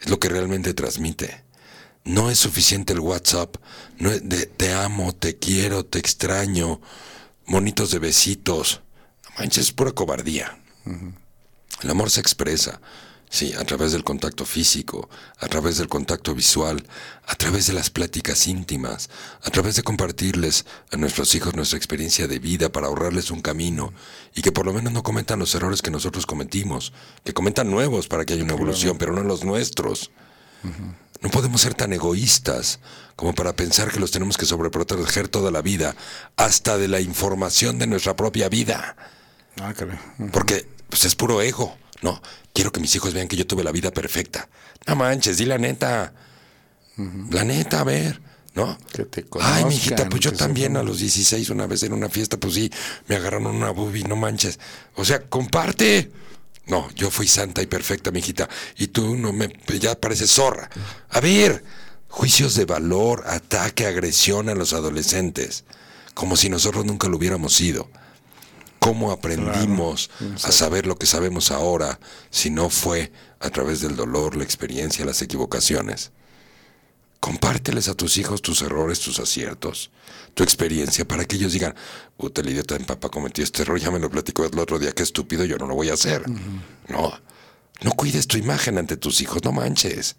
Es 0.00 0.08
lo 0.08 0.20
que 0.20 0.28
realmente 0.28 0.74
transmite. 0.74 1.44
No 2.04 2.30
es 2.30 2.38
suficiente 2.38 2.92
el 2.92 3.00
WhatsApp. 3.00 3.56
No 3.98 4.10
es 4.10 4.28
de 4.28 4.46
te 4.46 4.72
amo, 4.72 5.14
te 5.14 5.38
quiero, 5.38 5.84
te 5.84 5.98
extraño. 5.98 6.80
Monitos 7.46 7.90
de 7.90 7.98
besitos. 7.98 8.82
No 9.24 9.30
manches, 9.38 9.64
es 9.64 9.72
pura 9.72 9.92
cobardía. 9.92 10.58
El 11.82 11.90
amor 11.90 12.10
se 12.10 12.20
expresa. 12.20 12.80
Sí, 13.28 13.52
a 13.54 13.64
través 13.64 13.92
del 13.92 14.04
contacto 14.04 14.44
físico, 14.44 15.10
a 15.40 15.48
través 15.48 15.78
del 15.78 15.88
contacto 15.88 16.34
visual, 16.34 16.86
a 17.26 17.34
través 17.34 17.66
de 17.66 17.72
las 17.72 17.90
pláticas 17.90 18.46
íntimas, 18.46 19.10
a 19.42 19.50
través 19.50 19.74
de 19.76 19.82
compartirles 19.82 20.64
a 20.92 20.96
nuestros 20.96 21.34
hijos 21.34 21.54
nuestra 21.54 21.76
experiencia 21.76 22.28
de 22.28 22.38
vida 22.38 22.70
para 22.70 22.86
ahorrarles 22.86 23.30
un 23.30 23.42
camino 23.42 23.92
y 24.34 24.42
que 24.42 24.52
por 24.52 24.64
lo 24.64 24.72
menos 24.72 24.92
no 24.92 25.02
cometan 25.02 25.40
los 25.40 25.54
errores 25.54 25.82
que 25.82 25.90
nosotros 25.90 26.24
cometimos, 26.24 26.92
que 27.24 27.34
cometan 27.34 27.70
nuevos 27.70 28.06
para 28.06 28.24
que 28.24 28.34
haya 28.34 28.44
una 28.44 28.54
evolución, 28.54 28.96
pero 28.96 29.12
no 29.12 29.22
los 29.22 29.44
nuestros. 29.44 30.10
No 31.20 31.30
podemos 31.30 31.60
ser 31.60 31.74
tan 31.74 31.92
egoístas 31.92 32.78
como 33.16 33.34
para 33.34 33.56
pensar 33.56 33.90
que 33.90 34.00
los 34.00 34.10
tenemos 34.10 34.36
que 34.36 34.46
sobreproteger 34.46 35.28
toda 35.28 35.50
la 35.50 35.62
vida, 35.62 35.96
hasta 36.36 36.76
de 36.76 36.88
la 36.88 37.00
información 37.00 37.78
de 37.78 37.86
nuestra 37.86 38.14
propia 38.14 38.48
vida. 38.48 38.96
Ah, 39.60 39.72
Porque 40.32 40.68
pues, 40.88 41.04
es 41.04 41.14
puro 41.14 41.40
ego. 41.40 41.76
No, 42.02 42.20
quiero 42.52 42.72
que 42.72 42.80
mis 42.80 42.94
hijos 42.94 43.14
vean 43.14 43.28
que 43.28 43.36
yo 43.36 43.46
tuve 43.46 43.64
la 43.64 43.72
vida 43.72 43.90
perfecta. 43.90 44.48
No 44.86 44.96
manches, 44.96 45.38
di 45.38 45.46
la 45.46 45.58
neta. 45.58 46.12
La 47.30 47.44
neta, 47.44 47.80
a 47.80 47.84
ver, 47.84 48.20
¿no? 48.54 48.78
Que 48.92 49.04
te 49.04 49.26
Ay, 49.40 49.66
mijita, 49.66 50.08
pues 50.08 50.22
yo 50.22 50.32
también 50.32 50.76
a 50.76 50.82
los 50.82 50.98
16, 50.98 51.50
una 51.50 51.66
vez 51.66 51.82
en 51.82 51.92
una 51.92 52.08
fiesta, 52.08 52.38
pues 52.38 52.54
sí, 52.54 52.70
me 53.06 53.16
agarraron 53.16 53.54
una 53.54 53.70
boobie, 53.70 54.04
no 54.04 54.16
manches. 54.16 54.58
O 54.94 55.04
sea, 55.04 55.20
comparte. 55.28 56.10
No, 56.66 56.88
yo 56.94 57.10
fui 57.10 57.28
santa 57.28 57.62
y 57.62 57.66
perfecta, 57.66 58.10
mijita. 58.10 58.48
Y 58.76 58.88
tú 58.88 59.14
no 59.16 59.32
me, 59.32 59.52
ya 59.78 59.94
pareces 60.00 60.30
zorra. 60.30 60.68
A 61.10 61.20
ver, 61.20 61.62
Juicios 62.16 62.54
de 62.54 62.64
valor, 62.64 63.24
ataque, 63.26 63.86
agresión 63.86 64.48
a 64.48 64.54
los 64.54 64.72
adolescentes, 64.72 65.64
como 66.14 66.36
si 66.36 66.48
nosotros 66.48 66.86
nunca 66.86 67.08
lo 67.08 67.18
hubiéramos 67.18 67.52
sido. 67.52 67.90
¿Cómo 68.86 69.10
aprendimos 69.10 70.10
a 70.44 70.52
saber 70.52 70.86
lo 70.86 70.96
que 70.96 71.06
sabemos 71.06 71.50
ahora 71.50 71.98
si 72.30 72.50
no 72.50 72.70
fue 72.70 73.10
a 73.40 73.50
través 73.50 73.80
del 73.80 73.96
dolor, 73.96 74.36
la 74.36 74.44
experiencia, 74.44 75.04
las 75.04 75.22
equivocaciones? 75.22 76.12
Compárteles 77.18 77.88
a 77.88 77.94
tus 77.94 78.16
hijos 78.16 78.42
tus 78.42 78.62
errores, 78.62 79.00
tus 79.00 79.18
aciertos, 79.18 79.90
tu 80.34 80.44
experiencia, 80.44 81.04
para 81.04 81.24
que 81.24 81.34
ellos 81.34 81.52
digan, 81.52 81.74
puta, 82.16 82.42
el 82.42 82.50
idiota 82.50 82.74
de 82.74 82.80
mi 82.80 82.86
papá 82.86 83.08
cometió 83.08 83.42
este 83.42 83.62
error, 83.62 83.80
ya 83.80 83.90
me 83.90 83.98
lo 83.98 84.08
platicó 84.08 84.44
el 84.44 84.56
otro 84.56 84.78
día, 84.78 84.92
qué 84.92 85.02
estúpido, 85.02 85.44
yo 85.44 85.58
no 85.58 85.66
lo 85.66 85.74
voy 85.74 85.90
a 85.90 85.94
hacer. 85.94 86.22
No, 86.86 87.12
no 87.82 87.90
cuides 87.90 88.28
tu 88.28 88.38
imagen 88.38 88.78
ante 88.78 88.96
tus 88.96 89.20
hijos, 89.20 89.42
no 89.42 89.50
manches. 89.50 90.14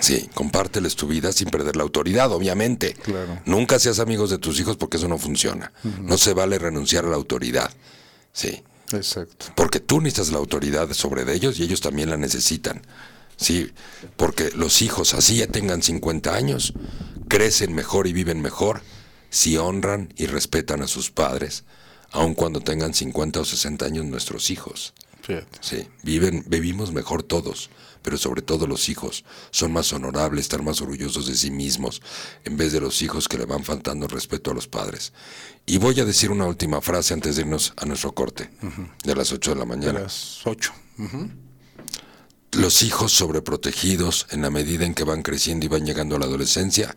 Sí, 0.00 0.28
compárteles 0.34 0.96
tu 0.96 1.06
vida 1.06 1.32
sin 1.32 1.50
perder 1.50 1.76
la 1.76 1.82
autoridad, 1.82 2.32
obviamente. 2.32 2.94
Claro. 2.94 3.40
Nunca 3.44 3.78
seas 3.78 3.98
amigos 3.98 4.30
de 4.30 4.38
tus 4.38 4.58
hijos 4.58 4.76
porque 4.76 4.96
eso 4.96 5.08
no 5.08 5.18
funciona. 5.18 5.72
No 6.02 6.16
se 6.18 6.34
vale 6.34 6.58
renunciar 6.58 7.04
a 7.04 7.08
la 7.08 7.16
autoridad. 7.16 7.70
Sí. 8.32 8.62
Exacto. 8.92 9.46
Porque 9.54 9.80
tú 9.80 10.00
necesitas 10.00 10.32
la 10.32 10.38
autoridad 10.38 10.92
sobre 10.92 11.30
ellos 11.32 11.58
y 11.58 11.62
ellos 11.62 11.80
también 11.80 12.10
la 12.10 12.16
necesitan. 12.16 12.82
Sí, 13.36 13.72
porque 14.16 14.50
los 14.54 14.82
hijos, 14.82 15.14
así 15.14 15.36
ya 15.36 15.46
tengan 15.46 15.82
50 15.82 16.34
años, 16.34 16.74
crecen 17.28 17.74
mejor 17.74 18.06
y 18.06 18.12
viven 18.12 18.40
mejor 18.40 18.82
si 19.30 19.56
honran 19.56 20.12
y 20.16 20.26
respetan 20.26 20.82
a 20.82 20.86
sus 20.86 21.10
padres, 21.10 21.64
aun 22.10 22.34
cuando 22.34 22.60
tengan 22.60 22.92
50 22.92 23.40
o 23.40 23.44
60 23.44 23.86
años 23.86 24.04
nuestros 24.04 24.50
hijos. 24.50 24.92
Fíjate. 25.22 25.58
Sí, 25.60 25.88
viven, 26.02 26.44
vivimos 26.46 26.92
mejor 26.92 27.22
todos, 27.22 27.70
pero 28.02 28.18
sobre 28.18 28.42
todo 28.42 28.66
los 28.66 28.88
hijos. 28.88 29.24
Son 29.50 29.72
más 29.72 29.92
honorables, 29.92 30.42
están 30.42 30.64
más 30.64 30.80
orgullosos 30.80 31.26
de 31.26 31.36
sí 31.36 31.50
mismos, 31.50 32.02
en 32.44 32.56
vez 32.56 32.72
de 32.72 32.80
los 32.80 33.00
hijos 33.02 33.28
que 33.28 33.38
le 33.38 33.46
van 33.46 33.64
faltando 33.64 34.06
el 34.06 34.12
respeto 34.12 34.50
a 34.50 34.54
los 34.54 34.68
padres. 34.68 35.12
Y 35.64 35.78
voy 35.78 35.98
a 36.00 36.04
decir 36.04 36.30
una 36.30 36.46
última 36.46 36.80
frase 36.80 37.14
antes 37.14 37.36
de 37.36 37.42
irnos 37.42 37.72
a 37.76 37.86
nuestro 37.86 38.12
corte, 38.12 38.50
de 39.04 39.14
las 39.14 39.32
8 39.32 39.50
de 39.50 39.56
la 39.56 39.62
De 39.62 39.66
mañana. 39.68 40.00
las 40.00 40.40
ocho. 40.46 40.72
Ujú. 40.98 41.30
Los 42.52 42.82
hijos 42.82 43.12
sobreprotegidos 43.12 44.26
en 44.30 44.42
la 44.42 44.50
medida 44.50 44.84
en 44.84 44.94
que 44.94 45.04
van 45.04 45.22
creciendo 45.22 45.64
y 45.64 45.68
van 45.70 45.86
llegando 45.86 46.16
a 46.16 46.18
la 46.18 46.26
adolescencia, 46.26 46.94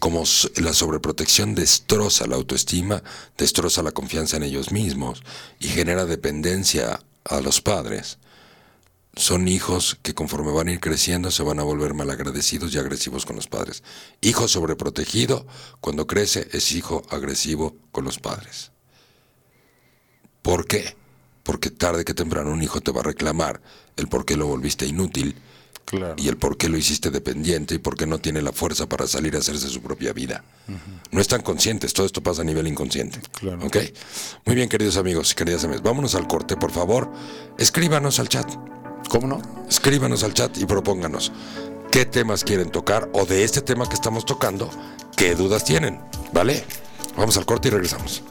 como 0.00 0.24
la 0.56 0.72
sobreprotección 0.74 1.54
destroza 1.54 2.26
la 2.26 2.34
autoestima, 2.34 3.04
destroza 3.38 3.84
la 3.84 3.92
confianza 3.92 4.36
en 4.38 4.42
ellos 4.42 4.72
mismos 4.72 5.22
y 5.60 5.68
genera 5.68 6.04
dependencia 6.06 7.00
a 7.24 7.40
los 7.40 7.60
padres. 7.60 8.18
Son 9.14 9.46
hijos 9.46 9.98
que 10.02 10.14
conforme 10.14 10.52
van 10.52 10.68
a 10.68 10.72
ir 10.72 10.80
creciendo 10.80 11.30
se 11.30 11.42
van 11.42 11.60
a 11.60 11.62
volver 11.62 11.92
malagradecidos 11.92 12.74
y 12.74 12.78
agresivos 12.78 13.26
con 13.26 13.36
los 13.36 13.46
padres. 13.46 13.82
Hijo 14.22 14.48
sobreprotegido, 14.48 15.46
cuando 15.80 16.06
crece, 16.06 16.48
es 16.52 16.72
hijo 16.72 17.02
agresivo 17.10 17.76
con 17.92 18.04
los 18.04 18.18
padres. 18.18 18.72
¿Por 20.40 20.66
qué? 20.66 20.96
Porque 21.42 21.70
tarde 21.70 22.04
que 22.04 22.14
temprano 22.14 22.50
un 22.52 22.62
hijo 22.62 22.80
te 22.80 22.90
va 22.92 23.00
a 23.00 23.04
reclamar 23.04 23.60
el 23.96 24.08
por 24.08 24.24
qué 24.24 24.36
lo 24.36 24.46
volviste 24.46 24.86
inútil 24.86 25.34
Claro. 25.84 26.14
y 26.16 26.28
el 26.28 26.38
por 26.38 26.56
qué 26.56 26.68
lo 26.70 26.78
hiciste 26.78 27.10
dependiente 27.10 27.74
y 27.74 27.78
por 27.78 27.96
qué 27.96 28.06
no 28.06 28.18
tiene 28.18 28.40
la 28.40 28.52
fuerza 28.52 28.88
para 28.88 29.06
salir 29.06 29.34
a 29.36 29.40
hacerse 29.40 29.68
su 29.68 29.82
propia 29.82 30.12
vida. 30.14 30.42
No 31.10 31.20
están 31.20 31.42
conscientes, 31.42 31.92
todo 31.92 32.06
esto 32.06 32.22
pasa 32.22 32.40
a 32.40 32.44
nivel 32.46 32.66
inconsciente. 32.66 33.20
Claro. 33.32 33.66
¿Ok? 33.66 33.76
Muy 34.46 34.54
bien, 34.56 34.70
queridos 34.70 34.96
amigos 34.96 35.32
y 35.32 35.34
queridas 35.34 35.64
amigas, 35.64 35.82
vámonos 35.82 36.14
al 36.14 36.26
corte, 36.28 36.56
por 36.56 36.70
favor. 36.70 37.12
Escríbanos 37.58 38.20
al 38.20 38.28
chat, 38.28 38.48
¿Cómo 39.08 39.26
no? 39.26 39.42
escríbanos 39.68 40.22
al 40.22 40.34
chat 40.34 40.56
y 40.58 40.66
propónganos 40.66 41.32
qué 41.90 42.06
temas 42.06 42.44
quieren 42.44 42.70
tocar 42.70 43.08
o 43.12 43.26
de 43.26 43.44
este 43.44 43.60
tema 43.60 43.88
que 43.88 43.94
estamos 43.94 44.24
tocando, 44.24 44.70
qué 45.16 45.34
dudas 45.34 45.64
tienen, 45.64 46.00
¿vale? 46.32 46.64
Vamos 47.16 47.36
al 47.36 47.44
corte 47.44 47.68
y 47.68 47.70
regresamos. 47.70 48.22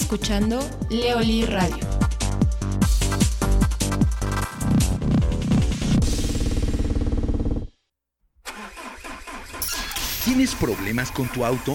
Escuchando 0.00 0.58
Leoli 0.88 1.44
Radio. 1.44 1.76
¿Tienes 10.24 10.54
problemas 10.54 11.10
con 11.12 11.28
tu 11.28 11.44
auto? 11.44 11.74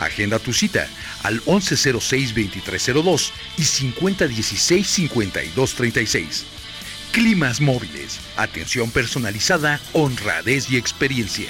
Agenda 0.00 0.38
tu 0.38 0.52
cita 0.52 0.86
al 1.22 1.42
1106-2302 1.44 3.30
y 3.56 3.62
5016-5236. 3.62 6.44
Climas 7.12 7.60
móviles, 7.60 8.18
atención 8.36 8.90
personalizada, 8.90 9.80
honradez 9.92 10.70
y 10.70 10.76
experiencia. 10.76 11.48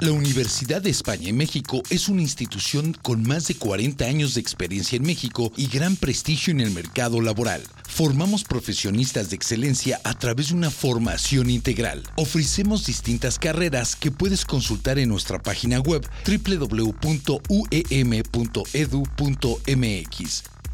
La 0.00 0.12
Universidad 0.12 0.80
de 0.80 0.90
España 0.90 1.30
en 1.30 1.36
México 1.36 1.82
es 1.90 2.08
una 2.08 2.22
institución 2.22 2.96
con 3.02 3.24
más 3.24 3.48
de 3.48 3.56
40 3.56 4.04
años 4.04 4.34
de 4.34 4.40
experiencia 4.40 4.94
en 4.94 5.02
México 5.02 5.52
y 5.56 5.66
gran 5.66 5.96
prestigio 5.96 6.52
en 6.52 6.60
el 6.60 6.70
mercado 6.70 7.20
laboral. 7.20 7.60
Formamos 7.98 8.44
profesionistas 8.44 9.28
de 9.28 9.34
excelencia 9.34 10.00
a 10.04 10.14
través 10.14 10.50
de 10.50 10.54
una 10.54 10.70
formación 10.70 11.50
integral. 11.50 12.04
Ofrecemos 12.14 12.86
distintas 12.86 13.40
carreras 13.40 13.96
que 13.96 14.12
puedes 14.12 14.44
consultar 14.44 15.00
en 15.00 15.08
nuestra 15.08 15.40
página 15.40 15.80
web 15.80 16.08
www.uem.edu.mx. 16.24 17.38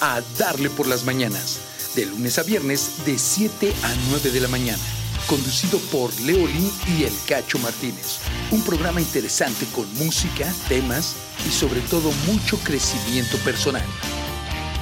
A 0.00 0.20
Darle 0.38 0.68
por 0.70 0.86
las 0.86 1.04
Mañanas, 1.04 1.58
de 1.94 2.06
lunes 2.06 2.38
a 2.38 2.42
viernes 2.42 3.04
de 3.06 3.18
7 3.18 3.72
a 3.82 3.94
9 4.10 4.30
de 4.30 4.40
la 4.40 4.48
mañana, 4.48 4.82
conducido 5.26 5.78
por 5.90 6.12
Leolín 6.20 6.70
y 6.86 7.04
El 7.04 7.12
Cacho 7.26 7.58
Martínez. 7.58 8.18
Un 8.50 8.62
programa 8.62 9.00
interesante 9.00 9.66
con 9.74 9.92
música, 9.94 10.52
temas 10.68 11.14
y 11.46 11.50
sobre 11.50 11.80
todo 11.82 12.12
mucho 12.26 12.58
crecimiento 12.58 13.38
personal. 13.38 13.84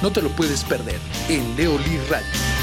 No 0.01 0.11
te 0.11 0.21
lo 0.21 0.29
puedes 0.29 0.63
perder 0.63 0.99
en 1.29 1.55
Leolí 1.55 1.97
Radio. 2.09 2.54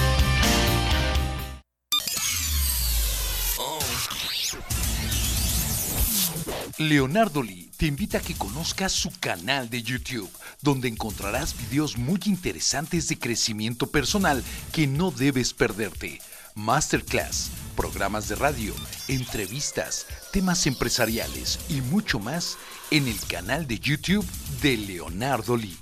Leonardo 6.88 7.42
Lee 7.42 7.70
te 7.76 7.86
invita 7.86 8.18
a 8.18 8.20
que 8.20 8.34
conozcas 8.34 8.92
su 8.92 9.10
canal 9.20 9.70
de 9.70 9.82
YouTube, 9.82 10.30
donde 10.60 10.88
encontrarás 10.88 11.56
videos 11.56 11.96
muy 11.96 12.20
interesantes 12.26 13.08
de 13.08 13.18
crecimiento 13.18 13.90
personal 13.90 14.42
que 14.72 14.86
no 14.86 15.10
debes 15.10 15.52
perderte. 15.52 16.20
Masterclass, 16.54 17.50
programas 17.76 18.28
de 18.28 18.36
radio, 18.36 18.74
entrevistas, 19.08 20.06
temas 20.32 20.66
empresariales 20.66 21.58
y 21.68 21.80
mucho 21.80 22.18
más 22.18 22.58
en 22.90 23.08
el 23.08 23.18
canal 23.26 23.66
de 23.66 23.78
YouTube 23.78 24.26
de 24.60 24.76
Leonardo 24.76 25.56
Lee. 25.56 25.78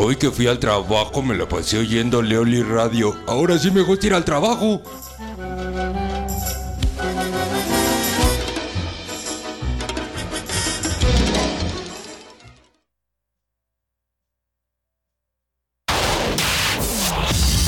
Hoy 0.00 0.14
que 0.14 0.30
fui 0.30 0.46
al 0.46 0.60
trabajo 0.60 1.22
me 1.22 1.36
la 1.36 1.48
pasé 1.48 1.76
oyendo 1.78 2.22
Leoli 2.22 2.62
Radio. 2.62 3.16
Ahora 3.26 3.58
sí 3.58 3.68
me 3.72 3.82
gusta 3.82 4.06
ir 4.06 4.14
al 4.14 4.24
trabajo. 4.24 4.80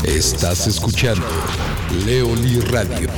Estás 0.04 0.68
escuchando 0.68 1.26
Leoli 2.06 2.60
Radio. 2.60 3.08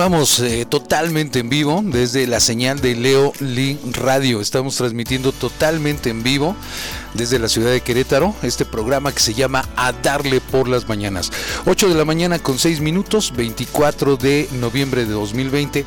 Continuamos 0.00 0.40
eh, 0.40 0.64
totalmente 0.64 1.40
en 1.40 1.50
vivo 1.50 1.82
desde 1.84 2.26
la 2.26 2.40
señal 2.40 2.80
de 2.80 2.96
Leo 2.96 3.34
Lee 3.38 3.78
Radio. 3.92 4.40
Estamos 4.40 4.74
transmitiendo 4.76 5.30
totalmente 5.30 6.08
en 6.08 6.22
vivo 6.22 6.56
desde 7.12 7.38
la 7.38 7.50
ciudad 7.50 7.70
de 7.70 7.82
Querétaro 7.82 8.34
este 8.42 8.64
programa 8.64 9.12
que 9.12 9.20
se 9.20 9.34
llama 9.34 9.68
A 9.76 9.92
Darle 9.92 10.40
por 10.40 10.68
las 10.68 10.88
Mañanas. 10.88 11.30
8 11.66 11.90
de 11.90 11.94
la 11.94 12.06
mañana 12.06 12.38
con 12.38 12.58
6 12.58 12.80
minutos, 12.80 13.34
24 13.36 14.16
de 14.16 14.48
noviembre 14.52 15.04
de 15.04 15.12
2020. 15.12 15.84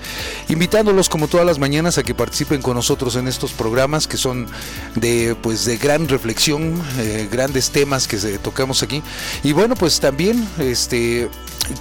Invitándolos 0.49 1.09
como 1.09 1.27
todas 1.27 1.47
las 1.47 1.57
mañanas 1.57 1.97
a 1.97 2.03
que 2.03 2.13
participen 2.13 2.61
con 2.61 2.75
nosotros 2.75 3.15
en 3.15 3.27
estos 3.27 3.51
programas 3.51 4.07
que 4.07 4.17
son 4.17 4.47
de 4.93 5.35
pues 5.41 5.65
de 5.65 5.77
gran 5.77 6.07
reflexión, 6.07 6.79
eh, 6.99 7.27
grandes 7.31 7.71
temas 7.71 8.07
que 8.07 8.17
tocamos 8.37 8.83
aquí. 8.83 9.01
Y 9.43 9.53
bueno, 9.53 9.73
pues 9.75 9.99
también 9.99 10.47
este 10.59 11.29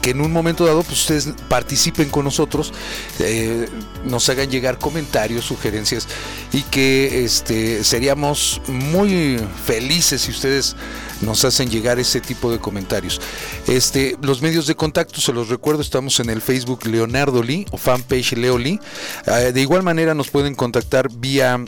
que 0.01 0.11
en 0.11 0.21
un 0.21 0.33
momento 0.33 0.65
dado 0.65 0.83
pues 0.83 1.01
ustedes 1.01 1.29
participen 1.49 2.11
con 2.11 2.25
nosotros, 2.25 2.73
eh, 3.19 3.69
nos 4.05 4.29
hagan 4.29 4.51
llegar 4.51 4.79
comentarios, 4.79 5.45
sugerencias 5.45 6.09
y 6.53 6.63
que 6.63 7.25
este 7.25 7.85
seríamos 7.85 8.61
muy 8.67 9.41
felices 9.65 10.23
si 10.23 10.31
ustedes 10.31 10.77
nos 11.21 11.45
hacen 11.45 11.71
llegar 11.71 11.99
ese 11.99 12.21
tipo 12.21 12.51
de 12.51 12.59
comentarios. 12.59 13.21
Este, 13.67 14.17
los 14.23 14.43
medios 14.43 14.67
de 14.67 14.75
contacto, 14.75 15.21
se 15.21 15.33
los 15.33 15.49
recuerdo, 15.49 15.83
estamos 15.83 16.19
en 16.21 16.31
el 16.31 16.41
Facebook 16.41 16.87
Leonardo 16.87 17.43
Lee 17.43 17.67
o 17.71 17.77
fanpage 17.77 18.33
Leo 18.33 18.59
Lee. 18.59 18.81
Eh, 19.27 19.53
de 19.53 19.61
igual 19.61 19.83
manera 19.83 20.15
nos 20.15 20.31
pueden 20.31 20.55
contactar 20.55 21.09
vía 21.11 21.65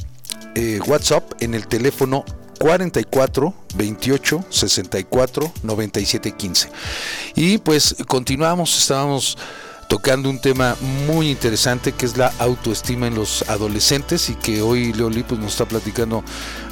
eh, 0.54 0.80
WhatsApp 0.86 1.24
en 1.40 1.54
el 1.54 1.66
teléfono 1.66 2.24
44 2.58 3.54
28 3.74 4.44
64 4.48 5.52
97 5.62 6.32
15. 6.32 6.68
Y 7.34 7.58
pues 7.58 7.96
continuamos, 8.06 8.76
estábamos 8.78 9.36
tocando 9.88 10.28
un 10.30 10.40
tema 10.40 10.76
muy 11.06 11.30
interesante 11.30 11.92
que 11.92 12.06
es 12.06 12.16
la 12.16 12.32
autoestima 12.38 13.06
en 13.06 13.14
los 13.14 13.48
adolescentes 13.48 14.28
y 14.30 14.34
que 14.34 14.62
hoy 14.62 14.92
Leoli 14.92 15.22
pues, 15.22 15.40
nos 15.40 15.52
está 15.52 15.66
platicando 15.66 16.24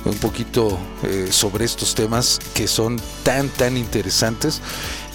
un 0.05 0.17
poquito 0.19 0.79
eh, 1.05 1.29
sobre 1.31 1.65
estos 1.65 1.95
temas 1.95 2.41
que 2.55 2.67
son 2.67 3.01
tan 3.23 3.49
tan 3.49 3.77
interesantes 3.77 4.61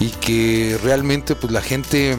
y 0.00 0.08
que 0.08 0.78
realmente 0.82 1.34
pues 1.34 1.52
la 1.52 1.60
gente 1.60 2.16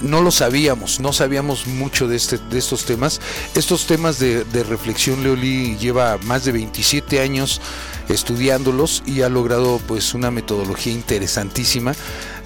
no 0.00 0.22
lo 0.22 0.30
sabíamos, 0.30 1.00
no 1.00 1.12
sabíamos 1.12 1.66
mucho 1.66 2.08
de, 2.08 2.16
este, 2.16 2.38
de 2.38 2.58
estos 2.58 2.84
temas. 2.84 3.20
Estos 3.54 3.86
temas 3.86 4.18
de, 4.18 4.44
reflexión, 4.68 5.22
Leoli 5.22 5.76
lleva 5.76 6.18
más 6.24 6.44
de 6.44 6.52
27 6.52 7.20
años 7.20 7.60
estudiándolos 8.08 9.02
y 9.06 9.22
ha 9.22 9.28
logrado 9.28 9.80
pues 9.86 10.14
una 10.14 10.30
metodología 10.30 10.92
interesantísima 10.92 11.94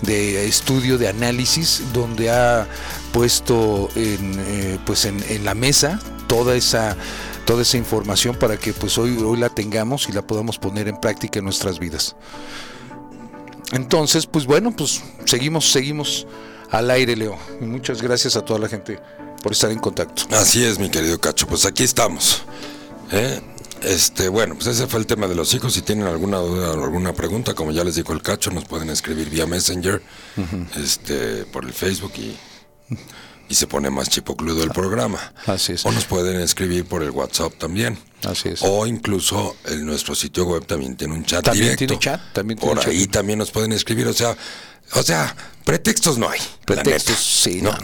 de 0.03 0.47
estudio, 0.47 0.97
de 0.99 1.09
análisis, 1.09 1.83
donde 1.93 2.31
ha 2.31 2.67
puesto 3.13 3.89
en, 3.95 4.35
eh, 4.39 4.79
pues 4.87 5.05
en 5.05 5.45
la 5.45 5.55
mesa 5.55 5.99
toda 6.27 6.55
esa 6.55 6.97
toda 7.51 7.63
esa 7.63 7.79
información 7.79 8.37
para 8.37 8.57
que 8.57 8.73
pues 8.73 8.97
hoy, 8.97 9.19
hoy 9.19 9.37
la 9.37 9.49
tengamos 9.49 10.09
y 10.09 10.13
la 10.13 10.23
podamos 10.23 10.57
poner 10.59 10.87
en 10.87 10.97
práctica 11.01 11.41
en 11.41 11.47
nuestras 11.47 11.81
vidas. 11.81 12.15
Entonces, 13.73 14.27
pues 14.27 14.47
bueno, 14.47 14.71
pues 14.71 15.03
seguimos, 15.25 15.71
seguimos 15.71 16.29
al 16.71 16.91
aire, 16.91 17.17
Leo. 17.17 17.39
Y 17.61 17.65
muchas 17.65 18.03
gracias 18.03 18.37
a 18.37 18.45
toda 18.45 18.59
la 18.61 18.69
gente 18.69 18.99
por 19.43 19.53
estar 19.53 19.71
en 19.71 19.79
contacto. 19.79 20.25
Así 20.31 20.65
es, 20.65 20.79
mi 20.79 20.91
querido 20.91 21.21
Cacho. 21.21 21.47
Pues 21.47 21.65
aquí 21.65 21.83
estamos. 21.85 22.43
¿eh? 23.13 23.41
Este, 23.83 24.29
bueno, 24.29 24.55
pues 24.55 24.67
ese 24.67 24.87
fue 24.87 25.01
el 25.01 25.07
tema 25.07 25.27
de 25.27 25.35
los 25.35 25.55
hijos. 25.55 25.73
Si 25.73 25.83
tienen 25.83 26.07
alguna 26.07 26.37
duda 26.39 26.73
o 26.73 26.85
alguna 26.85 27.15
pregunta, 27.15 27.55
como 27.55 27.73
ya 27.73 27.83
les 27.83 27.95
dijo 27.95 28.13
el 28.13 28.23
Cacho, 28.23 28.51
nos 28.51 28.65
pueden 28.67 28.91
escribir 28.91 29.31
vía 29.31 29.47
Messenger, 29.47 30.03
este, 30.77 31.45
por 31.47 31.65
el 31.65 31.73
Facebook 31.73 32.13
y, 32.19 32.37
y 33.49 33.55
se 33.55 33.67
pone 33.67 33.89
más 33.89 34.11
chipocludo 34.11 34.63
el 34.63 34.71
programa. 34.71 35.33
Así 35.47 35.73
es. 35.73 35.87
O 35.87 35.93
nos 35.93 36.05
pueden 36.05 36.41
escribir 36.41 36.85
por 36.85 37.03
el 37.03 37.11
WhatsApp 37.11 37.55
también. 37.57 37.99
Así 38.25 38.51
es. 38.51 38.61
O 38.63 38.87
incluso 38.87 39.57
en 39.65 39.87
nuestro 39.87 40.15
sitio 40.15 40.45
web 40.45 40.67
también 40.67 40.95
tiene 40.97 41.15
un 41.15 41.25
chat 41.25 41.43
También 41.43 41.75
directo. 41.77 41.87
tiene 41.87 42.01
chat, 42.01 42.21
también 42.35 42.59
tiene 42.59 42.75
Por 42.75 42.85
chat. 42.85 42.93
ahí 42.93 43.07
también 43.07 43.39
nos 43.39 43.51
pueden 43.51 43.73
escribir, 43.73 44.07
o 44.09 44.13
sea, 44.13 44.37
o 44.95 45.03
sea, 45.03 45.35
pretextos 45.65 46.19
no 46.19 46.29
hay. 46.29 46.41
Pretextos, 46.65 47.17
sí, 47.19 47.61
no. 47.63 47.77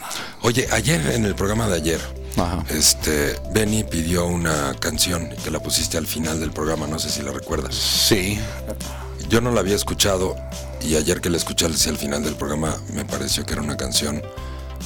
Oye, 0.42 0.68
ayer 0.72 1.00
en 1.12 1.24
el 1.24 1.34
programa 1.34 1.68
de 1.68 1.76
ayer, 1.76 2.00
Ajá. 2.36 2.64
este, 2.70 3.36
Benny 3.52 3.84
pidió 3.84 4.26
una 4.26 4.74
canción 4.80 5.30
que 5.42 5.50
la 5.50 5.60
pusiste 5.60 5.96
al 5.98 6.06
final 6.06 6.40
del 6.40 6.52
programa, 6.52 6.86
no 6.86 6.98
sé 6.98 7.10
si 7.10 7.22
la 7.22 7.32
recuerdas. 7.32 7.74
Sí, 7.74 8.38
Yo 9.28 9.40
no 9.40 9.50
la 9.50 9.58
había 9.60 9.74
escuchado 9.74 10.36
y 10.80 10.94
ayer 10.94 11.20
que 11.20 11.30
la 11.30 11.36
escuché 11.36 11.66
el 11.66 11.74
final 11.74 12.22
del 12.22 12.36
programa 12.36 12.76
me 12.92 13.04
pareció 13.04 13.44
que 13.44 13.54
era 13.54 13.62
una 13.62 13.76
canción 13.76 14.22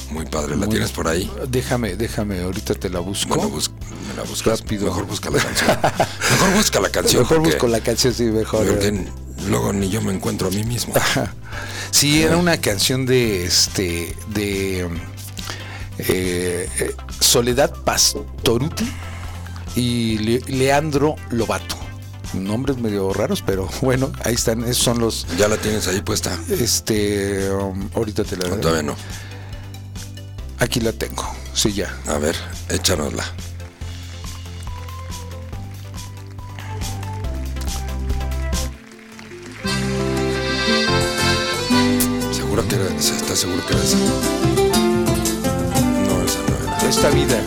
muy 0.09 0.25
padre. 0.25 0.51
¿La 0.55 0.65
Muy- 0.65 0.69
tienes 0.69 0.91
por 0.91 1.07
ahí? 1.07 1.29
déjame, 1.47 1.95
déjame, 1.95 2.41
ahorita 2.41 2.73
te 2.73 2.89
la 2.89 2.99
busco. 3.01 3.35
Bueno, 3.35 3.49
bus- 3.49 3.69
me 4.07 4.15
la 4.15 4.23
buscas. 4.23 4.61
Rápido. 4.61 4.85
Mejor 4.87 5.05
busca 5.05 5.29
la 5.29 5.37
canción. 5.39 5.77
Mejor 6.31 6.53
busca 6.55 6.79
la 6.79 6.89
canción. 6.89 7.21
mejor 7.21 7.39
busco 7.39 7.67
la 7.67 7.79
canción, 7.81 8.13
sí, 8.15 8.23
mejor. 8.23 8.65
porque 8.67 9.05
luego 9.47 9.73
ni 9.73 9.89
yo 9.89 10.01
me 10.01 10.13
encuentro 10.13 10.47
a 10.47 10.51
mí 10.51 10.63
mismo. 10.63 10.93
Sí, 11.91 12.21
era 12.23 12.37
una 12.37 12.57
canción 12.61 13.05
de 13.05 13.45
este 13.45 14.15
de 14.29 14.81
eh, 15.97 16.69
eh, 16.79 16.95
Soledad 17.19 17.73
Pastoruti 17.83 18.89
y 19.75 20.17
Le- 20.19 20.39
Leandro 20.47 21.15
Lobato. 21.29 21.75
Nombres 22.33 22.77
medio 22.77 23.11
raros, 23.13 23.43
pero 23.45 23.67
bueno, 23.81 24.11
ahí 24.23 24.33
están, 24.35 24.63
esos 24.63 24.77
son 24.83 24.99
los 24.99 25.27
¿Ya 25.37 25.47
la 25.49 25.57
tienes 25.57 25.87
ahí 25.87 26.01
puesta? 26.01 26.37
este 26.49 27.49
um, 27.51 27.89
ahorita 27.93 28.23
te 28.23 28.37
la 28.37 28.47
No, 28.49 28.55
todavía 28.57 28.83
no. 28.83 28.95
Aquí 30.59 30.79
la 30.79 30.93
tengo. 30.93 31.27
Sí, 31.53 31.73
ya. 31.73 31.93
A 32.07 32.17
ver, 32.19 32.35
échanosla. 32.69 33.25
seguro 42.51 42.67
que 42.67 42.75
era 42.75 42.85
está 42.97 43.33
seguro 43.33 43.65
que 43.65 43.73
era 43.73 43.81
esa. 43.81 43.97
No, 46.05 46.21
esa 46.21 46.39
no 46.47 46.55
era. 46.57 46.89
Esta 46.89 47.09
vida, 47.11 47.37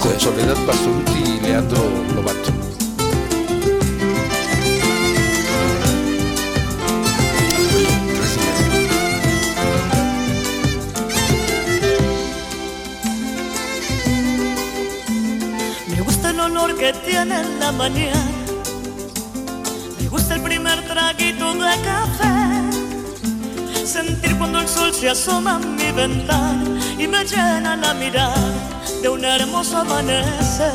con. 0.00 0.18
Soledad 0.18 0.56
Pastoruti 0.66 1.18
y 1.18 1.40
Leandro 1.40 1.78
Lobato. 2.14 2.50
Me 15.88 16.00
gusta 16.00 16.30
el 16.30 16.40
olor 16.40 16.76
que 16.76 16.92
tiene 17.06 17.40
en 17.42 17.60
la 17.60 17.70
mañana. 17.70 18.30
Me 20.00 20.08
gusta 20.08 20.34
el 20.34 20.42
primer 20.42 20.84
traguito 20.88 21.54
de 21.54 21.76
café 21.84 22.61
Sentir 23.92 24.38
cuando 24.38 24.58
el 24.58 24.66
sol 24.66 24.90
se 24.94 25.10
asoma 25.10 25.56
a 25.56 25.58
mi 25.58 25.92
ventana 25.92 26.64
y 26.98 27.06
me 27.06 27.26
llena 27.26 27.76
la 27.76 27.92
mirada 27.92 28.54
de 29.02 29.08
un 29.10 29.22
hermoso 29.22 29.76
amanecer. 29.76 30.72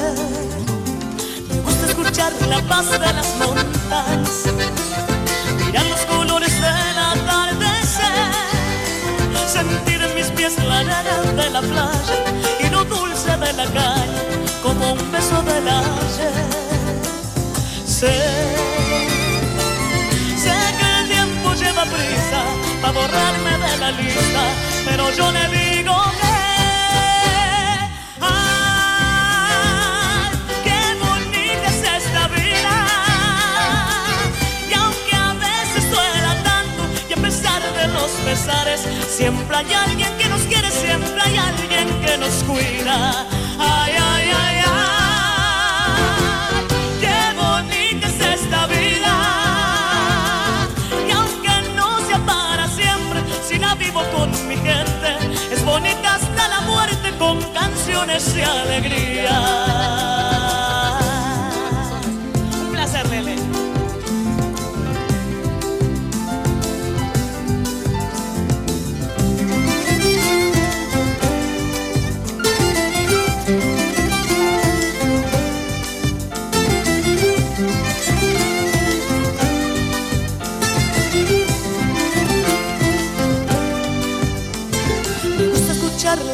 Me 1.50 1.60
gusta 1.62 1.88
escuchar 1.88 2.32
la 2.48 2.62
paz 2.62 2.92
de 2.92 3.00
las 3.00 3.36
montañas, 3.38 4.44
mirar 5.66 5.86
los 5.88 6.02
colores 6.02 6.54
del 6.54 6.98
atardecer, 7.12 8.04
sentir 9.52 10.00
en 10.00 10.14
mis 10.14 10.28
pies 10.28 10.56
la 10.64 10.78
arena 10.82 11.42
de 11.42 11.50
la 11.50 11.62
playa 11.62 12.24
y 12.60 12.70
lo 12.70 12.84
dulce 12.86 13.32
de 13.32 13.54
la 13.54 13.66
calle 13.66 14.46
como 14.62 14.94
un 14.94 15.12
beso 15.12 15.42
del 15.42 15.68
ayer. 15.68 16.46
Sé, 17.84 18.14
sé 20.38 20.54
que 20.78 21.00
el 21.00 21.08
tiempo 21.08 21.56
lleva 21.56 21.84
prisa 21.86 22.67
para 22.82 22.94
borrarme 22.94 23.58
de 23.58 23.78
la 23.78 23.92
lista, 23.92 24.44
pero 24.86 25.12
yo 25.12 25.32
le 25.32 25.48
digo 25.48 25.96
que 26.22 26.28
ay, 28.22 28.32
qué 30.64 30.82
bonita 31.00 31.68
es 31.68 31.82
esta 32.04 32.28
vida. 32.28 32.76
Y 34.70 34.74
aunque 34.74 35.16
a 35.16 35.34
veces 35.34 35.90
duela 35.90 36.34
tanto 36.44 36.82
y 37.10 37.14
a 37.14 37.18
pesar 37.18 37.62
de 37.74 37.88
los 37.90 38.12
pesares, 38.26 38.82
siempre 39.10 39.56
hay 39.58 39.74
alguien 39.74 40.18
que 40.18 40.28
nos 40.30 40.42
quiere, 40.42 40.70
siempre 40.72 41.22
hay 41.22 41.38
alguien 41.38 41.88
que 42.02 42.18
nos 42.18 42.44
cuida. 42.44 43.26
Ay, 43.60 43.94
ay, 44.12 44.27
y 58.18 58.42
alegría. 58.42 59.40
Un 62.62 62.72
placer, 62.72 63.08
Lele. 63.10 63.36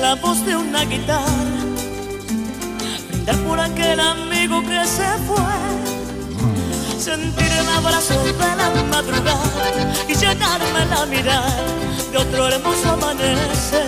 La 0.01 0.15
voz 0.15 0.45
de 0.45 0.55
una 0.55 0.83
guitarra, 0.85 1.32
aquel 3.93 3.99
amigo 3.99 4.61
que 4.63 4.85
se 4.85 5.05
fue, 5.27 5.37
sentir 6.97 7.51
el 7.51 7.69
abrazo 7.69 8.23
de 8.23 8.33
la 8.33 8.83
madrugada 8.89 9.93
y 10.07 10.15
llenarme 10.15 10.85
la 10.89 11.05
mirada 11.05 11.63
de 12.11 12.17
otro 12.17 12.47
hermoso 12.47 12.89
amanecer. 12.89 13.85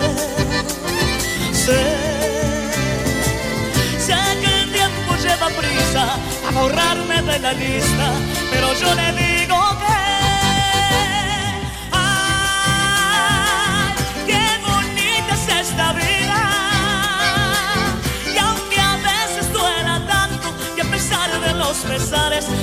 Sé, 1.52 1.82
sé 3.98 4.16
que 4.40 4.62
el 4.62 4.72
tiempo 4.72 5.16
lleva 5.22 5.48
prisa 5.48 6.18
a 6.46 6.50
borrarme 6.52 7.22
de 7.22 7.38
la 7.40 7.52
lista, 7.52 8.12
pero 8.50 8.72
yo 8.74 8.94
le 8.94 9.12
digo 9.12 9.35
los 21.68 21.78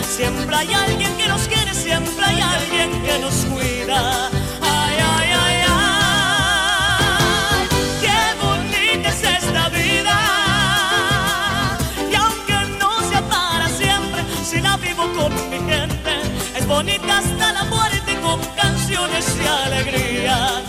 siempre 0.07 0.55
hay 0.55 0.73
alguien 0.73 1.15
que 1.17 1.27
nos 1.27 1.45
quiere, 1.47 1.73
siempre 1.73 2.23
hay 2.25 2.39
alguien 2.39 3.01
que 3.03 3.19
nos 3.19 3.33
cuida. 3.45 4.29
Ay, 4.61 4.97
ay, 5.15 5.29
ay, 5.43 5.55
ay, 5.67 7.67
qué 8.01 8.17
bonita 8.41 9.09
es 9.09 9.23
esta 9.23 9.67
vida. 9.69 10.17
Y 12.11 12.15
aunque 12.15 12.53
no 12.79 13.01
sea 13.09 13.21
para 13.27 13.67
siempre, 13.67 14.23
si 14.45 14.61
la 14.61 14.77
vivo 14.77 15.03
con 15.17 15.33
mi 15.49 15.57
gente, 15.69 16.21
es 16.55 16.65
bonita 16.65 17.17
hasta 17.17 17.51
la 17.51 17.65
muerte 17.65 18.17
con 18.21 18.39
canciones 18.55 19.35
y 19.41 19.45
alegría. 19.45 20.63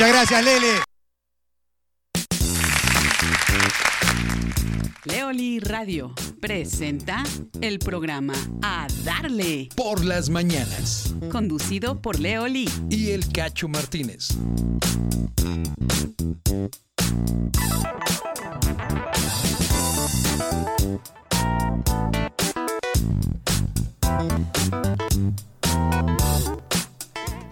Muchas 0.00 0.12
gracias, 0.12 0.44
Lele. 0.44 0.82
Leoli 5.04 5.58
Radio 5.58 6.14
presenta 6.40 7.24
el 7.60 7.80
programa 7.80 8.34
A 8.62 8.86
Darle, 9.02 9.70
Por 9.74 10.04
las 10.04 10.30
mañanas. 10.30 11.16
conducido 11.32 12.00
por 12.00 12.20
Leoli. 12.20 12.68
Y 12.88 13.10
el 13.10 13.26
Cacho 13.32 13.66
Martínez. 13.66 14.28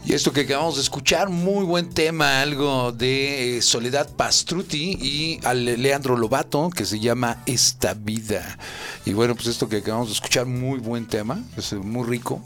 Y 0.07 0.15
esto 0.15 0.33
que 0.33 0.43
acabamos 0.43 0.77
de 0.77 0.83
escuchar, 0.83 1.29
muy 1.31 1.65
buen 1.65 1.91
tema, 1.91 2.41
algo 2.41 2.93
de 2.93 3.57
eh, 3.57 3.63
Soledad 3.63 4.09
Pastruti 4.15 4.97
y 5.01 5.41
al 5.43 5.65
Leandro 5.65 6.17
Lobato, 6.17 6.71
que 6.71 6.85
se 6.85 7.01
llama 7.01 7.43
Esta 7.45 7.93
Vida. 7.95 8.57
Y 9.05 9.15
bueno, 9.15 9.35
pues 9.35 9.49
esto 9.49 9.69
que 9.69 9.79
acabamos 9.79 10.07
de 10.07 10.15
escuchar, 10.15 10.47
muy 10.47 10.79
buen 10.79 11.07
tema, 11.07 11.43
es 11.57 11.73
eh, 11.73 11.77
muy 11.77 12.07
rico. 12.07 12.41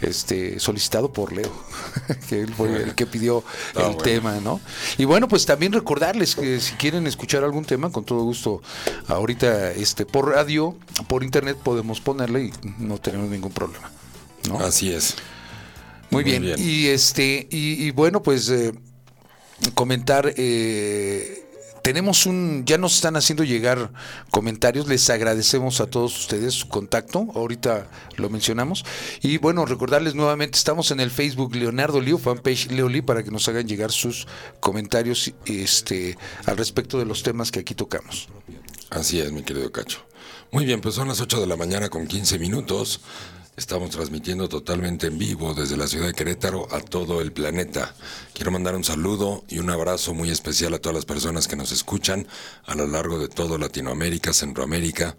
Este, 0.00 0.58
solicitado 0.60 1.12
por 1.12 1.34
Leo, 1.34 1.52
que 2.30 2.40
él 2.40 2.54
fue 2.54 2.84
el 2.84 2.94
que 2.94 3.04
pidió 3.04 3.44
Ah, 3.74 3.80
el 3.80 3.84
bueno. 3.88 3.98
tema, 3.98 4.40
¿no? 4.40 4.58
Y 4.96 5.04
bueno, 5.04 5.28
pues 5.28 5.44
también 5.44 5.74
recordarles 5.74 6.36
que 6.36 6.58
si 6.58 6.72
quieren 6.76 7.06
escuchar 7.06 7.44
algún 7.44 7.66
tema, 7.66 7.92
con 7.92 8.04
todo 8.04 8.22
gusto, 8.22 8.62
ahorita 9.08 9.72
este 9.72 10.06
por 10.06 10.30
radio, 10.30 10.74
por 11.06 11.22
internet 11.22 11.58
podemos 11.62 12.00
ponerle 12.00 12.44
y 12.44 12.52
no 12.78 12.96
tenemos 12.96 13.28
ningún 13.28 13.52
problema. 13.52 13.90
¿no? 14.48 14.58
Así 14.60 14.90
es. 14.90 15.16
Muy, 16.10 16.22
Muy 16.22 16.24
bien. 16.24 16.42
bien. 16.42 16.56
Y 16.58 16.86
este, 16.86 17.46
y, 17.50 17.84
y 17.86 17.90
bueno, 17.90 18.22
pues 18.22 18.48
eh, 18.48 18.72
comentar, 19.74 20.32
eh, 20.36 21.44
tenemos 21.82 22.26
un, 22.26 22.64
ya 22.66 22.76
nos 22.78 22.94
están 22.96 23.16
haciendo 23.16 23.44
llegar 23.44 23.90
comentarios, 24.30 24.88
les 24.88 25.08
agradecemos 25.10 25.80
a 25.80 25.86
todos 25.86 26.18
ustedes 26.18 26.54
su 26.54 26.68
contacto, 26.68 27.26
ahorita 27.34 27.88
lo 28.16 28.30
mencionamos. 28.30 28.84
Y 29.22 29.38
bueno, 29.38 29.64
recordarles 29.64 30.14
nuevamente, 30.14 30.58
estamos 30.58 30.90
en 30.90 31.00
el 31.00 31.10
Facebook 31.10 31.54
Leonardo 31.54 32.00
Lío, 32.00 32.18
fanpage 32.18 32.70
Leo 32.70 32.88
Lee, 32.88 33.02
para 33.02 33.22
que 33.22 33.30
nos 33.30 33.48
hagan 33.48 33.66
llegar 33.66 33.90
sus 33.92 34.26
comentarios 34.60 35.32
este, 35.46 36.18
al 36.46 36.56
respecto 36.56 36.98
de 36.98 37.04
los 37.06 37.22
temas 37.22 37.50
que 37.50 37.60
aquí 37.60 37.74
tocamos. 37.74 38.28
Así 38.90 39.20
es, 39.20 39.32
mi 39.32 39.42
querido 39.42 39.70
Cacho. 39.70 40.00
Muy 40.50 40.64
bien, 40.64 40.80
pues 40.80 40.94
son 40.94 41.08
las 41.08 41.20
8 41.20 41.40
de 41.40 41.46
la 41.46 41.56
mañana 41.56 41.90
con 41.90 42.06
15 42.06 42.38
minutos. 42.38 43.00
Estamos 43.58 43.90
transmitiendo 43.90 44.48
totalmente 44.48 45.08
en 45.08 45.18
vivo 45.18 45.52
desde 45.52 45.76
la 45.76 45.88
ciudad 45.88 46.06
de 46.06 46.14
Querétaro 46.14 46.72
a 46.72 46.80
todo 46.80 47.20
el 47.20 47.32
planeta. 47.32 47.92
Quiero 48.32 48.52
mandar 48.52 48.76
un 48.76 48.84
saludo 48.84 49.42
y 49.48 49.58
un 49.58 49.68
abrazo 49.68 50.14
muy 50.14 50.30
especial 50.30 50.74
a 50.74 50.78
todas 50.78 50.94
las 50.94 51.04
personas 51.04 51.48
que 51.48 51.56
nos 51.56 51.72
escuchan 51.72 52.28
a 52.66 52.76
lo 52.76 52.86
largo 52.86 53.18
de 53.18 53.26
todo 53.26 53.58
Latinoamérica, 53.58 54.32
Centroamérica, 54.32 55.16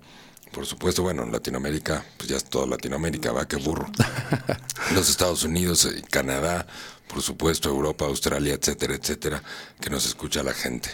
Por 0.53 0.65
supuesto, 0.65 1.03
bueno, 1.03 1.23
en 1.23 1.33
Latinoamérica, 1.33 2.05
pues 2.15 2.29
ya 2.29 2.37
es 2.37 2.45
toda 2.45 2.65
Latinoamérica, 2.65 3.33
va, 3.33 3.45
qué 3.45 3.57
burro. 3.57 3.91
Los 4.95 5.09
Estados 5.09 5.43
Unidos, 5.43 5.83
eh, 5.83 6.01
Canadá, 6.09 6.65
por 7.09 7.23
supuesto, 7.23 7.69
Europa, 7.69 8.05
Australia, 8.05 8.53
etcétera, 8.53 8.93
etcétera, 8.93 9.43
que 9.81 9.89
nos 9.89 10.05
escucha 10.05 10.43
la 10.43 10.53
gente. 10.53 10.89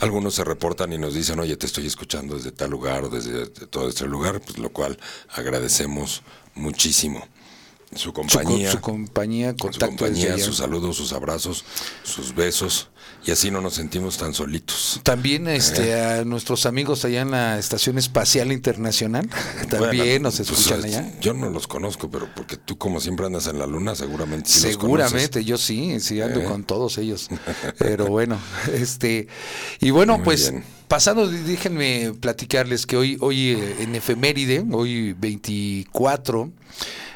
Algunos 0.00 0.34
se 0.34 0.42
reportan 0.44 0.92
y 0.92 0.98
nos 0.98 1.14
dicen, 1.14 1.38
oye, 1.38 1.56
te 1.56 1.66
estoy 1.66 1.86
escuchando 1.86 2.34
desde 2.34 2.50
tal 2.50 2.70
lugar 2.70 3.04
o 3.04 3.08
desde 3.08 3.46
todo 3.46 3.88
este 3.88 4.06
lugar, 4.06 4.40
pues 4.40 4.58
lo 4.58 4.70
cual 4.70 4.98
agradecemos 5.28 6.22
muchísimo. 6.56 7.26
Su 7.94 7.98
Su, 8.04 8.12
co- 8.12 8.22
compañía, 8.22 8.70
su 8.72 8.80
compañía, 8.80 9.50
su 9.50 9.56
contacto 9.58 10.04
desde 10.06 10.20
compañía, 10.26 10.44
sus 10.44 10.56
saludos, 10.56 10.96
sus 10.96 11.12
abrazos, 11.12 11.64
sus 12.02 12.34
besos, 12.34 12.88
y 13.24 13.30
así 13.32 13.50
no 13.50 13.60
nos 13.60 13.74
sentimos 13.74 14.16
tan 14.16 14.32
solitos. 14.32 15.00
También 15.02 15.46
este, 15.46 15.94
a 16.00 16.24
nuestros 16.24 16.64
amigos 16.66 17.04
allá 17.04 17.20
en 17.20 17.30
la 17.32 17.58
Estación 17.58 17.98
Espacial 17.98 18.50
Internacional, 18.50 19.28
también 19.68 20.04
Bueno, 20.06 20.22
nos 20.24 20.36
pues, 20.36 20.50
escuchan 20.50 20.80
eh, 20.84 20.86
allá. 20.86 21.12
Yo 21.20 21.34
no 21.34 21.50
los 21.50 21.66
conozco, 21.66 22.10
pero 22.10 22.28
porque 22.34 22.56
tú 22.56 22.78
como 22.78 22.98
siempre 23.00 23.26
andas 23.26 23.46
en 23.46 23.58
la 23.58 23.66
luna, 23.66 23.94
seguramente 23.94 24.48
sí 24.48 24.62
los 24.64 24.72
Seguramente, 24.72 25.44
yo 25.44 25.58
sí, 25.58 26.00
sí 26.00 26.20
ando 26.22 26.40
Eh. 26.40 26.44
con 26.44 26.64
todos 26.64 26.96
ellos. 26.98 27.28
Pero 27.78 28.06
bueno, 28.06 28.38
este 28.72 29.28
y 29.80 29.90
bueno, 29.90 30.16
Muy 30.16 30.24
pues 30.24 30.50
bien. 30.50 30.64
pasando, 30.88 31.28
déjenme 31.28 32.14
platicarles 32.18 32.86
que 32.86 32.96
hoy, 32.96 33.16
hoy 33.20 33.50
eh, 33.50 33.76
en 33.80 33.94
efeméride, 33.94 34.64
hoy 34.72 35.12
24, 35.12 36.50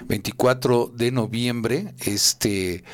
24 0.06 0.92
de 0.94 1.12
noviembre, 1.12 1.94
este 2.00 2.84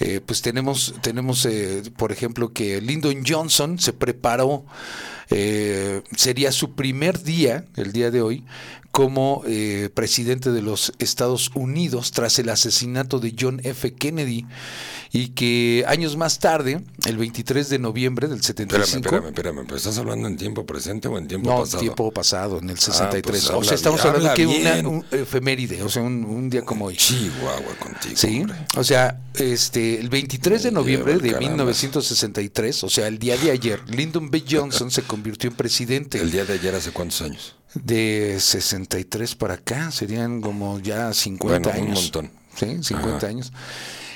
eh, 0.00 0.20
pues 0.24 0.42
tenemos, 0.42 0.94
tenemos 1.02 1.46
eh, 1.46 1.82
por 1.96 2.10
ejemplo, 2.10 2.52
que 2.52 2.80
Lyndon 2.80 3.22
Johnson 3.26 3.78
se 3.78 3.92
preparó, 3.92 4.66
eh, 5.30 6.02
sería 6.16 6.50
su 6.50 6.74
primer 6.74 7.22
día, 7.22 7.64
el 7.76 7.92
día 7.92 8.10
de 8.10 8.20
hoy, 8.20 8.44
como 8.94 9.42
eh, 9.44 9.90
presidente 9.92 10.52
de 10.52 10.62
los 10.62 10.92
Estados 11.00 11.50
Unidos 11.56 12.12
tras 12.12 12.38
el 12.38 12.48
asesinato 12.48 13.18
de 13.18 13.34
John 13.36 13.60
F. 13.64 13.92
Kennedy 13.92 14.46
y 15.10 15.30
que 15.30 15.84
años 15.88 16.16
más 16.16 16.38
tarde, 16.38 16.80
el 17.04 17.18
23 17.18 17.68
de 17.70 17.80
noviembre 17.80 18.28
del 18.28 18.38
Espérame, 18.38 18.68
75, 18.68 19.08
espérame, 19.08 19.26
espérame, 19.30 19.66
pero 19.66 19.76
¿estás 19.78 19.98
hablando 19.98 20.28
en 20.28 20.36
tiempo 20.36 20.64
presente 20.64 21.08
o 21.08 21.18
en 21.18 21.26
tiempo 21.26 21.50
no, 21.50 21.58
pasado? 21.58 21.80
tiempo 21.80 22.12
pasado, 22.12 22.58
en 22.60 22.70
el 22.70 22.78
63. 22.78 23.22
pues 23.24 23.50
o 23.50 23.64
sea, 23.64 23.74
estamos 23.74 24.00
hablando 24.04 24.30
habla 24.30 24.34
que 24.34 24.46
una 24.46 24.88
un 24.88 25.04
efeméride, 25.10 25.82
o 25.82 25.88
sea, 25.88 26.02
un, 26.02 26.24
un 26.24 26.48
día 26.48 26.62
como 26.62 26.84
hoy. 26.84 26.96
Chihuahua 26.96 27.74
contigo. 27.80 28.14
Sí, 28.14 28.42
hombre. 28.42 28.58
o 28.76 28.84
sea, 28.84 29.20
este, 29.34 29.98
el 29.98 30.08
23 30.08 30.62
de 30.62 30.70
noviembre 30.70 31.14
de 31.14 31.32
caramba. 31.32 31.40
1963, 31.40 32.84
o 32.84 32.88
sea, 32.88 33.08
el 33.08 33.18
día 33.18 33.36
de 33.36 33.50
ayer, 33.50 33.80
Lyndon 33.88 34.30
B. 34.30 34.44
Johnson 34.48 34.92
se 34.92 35.02
convirtió 35.02 35.50
en 35.50 35.56
presidente. 35.56 36.20
El 36.20 36.30
día 36.30 36.44
de 36.44 36.52
ayer 36.52 36.76
hace 36.76 36.92
cuántos 36.92 37.22
años? 37.22 37.56
De 37.74 38.36
63 38.38 39.34
para 39.34 39.54
acá, 39.54 39.90
serían 39.90 40.40
como 40.40 40.78
ya 40.78 41.12
50 41.12 41.70
Bueno, 41.70 41.70
un 41.82 41.88
años. 41.88 42.02
montón. 42.02 42.30
Sí, 42.56 42.66
50 42.82 43.16
Ajá. 43.16 43.26
años. 43.26 43.52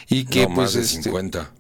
Y 0.09 0.25
que 0.25 0.43
no, 0.43 0.55
pues 0.55 0.57
más 0.59 0.73
de 0.75 0.81
este, 0.83 1.03
50, 1.03 1.51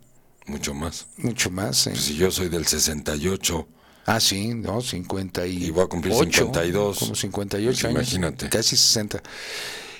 mucho 0.46 0.74
más. 0.74 1.06
mucho 1.16 1.50
más. 1.50 1.84
Pues 1.84 2.00
si 2.02 2.14
yo 2.14 2.30
soy 2.30 2.48
del 2.48 2.66
68, 2.66 3.66
Ah, 4.06 4.20
sí, 4.20 4.54
no, 4.54 4.80
50 4.80 5.46
y, 5.46 5.64
Y 5.66 5.70
voy 5.70 5.84
a 5.84 5.86
cumplir 5.86 6.14
52. 6.14 6.98
Como 6.98 7.14
58 7.14 7.66
Pues 7.66 7.84
años. 7.84 7.94
imagínate. 7.94 8.48
Casi 8.48 8.74
60. 8.76 9.22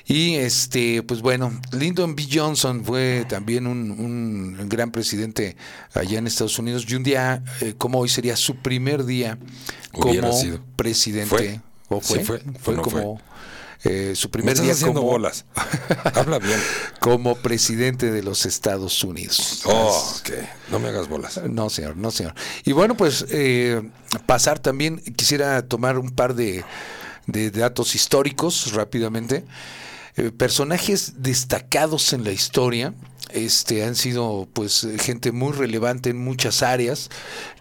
Y 0.07 0.37
este, 0.37 1.03
pues 1.03 1.21
bueno, 1.21 1.53
Lyndon 1.73 2.17
B. 2.17 2.27
Johnson 2.33 2.83
fue 2.83 3.27
también 3.29 3.67
un, 3.67 3.91
un 3.91 4.67
gran 4.71 4.91
presidente 4.93 5.55
allá 5.93 6.19
en 6.21 6.27
Estados 6.27 6.59
Unidos. 6.59 6.87
Y 6.89 6.95
un 6.95 7.03
día, 7.03 7.43
eh, 7.61 7.75
como 7.77 7.99
hoy, 7.99 8.09
sería 8.09 8.35
su 8.37 8.57
primer 8.57 9.05
día 9.05 9.39
como 9.93 10.15
presidente. 10.77 11.29
Fue. 11.29 11.61
¿O 11.89 12.01
fue? 12.01 12.19
Sí 12.19 12.25
fue. 12.25 12.43
Fue 12.61 12.75
¿O 12.75 12.77
no 12.79 12.83
como 12.83 13.21
eh, 13.85 14.15
su 14.17 14.29
me 14.29 14.33
primer 14.33 14.53
estás 14.55 14.65
día 14.65 14.73
haciendo 14.73 15.01
como, 15.01 15.13
bolas. 15.13 15.45
Habla 16.15 16.41
bien. 16.41 16.59
como 17.01 17.37
presidente 17.37 18.11
de 18.11 18.23
los 18.23 18.45
Estados 18.45 19.05
Unidos. 19.05 19.63
Oh, 19.67 20.17
que 20.25 20.49
no 20.71 20.81
me 20.81 20.89
hagas 20.89 21.09
bolas. 21.09 21.41
No, 21.49 21.71
señor, 21.71 21.97
no, 21.97 22.11
señor. 22.11 22.35
Y 22.65 22.73
bueno, 22.73 22.97
pues 22.97 23.25
eh, 23.31 23.89
pasar 24.27 24.59
también, 24.59 24.99
quisiera 24.99 25.63
tomar 25.63 25.99
un 25.99 26.11
par 26.11 26.35
de, 26.35 26.65
de 27.27 27.51
datos 27.53 27.95
históricos 27.95 28.73
rápidamente. 28.73 29.45
Eh, 30.17 30.33
personajes 30.33 31.23
destacados 31.23 32.13
en 32.13 32.25
la 32.25 32.33
historia. 32.33 32.93
Este 33.31 33.85
han 33.85 33.95
sido 33.95 34.49
pues 34.53 34.87
gente 35.01 35.33
muy 35.33 35.53
relevante 35.53 36.11
en 36.11 36.19
muchas 36.19 36.63
áreas 36.63 37.11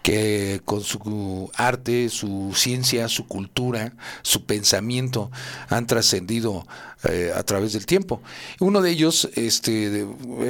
que 0.02 0.62
con 0.64 0.82
su 0.82 1.50
arte, 1.54 2.08
su 2.08 2.52
ciencia, 2.54 3.08
su 3.08 3.26
cultura, 3.26 3.94
su 4.22 4.44
pensamiento 4.46 5.30
han 5.68 5.86
trascendido 5.86 6.66
eh, 7.04 7.30
a 7.32 7.44
través 7.44 7.74
del 7.74 7.86
tiempo. 7.86 8.20
Uno 8.58 8.80
de 8.80 8.90
ellos 8.90 9.30
este, 9.36 10.04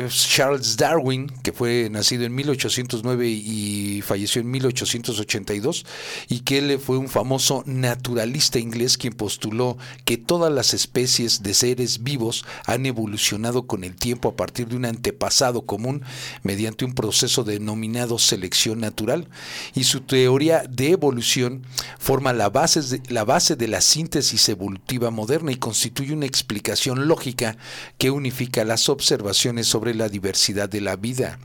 es 0.07 0.29
Charles 0.29 0.79
Darwin, 0.79 1.27
que 1.43 1.53
fue 1.53 1.91
nacido 1.91 2.25
en 2.25 2.35
1809 2.35 3.29
y 3.29 4.01
falleció 4.01 4.41
en 4.41 4.51
1882, 4.53 5.85
y 6.29 6.41
que 6.41 6.57
él 6.57 6.79
fue 6.79 6.97
un 6.97 7.09
famoso 7.09 7.65
naturalista 7.67 8.59
inglés 8.59 8.97
quien 8.97 9.13
postuló 9.13 9.77
que 10.07 10.17
todas 10.17 10.51
las 10.51 10.73
especies 10.73 11.43
de 11.43 11.53
seres 11.53 12.03
vivos 12.03 12.47
han 12.65 12.87
evolucionado 12.87 13.67
con 13.67 13.85
el 13.85 13.95
tiempo 13.95 14.31
a 14.31 14.37
partir 14.37 14.69
de 14.69 14.77
un 14.77 14.87
antepasado 14.99 15.63
común 15.63 16.03
mediante 16.43 16.85
un 16.85 16.95
proceso 16.95 17.45
denominado 17.45 18.19
selección 18.19 18.81
natural. 18.81 19.29
Y 19.75 19.85
su 19.85 20.01
teoría 20.01 20.65
de 20.69 20.91
evolución 20.91 21.63
forma 21.99 22.33
la 22.33 22.51
base 22.51 22.83
de, 22.83 23.03
la 23.09 23.25
base 23.25 23.57
de 23.57 23.69
la 23.69 23.81
síntesis 23.81 24.49
evolutiva 24.49 25.11
moderna 25.11 25.53
y 25.53 25.57
constituye 25.57 26.13
una 26.13 26.27
explicación 26.27 27.09
lógica 27.09 27.57
que 27.97 28.11
unifica 28.11 28.65
las 28.65 28.89
observaciones 28.89 29.67
sobre 29.67 29.95
la 29.95 30.09
diversidad 30.09 30.69
de 30.69 30.81
la 30.81 30.97
vida. 30.97 31.39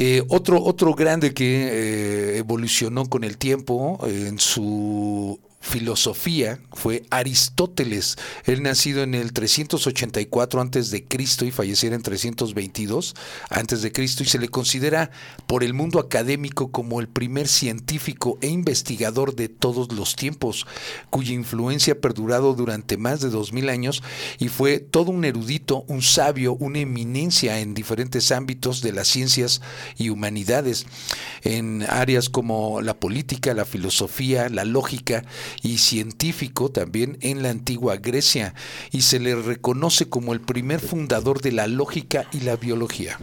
Eh, 0.00 0.22
otro, 0.28 0.62
otro 0.62 0.94
grande 0.94 1.34
que 1.34 1.44
eh, 1.44 2.38
evolucionó 2.38 3.06
con 3.06 3.24
el 3.24 3.36
tiempo 3.36 3.98
eh, 4.06 4.26
en 4.28 4.38
su 4.38 5.40
filosofía 5.60 6.60
fue 6.72 7.04
Aristóteles. 7.10 8.16
Él 8.44 8.62
nacido 8.62 9.02
en 9.02 9.14
el 9.14 9.32
384 9.32 10.60
antes 10.60 10.90
de 10.90 11.04
Cristo 11.04 11.44
y 11.44 11.50
falleciera 11.50 11.96
en 11.96 12.02
322 12.02 13.14
antes 13.50 13.82
de 13.82 13.92
Cristo 13.92 14.22
y 14.22 14.26
se 14.26 14.38
le 14.38 14.48
considera 14.48 15.10
por 15.46 15.64
el 15.64 15.74
mundo 15.74 15.98
académico 15.98 16.70
como 16.70 17.00
el 17.00 17.08
primer 17.08 17.48
científico 17.48 18.38
e 18.40 18.48
investigador 18.48 19.34
de 19.34 19.48
todos 19.48 19.92
los 19.92 20.16
tiempos, 20.16 20.66
cuya 21.10 21.32
influencia 21.32 21.94
ha 21.94 21.96
perdurado 21.96 22.54
durante 22.54 22.96
más 22.96 23.20
de 23.20 23.30
dos 23.30 23.52
mil 23.52 23.68
años 23.68 24.02
y 24.38 24.48
fue 24.48 24.78
todo 24.78 25.10
un 25.10 25.24
erudito, 25.24 25.84
un 25.88 26.02
sabio, 26.02 26.54
una 26.54 26.78
eminencia 26.78 27.60
en 27.60 27.74
diferentes 27.74 28.30
ámbitos 28.30 28.80
de 28.80 28.92
las 28.92 29.08
ciencias 29.08 29.60
y 29.96 30.10
humanidades, 30.10 30.86
en 31.42 31.82
áreas 31.82 32.28
como 32.28 32.80
la 32.80 32.94
política, 32.94 33.54
la 33.54 33.64
filosofía, 33.64 34.48
la 34.48 34.64
lógica 34.64 35.24
y 35.62 35.78
científico 35.78 36.70
también 36.70 37.18
en 37.20 37.42
la 37.42 37.50
antigua 37.50 37.96
Grecia 37.96 38.54
y 38.90 39.02
se 39.02 39.20
le 39.20 39.34
reconoce 39.34 40.08
como 40.08 40.32
el 40.32 40.40
primer 40.40 40.80
fundador 40.80 41.40
de 41.40 41.52
la 41.52 41.66
lógica 41.66 42.26
y 42.32 42.40
la 42.40 42.56
biología. 42.56 43.18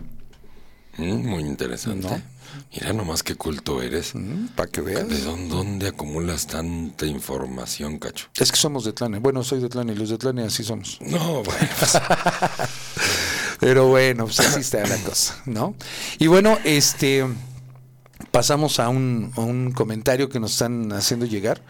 Mm, 0.98 1.28
muy 1.28 1.44
interesante. 1.44 2.08
¿No? 2.08 2.36
Mira 2.74 2.94
nomás 2.94 3.24
qué 3.24 3.36
culto 3.36 3.82
eres. 3.82 4.14
Para 4.56 4.70
que 4.70 4.82
veas. 4.82 5.08
¿De 5.08 5.22
dónde, 5.22 5.56
dónde 5.56 5.88
acumulas 5.88 6.48
tanta 6.48 7.06
información, 7.06 8.00
cacho? 8.00 8.28
Es 8.36 8.52
que 8.52 8.58
somos 8.58 8.86
de 8.86 8.94
Tlane. 8.94 9.20
Bueno, 9.20 9.44
soy 9.44 9.60
de 9.60 9.70
Tlane 9.70 9.94
y 9.94 9.96
los 9.96 10.10
de 10.10 10.18
Tlane 10.18 10.44
así 10.44 10.64
somos. 10.64 10.98
No, 11.02 11.44
bueno, 11.44 11.70
pues, 11.80 11.98
Pero 13.60 13.88
bueno, 13.88 14.26
pues 14.26 14.40
así 14.40 14.60
está 14.60 14.86
la 14.86 14.98
cosa, 14.98 15.42
¿no? 15.46 15.76
Y 16.20 16.28
bueno, 16.28 16.58
este 16.64 17.26
pasamos 18.32 18.80
a 18.80 18.90
un, 18.90 19.32
a 19.36 19.42
un 19.42 19.72
comentario 19.72 20.30
que 20.30 20.40
nos 20.40 20.54
están 20.54 20.92
haciendo 20.92 21.26
llegar. 21.26 21.62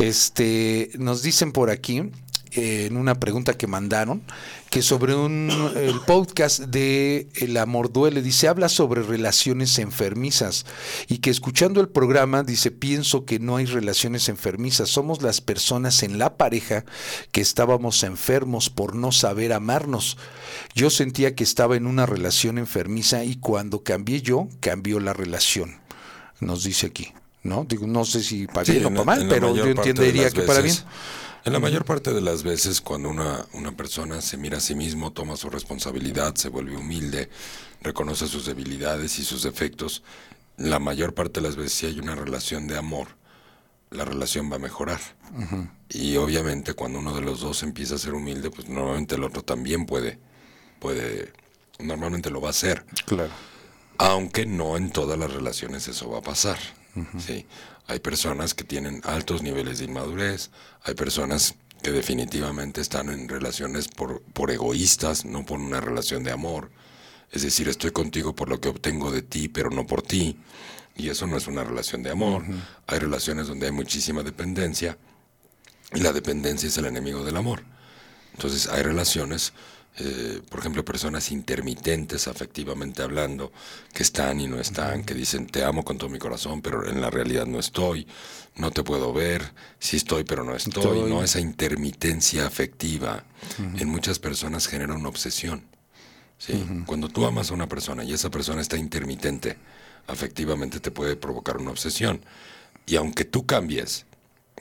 Este, 0.00 0.90
nos 0.98 1.22
dicen 1.22 1.52
por 1.52 1.68
aquí, 1.68 2.10
eh, 2.52 2.86
en 2.86 2.96
una 2.96 3.20
pregunta 3.20 3.58
que 3.58 3.66
mandaron, 3.66 4.22
que 4.70 4.80
sobre 4.80 5.14
un 5.14 5.50
el 5.76 6.00
podcast 6.00 6.60
de 6.60 7.28
El 7.34 7.56
amor 7.58 7.92
duele, 7.92 8.22
dice, 8.22 8.48
habla 8.48 8.70
sobre 8.70 9.02
relaciones 9.02 9.78
enfermizas 9.78 10.64
y 11.06 11.18
que 11.18 11.28
escuchando 11.28 11.82
el 11.82 11.90
programa 11.90 12.42
dice, 12.42 12.70
pienso 12.70 13.26
que 13.26 13.38
no 13.38 13.56
hay 13.56 13.66
relaciones 13.66 14.30
enfermizas, 14.30 14.88
somos 14.88 15.20
las 15.20 15.42
personas 15.42 16.02
en 16.02 16.18
la 16.18 16.36
pareja 16.38 16.86
que 17.30 17.42
estábamos 17.42 18.02
enfermos 18.02 18.70
por 18.70 18.96
no 18.96 19.12
saber 19.12 19.52
amarnos. 19.52 20.16
Yo 20.74 20.88
sentía 20.88 21.34
que 21.34 21.44
estaba 21.44 21.76
en 21.76 21.86
una 21.86 22.06
relación 22.06 22.56
enfermiza 22.56 23.22
y 23.22 23.36
cuando 23.36 23.84
cambié 23.84 24.22
yo, 24.22 24.48
cambió 24.60 24.98
la 24.98 25.12
relación, 25.12 25.78
nos 26.40 26.64
dice 26.64 26.86
aquí. 26.86 27.12
¿No? 27.42 27.64
Digo, 27.64 27.86
no 27.86 28.04
sé 28.04 28.22
si 28.22 28.46
para 28.46 28.64
sí, 28.66 28.72
bien 28.72 28.86
o 28.86 28.90
para 28.90 29.04
mal, 29.04 29.26
pero 29.28 29.54
yo 29.54 29.64
entendería 29.66 30.30
que 30.30 30.42
para 30.42 30.60
bien. 30.60 30.76
En 31.44 31.54
la 31.54 31.58
mayor 31.58 31.86
parte 31.86 32.12
de 32.12 32.20
las 32.20 32.42
veces, 32.42 32.82
cuando 32.82 33.08
una, 33.08 33.46
una 33.54 33.72
persona 33.72 34.20
se 34.20 34.36
mira 34.36 34.58
a 34.58 34.60
sí 34.60 34.74
mismo, 34.74 35.12
toma 35.12 35.36
su 35.36 35.48
responsabilidad, 35.48 36.34
se 36.34 36.50
vuelve 36.50 36.76
humilde, 36.76 37.30
reconoce 37.80 38.26
sus 38.26 38.44
debilidades 38.44 39.18
y 39.18 39.24
sus 39.24 39.42
defectos, 39.42 40.02
la 40.58 40.78
mayor 40.78 41.14
parte 41.14 41.40
de 41.40 41.46
las 41.46 41.56
veces 41.56 41.72
sí 41.72 41.86
hay 41.86 41.98
una 41.98 42.14
relación 42.14 42.66
de 42.66 42.76
amor. 42.76 43.08
la 43.90 44.04
relación 44.04 44.50
va 44.50 44.56
a 44.56 44.58
mejorar. 44.60 45.00
Y 45.88 46.16
obviamente 46.16 46.74
cuando 46.74 46.98
uno 47.00 47.14
de 47.14 47.22
los 47.22 47.40
dos 47.40 47.62
empieza 47.62 47.96
a 47.96 47.98
ser 47.98 48.14
humilde, 48.14 48.50
pues 48.50 48.68
normalmente 48.68 49.16
el 49.16 49.24
otro 49.24 49.42
también 49.42 49.86
puede, 49.86 50.18
puede, 50.78 51.32
normalmente 51.78 52.30
lo 52.30 52.40
va 52.40 52.48
a 52.48 52.50
hacer. 52.50 52.84
Claro. 53.06 53.32
Aunque 53.98 54.46
no 54.46 54.76
en 54.76 54.90
todas 54.90 55.18
las 55.18 55.32
relaciones 55.32 55.88
eso 55.88 56.08
va 56.10 56.18
a 56.18 56.22
pasar. 56.22 56.58
¿Sí? 57.18 57.46
Hay 57.86 58.00
personas 58.00 58.54
que 58.54 58.64
tienen 58.64 59.00
altos 59.04 59.42
niveles 59.42 59.78
de 59.78 59.86
inmadurez, 59.86 60.50
hay 60.84 60.94
personas 60.94 61.54
que 61.82 61.90
definitivamente 61.90 62.80
están 62.80 63.08
en 63.08 63.28
relaciones 63.28 63.88
por, 63.88 64.22
por 64.22 64.50
egoístas, 64.50 65.24
no 65.24 65.44
por 65.44 65.58
una 65.58 65.80
relación 65.80 66.22
de 66.24 66.32
amor. 66.32 66.70
Es 67.32 67.42
decir, 67.42 67.68
estoy 67.68 67.90
contigo 67.90 68.34
por 68.34 68.48
lo 68.48 68.60
que 68.60 68.68
obtengo 68.68 69.10
de 69.10 69.22
ti, 69.22 69.48
pero 69.48 69.70
no 69.70 69.86
por 69.86 70.02
ti. 70.02 70.36
Y 70.96 71.08
eso 71.08 71.26
no 71.26 71.36
es 71.36 71.46
una 71.46 71.64
relación 71.64 72.02
de 72.02 72.10
amor. 72.10 72.44
Hay 72.86 72.98
relaciones 72.98 73.46
donde 73.46 73.66
hay 73.66 73.72
muchísima 73.72 74.22
dependencia 74.22 74.98
y 75.94 76.00
la 76.00 76.12
dependencia 76.12 76.68
es 76.68 76.76
el 76.76 76.86
enemigo 76.86 77.24
del 77.24 77.36
amor. 77.36 77.62
Entonces 78.32 78.68
hay 78.68 78.82
relaciones, 78.82 79.52
eh, 79.98 80.40
por 80.48 80.60
ejemplo, 80.60 80.84
personas 80.84 81.30
intermitentes 81.30 82.28
afectivamente 82.28 83.02
hablando, 83.02 83.52
que 83.92 84.02
están 84.02 84.40
y 84.40 84.46
no 84.46 84.60
están, 84.60 85.04
que 85.04 85.14
dicen 85.14 85.46
te 85.46 85.64
amo 85.64 85.84
con 85.84 85.98
todo 85.98 86.08
mi 86.08 86.18
corazón, 86.18 86.62
pero 86.62 86.88
en 86.88 87.00
la 87.00 87.10
realidad 87.10 87.46
no 87.46 87.58
estoy, 87.58 88.06
no 88.56 88.70
te 88.70 88.82
puedo 88.82 89.12
ver, 89.12 89.52
sí 89.78 89.96
estoy, 89.96 90.24
pero 90.24 90.44
no 90.44 90.54
estoy. 90.54 90.82
Estoy. 90.82 91.10
¿no? 91.10 91.22
Esa 91.22 91.40
intermitencia 91.40 92.46
afectiva 92.46 93.24
en 93.58 93.88
muchas 93.88 94.18
personas 94.18 94.68
genera 94.68 94.94
una 94.94 95.08
obsesión. 95.08 95.64
¿sí? 96.38 96.64
Cuando 96.86 97.08
tú 97.08 97.26
amas 97.26 97.50
a 97.50 97.54
una 97.54 97.68
persona 97.68 98.04
y 98.04 98.12
esa 98.12 98.30
persona 98.30 98.62
está 98.62 98.76
intermitente, 98.76 99.58
afectivamente 100.06 100.80
te 100.80 100.90
puede 100.90 101.16
provocar 101.16 101.58
una 101.58 101.70
obsesión. 101.70 102.24
Y 102.86 102.96
aunque 102.96 103.24
tú 103.24 103.44
cambies, 103.44 104.06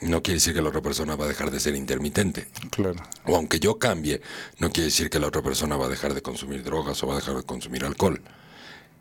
no 0.01 0.21
quiere 0.23 0.35
decir 0.35 0.53
que 0.53 0.61
la 0.61 0.69
otra 0.69 0.81
persona 0.81 1.15
va 1.15 1.25
a 1.25 1.27
dejar 1.27 1.51
de 1.51 1.59
ser 1.59 1.75
intermitente. 1.75 2.47
Claro. 2.71 2.95
O 3.25 3.35
aunque 3.35 3.59
yo 3.59 3.77
cambie, 3.79 4.21
no 4.59 4.69
quiere 4.71 4.85
decir 4.85 5.09
que 5.09 5.19
la 5.19 5.27
otra 5.27 5.41
persona 5.41 5.75
va 5.77 5.85
a 5.87 5.89
dejar 5.89 6.13
de 6.13 6.21
consumir 6.21 6.63
drogas 6.63 7.01
o 7.03 7.07
va 7.07 7.13
a 7.13 7.17
dejar 7.17 7.35
de 7.35 7.43
consumir 7.43 7.83
alcohol. 7.85 8.21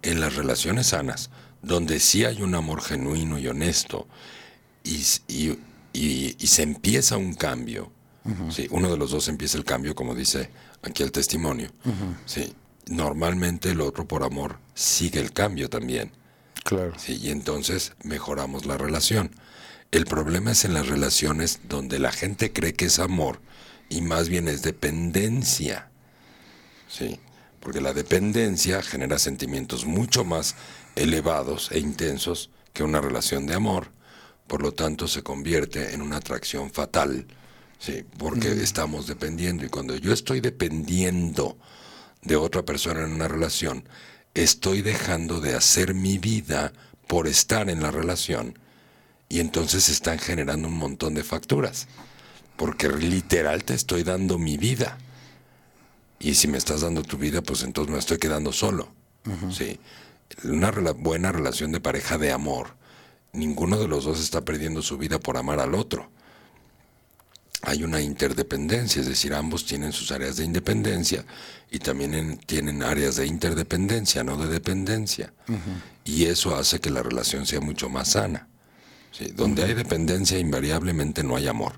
En 0.02 0.20
las 0.20 0.34
relaciones 0.36 0.88
sanas, 0.88 1.30
donde 1.62 2.00
sí 2.00 2.24
hay 2.24 2.42
un 2.42 2.54
amor 2.54 2.82
genuino 2.82 3.38
y 3.38 3.46
honesto, 3.48 4.06
y, 4.84 5.02
y- 5.28 5.58
y 6.38 6.46
se 6.46 6.62
empieza 6.62 7.16
un 7.16 7.34
cambio, 7.34 7.90
¿sí? 8.50 8.66
uno 8.70 8.90
de 8.90 8.96
los 8.96 9.10
dos 9.10 9.26
empieza 9.28 9.56
el 9.58 9.64
cambio, 9.64 9.94
como 9.94 10.14
dice 10.14 10.50
aquí 10.82 11.02
el 11.02 11.10
testimonio, 11.12 11.70
¿sí? 12.26 12.54
normalmente 12.86 13.70
el 13.70 13.80
otro 13.80 14.06
por 14.06 14.22
amor 14.22 14.58
sigue 14.74 15.20
el 15.20 15.32
cambio 15.32 15.68
también. 15.68 16.12
Claro. 16.64 16.92
Sí, 16.98 17.18
y 17.22 17.30
entonces 17.30 17.92
mejoramos 18.04 18.66
la 18.66 18.76
relación. 18.76 19.30
El 19.90 20.04
problema 20.04 20.52
es 20.52 20.66
en 20.66 20.74
las 20.74 20.86
relaciones 20.86 21.60
donde 21.66 21.98
la 21.98 22.12
gente 22.12 22.52
cree 22.52 22.74
que 22.74 22.84
es 22.86 22.98
amor 22.98 23.40
y 23.88 24.02
más 24.02 24.28
bien 24.28 24.46
es 24.46 24.60
dependencia. 24.60 25.88
Sí, 26.88 27.18
porque 27.60 27.80
la 27.80 27.94
dependencia 27.94 28.82
genera 28.82 29.18
sentimientos 29.18 29.86
mucho 29.86 30.24
más 30.26 30.56
elevados 30.94 31.72
e 31.72 31.78
intensos 31.78 32.50
que 32.74 32.82
una 32.82 33.00
relación 33.00 33.46
de 33.46 33.54
amor. 33.54 33.90
Por 34.46 34.60
lo 34.60 34.72
tanto, 34.72 35.08
se 35.08 35.22
convierte 35.22 35.94
en 35.94 36.02
una 36.02 36.18
atracción 36.18 36.70
fatal. 36.70 37.26
Sí, 37.78 38.04
porque 38.18 38.48
estamos 38.62 39.06
dependiendo 39.06 39.64
y 39.64 39.70
cuando 39.70 39.96
yo 39.96 40.12
estoy 40.12 40.40
dependiendo 40.40 41.56
de 42.20 42.36
otra 42.36 42.62
persona 42.62 43.04
en 43.04 43.12
una 43.12 43.28
relación, 43.28 43.88
estoy 44.34 44.82
dejando 44.82 45.40
de 45.40 45.54
hacer 45.54 45.94
mi 45.94 46.18
vida 46.18 46.74
por 47.06 47.26
estar 47.26 47.70
en 47.70 47.80
la 47.80 47.90
relación 47.90 48.58
y 49.28 49.40
entonces 49.40 49.84
se 49.84 49.92
están 49.92 50.18
generando 50.18 50.68
un 50.68 50.74
montón 50.78 51.14
de 51.14 51.22
facturas, 51.24 51.86
porque 52.56 52.88
literal 52.88 53.64
te 53.64 53.74
estoy 53.74 54.02
dando 54.02 54.38
mi 54.38 54.56
vida. 54.56 54.98
Y 56.18 56.34
si 56.34 56.48
me 56.48 56.58
estás 56.58 56.80
dando 56.80 57.02
tu 57.02 57.16
vida, 57.18 57.42
pues 57.42 57.62
entonces 57.62 57.92
me 57.92 57.98
estoy 57.98 58.18
quedando 58.18 58.52
solo. 58.52 58.88
Sí. 59.52 59.78
Una 60.44 60.70
rela- 60.72 60.96
buena 60.96 61.30
relación 61.32 61.70
de 61.72 61.80
pareja 61.80 62.18
de 62.18 62.32
amor, 62.32 62.74
ninguno 63.32 63.78
de 63.78 63.88
los 63.88 64.04
dos 64.04 64.20
está 64.20 64.40
perdiendo 64.44 64.82
su 64.82 64.98
vida 64.98 65.18
por 65.18 65.36
amar 65.36 65.60
al 65.60 65.74
otro 65.74 66.10
hay 67.62 67.82
una 67.82 68.00
interdependencia, 68.00 69.00
es 69.00 69.08
decir, 69.08 69.34
ambos 69.34 69.66
tienen 69.66 69.92
sus 69.92 70.12
áreas 70.12 70.36
de 70.36 70.44
independencia 70.44 71.24
y 71.72 71.80
también 71.80 72.14
en- 72.14 72.38
tienen 72.38 72.84
áreas 72.84 73.16
de 73.16 73.26
interdependencia, 73.26 74.22
no 74.22 74.36
de 74.36 74.46
dependencia. 74.46 75.32
Y 76.04 76.26
eso 76.26 76.54
hace 76.54 76.78
que 76.80 76.88
la 76.90 77.02
relación 77.02 77.46
sea 77.46 77.60
mucho 77.60 77.88
más 77.88 78.12
sana. 78.12 78.46
¿Sí? 79.12 79.32
Donde 79.34 79.64
hay 79.64 79.74
dependencia, 79.74 80.38
invariablemente 80.38 81.22
no 81.22 81.36
hay 81.36 81.48
amor. 81.48 81.74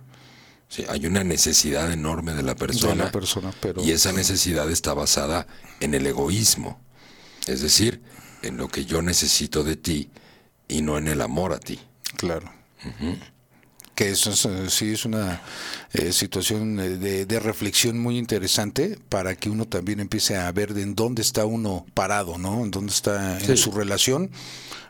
¿sí? 0.69 0.85
Hay 0.89 1.07
una 1.07 1.25
necesidad 1.25 1.93
enorme 1.93 2.33
de 2.35 2.43
la 2.43 2.55
persona, 2.55 2.93
De 2.95 2.99
la 3.05 3.13
persona, 3.13 3.53
pero- 3.61 3.83
y 3.85 3.91
esa 3.93 4.13
necesidad 4.13 4.71
está 4.71 4.95
basada 4.95 5.47
en 5.81 5.95
el 5.95 6.07
egoísmo, 6.07 6.81
es 7.47 7.61
decir, 7.61 8.03
en 8.43 8.57
lo 8.57 8.69
que 8.69 8.85
yo 8.85 9.03
necesito 9.03 9.65
de 9.65 9.77
ti 9.77 10.11
y 10.69 10.83
no 10.83 10.97
en 10.99 11.09
el 11.09 11.21
amor 11.21 11.53
a 11.53 11.59
ti. 11.61 11.79
Claro. 12.17 12.51
Que 13.95 14.11
eso 14.11 14.31
es, 14.31 14.47
eh, 14.47 14.71
sí 14.71 14.93
es 14.93 15.05
una 15.05 15.43
eh, 15.93 16.13
situación 16.13 16.81
eh, 16.81 16.89
de, 16.91 17.27
de 17.27 17.41
reflexión 17.41 17.99
muy 17.99 18.17
interesante 18.17 18.99
para 19.09 19.35
que 19.35 19.51
uno 19.51 19.67
también 19.67 20.01
empiece 20.01 20.37
a 20.37 20.51
ver 20.53 20.73
de 20.73 20.83
en 20.83 20.95
dónde 20.95 21.23
está 21.23 21.45
uno 21.45 21.85
parado, 21.93 22.39
¿no? 22.39 22.65
En 22.65 22.71
dónde 22.71 22.93
está 22.93 23.39
en 23.39 23.57
su 23.57 23.73
relación, 23.73 24.31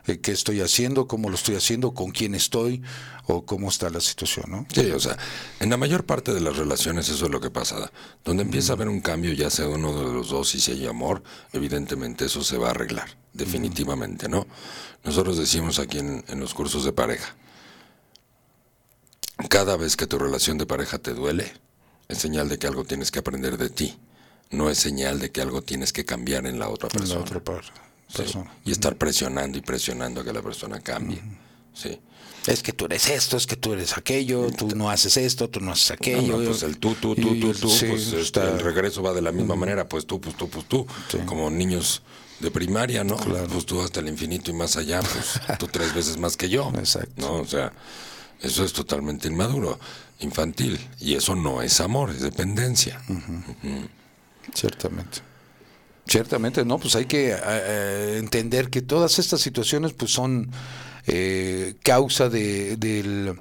eh, 0.07 0.19
qué 0.19 0.31
estoy 0.31 0.61
haciendo, 0.61 1.07
cómo 1.07 1.29
lo 1.29 1.35
estoy 1.35 1.55
haciendo, 1.55 1.93
con 1.93 2.11
quién 2.11 2.33
estoy 2.33 2.81
o 3.27 3.45
cómo 3.45 3.69
está 3.69 3.89
la 3.89 4.01
situación, 4.01 4.45
¿no? 4.49 4.65
Sí, 4.73 4.89
o 4.91 4.99
sea, 4.99 5.17
en 5.59 5.69
la 5.69 5.77
mayor 5.77 6.05
parte 6.05 6.33
de 6.33 6.41
las 6.41 6.57
relaciones 6.57 7.07
eso 7.09 7.25
es 7.25 7.31
lo 7.31 7.39
que 7.39 7.51
pasa. 7.51 7.91
Donde 8.25 8.43
empieza 8.43 8.73
a 8.73 8.75
haber 8.75 8.89
un 8.89 9.01
cambio, 9.01 9.33
ya 9.33 9.49
sea 9.49 9.67
uno 9.67 9.93
de 9.97 10.11
los 10.11 10.29
dos 10.29 10.55
y 10.55 10.59
si 10.59 10.71
hay 10.71 10.87
amor, 10.87 11.21
evidentemente 11.53 12.25
eso 12.25 12.43
se 12.43 12.57
va 12.57 12.69
a 12.69 12.71
arreglar, 12.71 13.15
definitivamente, 13.33 14.27
¿no? 14.27 14.47
Nosotros 15.03 15.37
decimos 15.37 15.77
aquí 15.77 15.99
en, 15.99 16.23
en 16.27 16.39
los 16.39 16.53
cursos 16.53 16.83
de 16.83 16.93
pareja, 16.93 17.35
cada 19.49 19.77
vez 19.77 19.95
que 19.95 20.07
tu 20.07 20.17
relación 20.17 20.57
de 20.57 20.65
pareja 20.65 20.97
te 20.99 21.13
duele, 21.13 21.51
es 22.07 22.17
señal 22.19 22.49
de 22.49 22.57
que 22.57 22.67
algo 22.67 22.83
tienes 22.83 23.11
que 23.11 23.19
aprender 23.19 23.57
de 23.57 23.69
ti, 23.69 23.97
no 24.49 24.69
es 24.69 24.77
señal 24.77 25.19
de 25.19 25.31
que 25.31 25.41
algo 25.41 25.61
tienes 25.61 25.93
que 25.93 26.03
cambiar 26.05 26.45
en 26.45 26.59
la 26.59 26.69
otra 26.69 26.89
En 26.89 26.95
la 26.95 26.99
persona. 26.99 27.21
otra 27.21 27.39
par- 27.43 27.63
Sí, 28.09 28.17
persona. 28.17 28.53
Y 28.65 28.71
estar 28.71 28.97
presionando 28.97 29.57
y 29.57 29.61
presionando 29.61 30.19
a 30.19 30.23
que 30.25 30.33
la 30.33 30.41
persona 30.41 30.81
cambie. 30.81 31.21
Sí. 31.73 31.97
Es 32.47 32.61
que 32.63 32.73
tú 32.73 32.85
eres 32.85 33.07
esto, 33.09 33.37
es 33.37 33.47
que 33.47 33.55
tú 33.55 33.71
eres 33.71 33.95
aquello, 33.97 34.49
tú 34.51 34.67
no 34.75 34.89
haces 34.89 35.15
esto, 35.15 35.49
tú 35.49 35.61
no 35.61 35.71
haces 35.71 35.91
No, 35.91 35.93
aquello. 35.95 36.37
no, 36.37 36.43
pues 36.49 36.63
el 36.63 36.77
tú, 36.77 36.95
tú, 36.95 37.15
tú, 37.15 37.39
tú, 37.39 37.51
el- 37.51 37.57
tú, 37.59 37.69
sí, 37.69 37.85
pues 37.87 38.07
este, 38.07 38.19
está- 38.21 38.51
el 38.51 38.59
regreso 38.59 39.01
va 39.01 39.13
de 39.13 39.21
la 39.21 39.31
misma 39.31 39.55
manera, 39.55 39.87
pues 39.87 40.05
tú, 40.05 40.19
pues 40.19 40.35
tú, 40.35 40.49
pues 40.49 40.65
tú, 40.67 40.85
como 41.25 41.49
niños 41.49 42.01
de 42.41 42.51
primaria, 42.51 43.03
¿no? 43.05 43.15
Pues 43.15 43.65
tú 43.65 43.79
hasta 43.81 43.99
el 44.01 44.09
infinito 44.09 44.51
y 44.51 44.55
más 44.55 44.75
allá, 44.75 44.99
pues 45.01 45.39
tú 45.59 45.67
tres 45.67 45.93
veces 45.95 46.17
más 46.17 46.35
que 46.35 46.49
yo. 46.49 46.73
Exacto. 46.77 47.13
¿No? 47.15 47.33
O 47.35 47.45
sea, 47.47 47.71
eso 48.41 48.63
es 48.65 48.73
totalmente 48.73 49.27
inmaduro, 49.27 49.79
infantil, 50.19 50.79
y 50.99 51.15
eso 51.15 51.35
no 51.35 51.61
es 51.61 51.79
amor, 51.81 52.09
es 52.11 52.21
dependencia. 52.21 53.01
Ciertamente. 54.53 55.19
Ciertamente, 56.07 56.65
no, 56.65 56.77
pues 56.79 56.95
hay 56.95 57.05
que 57.05 57.31
eh, 57.31 57.37
eh, 57.43 58.15
entender 58.19 58.69
que 58.69 58.81
todas 58.81 59.19
estas 59.19 59.39
situaciones 59.41 59.93
pues 59.93 60.11
son 60.11 60.49
eh, 61.07 61.75
causa 61.83 62.27
de, 62.29 62.75
del- 62.77 63.39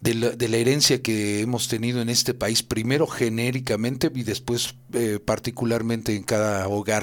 de 0.00 0.14
la, 0.14 0.30
de 0.30 0.48
la 0.48 0.56
herencia 0.58 1.02
que 1.02 1.40
hemos 1.40 1.66
tenido 1.66 2.00
en 2.00 2.08
este 2.08 2.32
país, 2.32 2.62
primero 2.62 3.08
genéricamente 3.08 4.10
y 4.14 4.22
después 4.22 4.76
eh, 4.92 5.18
particularmente 5.22 6.14
en 6.14 6.22
cada 6.22 6.68
hogar, 6.68 7.02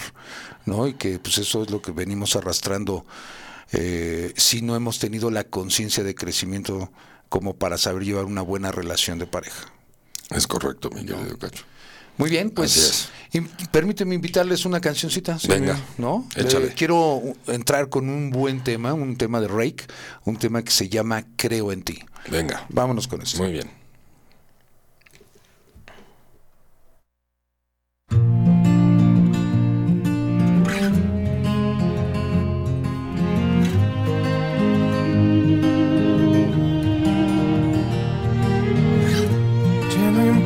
¿no? 0.65 0.87
Y 0.87 0.93
que 0.93 1.19
pues 1.19 1.37
eso 1.37 1.63
es 1.63 1.69
lo 1.71 1.81
que 1.81 1.91
venimos 1.91 2.37
arrastrando 2.37 3.05
eh, 3.73 4.31
si 4.37 4.61
no 4.61 4.77
hemos 4.77 4.99
tenido 4.99 5.29
la 5.29 5.43
conciencia 5.43 6.05
de 6.05 6.15
crecimiento 6.15 6.89
como 7.29 7.55
para 7.55 7.77
saber 7.77 8.03
llevar 8.03 8.25
una 8.25 8.41
buena 8.41 8.71
relación 8.71 9.19
de 9.19 9.27
pareja. 9.27 9.71
Es 10.31 10.47
correcto, 10.47 10.89
mi 10.89 11.05
querido 11.05 11.37
Cacho. 11.37 11.63
Muy 12.17 12.29
bien, 12.29 12.49
pues 12.49 13.09
permíteme 13.71 14.15
invitarles 14.15 14.65
una 14.65 14.79
cancioncita. 14.79 15.37
Venga, 15.49 15.77
¿no? 15.97 16.27
échale. 16.35 16.67
Eh, 16.67 16.73
quiero 16.75 17.21
entrar 17.47 17.89
con 17.89 18.09
un 18.09 18.31
buen 18.31 18.63
tema, 18.63 18.93
un 18.93 19.17
tema 19.17 19.41
de 19.41 19.49
Rake, 19.49 19.85
un 20.23 20.37
tema 20.37 20.63
que 20.63 20.71
se 20.71 20.87
llama 20.87 21.25
Creo 21.35 21.73
en 21.73 21.83
ti. 21.83 21.99
Venga, 22.29 22.65
Vámonos 22.69 23.07
con 23.07 23.21
esto. 23.21 23.37
muy 23.43 23.51
bien. 23.51 23.69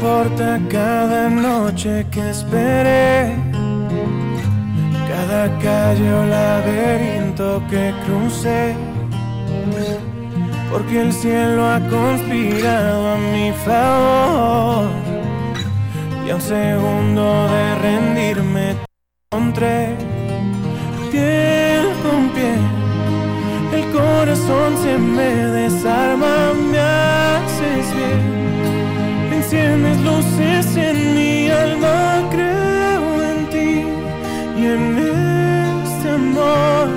Importa 0.10 0.60
cada 0.70 1.30
noche 1.30 2.06
que 2.10 2.30
esperé, 2.32 3.36
cada 5.08 5.44
calle 5.60 6.14
o 6.14 6.26
laberinto 6.26 7.62
que 7.70 7.94
crucé. 8.06 8.76
porque 10.72 11.02
el 11.02 11.14
cielo 11.14 11.66
ha 11.66 11.80
conspirado 11.80 13.14
a 13.14 13.18
mi 13.34 13.52
favor. 13.66 14.90
Y 16.26 16.30
a 16.32 16.36
un 16.36 16.42
segundo 16.42 17.48
de 17.54 17.76
rendirme 17.86 18.76
te 18.76 19.38
encontré 19.38 19.96
piel 21.12 21.86
con 22.04 22.30
piel. 22.36 22.64
El 23.78 23.84
corazón 23.92 24.78
se 24.84 24.98
me 24.98 25.32
desarma, 25.60 26.54
me 26.72 26.80
haces 26.80 27.96
bien. 27.96 28.49
Enciendes 29.52 30.00
luces 30.02 30.78
en 30.78 31.16
mi 31.16 31.50
alma, 31.50 32.30
creo 32.30 33.24
en 33.32 33.50
ti 33.50 33.84
y 34.56 34.66
en 34.76 34.96
este 35.00 36.08
amor 36.08 36.90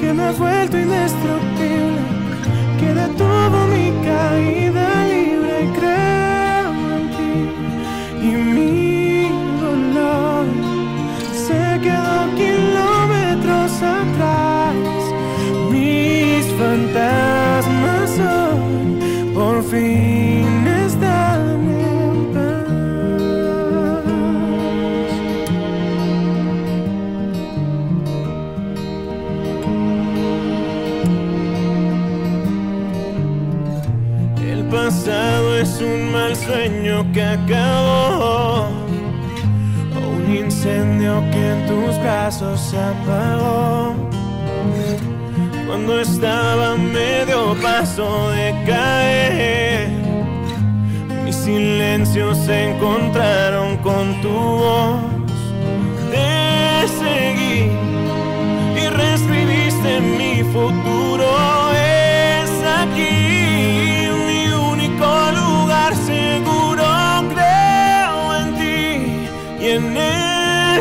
que 0.00 0.12
me 0.12 0.24
ha 0.24 0.32
vuelto 0.32 0.76
indestructible, 0.76 2.00
que 2.80 2.94
detuvo 2.94 3.68
mi 3.68 3.92
caída 4.04 5.03
sueño 36.46 37.04
que 37.12 37.22
acabó. 37.22 38.68
O 39.96 40.08
un 40.16 40.36
incendio 40.36 41.22
que 41.30 41.52
en 41.52 41.66
tus 41.66 41.98
brazos 42.00 42.60
se 42.60 42.78
apagó. 42.78 43.94
Cuando 45.66 46.00
estaba 46.00 46.72
a 46.72 46.76
medio 46.76 47.54
paso 47.62 48.30
de 48.30 48.54
caer, 48.66 49.88
mis 51.24 51.36
silencios 51.36 52.38
se 52.38 52.70
encontraron 52.70 53.76
con 53.78 54.20
tu 54.20 54.28
voz. 54.30 55.13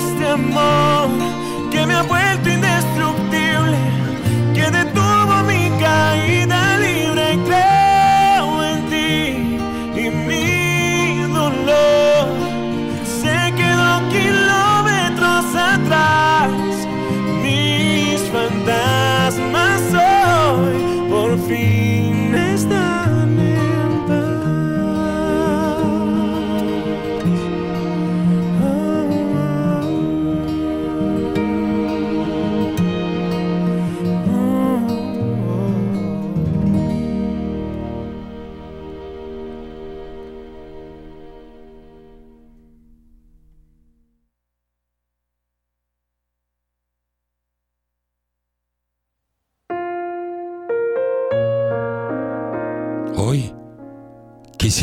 Este 0.04 0.28
amor 0.28 1.10
que 1.20 1.23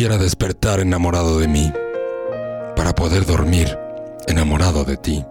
quisiera 0.01 0.17
despertar 0.17 0.81
enamorado 0.81 1.39
de 1.41 1.47
mí, 1.47 1.71
para 2.75 2.95
poder 2.95 3.27
dormir 3.27 3.79
enamorado 4.27 4.85
de 4.85 4.97
ti. 4.97 5.27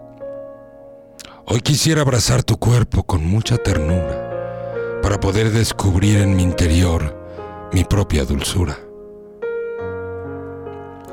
Hoy 1.44 1.60
quisiera 1.60 2.02
abrazar 2.02 2.44
tu 2.44 2.56
cuerpo 2.56 3.02
con 3.02 3.26
mucha 3.26 3.56
ternura, 3.56 5.00
para 5.02 5.18
poder 5.18 5.50
descubrir 5.50 6.18
en 6.18 6.36
mi 6.36 6.44
interior 6.44 7.18
mi 7.72 7.82
propia 7.82 8.24
dulzura. 8.24 8.78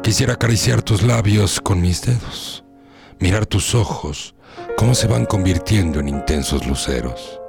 Quisiera 0.03 0.33
acariciar 0.33 0.83
tus 0.83 1.01
labios 1.01 1.59
con 1.59 1.81
mis 1.81 2.03
dedos, 2.03 2.63
mirar 3.19 3.47
tus 3.47 3.73
ojos, 3.73 4.35
cómo 4.77 4.93
se 4.93 5.07
van 5.07 5.25
convirtiendo 5.25 5.99
en 5.99 6.09
intensos 6.09 6.67
luceros, 6.67 7.41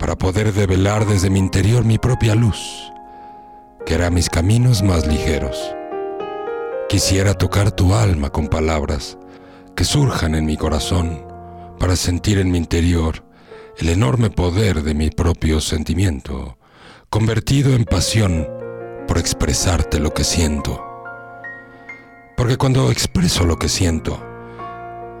para 0.00 0.16
poder 0.16 0.52
develar 0.52 1.06
desde 1.06 1.30
mi 1.30 1.38
interior 1.38 1.84
mi 1.84 1.96
propia 1.98 2.34
luz, 2.34 2.90
que 3.86 3.94
hará 3.94 4.10
mis 4.10 4.30
caminos 4.30 4.82
más 4.82 5.06
ligeros. 5.06 5.74
Quisiera 6.88 7.34
tocar 7.34 7.72
tu 7.72 7.94
alma 7.94 8.30
con 8.30 8.48
palabras 8.48 9.18
que 9.76 9.84
surjan 9.84 10.34
en 10.34 10.46
mi 10.46 10.56
corazón 10.56 11.26
para 11.78 11.96
sentir 11.96 12.38
en 12.38 12.50
mi 12.50 12.58
interior 12.58 13.24
el 13.78 13.88
enorme 13.88 14.30
poder 14.30 14.82
de 14.82 14.94
mi 14.94 15.10
propio 15.10 15.60
sentimiento, 15.60 16.56
convertido 17.10 17.74
en 17.74 17.84
pasión 17.84 18.48
por 19.08 19.18
expresarte 19.18 19.98
lo 19.98 20.14
que 20.14 20.24
siento. 20.24 20.82
Porque 22.36 22.56
cuando 22.56 22.90
expreso 22.90 23.44
lo 23.44 23.58
que 23.58 23.68
siento, 23.68 24.22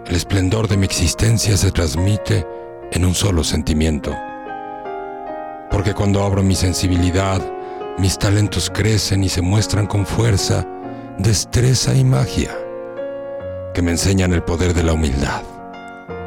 el 0.06 0.14
esplendor 0.14 0.68
de 0.68 0.76
mi 0.76 0.84
existencia 0.84 1.56
se 1.56 1.70
transmite 1.72 2.46
en 2.92 3.04
un 3.04 3.14
solo 3.14 3.42
sentimiento. 3.42 4.14
Porque 5.70 5.94
cuando 5.94 6.22
abro 6.22 6.42
mi 6.42 6.54
sensibilidad, 6.54 7.42
mis 7.98 8.18
talentos 8.18 8.70
crecen 8.70 9.24
y 9.24 9.28
se 9.28 9.40
muestran 9.40 9.86
con 9.86 10.06
fuerza, 10.06 10.66
destreza 11.18 11.94
y 11.94 12.04
magia, 12.04 12.56
que 13.72 13.82
me 13.82 13.92
enseñan 13.92 14.32
el 14.32 14.42
poder 14.42 14.74
de 14.74 14.82
la 14.82 14.92
humildad, 14.92 15.42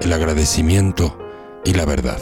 el 0.01 0.13
agradecimiento 0.13 1.17
y 1.65 1.73
la 1.73 1.85
verdad. 1.85 2.19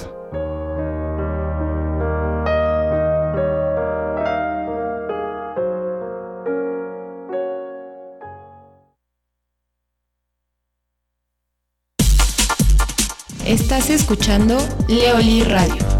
Estás 13.46 13.92
escuchando 13.92 14.58
Leoli 14.88 15.44
Radio. 15.44 15.95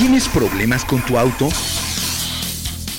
¿Tienes 0.00 0.28
problemas 0.28 0.82
con 0.86 1.04
tu 1.04 1.18
auto? 1.18 1.50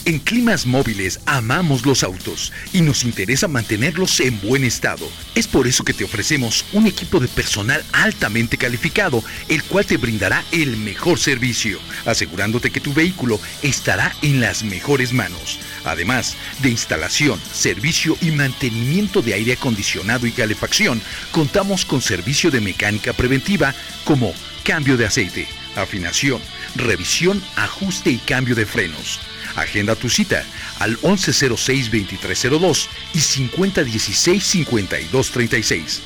En 0.06 0.20
Climas 0.20 0.68
Móviles 0.68 1.20
amamos 1.26 1.84
los 1.84 2.04
autos 2.04 2.54
y 2.74 2.82
nos 2.82 3.04
interesa 3.04 3.48
mantenerlos 3.48 4.20
en 4.20 4.40
buen 4.40 4.64
estado. 4.64 5.10
Es 5.34 5.48
por 5.48 5.66
eso 5.66 5.84
que 5.84 5.96
te 5.96 6.04
ofrecemos 6.04 6.64
un 6.74 6.86
equipo 6.86 7.20
de 7.20 7.28
personal 7.28 7.84
altamente 7.92 8.56
calificado, 8.56 9.24
el 9.50 9.64
cual 9.64 9.88
te 9.88 9.98
brindará 9.98 10.46
el 10.52 10.78
mejor 10.78 11.18
servicio, 11.18 11.80
asegurándote 12.06 12.70
que 12.70 12.80
tu 12.80 12.94
vehículo 12.94 13.40
estará 13.64 14.16
en 14.22 14.40
las 14.40 14.64
mejores 14.64 15.12
manos. 15.12 15.58
Además 15.86 16.38
de 16.62 16.70
instalación, 16.70 17.42
servicio 17.52 18.16
y 18.22 18.30
mantenimiento 18.30 19.24
de 19.24 19.34
aire 19.34 19.54
acondicionado 19.54 20.28
y 20.28 20.32
calefacción, 20.32 21.02
contamos 21.32 21.84
con 21.84 22.00
servicio 22.00 22.52
de 22.52 22.62
mecánica 22.62 23.12
preventiva 23.14 23.74
como 24.06 24.36
cambio 24.64 24.98
de 24.98 25.08
aceite, 25.08 25.48
afinación, 25.76 26.42
revisión, 26.76 27.44
ajuste 27.56 28.12
y 28.12 28.18
cambio 28.18 28.54
de 28.56 28.66
frenos. 28.66 29.22
Agenda 29.56 29.96
tu 29.96 30.10
cita 30.10 30.44
al 30.80 30.98
1106-2302 31.00 32.88
y 33.14 33.20
5016-5236. 33.20 36.00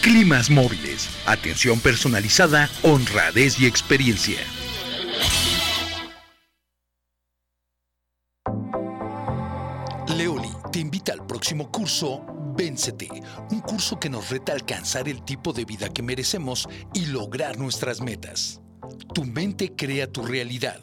Climas 0.00 0.48
móviles, 0.50 1.08
atención 1.26 1.80
personalizada, 1.80 2.70
honradez 2.82 3.58
y 3.58 3.66
experiencia. 3.66 4.38
Leoli 10.08 10.50
te 10.70 10.80
invita 10.80 11.14
al 11.14 11.26
próximo 11.26 11.70
curso 11.70 12.26
Véncete, 12.56 13.08
un 13.50 13.60
curso 13.60 13.98
que 13.98 14.08
nos 14.08 14.30
reta 14.30 14.52
a 14.52 14.54
alcanzar 14.54 15.08
el 15.08 15.24
tipo 15.24 15.52
de 15.52 15.64
vida 15.64 15.88
que 15.88 16.02
merecemos 16.02 16.68
y 16.92 17.06
lograr 17.06 17.58
nuestras 17.58 18.00
metas. 18.00 18.60
Tu 19.14 19.24
mente 19.24 19.74
crea 19.74 20.10
tu 20.10 20.22
realidad. 20.22 20.80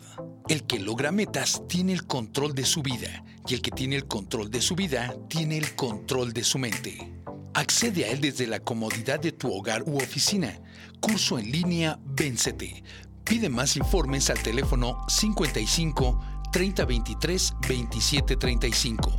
El 0.48 0.64
que 0.64 0.80
logra 0.80 1.11
metas 1.11 1.61
tiene 1.68 1.94
el 1.94 2.06
control 2.07 2.53
de 2.53 2.65
su 2.65 2.82
vida 2.82 3.23
y 3.48 3.53
el 3.53 3.61
que 3.61 3.72
tiene 3.72 3.95
el 3.95 4.07
control 4.07 4.49
de 4.49 4.61
su 4.61 4.76
vida 4.76 5.15
tiene 5.30 5.57
el 5.57 5.76
control 5.76 6.34
de 6.34 6.44
su 6.44 6.57
mente. 6.57 7.14
Accede 7.53 8.06
a 8.06 8.11
él 8.11 8.22
desde 8.22 8.48
la 8.48 8.60
comodidad 8.60 9.19
de 9.19 9.32
tu 9.32 9.53
hogar 9.53 9.84
u 9.86 9.98
oficina. 9.98 10.60
Curso 10.99 11.38
en 11.38 11.52
línea 11.52 11.99
Véncete. 12.06 12.84
Pide 13.23 13.49
más 13.49 13.78
informes 13.78 14.30
al 14.30 14.41
teléfono 14.41 15.06
55 15.07 16.19
3023 16.52 17.53
2735, 17.61 19.11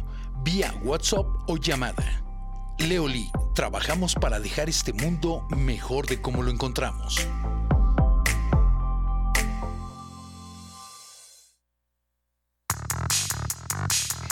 vía 0.44 0.74
WhatsApp 0.84 1.26
o 1.46 1.56
llamada. 1.56 2.22
Leoli, 2.78 3.30
trabajamos 3.54 4.14
para 4.14 4.40
dejar 4.40 4.68
este 4.68 4.92
mundo 4.92 5.46
mejor 5.50 6.06
de 6.06 6.20
como 6.20 6.42
lo 6.42 6.50
encontramos. 6.50 7.26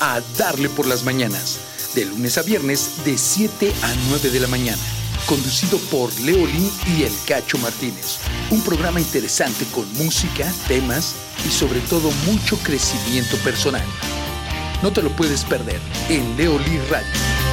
a 0.00 0.20
darle 0.38 0.68
por 0.68 0.86
las 0.86 1.04
mañanas, 1.04 1.58
de 1.94 2.04
lunes 2.04 2.38
a 2.38 2.42
viernes 2.42 3.04
de 3.04 3.16
7 3.16 3.72
a 3.82 3.94
9 4.08 4.30
de 4.30 4.40
la 4.40 4.46
mañana, 4.48 4.82
conducido 5.26 5.78
por 5.90 6.12
Leolín 6.20 6.70
y 6.86 7.02
El 7.04 7.12
Cacho 7.26 7.58
Martínez. 7.58 8.18
Un 8.50 8.62
programa 8.62 9.00
interesante 9.00 9.64
con 9.72 9.90
música, 9.94 10.52
temas 10.68 11.14
y 11.46 11.50
sobre 11.50 11.80
todo 11.80 12.10
mucho 12.26 12.56
crecimiento 12.58 13.36
personal. 13.38 13.84
No 14.82 14.92
te 14.92 15.02
lo 15.02 15.10
puedes 15.16 15.44
perder 15.44 15.80
en 16.08 16.36
Leolí 16.36 16.78
Radio. 16.90 17.43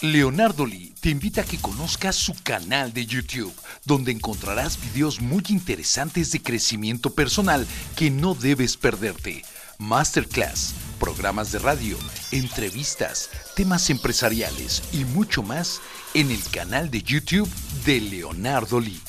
Leonardo 0.00 0.66
Lee 0.66 0.94
te 1.00 1.10
invita 1.10 1.42
a 1.42 1.44
que 1.44 1.58
conozcas 1.58 2.16
su 2.16 2.34
canal 2.42 2.92
de 2.92 3.06
YouTube, 3.06 3.54
donde 3.84 4.12
encontrarás 4.12 4.78
videos 4.80 5.20
muy 5.20 5.42
interesantes 5.48 6.30
de 6.32 6.42
crecimiento 6.42 7.14
personal 7.14 7.66
que 7.96 8.10
no 8.10 8.34
debes 8.34 8.76
perderte. 8.76 9.44
Masterclass, 9.78 10.74
programas 10.98 11.52
de 11.52 11.58
radio, 11.58 11.98
entrevistas, 12.30 13.30
temas 13.56 13.90
empresariales 13.90 14.82
y 14.92 15.04
mucho 15.04 15.42
más 15.42 15.80
en 16.14 16.30
el 16.30 16.42
canal 16.50 16.90
de 16.90 17.02
YouTube 17.02 17.50
de 17.84 18.00
Leonardo 18.00 18.80
Lee. 18.80 19.00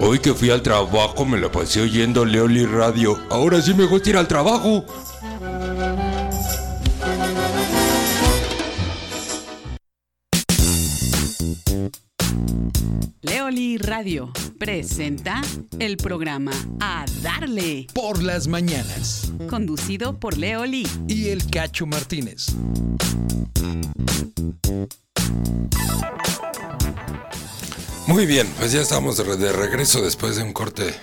Hoy 0.00 0.20
que 0.20 0.32
fui 0.32 0.50
al 0.50 0.62
trabajo 0.62 1.24
me 1.24 1.38
la 1.38 1.50
pasé 1.50 1.80
oyendo 1.80 2.24
Leoli 2.24 2.64
Radio. 2.66 3.18
Ahora 3.30 3.60
sí 3.60 3.74
me 3.74 3.84
gusta 3.84 4.10
ir 4.10 4.16
al 4.16 4.28
trabajo. 4.28 4.84
Leoli 13.22 13.78
Radio 13.78 14.32
presenta 14.58 15.40
el 15.78 15.96
programa 15.96 16.52
A 16.80 17.04
Darle 17.22 17.86
Por 17.94 18.22
las 18.22 18.46
mañanas. 18.46 19.32
conducido 19.48 20.18
por 20.18 20.36
Leoli. 20.38 20.86
Y 21.08 21.28
el 21.28 21.48
Cacho 21.50 21.86
Martínez. 21.86 22.46
Muy 28.08 28.24
bien, 28.24 28.46
pues 28.58 28.72
ya 28.72 28.80
estamos 28.80 29.18
de, 29.18 29.24
re- 29.24 29.36
de 29.36 29.52
regreso 29.52 30.00
después 30.00 30.36
de 30.36 30.42
un 30.42 30.54
corte 30.54 30.94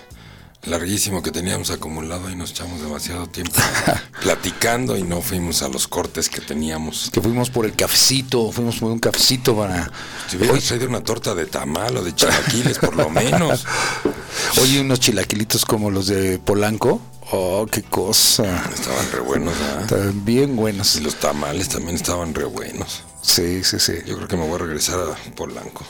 larguísimo 0.64 1.22
que 1.22 1.30
teníamos 1.30 1.70
acumulado 1.70 2.28
y 2.28 2.34
nos 2.34 2.50
echamos 2.50 2.80
demasiado 2.80 3.28
tiempo 3.28 3.52
platicando 4.22 4.96
y 4.96 5.04
no 5.04 5.20
fuimos 5.22 5.62
a 5.62 5.68
los 5.68 5.86
cortes 5.86 6.28
que 6.28 6.40
teníamos. 6.40 7.10
Que 7.12 7.20
fuimos 7.20 7.48
por 7.50 7.64
el 7.64 7.74
cafecito, 7.76 8.50
fuimos 8.50 8.78
por 8.78 8.90
un 8.90 8.98
cafecito 8.98 9.56
para... 9.56 9.88
Si 10.28 10.36
hubieras 10.36 10.64
traído 10.64 10.88
una 10.88 11.04
torta 11.04 11.36
de 11.36 11.46
tamal 11.46 11.96
o 11.96 12.02
de 12.02 12.12
chilaquiles, 12.12 12.78
por 12.78 12.96
lo 12.96 13.08
menos. 13.08 13.64
Oye, 14.60 14.80
unos 14.80 14.98
chilaquilitos 14.98 15.64
como 15.64 15.92
los 15.92 16.08
de 16.08 16.40
Polanco. 16.40 17.00
Oh, 17.30 17.66
qué 17.70 17.82
cosa. 17.84 18.64
Estaban 18.74 19.12
re 19.12 19.20
buenos, 19.20 19.54
¿verdad? 19.56 19.82
Están 19.82 20.24
bien 20.24 20.56
buenos. 20.56 20.96
Y 20.96 21.00
los 21.02 21.14
tamales 21.20 21.68
también 21.68 21.94
estaban 21.94 22.34
re 22.34 22.44
buenos. 22.44 23.04
Sí, 23.22 23.62
sí, 23.62 23.78
sí. 23.78 23.92
Yo 24.06 24.16
creo 24.16 24.26
que 24.28 24.36
me 24.36 24.44
voy 24.46 24.56
a 24.56 24.58
regresar 24.58 24.98
a 24.98 25.34
Polanco. 25.36 25.84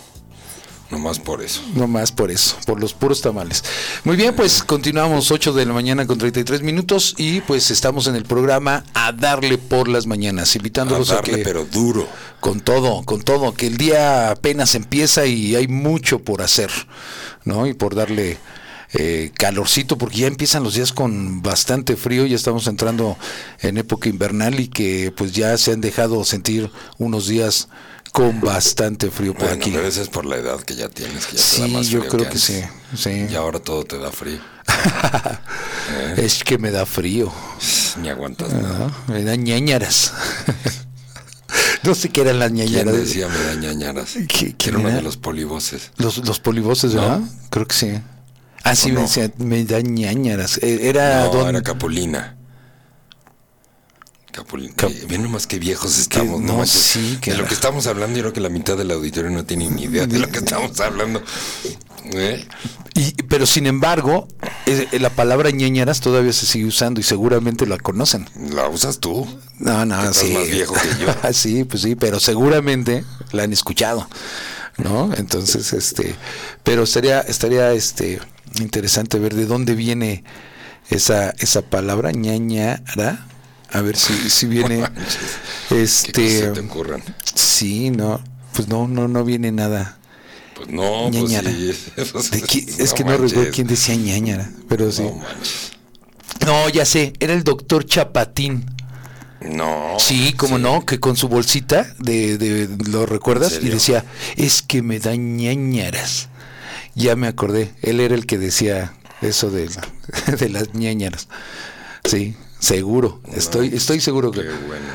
Nomás 0.90 1.18
por 1.18 1.42
eso. 1.42 1.62
No 1.74 1.88
más 1.88 2.12
por 2.12 2.30
eso, 2.30 2.56
por 2.64 2.80
los 2.80 2.94
puros 2.94 3.20
tamales. 3.20 3.64
Muy 4.04 4.16
bien, 4.16 4.34
pues 4.36 4.62
continuamos 4.62 5.32
8 5.32 5.52
de 5.52 5.66
la 5.66 5.72
mañana 5.72 6.06
con 6.06 6.16
33 6.16 6.62
minutos 6.62 7.14
y 7.18 7.40
pues 7.40 7.72
estamos 7.72 8.06
en 8.06 8.14
el 8.14 8.24
programa 8.24 8.84
a 8.94 9.12
darle 9.12 9.58
por 9.58 9.88
las 9.88 10.06
mañanas, 10.06 10.54
invitándolos 10.54 11.10
A 11.10 11.14
a, 11.14 11.16
darle, 11.16 11.38
que 11.38 11.44
pero 11.44 11.64
duro. 11.64 12.06
con 12.38 12.60
todo, 12.60 13.02
con 13.02 13.22
todo, 13.22 13.52
que 13.52 13.66
el 13.66 13.76
día 13.76 14.30
apenas 14.30 14.76
empieza 14.76 15.26
y 15.26 15.56
hay 15.56 15.66
mucho 15.66 16.20
por 16.20 16.40
hacer, 16.40 16.70
¿no? 17.44 17.66
Y 17.66 17.74
por 17.74 17.96
darle 17.96 18.38
eh, 18.92 19.32
calorcito, 19.36 19.98
porque 19.98 20.18
ya 20.18 20.26
empiezan 20.28 20.62
los 20.62 20.74
días 20.74 20.92
con 20.92 21.42
bastante 21.42 21.96
frío, 21.96 22.24
ya 22.26 22.36
estamos 22.36 22.68
entrando 22.68 23.16
en 23.60 23.76
época 23.76 24.08
invernal 24.08 24.60
y 24.60 24.68
que 24.68 25.12
pues 25.16 25.32
ya 25.32 25.58
se 25.58 25.72
han 25.72 25.80
dejado 25.80 26.24
sentir 26.24 26.70
unos 26.98 27.26
días 27.26 27.68
con 28.16 28.40
bastante 28.40 29.10
frío 29.10 29.32
por 29.34 29.42
Bueno, 29.42 29.56
aquí. 29.56 29.70
pero 29.72 29.86
eso 29.86 30.00
es 30.00 30.08
por 30.08 30.24
la 30.24 30.36
edad 30.36 30.58
que 30.60 30.74
ya 30.74 30.88
tienes, 30.88 31.26
que 31.26 31.36
ya 31.36 31.42
te 31.42 31.60
da 31.60 31.66
Sí, 31.66 31.72
más 31.72 31.86
yo 31.88 31.98
frío 32.00 32.10
creo 32.10 32.22
que 32.22 32.26
antes. 32.28 32.42
sí, 32.42 32.62
sí. 32.96 33.26
Y 33.30 33.34
ahora 33.34 33.58
todo 33.58 33.84
te 33.84 33.98
da 33.98 34.10
frío. 34.10 34.38
Es 36.16 36.42
que 36.42 36.58
me 36.58 36.70
da 36.70 36.86
frío. 36.86 37.32
Ni 38.00 38.08
aguantas 38.08 38.52
nada. 38.52 38.92
¿no? 39.06 39.12
Me 39.14 39.22
da 39.22 39.36
ñañaras. 39.36 40.12
no 41.82 41.94
sé 41.94 42.08
qué 42.08 42.22
eran 42.22 42.38
las 42.38 42.50
¿Quién 42.52 42.66
ñañaras. 42.70 42.94
decía 42.94 43.28
me 43.28 43.38
da 43.38 43.54
ñañaras? 43.54 44.16
¿Qui- 44.16 44.54
quién 44.58 44.74
Era 44.76 44.78
uno 44.78 44.88
de 44.96 45.02
los 45.02 45.16
polivoces. 45.16 45.90
Los, 45.98 46.18
los 46.26 46.40
polivoces, 46.40 46.94
¿verdad? 46.94 47.20
Creo 47.50 47.66
que 47.66 47.74
sí. 47.74 47.92
Ah, 48.64 48.74
sí, 48.74 48.90
¿O 48.90 48.94
me 48.94 49.00
no? 49.00 49.06
decía, 49.06 49.30
me 49.38 49.64
da 49.64 49.80
ñañaras. 49.80 50.58
Eh, 50.62 50.80
Era 50.88 51.26
No, 51.26 51.32
don... 51.32 51.48
era 51.50 51.62
Capulina. 51.62 52.35
Capulina. 54.36 54.74
Cap- 54.76 54.90
Eh, 54.90 55.18
nomás 55.18 55.46
qué 55.46 55.58
viejos 55.58 55.98
estamos, 55.98 56.40
no, 56.42 56.64
sí, 56.66 57.18
que 57.20 57.30
De 57.32 57.38
lo 57.38 57.46
que 57.46 57.54
estamos 57.54 57.86
hablando, 57.86 58.16
yo 58.18 58.22
creo 58.24 58.32
que 58.34 58.40
la 58.40 58.50
mitad 58.50 58.76
del 58.76 58.90
auditorio 58.90 59.30
no 59.30 59.44
tiene 59.44 59.68
ni 59.70 59.84
idea 59.84 60.06
de 60.06 60.18
lo 60.18 60.28
que 60.28 60.38
estamos 60.38 60.78
hablando. 60.80 61.22
¿Eh? 62.12 62.46
Y, 62.94 63.12
pero 63.24 63.46
sin 63.46 63.66
embargo, 63.66 64.28
eh, 64.66 64.86
la 65.00 65.10
palabra 65.10 65.50
ñañaras 65.50 66.00
todavía 66.00 66.32
se 66.32 66.46
sigue 66.46 66.66
usando 66.66 67.00
y 67.00 67.02
seguramente 67.02 67.66
la 67.66 67.78
conocen. 67.78 68.28
La 68.52 68.68
usas 68.68 69.00
tú. 69.00 69.26
No, 69.58 69.84
no, 69.86 70.00
Que 70.02 70.06
estás 70.08 70.26
sí. 70.26 70.32
más 70.34 70.48
viejo 70.48 70.74
que 70.74 71.04
yo. 71.04 71.08
sí, 71.32 71.64
pues 71.64 71.82
sí, 71.82 71.94
pero 71.96 72.20
seguramente 72.20 73.04
la 73.32 73.42
han 73.44 73.52
escuchado, 73.52 74.08
¿no? 74.78 75.12
Entonces, 75.14 75.72
este, 75.72 76.14
pero 76.62 76.84
estaría, 76.84 77.20
estaría, 77.22 77.72
este, 77.72 78.20
interesante 78.60 79.18
ver 79.18 79.34
de 79.34 79.46
dónde 79.46 79.74
viene 79.74 80.22
esa, 80.90 81.30
esa 81.38 81.62
palabra 81.62 82.12
ñañara. 82.12 83.26
A 83.72 83.80
ver 83.82 83.96
si, 83.96 84.30
si 84.30 84.46
viene, 84.46 84.76
¿Qué 85.68 85.74
cosas 85.74 85.78
este, 85.78 86.40
se 86.40 86.48
te 86.48 86.60
ocurran? 86.60 87.02
sí, 87.34 87.90
no, 87.90 88.22
pues 88.54 88.68
no, 88.68 88.86
no, 88.88 89.08
no 89.08 89.24
viene 89.24 89.52
nada. 89.52 89.98
Pues 90.54 90.68
no, 90.68 91.10
Ñañara. 91.10 91.50
pues 91.50 91.76
sí. 91.76 91.90
Pues, 92.12 92.30
¿De 92.30 92.42
qui- 92.42 92.66
es 92.78 92.94
que 92.94 93.04
no 93.04 93.16
recuerdo 93.16 93.50
quién 93.52 93.66
decía 93.66 93.94
ñañara, 93.94 94.50
pero 94.68 94.90
sí. 94.90 95.02
No. 95.02 95.22
No, 96.46 96.68
ya 96.68 96.84
sé, 96.84 97.12
era 97.20 97.34
el 97.34 97.44
doctor 97.44 97.84
Chapatín. 97.84 98.64
No. 99.40 99.96
Sí, 99.98 100.32
como 100.32 100.58
no, 100.58 100.86
que 100.86 100.98
con 100.98 101.16
su 101.16 101.28
bolsita 101.28 101.94
de, 101.98 102.38
de 102.38 102.68
¿lo 102.88 103.04
recuerdas? 103.04 103.54
¿En 103.54 103.66
Y 103.66 103.70
decía, 103.70 104.04
es 104.36 104.62
que 104.62 104.80
me 104.82 104.98
da 104.98 105.14
ñañaras. 105.14 106.28
Ya 106.94 107.16
me 107.16 107.26
acordé, 107.26 107.74
él 107.82 108.00
era 108.00 108.14
el 108.14 108.24
que 108.26 108.38
decía 108.38 108.94
eso 109.20 109.50
de, 109.50 109.68
la- 109.68 110.36
de 110.36 110.48
las 110.48 110.72
ñañaras. 110.74 111.28
Sí, 112.04 112.34
seguro, 112.58 113.20
estoy, 113.34 113.68
estoy 113.74 114.00
seguro 114.00 114.30
que 114.32 114.42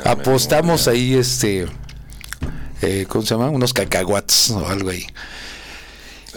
apostamos 0.03 0.87
ahí 0.87 1.13
este, 1.15 1.67
eh, 2.81 3.05
¿cómo 3.07 3.23
se 3.25 3.33
llama? 3.35 3.49
Unos 3.49 3.73
cacahuates 3.73 4.49
o 4.51 4.67
algo 4.67 4.89
ahí. 4.89 5.05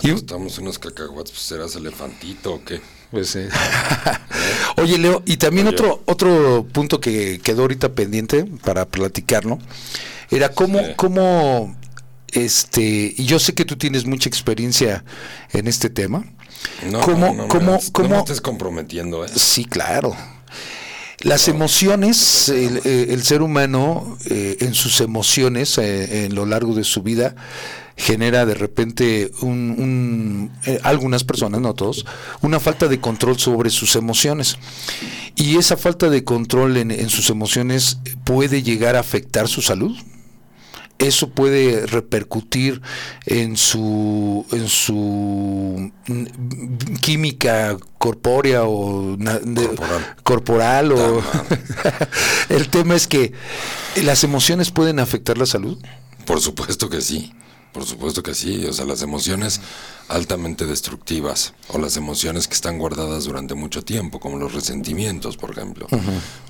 Estamos 0.03 0.59
unos 0.59 0.79
cacahuates, 0.79 1.31
pues 1.33 1.43
serás 1.43 1.77
elefantito 1.77 2.55
o 2.55 2.65
qué. 2.65 2.81
Pues, 3.11 3.37
eh. 3.37 3.49
Oye, 4.77 4.99
Leo, 4.99 5.23
y 5.25 5.37
también 5.37 5.67
Oye. 5.69 5.77
otro 5.77 6.03
otro 6.07 6.67
punto 6.73 7.01
que 7.01 7.41
quedó 7.43 7.63
ahorita 7.63 7.93
pendiente 7.95 8.45
para 8.65 8.87
platicarlo 8.87 9.59
era 10.31 10.49
cómo 10.51 10.81
Sí. 10.81 10.93
cómo 10.97 11.77
este 12.33 13.15
y 13.17 13.25
yo 13.25 13.39
sé 13.39 13.55
que 13.55 13.65
tú 13.65 13.77
tienes 13.77 14.05
mucha 14.05 14.29
experiencia 14.29 15.05
en 15.53 15.69
este 15.69 15.89
tema. 15.91 16.25
No, 16.91 17.01
¿Cómo- 17.01 17.27
no, 17.29 17.35
no, 17.35 17.49
cómo- 17.49 17.73
me, 17.73 17.73
no 17.79 17.93
cómo- 17.93 18.09
me 18.09 18.19
estés 18.19 18.41
comprometiendo, 18.41 19.25
¿eh? 19.25 19.29
Sí, 19.35 19.65
claro. 19.65 20.17
Las 21.25 21.49
emociones, 21.49 22.51
el, 22.51 22.83
eh, 22.85 23.19
ser 23.23 23.41
humano 23.41 24.19
eh, 24.27 24.59
en 24.61 24.75
sus 24.75 25.01
emociones 25.01 25.79
eh, 25.79 26.27
en 26.27 26.35
lo 26.35 26.45
largo 26.45 26.75
de 26.75 26.85
su 26.85 27.03
vida 27.03 27.35
genera 27.97 28.45
de 28.45 28.55
repente 28.55 29.31
un, 29.41 29.71
un- 29.79 30.51
algunas 30.83 31.25
personas, 31.25 31.61
no 31.63 31.73
todos, 31.75 32.05
una 32.43 32.61
falta 32.61 32.89
de 32.89 33.01
control 33.01 33.39
sobre 33.39 33.71
sus 33.71 33.97
emociones. 33.97 34.59
Y 35.35 35.57
esa 35.57 35.77
falta 35.79 36.11
de 36.11 36.25
control 36.25 36.77
en 36.77 37.09
sus 37.09 37.31
emociones 37.31 37.99
puede 38.25 38.63
llegar 38.63 38.95
a 38.97 39.01
afectar 39.01 39.49
su 39.49 39.63
salud. 39.63 39.97
Eso 40.99 41.31
puede 41.31 41.87
repercutir 41.87 42.81
en 43.27 43.57
su 43.57 44.47
en 44.53 44.69
su 44.69 45.91
química 47.01 47.77
corpórea 47.99 48.65
o 48.65 49.17
de- 49.17 49.67
Corporal. 49.67 50.17
corporal 50.23 50.93
o 50.93 51.23
Ta 51.23 52.09
el 52.55 52.69
tema 52.69 52.95
es 52.95 53.07
que 53.07 53.33
las 54.03 54.25
emociones 54.25 54.71
pueden 54.71 54.99
afectar 54.99 55.39
la 55.39 55.47
salud. 55.47 55.79
Por 56.27 56.41
supuesto 56.41 56.89
que 56.89 57.01
sí. 57.01 57.33
Por 57.73 57.85
supuesto 57.85 58.23
que 58.23 58.35
sí. 58.35 58.65
O 58.67 58.73
sea, 58.73 58.85
las 58.85 59.03
emociones 59.03 59.61
altamente 60.09 60.65
destructivas 60.65 61.55
o 61.69 61.79
las 61.79 61.97
emociones 61.97 62.47
que 62.47 62.55
están 62.55 62.79
guardadas 62.79 63.25
durante 63.25 63.55
mucho 63.55 63.83
tiempo, 63.83 64.21
como 64.21 64.39
los 64.39 64.53
resentimientos, 64.55 65.37
por 65.37 65.51
ejemplo. 65.51 65.89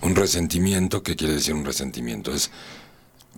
Un 0.02 0.14
resentimiento, 0.16 1.02
¿qué 1.02 1.16
quiere 1.16 1.34
decir 1.34 1.54
un 1.54 1.64
resentimiento? 1.64 2.32
Es 2.34 2.50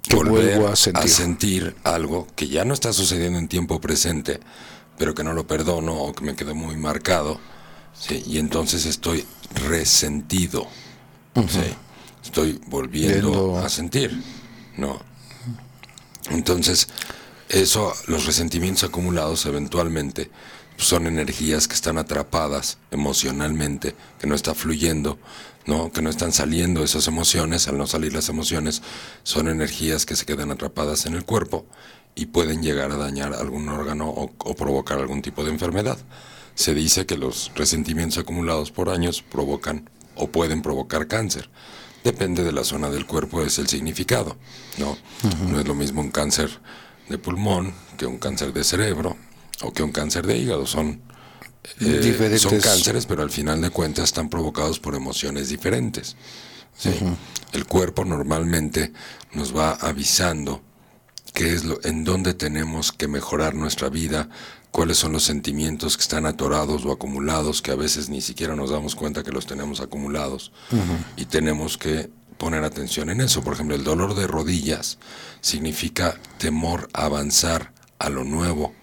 Que 0.09 0.16
volver 0.16 0.59
vuelvo 0.59 0.69
a 0.69 0.77
sentir. 0.77 1.09
sentir 1.11 1.77
algo 1.85 2.27
que 2.37 2.49
ya 2.49 2.65
no 2.65 2.74
está 2.74 2.93
sucediendo 2.93 3.39
en 3.39 3.49
tiempo 3.49 3.81
presente, 3.81 4.41
pero 4.99 5.15
que 5.15 5.24
no 5.24 5.33
lo 5.33 5.47
perdono 5.47 5.95
o 5.95 6.12
que 6.15 6.24
me 6.24 6.37
quedó 6.37 6.55
muy 6.55 6.77
marcado. 6.77 7.41
¿sí? 7.99 8.23
Y 8.27 8.39
entonces 8.39 8.87
estoy 8.87 9.24
resentido. 9.69 10.66
¿sí? 11.49 11.61
Estoy 12.24 12.61
volviendo 12.66 13.31
Viendo- 13.31 13.59
a 13.59 13.69
sentir. 13.69 14.23
¿no? 14.77 15.01
Entonces, 16.31 16.89
eso, 17.49 17.93
los 18.07 18.27
resentimientos 18.27 18.85
acumulados 18.85 19.47
eventualmente 19.47 20.31
son 20.77 21.07
energías 21.07 21.69
que 21.69 21.74
están 21.74 21.97
atrapadas 21.99 22.78
emocionalmente, 22.91 23.95
que 24.20 24.27
no 24.27 24.35
está 24.35 24.55
fluyendo, 24.55 25.19
¿no? 25.67 25.93
Que 25.93 26.03
no 26.03 26.11
están 26.11 26.33
saliendo 26.33 26.83
esas 26.83 27.07
emociones, 27.09 27.69
al 27.69 27.79
no 27.79 27.87
salir 27.87 28.13
las 28.13 28.29
emociones, 28.29 28.83
son 29.23 29.49
energías 29.49 30.07
que 30.07 30.17
se 30.17 30.25
quedan 30.25 30.51
atrapadas 30.51 31.07
en 31.07 31.15
el 31.15 31.25
cuerpo 31.25 31.67
y 32.15 32.27
pueden 32.27 32.63
llegar 32.63 32.93
a 32.93 32.97
dañar 32.97 33.35
algún 33.35 33.69
órgano 33.69 34.09
o, 34.09 34.33
o 34.39 34.55
provocar 34.55 34.99
algún 34.99 35.23
tipo 35.23 35.45
de 35.45 35.51
enfermedad. 35.51 35.99
Se 36.55 36.73
dice 36.75 37.05
que 37.05 37.19
los 37.19 37.53
resentimientos 37.55 38.19
acumulados 38.19 38.71
por 38.71 38.89
años 38.89 39.23
provocan 39.23 39.91
o 40.15 40.29
pueden 40.29 40.63
provocar 40.63 41.07
cáncer. 41.07 41.51
Depende 42.03 42.45
de 42.45 42.53
la 42.53 42.65
zona 42.65 42.89
del 42.89 43.07
cuerpo, 43.07 43.43
es 43.43 43.59
el 43.59 43.67
significado, 43.67 44.37
¿no? 44.79 44.97
No 45.49 45.61
es 45.61 45.67
lo 45.67 45.75
mismo 45.75 46.01
un 46.01 46.11
cáncer 46.11 46.61
de 47.09 47.19
pulmón 47.19 47.75
que 47.97 48.07
un 48.07 48.19
cáncer 48.19 48.53
de 48.53 48.65
cerebro 48.65 49.17
o 49.63 49.73
que 49.73 49.83
un 49.83 49.93
cáncer 49.93 50.27
de 50.27 50.39
hígado. 50.39 50.67
Son, 50.67 51.01
eh, 51.81 52.39
son 52.39 52.61
cánceres, 52.61 53.07
pero 53.07 53.23
al 53.23 53.31
final 53.31 53.61
de 53.61 53.71
cuentas 53.71 54.05
están 54.05 54.29
provocados 54.29 54.79
por 54.79 54.95
emociones 54.95 55.49
diferentes. 55.49 56.17
¿sí? 56.77 56.91
El 57.53 57.67
cuerpo 57.67 58.05
normalmente 58.05 58.93
nos 59.33 59.57
va 59.57 59.73
avisando 59.73 60.63
qué 61.33 61.53
es 61.53 61.65
lo, 61.65 61.79
en 61.85 62.05
dónde 62.05 62.35
tenemos 62.35 62.93
que 62.93 63.09
mejorar 63.09 63.55
nuestra 63.55 63.89
vida, 63.89 64.29
cuáles 64.71 64.99
son 64.99 65.13
los 65.13 65.25
sentimientos 65.25 65.97
que 65.97 66.03
están 66.03 66.27
atorados 66.27 66.85
o 66.85 66.93
acumulados, 66.93 67.63
que 67.63 67.73
a 67.73 67.77
veces 67.77 68.09
ni 68.09 68.21
siquiera 68.21 68.57
nos 68.57 68.71
damos 68.71 68.95
cuenta 68.95 69.23
que 69.23 69.33
los 69.33 69.47
tenemos 69.47 69.81
acumulados, 69.81 70.53
y 71.17 71.27
tenemos 71.27 71.79
que 71.79 72.11
poner 72.37 72.65
atención 72.65 73.11
en 73.11 73.21
eso. 73.21 73.43
Por 73.43 73.55
ejemplo, 73.55 73.75
el 73.75 73.85
dolor 73.85 74.15
de 74.15 74.27
rodillas 74.27 74.99
significa 75.41 76.19
temor 76.39 76.89
a 76.93 77.07
avanzar 77.07 77.73
a 77.99 78.11
lo 78.11 78.25
nuevo, 78.25 78.75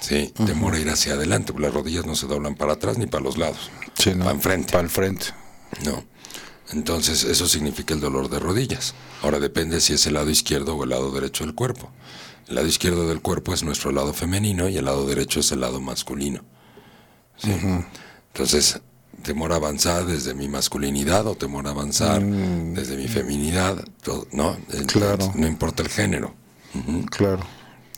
¿sí? 0.00 0.32
temor 0.46 0.74
a 0.74 0.78
ir 0.80 0.88
hacia 0.90 1.14
adelante, 1.14 1.52
porque 1.52 1.66
las 1.66 1.74
rodillas 1.74 2.06
no 2.06 2.14
se 2.14 2.26
doblan 2.26 2.54
para 2.54 2.74
atrás 2.74 2.98
ni 2.98 3.06
para 3.06 3.24
los 3.24 3.38
lados, 3.38 3.70
para 4.24 4.32
enfrente. 4.32 4.72
Para 4.72 4.84
el 4.84 4.90
frente. 4.90 5.26
No. 5.84 6.04
Entonces, 6.72 7.24
eso 7.24 7.46
significa 7.46 7.94
el 7.94 8.00
dolor 8.00 8.28
de 8.30 8.38
rodillas. 8.38 8.94
Ahora 9.22 9.38
depende 9.38 9.80
si 9.80 9.92
es 9.94 10.06
el 10.06 10.14
lado 10.14 10.30
izquierdo 10.30 10.74
o 10.76 10.84
el 10.84 10.90
lado 10.90 11.10
derecho 11.10 11.44
del 11.44 11.54
cuerpo. 11.54 11.90
El 12.48 12.56
lado 12.56 12.66
izquierdo 12.66 13.08
del 13.08 13.20
cuerpo 13.20 13.52
es 13.54 13.62
nuestro 13.62 13.92
lado 13.92 14.12
femenino 14.12 14.68
y 14.68 14.76
el 14.76 14.84
lado 14.86 15.06
derecho 15.06 15.40
es 15.40 15.52
el 15.52 15.60
lado 15.60 15.80
masculino. 15.80 16.42
¿Sí? 17.36 17.50
Entonces, 18.32 18.80
temor 19.22 19.52
a 19.52 19.56
avanzar 19.56 20.04
desde 20.06 20.34
mi 20.34 20.48
masculinidad 20.48 21.26
o 21.26 21.34
temor 21.36 21.66
a 21.66 21.70
avanzar 21.70 22.22
desde 22.22 22.96
mi 22.96 23.08
feminidad, 23.08 23.82
todo- 24.02 24.26
¿no? 24.32 24.54
Entonces, 24.70 24.86
Claro. 24.92 25.32
No 25.34 25.46
importa 25.46 25.82
el 25.82 25.88
género. 25.88 26.34
Claro. 27.10 27.42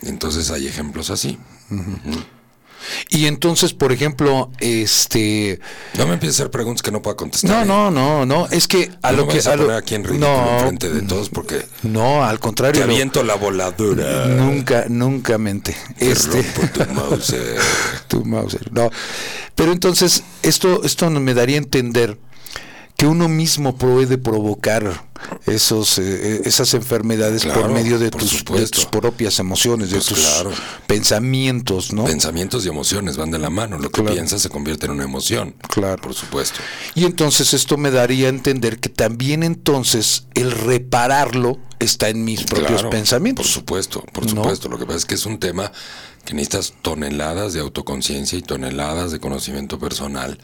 Entonces 0.02 0.50
hay 0.50 0.66
ejemplos 0.66 1.10
así. 1.10 1.38
Y 3.08 3.26
entonces, 3.26 3.72
por 3.72 3.90
ejemplo, 3.90 4.50
este 4.60 5.58
No 5.98 6.06
me 6.06 6.14
empieces 6.14 6.38
a 6.38 6.42
hacer 6.44 6.50
preguntas 6.52 6.82
que 6.82 6.92
no 6.92 7.02
pueda 7.02 7.16
contestar. 7.16 7.50
no, 7.50 7.62
¿eh? 7.62 7.66
no, 7.66 7.90
no, 7.90 8.26
no, 8.26 8.46
es 8.48 8.68
que 8.68 8.92
a 9.02 9.10
No 9.10 9.16
lo 9.18 9.26
me 9.26 9.32
que 9.32 9.38
vayas 9.38 9.46
a 9.48 9.52
a 9.52 9.56
lo- 9.56 9.62
poner 9.64 9.78
aquí 9.78 9.94
en 9.96 10.04
ridículo 10.04 10.28
no, 10.30 10.54
enfrente 10.54 10.90
de 10.90 11.02
todos 11.02 11.28
porque 11.30 11.66
no, 11.82 12.22
al 12.24 12.36
te 12.36 12.42
contrario, 12.42 12.86
lo- 12.86 12.92
aviento 12.92 13.24
la 13.24 13.34
voladura. 13.34 14.26
nunca, 14.26 14.84
nunca 14.88 15.36
mente. 15.36 15.74
Te 15.98 16.12
Este, 16.12 16.42
tu 16.44 16.94
Mauser. 16.94 17.56
tu 18.08 18.24
Mauser. 18.24 18.72
No. 18.72 18.88
Pero 19.56 19.72
entonces, 19.72 20.22
esto, 20.42 20.82
esto 20.84 21.10
me 21.10 21.34
daría 21.34 21.56
a 21.56 21.58
entender 21.58 22.18
que 22.96 23.06
uno 23.06 23.28
mismo 23.28 23.76
puede 23.76 24.16
provocar 24.16 25.04
esos, 25.46 25.98
eh, 25.98 26.42
esas 26.44 26.72
enfermedades 26.74 27.44
por 27.44 27.68
medio 27.70 27.98
de 27.98 28.10
por 28.10 28.20
tus, 28.22 28.44
de 28.44 28.66
tus 28.68 28.86
propias 28.86 29.38
emociones, 29.38 29.90
de 29.90 29.96
Pues 29.96 30.06
tus 30.06 30.18
claro. 30.20 30.50
pensamientos, 30.86 31.92
¿no? 31.92 32.04
Pensamientos 32.04 32.64
y 32.64 32.68
emociones 32.68 33.16
van 33.16 33.30
de 33.30 33.38
la 33.38 33.50
mano. 33.50 33.78
Lo 33.78 33.90
que 33.90 34.00
Claro. 34.00 34.14
piensas 34.14 34.40
se 34.42 34.48
convierte 34.48 34.86
en 34.86 34.92
una 34.92 35.04
emoción. 35.04 35.54
Claro. 35.68 36.00
Por 36.00 36.14
supuesto. 36.14 36.58
Y 36.94 37.04
entonces 37.04 37.52
esto 37.54 37.76
me 37.76 37.90
daría 37.90 38.26
a 38.26 38.30
entender 38.30 38.78
que 38.80 38.88
también 38.88 39.42
entonces 39.42 40.24
el 40.34 40.50
repararlo 40.52 41.58
está 41.78 42.08
en 42.08 42.24
mis 42.24 42.44
propios 42.44 42.82
pensamientos. 42.84 43.46
Por 43.46 43.52
supuesto, 43.52 44.00
por 44.12 44.24
¿No? 44.24 44.42
supuesto. 44.42 44.68
Lo 44.68 44.78
que 44.78 44.86
pasa 44.86 44.98
es 44.98 45.04
que 45.04 45.14
es 45.16 45.26
un 45.26 45.38
tema 45.38 45.70
que 46.24 46.34
necesitas 46.34 46.72
toneladas 46.82 47.52
de 47.52 47.60
autoconciencia 47.60 48.38
y 48.38 48.42
toneladas 48.42 49.12
de 49.12 49.20
conocimiento 49.20 49.78
personal 49.78 50.38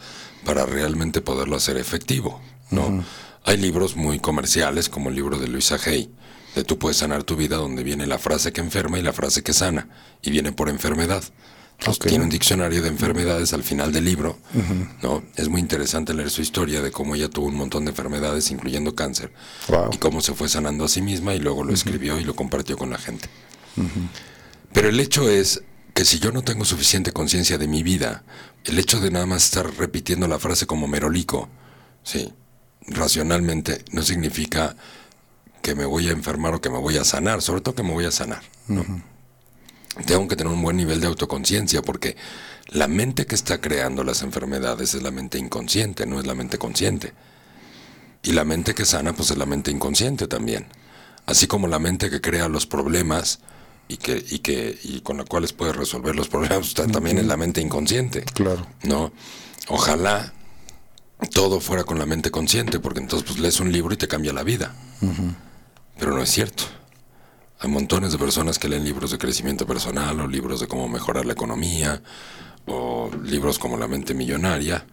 para 0.45 0.65
realmente 0.65 1.21
poderlo 1.21 1.55
hacer 1.55 1.77
efectivo, 1.77 2.41
¿no? 2.71 3.03
Hay 3.45 3.57
libros 3.57 3.95
muy 3.95 4.19
comerciales, 4.19 4.89
como 4.89 5.09
el 5.09 5.15
libro 5.15 5.37
de 5.37 5.47
Luisa 5.47 5.77
Hay, 5.85 6.09
de 6.55 6.63
Tú 6.63 6.77
puedes 6.77 6.97
sanar 6.97 7.23
tu 7.23 7.35
vida, 7.35 7.57
donde 7.57 7.83
viene 7.83 8.05
la 8.05 8.19
frase 8.19 8.53
que 8.53 8.61
enferma 8.61 8.99
y 8.99 9.01
la 9.01 9.11
frase 9.13 9.41
que 9.43 9.53
sana, 9.53 9.87
y 10.21 10.29
viene 10.31 10.51
por 10.51 10.69
enfermedad. 10.69 11.23
Entonces. 11.79 12.05
Tiene 12.07 12.23
un 12.23 12.29
diccionario 12.29 12.81
de 12.81 12.87
enfermedades 12.87 13.51
al 13.51 13.63
final 13.63 13.91
del 13.91 14.05
libro, 14.05 14.37
¿no? 15.01 15.23
Es 15.35 15.49
muy 15.49 15.59
interesante 15.59 16.13
leer 16.13 16.29
su 16.29 16.41
historia 16.41 16.81
de 16.81 16.91
cómo 16.91 17.15
ella 17.15 17.27
tuvo 17.29 17.47
un 17.47 17.55
montón 17.55 17.83
de 17.85 17.89
enfermedades, 17.91 18.51
incluyendo 18.51 18.95
cáncer, 18.95 19.33
Wow. 19.67 19.89
y 19.91 19.97
cómo 19.97 20.21
se 20.21 20.33
fue 20.33 20.47
sanando 20.47 20.85
a 20.85 20.87
sí 20.87 21.01
misma 21.01 21.33
y 21.33 21.39
luego 21.39 21.63
lo 21.63 21.73
escribió 21.73 22.19
y 22.19 22.23
lo 22.23 22.35
compartió 22.35 22.77
con 22.77 22.91
la 22.91 22.99
gente. 22.99 23.27
Pero 24.71 24.89
el 24.89 24.99
hecho 24.99 25.27
es 25.29 25.63
que 25.93 26.05
si 26.05 26.19
yo 26.19 26.31
no 26.31 26.43
tengo 26.43 26.65
suficiente 26.65 27.11
conciencia 27.11 27.57
de 27.57 27.67
mi 27.67 27.83
vida, 27.83 28.23
el 28.65 28.79
hecho 28.79 28.99
de 28.99 29.11
nada 29.11 29.25
más 29.25 29.45
estar 29.45 29.71
repitiendo 29.77 30.27
la 30.27 30.39
frase 30.39 30.65
como 30.65 30.87
merolico, 30.87 31.49
sí, 32.03 32.33
racionalmente, 32.87 33.83
no 33.91 34.01
significa 34.01 34.75
que 35.61 35.75
me 35.75 35.85
voy 35.85 36.09
a 36.09 36.11
enfermar 36.11 36.55
o 36.55 36.61
que 36.61 36.69
me 36.69 36.79
voy 36.79 36.97
a 36.97 37.03
sanar, 37.03 37.41
sobre 37.41 37.61
todo 37.61 37.75
que 37.75 37.83
me 37.83 37.93
voy 37.93 38.05
a 38.05 38.11
sanar. 38.11 38.41
¿no? 38.67 38.83
tengo 40.05 40.27
que 40.27 40.35
tener 40.35 40.51
un 40.51 40.61
buen 40.61 40.77
nivel 40.77 40.99
de 40.99 41.07
autoconciencia 41.07 41.81
porque 41.81 42.17
la 42.67 42.87
mente 42.87 43.25
que 43.25 43.35
está 43.35 43.61
creando 43.61 44.03
las 44.03 44.23
enfermedades 44.23 44.95
es 44.95 45.03
la 45.03 45.11
mente 45.11 45.37
inconsciente, 45.37 46.05
no 46.05 46.19
es 46.19 46.25
la 46.25 46.33
mente 46.33 46.57
consciente. 46.57 47.13
Y 48.23 48.31
la 48.31 48.45
mente 48.45 48.73
que 48.73 48.85
sana, 48.85 49.13
pues 49.13 49.31
es 49.31 49.37
la 49.37 49.45
mente 49.45 49.69
inconsciente 49.69 50.27
también. 50.27 50.67
Así 51.25 51.45
como 51.45 51.67
la 51.67 51.77
mente 51.77 52.09
que 52.09 52.21
crea 52.21 52.47
los 52.47 52.65
problemas 52.65 53.39
y 53.87 53.97
que, 53.97 54.23
y 54.29 54.39
que, 54.39 54.77
y 54.83 55.01
con 55.01 55.17
la 55.17 55.25
cuales 55.25 55.53
puede 55.53 55.73
resolver 55.73 56.15
los 56.15 56.27
problemas, 56.27 56.67
está 56.67 56.87
también 56.87 57.17
es 57.17 57.25
la 57.25 57.37
mente 57.37 57.61
inconsciente. 57.61 58.23
Claro. 58.33 58.65
¿No? 58.83 59.11
Ojalá 59.67 60.33
todo 61.31 61.59
fuera 61.59 61.83
con 61.83 61.99
la 61.99 62.05
mente 62.05 62.31
consciente, 62.31 62.79
porque 62.79 62.99
entonces 62.99 63.27
pues 63.27 63.39
lees 63.39 63.59
un 63.59 63.71
libro 63.71 63.93
y 63.93 63.97
te 63.97 64.07
cambia 64.07 64.33
la 64.33 64.43
vida. 64.43 64.73
Pero 65.97 66.15
no 66.15 66.21
es 66.21 66.29
cierto. 66.29 66.63
Hay 67.59 67.69
montones 67.69 68.11
de 68.11 68.17
personas 68.17 68.59
que 68.59 68.67
leen 68.67 68.83
libros 68.83 69.11
de 69.11 69.17
crecimiento 69.17 69.65
personal 69.65 70.19
o 70.19 70.27
libros 70.27 70.59
de 70.59 70.67
cómo 70.67 70.87
mejorar 70.89 71.25
la 71.25 71.33
economía 71.33 72.01
o 72.65 73.09
libros 73.23 73.59
como 73.59 73.77
La 73.77 73.87
mente 73.87 74.13
millonaria, 74.13 74.85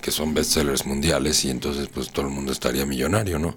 que 0.00 0.10
son 0.10 0.34
bestsellers 0.34 0.86
mundiales 0.86 1.44
y 1.44 1.50
entonces 1.50 1.88
pues 1.92 2.10
todo 2.10 2.26
el 2.26 2.32
mundo 2.32 2.52
estaría 2.52 2.84
millonario, 2.84 3.38
¿no? 3.38 3.56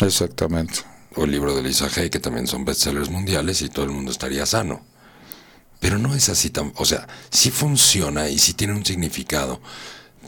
Exactamente. 0.00 0.80
O 1.16 1.24
el 1.24 1.30
libro 1.32 1.54
de 1.54 1.62
Lisa 1.62 1.88
Hay, 1.96 2.08
que 2.10 2.20
también 2.20 2.46
son 2.46 2.64
bestsellers 2.64 3.10
mundiales 3.10 3.62
y 3.62 3.68
todo 3.68 3.84
el 3.84 3.90
mundo 3.90 4.10
estaría 4.12 4.46
sano. 4.46 4.82
Pero 5.80 5.98
no 5.98 6.14
es 6.14 6.28
así 6.28 6.50
tan... 6.50 6.72
O 6.76 6.84
sea, 6.84 7.08
sí 7.30 7.50
funciona 7.50 8.28
y 8.28 8.38
sí 8.38 8.54
tiene 8.54 8.74
un 8.74 8.84
significado, 8.84 9.60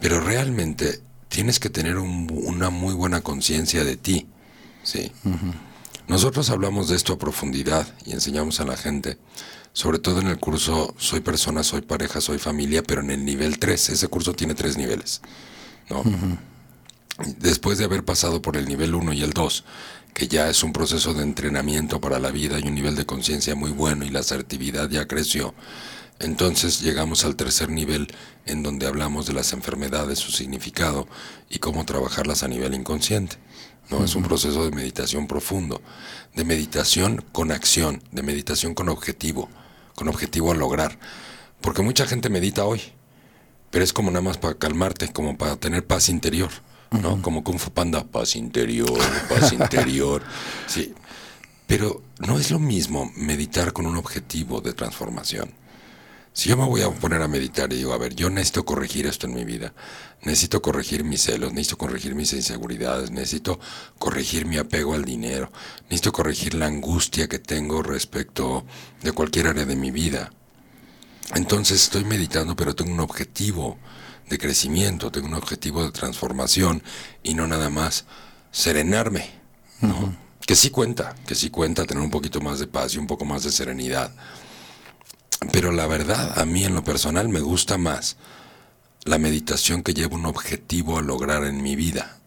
pero 0.00 0.20
realmente 0.20 1.00
tienes 1.28 1.60
que 1.60 1.70
tener 1.70 1.98
un- 1.98 2.28
una 2.46 2.70
muy 2.70 2.94
buena 2.94 3.20
conciencia 3.20 3.84
de 3.84 3.96
ti, 3.96 4.26
¿sí? 4.82 5.12
Nosotros 6.08 6.50
hablamos 6.50 6.88
de 6.88 6.96
esto 6.96 7.12
a 7.12 7.18
profundidad 7.18 7.86
y 8.04 8.12
enseñamos 8.12 8.60
a 8.60 8.64
la 8.64 8.76
gente, 8.76 9.18
sobre 9.72 9.98
todo 9.98 10.20
en 10.20 10.26
el 10.26 10.38
curso 10.38 10.94
Soy 10.98 11.20
persona, 11.20 11.62
soy 11.62 11.82
pareja, 11.82 12.20
soy 12.20 12.38
familia, 12.38 12.82
pero 12.82 13.00
en 13.02 13.10
el 13.10 13.24
nivel 13.24 13.58
3. 13.58 13.90
Ese 13.90 14.08
curso 14.08 14.32
tiene 14.34 14.54
tres 14.54 14.76
niveles, 14.76 15.20
¿no? 15.88 16.02
Después 17.38 17.78
de 17.78 17.84
haber 17.84 18.04
pasado 18.04 18.40
por 18.42 18.56
el 18.56 18.66
nivel 18.66 18.94
1 18.94 19.12
y 19.12 19.22
el 19.22 19.32
2, 19.32 19.64
que 20.14 20.28
ya 20.28 20.48
es 20.48 20.62
un 20.62 20.72
proceso 20.72 21.14
de 21.14 21.22
entrenamiento 21.22 22.00
para 22.00 22.18
la 22.18 22.30
vida 22.30 22.58
y 22.58 22.68
un 22.68 22.74
nivel 22.74 22.96
de 22.96 23.06
conciencia 23.06 23.54
muy 23.54 23.70
bueno 23.70 24.04
y 24.04 24.10
la 24.10 24.20
asertividad 24.20 24.90
ya 24.90 25.06
creció, 25.06 25.54
entonces 26.22 26.80
llegamos 26.80 27.24
al 27.24 27.34
tercer 27.34 27.68
nivel 27.70 28.08
en 28.46 28.62
donde 28.62 28.86
hablamos 28.86 29.26
de 29.26 29.32
las 29.32 29.52
enfermedades, 29.52 30.20
su 30.20 30.30
significado 30.30 31.08
y 31.50 31.58
cómo 31.58 31.84
trabajarlas 31.84 32.42
a 32.42 32.48
nivel 32.48 32.74
inconsciente. 32.74 33.36
¿no? 33.90 34.04
Es 34.04 34.14
un 34.14 34.22
proceso 34.22 34.64
de 34.64 34.70
meditación 34.70 35.26
profundo, 35.26 35.82
de 36.34 36.44
meditación 36.44 37.24
con 37.32 37.50
acción, 37.50 38.02
de 38.12 38.22
meditación 38.22 38.74
con 38.74 38.88
objetivo, 38.88 39.48
con 39.96 40.08
objetivo 40.08 40.52
a 40.52 40.54
lograr. 40.54 40.98
Porque 41.60 41.82
mucha 41.82 42.06
gente 42.06 42.28
medita 42.28 42.64
hoy, 42.64 42.80
pero 43.70 43.84
es 43.84 43.92
como 43.92 44.10
nada 44.10 44.22
más 44.22 44.38
para 44.38 44.54
calmarte, 44.54 45.12
como 45.12 45.36
para 45.36 45.56
tener 45.56 45.86
paz 45.86 46.08
interior, 46.08 46.50
¿no? 47.00 47.20
Como 47.22 47.42
Kung 47.42 47.58
Fu 47.58 47.70
Panda, 47.70 48.04
paz 48.04 48.36
interior, 48.36 48.98
paz 49.28 49.52
interior. 49.52 50.22
Sí. 50.66 50.94
Pero 51.66 52.02
no 52.18 52.38
es 52.38 52.50
lo 52.50 52.58
mismo 52.58 53.10
meditar 53.16 53.72
con 53.72 53.86
un 53.86 53.96
objetivo 53.96 54.60
de 54.60 54.72
transformación. 54.72 55.50
Si 56.34 56.48
yo 56.48 56.56
me 56.56 56.64
voy 56.64 56.80
a 56.80 56.90
poner 56.90 57.20
a 57.20 57.28
meditar 57.28 57.70
y 57.72 57.76
digo, 57.76 57.92
a 57.92 57.98
ver, 57.98 58.14
yo 58.14 58.30
necesito 58.30 58.64
corregir 58.64 59.06
esto 59.06 59.26
en 59.26 59.34
mi 59.34 59.44
vida, 59.44 59.74
necesito 60.22 60.62
corregir 60.62 61.04
mis 61.04 61.22
celos, 61.22 61.52
necesito 61.52 61.76
corregir 61.76 62.14
mis 62.14 62.32
inseguridades, 62.32 63.10
necesito 63.10 63.60
corregir 63.98 64.46
mi 64.46 64.56
apego 64.56 64.94
al 64.94 65.04
dinero, 65.04 65.52
necesito 65.84 66.12
corregir 66.12 66.54
la 66.54 66.66
angustia 66.66 67.28
que 67.28 67.38
tengo 67.38 67.82
respecto 67.82 68.64
de 69.02 69.12
cualquier 69.12 69.48
área 69.48 69.66
de 69.66 69.76
mi 69.76 69.90
vida. 69.90 70.32
Entonces 71.34 71.82
estoy 71.82 72.04
meditando, 72.04 72.56
pero 72.56 72.74
tengo 72.74 72.92
un 72.92 73.00
objetivo 73.00 73.76
de 74.28 74.38
crecimiento, 74.38 75.10
tengo 75.10 75.26
un 75.26 75.34
objetivo 75.34 75.84
de 75.84 75.92
transformación 75.92 76.82
y 77.22 77.34
no 77.34 77.46
nada 77.46 77.70
más 77.70 78.04
serenarme, 78.50 79.30
¿no? 79.80 80.16
Que 80.46 80.56
sí 80.56 80.70
cuenta, 80.70 81.14
que 81.26 81.34
sí 81.34 81.50
cuenta 81.50 81.84
tener 81.84 82.02
un 82.02 82.10
poquito 82.10 82.40
más 82.40 82.58
de 82.58 82.66
paz 82.66 82.94
y 82.94 82.98
un 82.98 83.06
poco 83.06 83.24
más 83.24 83.44
de 83.44 83.52
serenidad. 83.52 84.12
Pero 85.52 85.72
la 85.72 85.86
verdad, 85.86 86.38
a 86.38 86.44
mí 86.44 86.64
en 86.64 86.74
lo 86.74 86.84
personal 86.84 87.28
me 87.28 87.40
gusta 87.40 87.78
más 87.78 88.16
la 89.04 89.18
meditación 89.18 89.82
que 89.82 89.94
lleva 89.94 90.16
un 90.16 90.26
objetivo 90.26 90.98
a 90.98 91.02
lograr 91.02 91.44
en 91.44 91.62
mi 91.62 91.76
vida. 91.76 92.18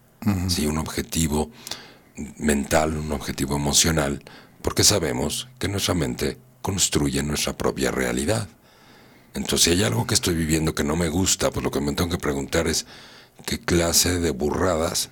Sí, 0.47 0.65
un 0.65 0.80
objetivo 0.80 1.51
mental, 2.38 2.97
un 2.97 3.11
objetivo 3.11 3.55
emocional, 3.55 4.23
porque 4.63 4.84
sabemos 4.84 5.47
que 5.59 5.67
nuestra 5.67 5.93
mente 5.93 6.39
construye 6.63 7.22
nuestra 7.22 7.55
propia 7.55 7.91
realidad. 7.91 8.47
Entonces, 9.36 9.62
si 9.62 9.70
hay 9.72 9.84
algo 9.84 10.07
que 10.07 10.16
estoy 10.16 10.34
viviendo 10.34 10.74
que 10.74 10.84
no 10.84 10.95
me 10.95 11.10
gusta, 11.10 11.52
pues 11.52 11.64
lo 11.64 11.72
que 11.72 11.82
me 11.82 11.94
tengo 11.94 12.10
que 12.10 12.18
preguntar 12.18 12.68
es 12.68 12.86
qué 13.45 13.60
clase 13.60 14.20
de 14.20 14.32
burradas 14.32 15.10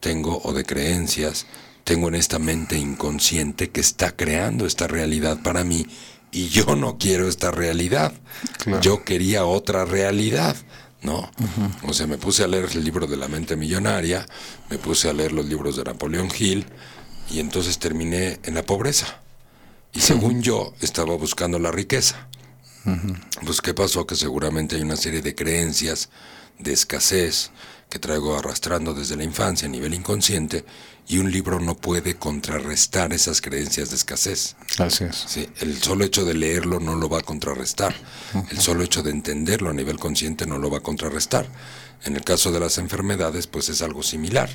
tengo 0.00 0.40
o 0.42 0.52
de 0.52 0.64
creencias 0.64 1.46
tengo 1.86 2.08
en 2.08 2.16
esta 2.16 2.40
mente 2.40 2.76
inconsciente 2.76 3.70
que 3.70 3.80
está 3.80 4.16
creando 4.16 4.66
esta 4.66 4.88
realidad 4.88 5.38
para 5.44 5.62
mí 5.62 5.86
y 6.32 6.48
yo 6.48 6.74
no 6.74 6.98
quiero 6.98 7.28
esta 7.28 7.52
realidad. 7.52 8.12
Yo 8.82 9.04
quería 9.04 9.44
otra 9.44 9.84
realidad, 9.84 10.56
¿no? 11.02 11.30
O 11.84 11.92
sea, 11.92 12.08
me 12.08 12.18
puse 12.18 12.42
a 12.42 12.48
leer 12.48 12.70
el 12.74 12.84
libro 12.84 13.06
de 13.06 13.16
la 13.16 13.28
mente 13.28 13.54
millonaria, 13.54 14.26
me 14.68 14.78
puse 14.78 15.08
a 15.08 15.12
leer 15.12 15.30
los 15.30 15.46
libros 15.46 15.76
de 15.76 15.84
Napoleón 15.84 16.28
Hill 16.36 16.66
y 17.30 17.38
entonces 17.38 17.78
terminé 17.78 18.40
en 18.42 18.54
la 18.54 18.64
pobreza. 18.64 19.20
Y 19.92 20.00
según 20.00 20.42
yo, 20.42 20.74
estaba 20.80 21.16
buscando 21.16 21.60
la 21.60 21.70
riqueza. 21.70 22.28
Pues 23.44 23.60
qué 23.60 23.74
pasó 23.74 24.06
que 24.06 24.14
seguramente 24.16 24.76
hay 24.76 24.82
una 24.82 24.96
serie 24.96 25.22
de 25.22 25.34
creencias 25.34 26.08
de 26.58 26.72
escasez 26.72 27.50
que 27.90 27.98
traigo 27.98 28.36
arrastrando 28.36 28.94
desde 28.94 29.16
la 29.16 29.24
infancia 29.24 29.66
a 29.68 29.70
nivel 29.70 29.94
inconsciente 29.94 30.64
y 31.08 31.18
un 31.18 31.30
libro 31.30 31.60
no 31.60 31.76
puede 31.76 32.16
contrarrestar 32.16 33.12
esas 33.12 33.40
creencias 33.40 33.90
de 33.90 33.96
escasez. 33.96 34.56
Así 34.78 35.04
es. 35.04 35.16
Sí, 35.28 35.48
el 35.60 35.80
solo 35.82 36.04
hecho 36.04 36.24
de 36.24 36.34
leerlo 36.34 36.80
no 36.80 36.96
lo 36.96 37.08
va 37.08 37.18
a 37.18 37.22
contrarrestar. 37.22 37.94
El 38.50 38.58
solo 38.60 38.82
hecho 38.82 39.02
de 39.02 39.10
entenderlo 39.12 39.70
a 39.70 39.74
nivel 39.74 39.98
consciente 39.98 40.46
no 40.46 40.58
lo 40.58 40.68
va 40.70 40.78
a 40.78 40.82
contrarrestar. 40.82 41.46
En 42.04 42.16
el 42.16 42.24
caso 42.24 42.50
de 42.50 42.58
las 42.60 42.78
enfermedades, 42.78 43.46
pues 43.46 43.68
es 43.68 43.82
algo 43.82 44.02
similar, 44.02 44.50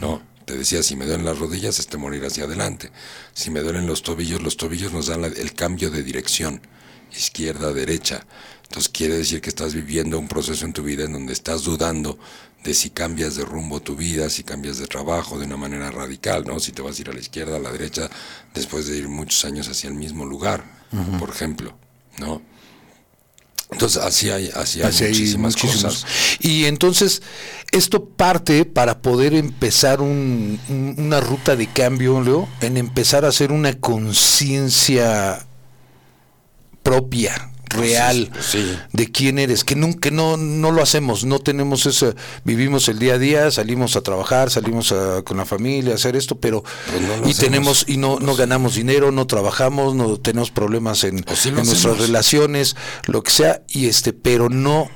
¿no? 0.00 0.20
Te 0.44 0.56
decía, 0.56 0.82
si 0.82 0.94
me 0.96 1.06
duelen 1.06 1.24
las 1.26 1.38
rodillas, 1.38 1.78
es 1.80 1.96
morir 1.98 2.24
hacia 2.24 2.44
adelante. 2.44 2.90
Si 3.34 3.50
me 3.50 3.60
duelen 3.60 3.86
los 3.86 4.02
tobillos, 4.02 4.42
los 4.42 4.56
tobillos 4.56 4.92
nos 4.92 5.06
dan 5.06 5.22
la- 5.22 5.26
el 5.28 5.54
cambio 5.54 5.90
de 5.90 6.02
dirección, 6.04 6.60
izquierda, 7.18 7.72
derecha. 7.72 8.26
Entonces 8.64 8.88
quiere 8.88 9.16
decir 9.16 9.40
que 9.40 9.48
estás 9.48 9.74
viviendo 9.74 10.18
un 10.18 10.28
proceso 10.28 10.64
en 10.64 10.72
tu 10.72 10.82
vida 10.82 11.04
en 11.04 11.12
donde 11.12 11.32
estás 11.32 11.62
dudando 11.62 12.18
de 12.64 12.74
si 12.74 12.90
cambias 12.90 13.36
de 13.36 13.44
rumbo 13.44 13.80
tu 13.80 13.94
vida, 13.94 14.28
si 14.28 14.42
cambias 14.42 14.78
de 14.78 14.86
trabajo 14.88 15.38
de 15.38 15.46
una 15.46 15.56
manera 15.56 15.90
radical, 15.92 16.44
¿no? 16.44 16.58
Si 16.58 16.72
te 16.72 16.82
vas 16.82 16.98
a 16.98 17.02
ir 17.02 17.10
a 17.10 17.12
la 17.12 17.20
izquierda, 17.20 17.56
a 17.56 17.60
la 17.60 17.70
derecha, 17.70 18.10
después 18.54 18.88
de 18.88 18.96
ir 18.96 19.08
muchos 19.08 19.44
años 19.44 19.68
hacia 19.68 19.88
el 19.88 19.94
mismo 19.94 20.24
lugar, 20.24 20.64
por 21.18 21.30
ejemplo, 21.30 21.76
¿no? 22.18 22.42
Entonces 23.70 24.00
así 24.02 24.30
hay, 24.30 24.50
así 24.54 24.80
hay 24.80 24.86
Así 24.88 25.04
muchísimas 25.04 25.56
cosas. 25.56 26.06
Y 26.40 26.64
entonces, 26.66 27.20
esto 27.72 28.04
parte 28.04 28.64
para 28.64 29.00
poder 29.02 29.34
empezar 29.34 30.00
un- 30.00 30.58
un- 30.68 30.94
una 30.98 31.20
ruta 31.20 31.56
de 31.56 31.66
cambio, 31.68 32.20
Leo, 32.20 32.48
en 32.60 32.76
empezar 32.76 33.24
a 33.24 33.28
hacer 33.28 33.50
una 33.52 33.74
conciencia 33.80 35.45
propia, 36.86 37.50
real, 37.68 38.30
Sí. 38.40 38.78
de 38.92 39.10
quién 39.10 39.40
eres, 39.40 39.64
que 39.64 39.74
nunca 39.74 40.10
no, 40.12 40.36
no 40.36 40.70
lo 40.70 40.80
hacemos, 40.82 41.24
no 41.24 41.40
tenemos 41.40 41.84
eso, 41.84 42.14
vivimos 42.44 42.88
el 42.88 43.00
día 43.00 43.14
a 43.14 43.18
día, 43.18 43.50
salimos 43.50 43.96
a 43.96 44.02
trabajar, 44.02 44.50
salimos 44.50 44.92
a- 44.92 45.22
con 45.22 45.36
la 45.36 45.44
familia, 45.44 45.92
a 45.92 45.96
hacer 45.96 46.14
esto, 46.14 46.38
pero 46.38 46.62
Pues 46.62 47.02
no 47.02 47.08
y 47.08 47.14
hacemos. 47.32 47.36
tenemos 47.38 47.84
y 47.88 47.96
no, 47.96 48.20
no 48.20 48.36
ganamos 48.36 48.76
dinero, 48.76 49.10
no 49.10 49.26
trabajamos, 49.26 49.96
no 49.96 50.16
tenemos 50.18 50.52
problemas 50.52 51.02
en, 51.02 51.24
sí 51.34 51.50
nuestras 51.50 51.98
relaciones, 51.98 52.76
lo 53.06 53.22
que 53.24 53.32
sea, 53.32 53.62
y 53.68 53.86
este, 53.88 54.12
pero 54.12 54.48
no, 54.48 54.88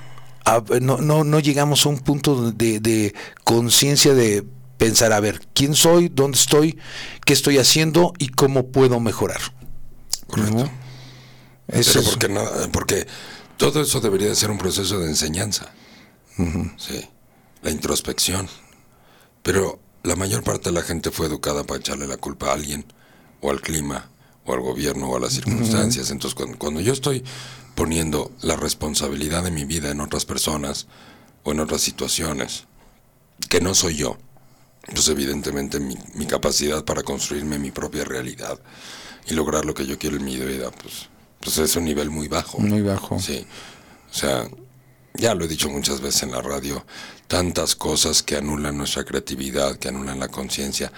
a- 0.44 0.62
no, 0.80 0.98
no, 0.98 1.24
no 1.24 1.40
llegamos 1.40 1.84
a 1.84 1.88
un 1.88 1.98
punto 1.98 2.52
de, 2.52 2.78
de 2.78 3.14
conciencia 3.42 4.14
de 4.14 4.44
pensar, 4.78 5.12
a 5.12 5.18
ver, 5.18 5.40
quién 5.54 5.74
soy, 5.74 6.08
dónde 6.08 6.38
estoy, 6.38 6.78
qué 7.26 7.32
estoy 7.32 7.58
haciendo 7.58 8.12
y 8.18 8.28
cómo 8.28 8.68
puedo 8.68 9.00
mejorar. 9.00 9.40
Correcto. 10.28 10.70
¿No? 11.72 11.78
Eso 11.78 12.00
Pero 12.18 12.28
porque, 12.28 12.68
porque 12.72 13.06
todo 13.56 13.82
eso 13.82 14.00
debería 14.00 14.28
de 14.28 14.34
ser 14.34 14.50
un 14.50 14.58
proceso 14.58 14.98
de 14.98 15.08
enseñanza. 15.08 15.72
Sí, 16.78 17.06
la 17.62 17.70
introspección. 17.70 18.48
Pero 19.42 19.78
la 20.02 20.16
mayor 20.16 20.42
parte 20.42 20.70
de 20.70 20.74
la 20.74 20.82
gente 20.82 21.10
fue 21.10 21.26
educada 21.26 21.64
para 21.64 21.78
echarle 21.78 22.06
la 22.06 22.16
culpa 22.16 22.48
a 22.48 22.54
alguien, 22.54 22.86
o 23.40 23.50
al 23.50 23.60
clima, 23.60 24.10
o 24.46 24.54
al 24.54 24.60
gobierno, 24.60 25.08
o 25.10 25.16
a 25.16 25.20
las 25.20 25.34
circunstancias. 25.34 26.10
Entonces, 26.10 26.34
cuando, 26.34 26.58
cuando 26.58 26.80
yo 26.80 26.92
estoy 26.92 27.22
poniendo 27.74 28.32
la 28.40 28.56
responsabilidad 28.56 29.44
de 29.44 29.50
mi 29.50 29.64
vida 29.64 29.90
en 29.90 30.00
otras 30.00 30.24
personas, 30.24 30.86
o 31.42 31.52
en 31.52 31.60
otras 31.60 31.80
situaciones, 31.80 32.64
que 33.48 33.60
no 33.60 33.74
soy 33.74 33.96
yo, 33.96 34.18
pues 34.86 35.08
evidentemente 35.08 35.80
mi, 35.80 35.96
mi 36.14 36.26
capacidad 36.26 36.84
para 36.84 37.02
construirme 37.02 37.58
mi 37.58 37.70
propia 37.70 38.04
realidad 38.04 38.58
y 39.26 39.34
lograr 39.34 39.64
lo 39.64 39.74
que 39.74 39.86
yo 39.86 39.98
quiero 39.98 40.16
en 40.16 40.24
mi 40.24 40.36
vida, 40.36 40.70
pues 40.70 41.08
pues 41.40 41.58
es 41.58 41.76
un 41.76 41.84
nivel 41.84 42.10
muy 42.10 42.28
bajo. 42.28 42.58
Muy 42.58 42.82
bajo. 42.82 43.18
Sí. 43.18 43.46
O 44.10 44.14
sea, 44.14 44.48
ya 45.14 45.34
lo 45.34 45.44
he 45.44 45.48
dicho 45.48 45.68
muchas 45.68 46.00
veces 46.00 46.22
en 46.24 46.32
la 46.32 46.42
radio, 46.42 46.84
tantas 47.26 47.74
cosas 47.74 48.22
que 48.22 48.36
anulan 48.36 48.76
nuestra 48.76 49.04
creatividad, 49.04 49.76
que 49.76 49.88
anulan 49.88 50.18
la 50.18 50.28
conciencia. 50.28 50.92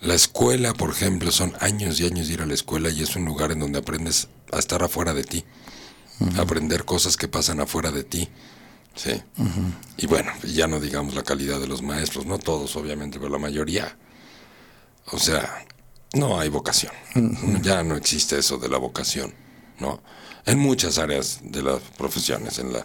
La 0.00 0.14
escuela, 0.14 0.74
por 0.74 0.90
ejemplo, 0.90 1.30
son 1.30 1.54
años 1.60 2.00
y 2.00 2.06
años 2.06 2.26
de 2.26 2.34
ir 2.34 2.42
a 2.42 2.46
la 2.46 2.54
escuela 2.54 2.90
y 2.90 3.02
es 3.02 3.14
un 3.14 3.24
lugar 3.24 3.52
en 3.52 3.60
donde 3.60 3.78
aprendes 3.78 4.28
a 4.50 4.58
estar 4.58 4.82
afuera 4.82 5.14
de 5.14 5.24
ti, 5.24 5.44
aprender 6.38 6.84
cosas 6.84 7.16
que 7.16 7.28
pasan 7.28 7.60
afuera 7.60 7.92
de 7.92 8.02
ti. 8.02 8.28
Sí. 8.94 9.22
Y 9.96 10.06
bueno, 10.06 10.32
ya 10.44 10.66
no 10.66 10.80
digamos 10.80 11.14
la 11.14 11.22
calidad 11.22 11.60
de 11.60 11.68
los 11.68 11.82
maestros, 11.82 12.26
no 12.26 12.38
todos 12.38 12.74
obviamente, 12.76 13.18
pero 13.18 13.30
la 13.30 13.38
mayoría. 13.38 13.96
O 15.06 15.18
sea, 15.18 15.66
no 16.14 16.38
hay 16.38 16.48
vocación. 16.48 16.92
Ya 17.62 17.82
no 17.82 17.96
existe 17.96 18.38
eso 18.38 18.58
de 18.58 18.68
la 18.68 18.78
vocación, 18.78 19.32
¿no? 19.82 20.02
En 20.46 20.58
muchas 20.58 20.96
áreas 20.98 21.40
de 21.42 21.62
las 21.62 21.80
profesiones, 21.98 22.58
en 22.58 22.72
la, 22.72 22.84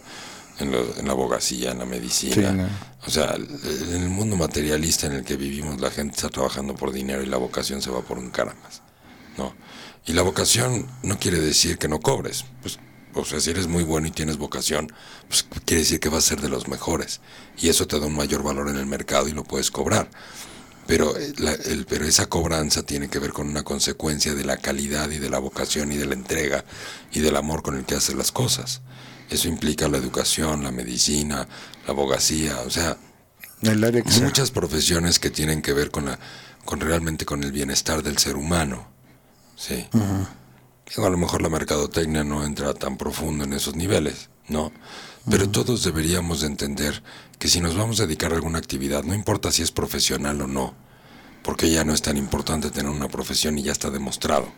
en, 0.58 0.70
lo- 0.72 0.96
en 0.98 1.06
la 1.06 1.12
abogacía, 1.12 1.70
en 1.72 1.78
la 1.78 1.86
medicina. 1.86 2.34
Sí, 2.50 2.56
no. 2.56 2.68
O 3.06 3.10
sea, 3.10 3.34
en 3.36 4.02
el 4.02 4.08
mundo 4.10 4.36
materialista 4.36 5.06
en 5.06 5.12
el 5.14 5.24
que 5.24 5.36
vivimos, 5.36 5.80
la 5.80 5.90
gente 5.90 6.16
está 6.16 6.28
trabajando 6.28 6.74
por 6.74 6.92
dinero 6.92 7.22
y 7.22 7.26
la 7.26 7.38
vocación 7.38 7.80
se 7.80 7.90
va 7.90 8.02
por 8.02 8.18
un 8.18 8.30
carambas, 8.30 8.82
¿no? 9.38 9.54
Y 10.06 10.12
la 10.12 10.22
vocación 10.22 10.86
no 11.02 11.18
quiere 11.18 11.38
decir 11.40 11.78
que 11.78 11.88
no 11.88 12.00
cobres. 12.00 12.44
Pues, 12.62 12.78
o 13.14 13.24
sea, 13.24 13.40
si 13.40 13.50
eres 13.50 13.66
muy 13.66 13.82
bueno 13.84 14.06
y 14.06 14.10
tienes 14.10 14.36
vocación, 14.36 14.92
pues 15.28 15.44
quiere 15.64 15.82
decir 15.82 16.00
que 16.00 16.08
vas 16.08 16.24
a 16.26 16.28
ser 16.28 16.40
de 16.40 16.48
los 16.48 16.68
mejores. 16.68 17.20
Y 17.58 17.68
eso 17.68 17.86
te 17.86 17.98
da 17.98 18.06
un 18.06 18.14
mayor 18.16 18.42
valor 18.42 18.68
en 18.68 18.76
el 18.76 18.86
mercado 18.86 19.28
y 19.28 19.32
lo 19.32 19.44
puedes 19.44 19.70
cobrar. 19.70 20.08
Pero, 20.88 21.16
eh, 21.16 21.32
la- 21.36 21.52
el- 21.52 21.84
pero 21.86 22.04
esa 22.06 22.26
cobranza 22.26 22.82
tiene 22.82 23.08
que 23.08 23.18
ver 23.20 23.32
con 23.32 23.46
una 23.48 23.62
consecuencia 23.62 24.34
de 24.34 24.44
la 24.44 24.56
calidad 24.56 25.10
y 25.10 25.18
de 25.18 25.28
la 25.30 25.38
vocación 25.38 25.92
y 25.92 25.96
de 25.98 26.06
la 26.06 26.14
entrega 26.14 26.64
y 27.12 27.20
del 27.20 27.36
amor 27.36 27.62
con 27.62 27.76
el 27.76 27.84
que 27.84 27.94
haces 27.94 28.16
las 28.16 28.32
cosas. 28.32 28.80
Eso 29.30 29.46
implica 29.48 29.86
la 29.86 29.98
educación, 29.98 30.64
la 30.64 30.72
medicina, 30.72 31.46
la 31.86 31.92
abogacía, 31.92 32.60
o 32.66 32.70
sea, 32.70 32.96
muchas 34.24 34.50
profesiones 34.50 35.18
que 35.18 35.30
tienen 35.30 35.60
que 35.62 35.74
ver 35.74 35.90
con 35.90 36.06
la, 36.06 36.18
con 36.64 36.80
realmente 36.80 37.26
con 37.26 37.44
el 37.44 37.52
bienestar 37.52 38.02
del 38.02 38.16
ser 38.18 38.36
humano. 38.36 38.88
Sí. 39.56 39.86
Digo, 40.88 41.06
a 41.06 41.10
lo 41.10 41.18
mejor 41.18 41.42
la 41.42 41.50
mercadotecnia 41.50 42.24
no 42.24 42.44
entra 42.46 42.72
tan 42.72 42.96
profundo 42.96 43.44
en 43.44 43.52
esos 43.52 43.76
niveles, 43.76 44.30
¿no? 44.48 44.72
Pero 45.30 45.48
todos 45.48 45.82
deberíamos 45.84 46.40
de 46.40 46.46
entender 46.46 47.02
que 47.38 47.48
si 47.48 47.60
nos 47.60 47.76
vamos 47.76 48.00
a 48.00 48.06
dedicar 48.06 48.32
a 48.32 48.36
alguna 48.36 48.58
actividad, 48.58 49.04
no 49.04 49.14
importa 49.14 49.52
si 49.52 49.62
es 49.62 49.70
profesional 49.70 50.40
o 50.40 50.46
no, 50.46 50.74
porque 51.42 51.70
ya 51.70 51.84
no 51.84 51.92
es 51.92 52.02
tan 52.02 52.16
importante 52.16 52.70
tener 52.70 52.90
una 52.90 53.08
profesión 53.08 53.58
y 53.58 53.62
ya 53.62 53.72
está 53.72 53.90
demostrado. 53.90 54.48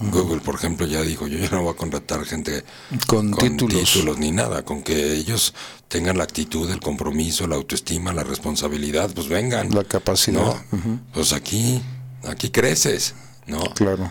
Google, 0.00 0.40
por 0.40 0.54
ejemplo, 0.54 0.86
ya 0.86 1.02
dijo, 1.02 1.26
yo 1.26 1.38
ya 1.38 1.50
no 1.50 1.62
voy 1.62 1.72
a 1.72 1.76
contratar 1.76 2.24
gente 2.24 2.64
Con 3.08 3.32
títulos. 3.32 4.18
ni 4.18 4.30
nada, 4.30 4.64
con 4.64 4.82
que 4.82 5.14
ellos 5.14 5.54
tengan 5.88 6.18
la 6.18 6.24
actitud, 6.24 6.70
el 6.70 6.78
compromiso, 6.78 7.48
la 7.48 7.56
autoestima, 7.56 8.12
la 8.12 8.22
responsabilidad, 8.22 9.10
pues 9.12 9.28
vengan. 9.28 9.74
La 9.74 9.82
capacidad. 9.82 10.40
¿no? 10.40 11.00
Pues 11.12 11.32
aquí, 11.32 11.82
aquí 12.24 12.50
creces, 12.50 13.14
¿no? 13.46 13.58
Claro. 13.74 14.10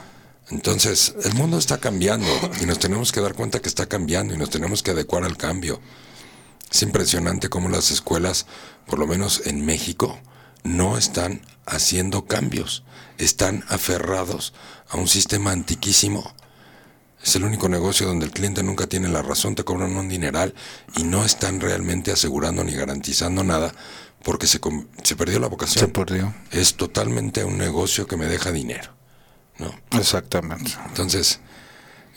Entonces, 0.49 1.13
el 1.23 1.33
mundo 1.33 1.57
está 1.57 1.77
cambiando 1.77 2.27
y 2.61 2.65
nos 2.65 2.79
tenemos 2.79 3.11
que 3.11 3.19
dar 3.19 3.33
cuenta 3.33 3.59
que 3.59 3.67
está 3.67 3.87
cambiando 3.87 4.33
y 4.33 4.37
nos 4.37 4.49
tenemos 4.49 4.81
que 4.81 4.91
adecuar 4.91 5.23
al 5.23 5.35
cambio. 5.35 5.81
Es 6.71 6.81
impresionante 6.81 7.49
cómo 7.49 7.69
las 7.69 7.91
escuelas, 7.91 8.45
por 8.85 8.99
lo 8.99 9.07
menos 9.07 9.41
en 9.45 9.65
México, 9.65 10.19
no 10.63 10.97
están 10.97 11.41
haciendo 11.65 12.25
cambios. 12.25 12.83
Están 13.17 13.65
aferrados 13.67 14.53
a 14.89 14.97
un 14.97 15.07
sistema 15.07 15.51
antiquísimo. 15.51 16.33
Es 17.21 17.35
el 17.35 17.43
único 17.43 17.67
negocio 17.67 18.07
donde 18.07 18.25
el 18.25 18.31
cliente 18.31 18.63
nunca 18.63 18.87
tiene 18.87 19.09
la 19.09 19.21
razón, 19.21 19.55
te 19.55 19.63
cobran 19.63 19.97
un 19.97 20.07
dineral 20.07 20.53
y 20.95 21.03
no 21.03 21.25
están 21.25 21.59
realmente 21.59 22.11
asegurando 22.11 22.63
ni 22.63 22.73
garantizando 22.73 23.43
nada 23.43 23.73
porque 24.23 24.47
se, 24.47 24.61
se 25.03 25.15
perdió 25.15 25.39
la 25.39 25.47
vocación. 25.47 25.85
Se 25.85 25.91
perdió. 25.91 26.33
Es 26.51 26.75
totalmente 26.75 27.43
un 27.43 27.57
negocio 27.57 28.07
que 28.07 28.17
me 28.17 28.27
deja 28.27 28.51
dinero. 28.51 28.96
¿No? 29.59 29.73
Exactamente. 29.97 30.71
Entonces, 30.87 31.39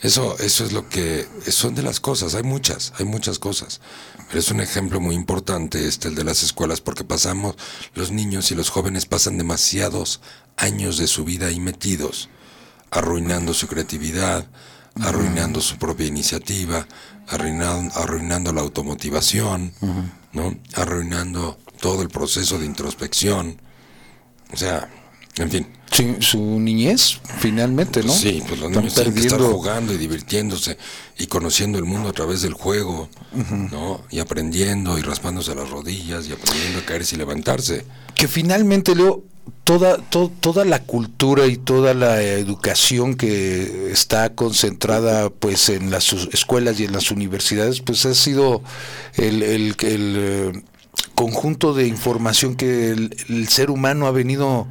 eso, 0.01 0.37
eso 0.39 0.65
es 0.65 0.71
lo 0.71 0.89
que 0.89 1.27
son 1.49 1.75
de 1.75 1.83
las 1.83 1.99
cosas, 1.99 2.33
hay 2.33 2.43
muchas, 2.43 2.93
hay 2.97 3.05
muchas 3.05 3.37
cosas. 3.37 3.81
Pero 4.27 4.39
es 4.39 4.49
un 4.49 4.61
ejemplo 4.61 4.99
muy 4.99 5.15
importante 5.15 5.87
este, 5.87 6.07
el 6.07 6.15
de 6.15 6.23
las 6.23 6.41
escuelas, 6.41 6.81
porque 6.81 7.03
pasamos, 7.03 7.55
los 7.93 8.11
niños 8.11 8.49
y 8.51 8.55
los 8.55 8.69
jóvenes 8.69 9.05
pasan 9.05 9.37
demasiados 9.37 10.21
años 10.57 10.97
de 10.97 11.07
su 11.07 11.23
vida 11.23 11.47
ahí 11.47 11.59
metidos, 11.59 12.29
arruinando 12.89 13.53
su 13.53 13.67
creatividad, 13.67 14.47
arruinando 15.01 15.61
su 15.61 15.77
propia 15.77 16.07
iniciativa, 16.07 16.87
arruinando, 17.27 17.93
arruinando 17.95 18.53
la 18.53 18.61
automotivación, 18.61 19.73
¿no? 20.33 20.57
Arruinando 20.75 21.59
todo 21.79 22.01
el 22.01 22.09
proceso 22.09 22.57
de 22.57 22.65
introspección. 22.65 23.61
O 24.51 24.57
sea, 24.57 24.89
en 25.37 25.49
fin. 25.51 25.67
Sí, 25.91 26.15
su 26.19 26.39
niñez, 26.59 27.19
finalmente, 27.39 28.01
¿no? 28.01 28.13
Sí, 28.13 28.41
pues 28.47 28.59
los 28.61 28.69
Están 28.69 28.81
niños 28.83 28.93
tienen 28.95 29.13
que 29.13 29.19
estar 29.19 29.37
perdiendo- 29.39 29.57
jugando 29.57 29.93
y 29.93 29.97
divirtiéndose 29.97 30.77
y 31.17 31.27
conociendo 31.27 31.77
el 31.79 31.83
mundo 31.85 32.09
a 32.09 32.13
través 32.13 32.41
del 32.43 32.53
juego, 32.53 33.09
¿no? 33.71 34.01
Y 34.09 34.19
aprendiendo 34.19 34.97
y 34.97 35.01
raspándose 35.01 35.53
las 35.53 35.69
rodillas 35.69 36.27
y 36.27 36.31
aprendiendo 36.31 36.79
a 36.79 36.85
caerse 36.85 37.15
y 37.15 37.17
levantarse. 37.17 37.85
que 38.15 38.27
finalmente 38.29 38.95
Leo 38.95 39.23
toda 39.63 39.97
to- 39.97 40.31
toda 40.41 40.63
la 40.63 40.79
cultura 40.83 41.47
y 41.47 41.57
toda 41.57 41.93
la 41.95 42.21
educación 42.21 43.15
que 43.15 43.91
está 43.91 44.33
concentrada 44.35 45.29
pues 45.31 45.69
en 45.69 45.89
las 45.91 46.13
escuelas 46.31 46.79
y 46.79 46.85
en 46.85 46.91
las 46.93 47.09
universidades 47.11 47.81
pues 47.81 48.05
ha 48.05 48.13
sido 48.13 48.61
el, 49.15 49.41
el- 49.43 49.75
el, 49.81 50.15
eh, 50.17 50.63
conjunto 51.15 51.73
de 51.73 51.87
información 51.87 52.55
que 52.55 52.91
el, 52.91 53.15
el 53.29 53.47
ser 53.49 53.71
humano 53.71 54.05
ha 54.07 54.11
venido 54.11 54.67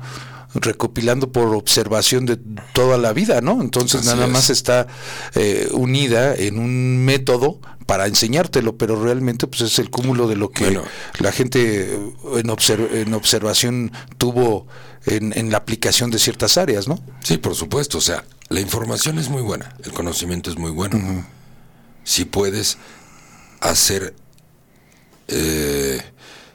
recopilando 0.55 1.31
por 1.33 1.55
observación 1.55 2.27
de 2.27 2.37
toda 2.73 2.99
la 2.99 3.13
vida, 3.13 3.41
¿no? 3.41 3.61
Entonces 3.61 4.01
Así 4.01 4.09
nada 4.11 4.27
es. 4.27 4.33
más 4.33 4.51
está 4.51 4.87
eh, 5.35 5.69
unida 5.73 6.35
en 6.35 6.59
un 6.59 7.05
método 7.05 7.61
para 7.87 8.07
enseñártelo, 8.07 8.77
pero 8.77 9.03
realmente 9.03 9.47
pues 9.47 9.63
es 9.63 9.79
el 9.79 9.91
cúmulo 9.91 10.29
de 10.29 10.37
lo 10.37 10.51
que 10.51 10.65
Bueno. 10.65 10.83
la 11.19 11.33
gente 11.33 11.93
en, 11.95 12.47
obser- 12.49 12.93
en 12.93 13.15
observación 13.15 13.93
tuvo 14.19 14.67
en, 15.07 15.37
en 15.37 15.51
la 15.51 15.59
aplicación 15.59 16.11
de 16.11 16.19
ciertas 16.19 16.57
áreas, 16.57 16.87
¿no? 16.89 17.01
Sí, 17.25 17.37
por 17.39 17.55
supuesto, 17.57 17.99
o 17.99 18.01
sea, 18.01 18.25
la 18.49 18.61
información 18.61 19.19
es 19.19 19.29
muy 19.29 19.43
buena, 19.43 19.75
el 19.85 19.93
conocimiento 19.93 20.51
es 20.51 20.57
muy 20.59 20.71
bueno. 20.71 21.27
Si 22.05 22.25
puedes 22.25 22.79
hacer, 23.61 24.15
eh, 25.29 26.01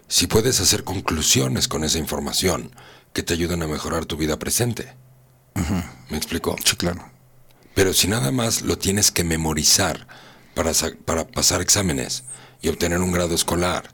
si 0.07 0.27
puedes 0.27 0.59
hacer 0.59 0.83
conclusiones 0.83 1.67
con 1.67 1.83
esa 1.83 1.97
información 1.97 2.71
que 3.15 3.23
te 3.23 3.33
ayudan 3.33 3.63
a 3.63 3.67
mejorar 3.67 4.05
tu 4.05 4.17
vida 4.17 4.37
presente. 4.37 4.93
¿Me 6.09 6.17
explico? 6.17 6.57
Sí, 6.63 6.75
claro. 6.75 7.09
Pero 7.73 7.93
si 7.93 8.09
nada 8.09 8.29
más 8.31 8.61
lo 8.61 8.77
tienes 8.77 9.09
que 9.09 9.23
memorizar 9.23 10.05
para, 10.53 10.73
para 11.05 11.25
pasar 11.25 11.61
exámenes 11.61 12.25
y 12.61 12.67
obtener 12.67 12.99
un 12.99 13.13
grado 13.13 13.33
escolar 13.33 13.89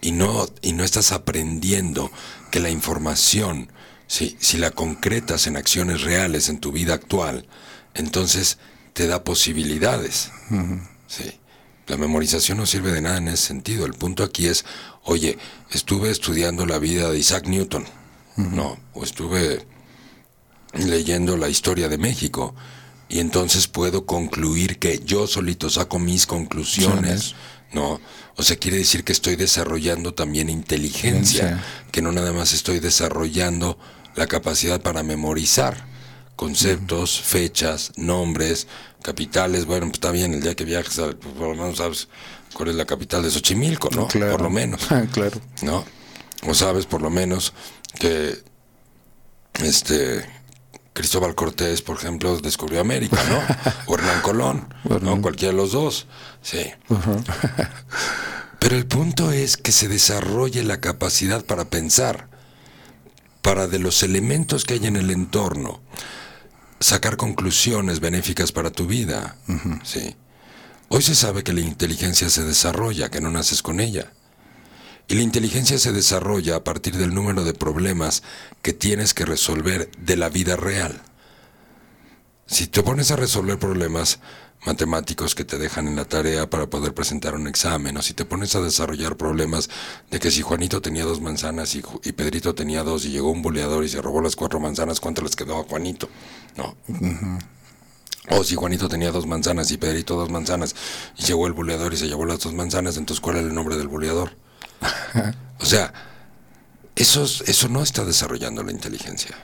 y 0.00 0.12
no, 0.12 0.46
y 0.62 0.72
no 0.72 0.82
estás 0.82 1.12
aprendiendo 1.12 2.10
que 2.50 2.58
la 2.58 2.70
información, 2.70 3.70
si, 4.06 4.34
si 4.40 4.56
la 4.56 4.70
concretas 4.70 5.46
en 5.46 5.58
acciones 5.58 6.00
reales 6.00 6.48
en 6.48 6.58
tu 6.58 6.72
vida 6.72 6.94
actual, 6.94 7.46
entonces 7.92 8.56
te 8.94 9.06
da 9.06 9.24
posibilidades. 9.24 10.30
Sí. 11.06 11.38
La 11.86 11.98
memorización 11.98 12.56
no 12.56 12.64
sirve 12.64 12.92
de 12.92 13.02
nada 13.02 13.18
en 13.18 13.28
ese 13.28 13.48
sentido. 13.48 13.84
El 13.84 13.92
punto 13.92 14.24
aquí 14.24 14.46
es, 14.46 14.64
oye, 15.02 15.36
estuve 15.70 16.10
estudiando 16.10 16.64
la 16.64 16.78
vida 16.78 17.10
de 17.10 17.18
Isaac 17.18 17.46
Newton, 17.46 17.84
no, 18.36 18.78
o 18.94 19.04
estuve 19.04 19.66
leyendo 20.74 21.36
la 21.36 21.48
historia 21.48 21.88
de 21.88 21.98
México 21.98 22.54
y 23.08 23.20
entonces 23.20 23.68
puedo 23.68 24.06
concluir 24.06 24.78
que 24.78 25.00
yo 25.04 25.26
solito 25.26 25.70
saco 25.70 25.98
mis 25.98 26.26
conclusiones, 26.26 27.34
¿no? 27.72 28.00
O 28.36 28.42
sea, 28.42 28.56
quiere 28.56 28.78
decir 28.78 29.04
que 29.04 29.12
estoy 29.12 29.36
desarrollando 29.36 30.14
también 30.14 30.48
inteligencia, 30.48 31.62
que 31.92 32.02
no 32.02 32.10
nada 32.10 32.32
más 32.32 32.52
estoy 32.52 32.80
desarrollando 32.80 33.78
la 34.16 34.26
capacidad 34.26 34.80
para 34.80 35.02
memorizar 35.04 35.86
conceptos, 36.34 37.20
fechas, 37.20 37.92
nombres, 37.96 38.66
capitales. 39.02 39.66
Bueno, 39.66 39.86
pues 39.86 39.94
está 39.94 40.10
bien, 40.10 40.34
el 40.34 40.40
día 40.42 40.56
que 40.56 40.64
viajes, 40.64 40.98
a- 40.98 41.12
por 41.12 41.50
lo 41.50 41.54
menos 41.54 41.76
sabes 41.78 42.08
cuál 42.54 42.70
es 42.70 42.74
la 42.74 42.84
capital 42.86 43.22
de 43.22 43.30
Xochimilco, 43.30 43.90
¿no? 43.90 44.08
Claro. 44.08 44.32
Por 44.32 44.42
lo 44.42 44.50
menos. 44.50 44.80
claro. 45.12 45.40
¿no? 45.62 45.84
O 46.48 46.54
sabes 46.54 46.86
por 46.86 47.00
lo 47.02 47.10
menos 47.10 47.52
que 47.98 48.42
este 49.62 50.24
Cristóbal 50.94 51.34
Cortés, 51.34 51.82
por 51.82 51.96
ejemplo, 51.96 52.38
descubrió 52.38 52.80
América, 52.80 53.20
¿no? 53.28 53.42
O 53.86 53.96
Hernán 53.96 54.22
Colón, 54.22 54.74
¿no? 55.02 55.20
Cualquiera 55.20 55.52
de 55.52 55.56
los 55.56 55.72
dos, 55.72 56.06
sí. 56.40 56.72
Pero 58.60 58.76
el 58.76 58.86
punto 58.86 59.32
es 59.32 59.56
que 59.56 59.72
se 59.72 59.88
desarrolle 59.88 60.62
la 60.62 60.80
capacidad 60.80 61.44
para 61.44 61.66
pensar, 61.66 62.28
para 63.42 63.66
de 63.66 63.78
los 63.78 64.02
elementos 64.02 64.64
que 64.64 64.74
hay 64.74 64.86
en 64.86 64.96
el 64.96 65.10
entorno, 65.10 65.82
sacar 66.80 67.16
conclusiones 67.16 68.00
benéficas 68.00 68.52
para 68.52 68.70
tu 68.70 68.86
vida. 68.86 69.36
Sí. 69.82 70.16
Hoy 70.88 71.02
se 71.02 71.14
sabe 71.14 71.42
que 71.42 71.52
la 71.52 71.60
inteligencia 71.60 72.30
se 72.30 72.44
desarrolla, 72.44 73.10
que 73.10 73.20
no 73.20 73.30
naces 73.30 73.62
con 73.62 73.80
ella. 73.80 74.12
Y 75.08 75.14
la 75.14 75.22
inteligencia 75.22 75.78
se 75.78 75.92
desarrolla 75.92 76.56
a 76.56 76.64
partir 76.64 76.96
del 76.96 77.14
número 77.14 77.44
de 77.44 77.54
problemas 77.54 78.22
que 78.62 78.72
tienes 78.72 79.12
que 79.12 79.26
resolver 79.26 79.90
de 79.98 80.16
la 80.16 80.28
vida 80.28 80.56
real. 80.56 81.02
Si 82.46 82.66
te 82.66 82.82
pones 82.82 83.10
a 83.10 83.16
resolver 83.16 83.58
problemas 83.58 84.20
matemáticos 84.66 85.34
que 85.34 85.44
te 85.44 85.58
dejan 85.58 85.88
en 85.88 85.96
la 85.96 86.04
tarea 86.06 86.48
para 86.48 86.68
poder 86.68 86.94
presentar 86.94 87.34
un 87.34 87.46
examen, 87.46 87.96
o 87.96 88.02
si 88.02 88.14
te 88.14 88.24
pones 88.24 88.54
a 88.54 88.62
desarrollar 88.62 89.16
problemas 89.16 89.68
de 90.10 90.18
que 90.20 90.30
si 90.30 90.42
Juanito 90.42 90.80
tenía 90.80 91.04
dos 91.04 91.20
manzanas 91.20 91.74
y, 91.74 91.82
y 92.02 92.12
Pedrito 92.12 92.54
tenía 92.54 92.82
dos 92.82 93.04
y 93.04 93.10
llegó 93.10 93.30
un 93.30 93.42
boleador 93.42 93.84
y 93.84 93.88
se 93.88 94.00
robó 94.00 94.22
las 94.22 94.36
cuatro 94.36 94.60
manzanas, 94.60 95.00
¿cuánto 95.00 95.22
les 95.22 95.36
quedó 95.36 95.60
a 95.60 95.64
Juanito? 95.64 96.08
No. 96.56 96.76
O 98.30 98.42
si 98.42 98.54
Juanito 98.54 98.88
tenía 98.88 99.10
dos 99.10 99.26
manzanas 99.26 99.70
y 99.70 99.76
Pedrito 99.76 100.16
dos 100.16 100.30
manzanas 100.30 100.74
y 101.18 101.24
llegó 101.24 101.46
el 101.46 101.52
boleador 101.52 101.92
y 101.92 101.98
se 101.98 102.08
llevó 102.08 102.24
las 102.24 102.40
dos 102.40 102.54
manzanas, 102.54 102.96
entonces 102.96 103.20
¿cuál 103.20 103.36
era 103.36 103.46
el 103.46 103.54
nombre 103.54 103.76
del 103.76 103.88
boleador? 103.88 104.36
O 105.60 105.66
sea, 105.66 105.92
eso, 106.94 107.24
es- 107.24 107.42
eso 107.46 107.68
no 107.68 107.82
está 107.82 108.04
desarrollando 108.04 108.62
la 108.62 108.72
inteligencia. 108.72 109.36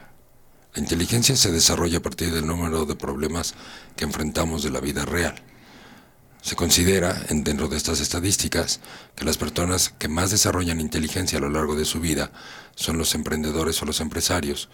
La 0.75 0.83
inteligencia 0.83 1.35
se 1.37 1.51
desarrolla 1.51 1.99
a 1.99 2.03
partir 2.03 2.33
del 2.33 2.47
número 2.47 2.85
de 2.85 2.95
problemas 2.95 3.55
que 3.97 4.05
enfrentamos 4.05 4.63
de 4.63 4.71
la 4.71 4.81
vida 4.81 5.05
real. 5.05 5.35
Se 6.43 6.57
considera, 6.57 7.25
en- 7.29 7.45
dentro 7.45 7.69
de 7.69 7.77
estas 7.77 8.01
estadísticas, 8.01 8.81
que 9.15 9.25
las 9.25 9.37
personas 9.39 9.91
que 9.99 10.09
más 10.09 10.31
desarrollan 10.31 10.81
inteligencia 10.81 11.39
a 11.39 11.43
lo 11.43 11.51
largo 11.51 11.75
de 11.75 11.85
su 11.85 12.01
vida 12.01 12.33
son 12.77 12.99
los 12.99 13.15
emprendedores 13.15 13.81
o 13.83 13.87
los 13.87 14.01
empresarios. 14.01 14.69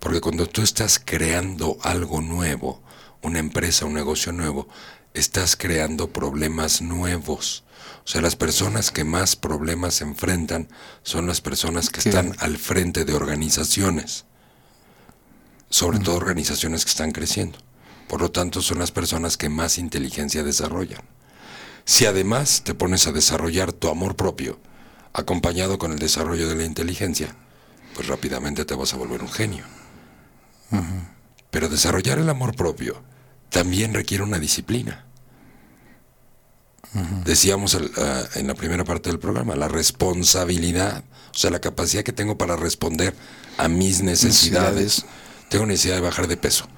Porque 0.00 0.20
cuando 0.20 0.46
tú 0.46 0.62
estás 0.62 1.00
creando 1.04 1.78
algo 1.82 2.20
nuevo, 2.20 2.82
una 3.22 3.38
empresa, 3.40 3.84
un 3.84 3.94
negocio 3.94 4.32
nuevo, 4.32 4.68
estás 5.14 5.56
creando 5.56 6.12
problemas 6.12 6.82
nuevos. 6.82 7.64
O 8.08 8.10
sea, 8.10 8.22
las 8.22 8.36
personas 8.36 8.90
que 8.90 9.04
más 9.04 9.36
problemas 9.36 10.00
enfrentan 10.00 10.68
son 11.02 11.26
las 11.26 11.42
personas 11.42 11.90
que 11.90 12.00
están 12.00 12.34
al 12.38 12.56
frente 12.56 13.04
de 13.04 13.12
organizaciones 13.12 14.24
sobre 15.70 15.98
todo 15.98 16.16
organizaciones 16.16 16.84
que 16.84 16.90
están 16.90 17.12
creciendo. 17.12 17.58
Por 18.08 18.20
lo 18.20 18.30
tanto, 18.30 18.62
son 18.62 18.78
las 18.78 18.90
personas 18.90 19.36
que 19.36 19.48
más 19.48 19.78
inteligencia 19.78 20.42
desarrollan. 20.42 21.02
Si 21.84 22.06
además 22.06 22.62
te 22.64 22.74
pones 22.74 23.06
a 23.06 23.12
desarrollar 23.12 23.72
tu 23.72 23.88
amor 23.88 24.16
propio, 24.16 24.58
acompañado 25.12 25.78
con 25.78 25.92
el 25.92 25.98
desarrollo 25.98 26.48
de 26.48 26.54
la 26.54 26.64
inteligencia, 26.64 27.34
pues 27.94 28.06
rápidamente 28.06 28.64
te 28.64 28.74
vas 28.74 28.94
a 28.94 28.96
volver 28.96 29.22
un 29.22 29.30
genio. 29.30 29.64
Pero 31.50 31.68
desarrollar 31.68 32.18
el 32.18 32.28
amor 32.28 32.54
propio 32.54 33.02
también 33.50 33.94
requiere 33.94 34.22
una 34.22 34.38
disciplina. 34.38 35.04
Decíamos 37.24 37.74
el, 37.74 37.90
en 38.34 38.46
la 38.46 38.54
primera 38.54 38.84
parte 38.84 39.10
del 39.10 39.18
programa, 39.18 39.54
la 39.54 39.68
responsabilidad, 39.68 41.04
o 41.34 41.38
sea, 41.38 41.50
la 41.50 41.60
capacidad 41.60 42.02
que 42.02 42.12
tengo 42.12 42.38
para 42.38 42.56
responder 42.56 43.14
a 43.58 43.68
mis 43.68 44.02
necesidades. 44.02 45.04
Tengo 45.50 45.66
necesidad 45.66 45.96
de 45.96 46.00
bajar 46.00 46.28
de 46.28 46.36
peso 46.36 46.68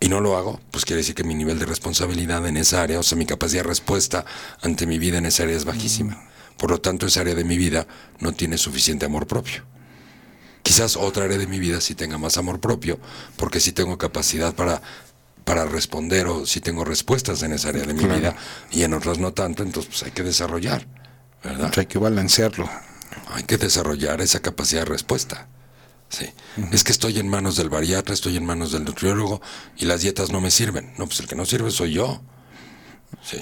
y 0.00 0.08
no 0.08 0.20
lo 0.20 0.36
hago, 0.36 0.60
pues 0.70 0.84
quiere 0.84 0.98
decir 0.98 1.14
que 1.14 1.24
mi 1.24 1.34
nivel 1.34 1.58
de 1.58 1.66
responsabilidad 1.66 2.46
en 2.46 2.56
esa 2.56 2.82
área, 2.82 3.00
o 3.00 3.02
sea, 3.02 3.18
mi 3.18 3.26
capacidad 3.26 3.62
de 3.62 3.68
respuesta 3.68 4.24
ante 4.62 4.86
mi 4.86 4.98
vida 4.98 5.18
en 5.18 5.26
esa 5.26 5.42
área 5.42 5.56
es 5.56 5.64
bajísima. 5.64 6.28
Por 6.56 6.70
lo 6.70 6.80
tanto, 6.80 7.06
esa 7.06 7.20
área 7.20 7.34
de 7.34 7.44
mi 7.44 7.56
vida 7.56 7.86
no 8.20 8.32
tiene 8.32 8.58
suficiente 8.58 9.06
amor 9.06 9.26
propio. 9.26 9.64
Quizás 10.62 10.96
otra 10.96 11.24
área 11.24 11.38
de 11.38 11.46
mi 11.46 11.58
vida 11.58 11.80
sí 11.80 11.94
tenga 11.94 12.18
más 12.18 12.36
amor 12.36 12.60
propio, 12.60 12.98
porque 13.36 13.58
sí 13.58 13.72
tengo 13.72 13.98
capacidad 13.98 14.54
para, 14.54 14.82
para 15.48 15.64
responder 15.64 16.26
o 16.26 16.44
sí 16.44 16.60
tengo 16.60 16.84
respuestas 16.84 17.42
en 17.42 17.54
esa 17.54 17.70
área 17.70 17.84
de 17.86 17.94
mi 17.94 18.00
Claro. 18.00 18.16
vida 18.20 18.36
y 18.70 18.82
en 18.82 18.92
otras 18.92 19.18
no 19.18 19.32
tanto, 19.32 19.62
entonces 19.62 19.88
pues 19.90 20.02
hay 20.02 20.10
que 20.10 20.22
desarrollar, 20.22 20.86
¿verdad? 21.42 21.72
Hay 21.74 21.86
que 21.86 21.98
balancearlo. 21.98 22.68
Hay 23.30 23.44
que 23.44 23.56
desarrollar 23.56 24.20
esa 24.20 24.40
capacidad 24.40 24.82
de 24.82 24.90
respuesta. 24.90 25.48
Sí. 26.10 26.26
Es 26.70 26.84
que 26.84 26.92
estoy 26.92 27.18
en 27.18 27.28
manos 27.28 27.56
del 27.56 27.70
bariatra, 27.70 28.12
estoy 28.12 28.36
en 28.36 28.44
manos 28.44 28.72
del 28.72 28.84
nutriólogo 28.84 29.40
y 29.78 29.86
las 29.86 30.02
dietas 30.02 30.30
no 30.30 30.42
me 30.42 30.50
sirven. 30.50 30.92
No, 30.98 31.06
pues 31.06 31.20
el 31.20 31.26
que 31.26 31.34
no 31.34 31.46
sirve 31.46 31.70
soy 31.70 31.92
yo. 31.92 32.20
Sí. 33.22 33.40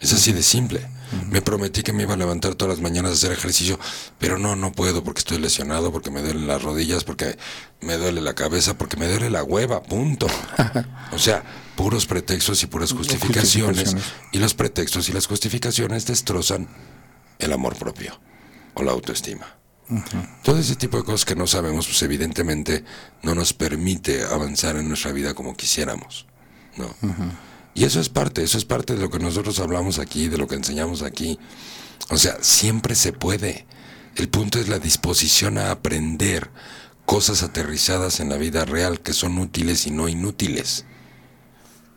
Es 0.00 0.12
así 0.12 0.32
de 0.32 0.42
simple. 0.42 0.86
Me 1.30 1.40
prometí 1.40 1.82
que 1.82 1.92
me 1.92 2.02
iba 2.02 2.14
a 2.14 2.16
levantar 2.16 2.56
todas 2.56 2.76
las 2.76 2.82
mañanas 2.82 3.12
a 3.12 3.14
hacer 3.14 3.32
ejercicio, 3.32 3.78
pero 4.18 4.38
no, 4.38 4.56
no 4.56 4.72
puedo 4.72 5.04
porque 5.04 5.20
estoy 5.20 5.38
lesionado, 5.38 5.92
porque 5.92 6.10
me 6.10 6.20
duelen 6.20 6.46
las 6.46 6.62
rodillas, 6.62 7.04
porque 7.04 7.38
me 7.80 7.96
duele 7.96 8.20
la 8.20 8.34
cabeza, 8.34 8.76
porque 8.76 8.96
me 8.96 9.06
duele 9.06 9.30
la 9.30 9.42
hueva, 9.42 9.82
punto. 9.82 10.26
O 11.12 11.18
sea, 11.18 11.44
puros 11.76 12.04
pretextos 12.04 12.62
y 12.64 12.66
puras 12.66 12.92
justificaciones. 12.92 13.92
Justificaciones. 13.92 14.30
Y 14.32 14.38
los 14.38 14.54
pretextos 14.54 15.08
y 15.08 15.12
las 15.12 15.26
justificaciones 15.26 16.04
destrozan 16.04 16.68
el 17.38 17.52
amor 17.52 17.76
propio 17.76 18.18
o 18.74 18.82
la 18.82 18.90
autoestima. 18.90 19.46
Todo 20.42 20.58
ese 20.58 20.74
tipo 20.74 20.96
de 20.96 21.04
cosas 21.04 21.24
que 21.24 21.36
no 21.36 21.46
sabemos, 21.46 21.86
pues 21.86 22.02
evidentemente 22.02 22.84
no 23.22 23.36
nos 23.36 23.52
permite 23.52 24.24
avanzar 24.24 24.76
en 24.76 24.88
nuestra 24.88 25.12
vida 25.12 25.32
como 25.34 25.56
quisiéramos. 25.56 26.26
¿no? 26.76 26.94
Y 27.76 27.84
eso 27.84 28.00
es 28.00 28.08
parte, 28.08 28.42
eso 28.42 28.56
es 28.56 28.64
parte 28.64 28.94
de 28.94 29.02
lo 29.02 29.10
que 29.10 29.18
nosotros 29.18 29.60
hablamos 29.60 29.98
aquí, 29.98 30.28
de 30.28 30.38
lo 30.38 30.48
que 30.48 30.54
enseñamos 30.54 31.02
aquí. 31.02 31.38
O 32.08 32.16
sea, 32.16 32.38
siempre 32.40 32.94
se 32.94 33.12
puede. 33.12 33.66
El 34.14 34.30
punto 34.30 34.58
es 34.58 34.68
la 34.68 34.78
disposición 34.78 35.58
a 35.58 35.70
aprender 35.70 36.50
cosas 37.04 37.42
aterrizadas 37.42 38.18
en 38.20 38.30
la 38.30 38.38
vida 38.38 38.64
real 38.64 39.00
que 39.00 39.12
son 39.12 39.38
útiles 39.38 39.86
y 39.86 39.90
no 39.90 40.08
inútiles. 40.08 40.86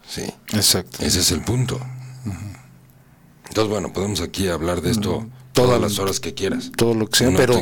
Sí. 0.05 0.23
Exacto. 0.51 0.97
Ese 1.01 1.21
es 1.21 1.31
el 1.31 1.41
punto. 1.45 1.79
Entonces, 3.47 3.71
bueno, 3.71 3.93
podemos 3.93 4.19
aquí 4.19 4.49
hablar 4.49 4.81
de 4.81 4.91
esto 4.91 5.29
todas 5.53 5.79
las 5.79 5.97
horas 5.97 6.19
que 6.19 6.33
quieras. 6.33 6.73
todo 6.75 6.93
lo 6.93 7.07
que 7.07 7.19
sea, 7.19 7.29
No 7.29 7.37
pero 7.37 7.57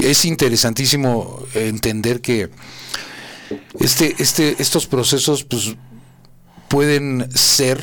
es 0.00 0.24
interesantísimo 0.24 1.44
entender 1.54 2.20
que 2.20 2.50
este, 3.78 4.16
este, 4.18 4.56
estos 4.60 4.88
procesos 4.88 5.44
pues, 5.44 5.76
pueden 6.72 7.28
ser 7.36 7.78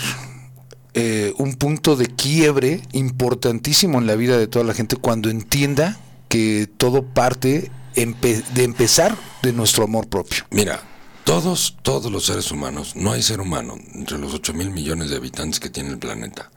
eh, 0.95 1.31
un 1.37 1.53
punto 1.53 1.95
de 1.95 2.07
quiebre 2.07 2.81
importantísimo 2.91 3.99
en 3.99 4.07
la 4.07 4.15
vida 4.15 4.35
de 4.39 4.47
toda 4.47 4.65
la 4.65 4.73
gente 4.73 4.95
cuando 4.95 5.29
entienda 5.29 5.99
que 6.27 6.67
todo 6.77 7.03
parte 7.03 7.69
empe- 7.95 8.43
de 8.55 8.63
empezar 8.63 9.15
de 9.43 9.53
nuestro 9.53 9.83
amor 9.83 10.09
propio. 10.09 10.43
Mira, 10.49 10.81
todos, 11.23 11.77
todos 11.83 12.11
los 12.11 12.25
seres 12.25 12.49
humanos, 12.49 12.95
no 12.95 13.11
hay 13.11 13.21
ser 13.21 13.41
humano 13.41 13.77
entre 13.93 14.17
los 14.17 14.33
8 14.33 14.55
mil 14.55 14.71
millones 14.71 15.11
de 15.11 15.17
habitantes 15.17 15.59
que 15.59 15.69
tiene 15.69 15.89
el 15.91 15.99
planeta. 15.99 16.49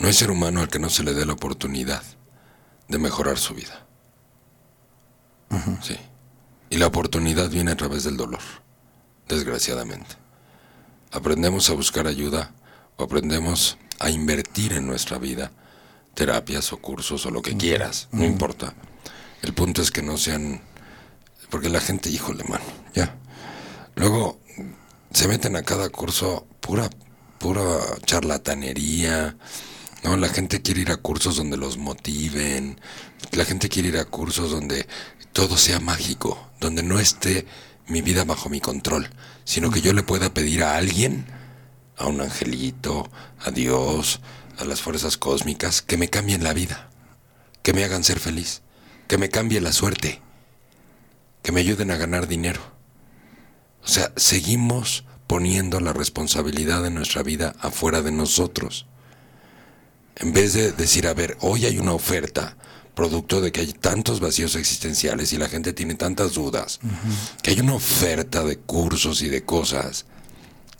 No 0.00 0.08
hay 0.08 0.12
ser 0.12 0.32
humano 0.32 0.60
al 0.62 0.68
que 0.68 0.80
no 0.80 0.90
se 0.90 1.04
le 1.04 1.14
dé 1.14 1.24
la 1.26 1.34
oportunidad 1.34 2.02
de 2.88 2.98
mejorar 2.98 3.38
su 3.38 3.54
vida. 3.54 3.86
Sí. 5.80 5.96
Y 6.70 6.78
la 6.78 6.88
oportunidad 6.88 7.50
viene 7.50 7.70
a 7.70 7.76
través 7.76 8.02
del 8.02 8.16
dolor, 8.16 8.40
desgraciadamente. 9.28 10.16
Aprendemos 11.12 11.70
a 11.70 11.74
buscar 11.74 12.06
ayuda 12.06 12.52
o 12.96 13.04
aprendemos 13.04 13.78
a 13.98 14.10
invertir 14.10 14.72
en 14.72 14.86
nuestra 14.86 15.18
vida, 15.18 15.52
terapias 16.14 16.72
o 16.72 16.78
cursos 16.78 17.26
o 17.26 17.30
lo 17.30 17.42
que 17.42 17.56
quieras, 17.56 18.08
no 18.12 18.24
importa. 18.24 18.74
El 19.42 19.54
punto 19.54 19.82
es 19.82 19.90
que 19.90 20.02
no 20.02 20.16
sean 20.16 20.60
porque 21.50 21.68
la 21.68 21.80
gente, 21.80 22.08
híjole, 22.08 22.44
mano, 22.44 22.64
ya. 22.94 23.16
Luego 23.96 24.38
se 25.12 25.26
meten 25.28 25.56
a 25.56 25.62
cada 25.62 25.88
curso 25.90 26.46
pura, 26.60 26.88
pura 27.38 27.80
charlatanería. 28.06 29.36
No, 30.04 30.16
la 30.16 30.28
gente 30.28 30.62
quiere 30.62 30.82
ir 30.82 30.92
a 30.92 30.96
cursos 30.96 31.36
donde 31.36 31.56
los 31.56 31.76
motiven. 31.76 32.80
La 33.32 33.44
gente 33.44 33.68
quiere 33.68 33.88
ir 33.88 33.98
a 33.98 34.04
cursos 34.04 34.50
donde 34.50 34.86
todo 35.32 35.56
sea 35.56 35.80
mágico, 35.80 36.50
donde 36.60 36.82
no 36.82 36.98
esté 37.00 37.46
mi 37.90 38.02
vida 38.02 38.24
bajo 38.24 38.48
mi 38.48 38.60
control, 38.60 39.10
sino 39.44 39.70
que 39.70 39.80
yo 39.80 39.92
le 39.92 40.02
pueda 40.02 40.32
pedir 40.32 40.62
a 40.62 40.76
alguien, 40.76 41.26
a 41.96 42.06
un 42.06 42.20
angelito, 42.20 43.10
a 43.38 43.50
Dios, 43.50 44.20
a 44.58 44.64
las 44.64 44.80
fuerzas 44.80 45.16
cósmicas, 45.16 45.82
que 45.82 45.96
me 45.96 46.08
cambien 46.08 46.44
la 46.44 46.52
vida, 46.52 46.88
que 47.62 47.72
me 47.72 47.84
hagan 47.84 48.04
ser 48.04 48.18
feliz, 48.18 48.62
que 49.08 49.18
me 49.18 49.28
cambie 49.28 49.60
la 49.60 49.72
suerte 49.72 50.22
que 51.42 51.52
me 51.52 51.60
ayuden 51.60 51.90
a 51.90 51.96
ganar 51.96 52.26
dinero. 52.28 52.60
O 53.84 53.88
sea, 53.88 54.12
seguimos 54.16 55.04
poniendo 55.26 55.80
la 55.80 55.92
responsabilidad 55.92 56.82
de 56.82 56.90
nuestra 56.90 57.22
vida 57.22 57.54
afuera 57.60 58.02
de 58.02 58.12
nosotros. 58.12 58.86
En 60.16 60.32
vez 60.32 60.52
de 60.52 60.72
decir, 60.72 61.06
a 61.06 61.14
ver, 61.14 61.36
hoy 61.40 61.64
hay 61.64 61.78
una 61.78 61.92
oferta, 61.92 62.56
producto 63.00 63.40
de 63.40 63.50
que 63.50 63.62
hay 63.62 63.72
tantos 63.72 64.20
vacíos 64.20 64.56
existenciales 64.56 65.32
y 65.32 65.38
la 65.38 65.48
gente 65.48 65.72
tiene 65.72 65.94
tantas 65.94 66.34
dudas, 66.34 66.80
que 67.42 67.52
hay 67.52 67.60
una 67.60 67.72
oferta 67.72 68.44
de 68.44 68.58
cursos 68.58 69.22
y 69.22 69.30
de 69.30 69.42
cosas 69.42 70.04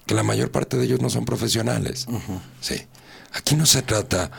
que 0.05 0.15
la 0.15 0.23
mayor 0.23 0.51
parte 0.51 0.77
de 0.77 0.85
ellos 0.85 1.01
no 1.01 1.09
son 1.09 1.25
profesionales. 1.25 2.07
Sí. 2.61 2.87
Aquí 3.33 3.57
no 3.57 3.65
se 3.65 3.81
trata 3.81 4.31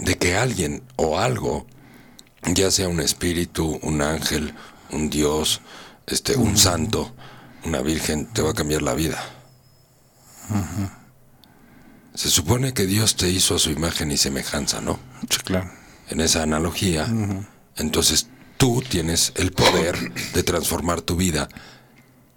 de 0.00 0.18
que 0.18 0.36
alguien 0.36 0.82
o 0.96 1.20
algo, 1.20 1.68
ya 2.42 2.72
sea 2.72 2.88
un 2.88 2.98
espíritu, 2.98 3.78
un 3.82 4.02
ángel, 4.02 4.52
un 4.90 5.08
dios, 5.08 5.60
este, 6.08 6.36
un 6.36 6.58
santo, 6.58 7.14
una 7.64 7.82
virgen 7.82 8.26
te 8.26 8.42
va 8.42 8.50
a 8.50 8.54
cambiar 8.54 8.82
la 8.82 8.94
vida. 8.94 9.24
Se 12.14 12.30
supone 12.30 12.74
que 12.74 12.84
Dios 12.84 13.14
te 13.14 13.28
hizo 13.28 13.54
a 13.54 13.60
su 13.60 13.70
imagen 13.70 14.10
y 14.10 14.16
semejanza, 14.16 14.80
¿no? 14.80 14.98
Sí, 15.30 15.38
claro. 15.44 15.85
En 16.08 16.20
esa 16.20 16.42
analogía, 16.42 17.08
entonces 17.76 18.28
tú 18.56 18.82
tienes 18.88 19.32
el 19.36 19.52
poder 19.52 20.12
de 20.32 20.42
transformar 20.42 21.02
tu 21.02 21.16
vida 21.16 21.48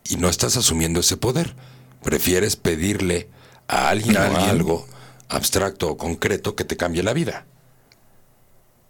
y 0.03 0.17
no 0.17 0.29
estás 0.29 0.57
asumiendo 0.57 0.99
ese 0.99 1.17
poder. 1.17 1.55
Prefieres 2.03 2.55
pedirle 2.55 3.29
a 3.67 3.89
alguien 3.89 4.17
o 4.17 4.21
a 4.21 4.49
algo 4.49 4.87
abstracto 5.27 5.89
o 5.89 5.97
concreto 5.97 6.55
que 6.55 6.63
te 6.63 6.77
cambie 6.77 7.03
la 7.03 7.13
vida. 7.13 7.45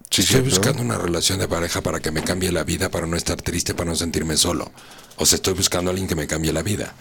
Si 0.10 0.22
estoy 0.22 0.42
buscando 0.42 0.82
una 0.82 0.98
relación 0.98 1.38
de 1.38 1.48
pareja 1.48 1.82
para 1.82 2.00
que 2.00 2.12
me 2.12 2.24
cambie 2.24 2.52
la 2.52 2.64
vida, 2.64 2.90
para 2.90 3.06
no 3.06 3.16
estar 3.16 3.40
triste, 3.42 3.76
para 3.76 3.92
no 3.92 3.96
sentirme 3.96 4.38
solo. 4.38 4.72
O 5.18 5.26
sea, 5.26 5.36
estoy 5.36 5.54
buscando 5.54 5.90
a 5.90 5.92
alguien 5.92 6.08
que 6.08 6.16
me 6.16 6.26
cambie 6.26 6.52
la 6.52 6.64
vida. 6.64 6.96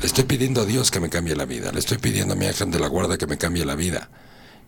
Le 0.00 0.06
estoy 0.06 0.24
pidiendo 0.24 0.62
a 0.62 0.64
Dios 0.64 0.90
que 0.90 0.98
me 0.98 1.10
cambie 1.10 1.36
la 1.36 1.44
vida. 1.44 1.72
Le 1.72 1.78
estoy 1.78 1.98
pidiendo 1.98 2.32
a 2.32 2.36
mi 2.36 2.46
ángel 2.46 2.70
de 2.70 2.78
la 2.80 2.88
guarda 2.88 3.18
que 3.18 3.26
me 3.26 3.36
cambie 3.36 3.64
la 3.66 3.74
vida. 3.74 4.08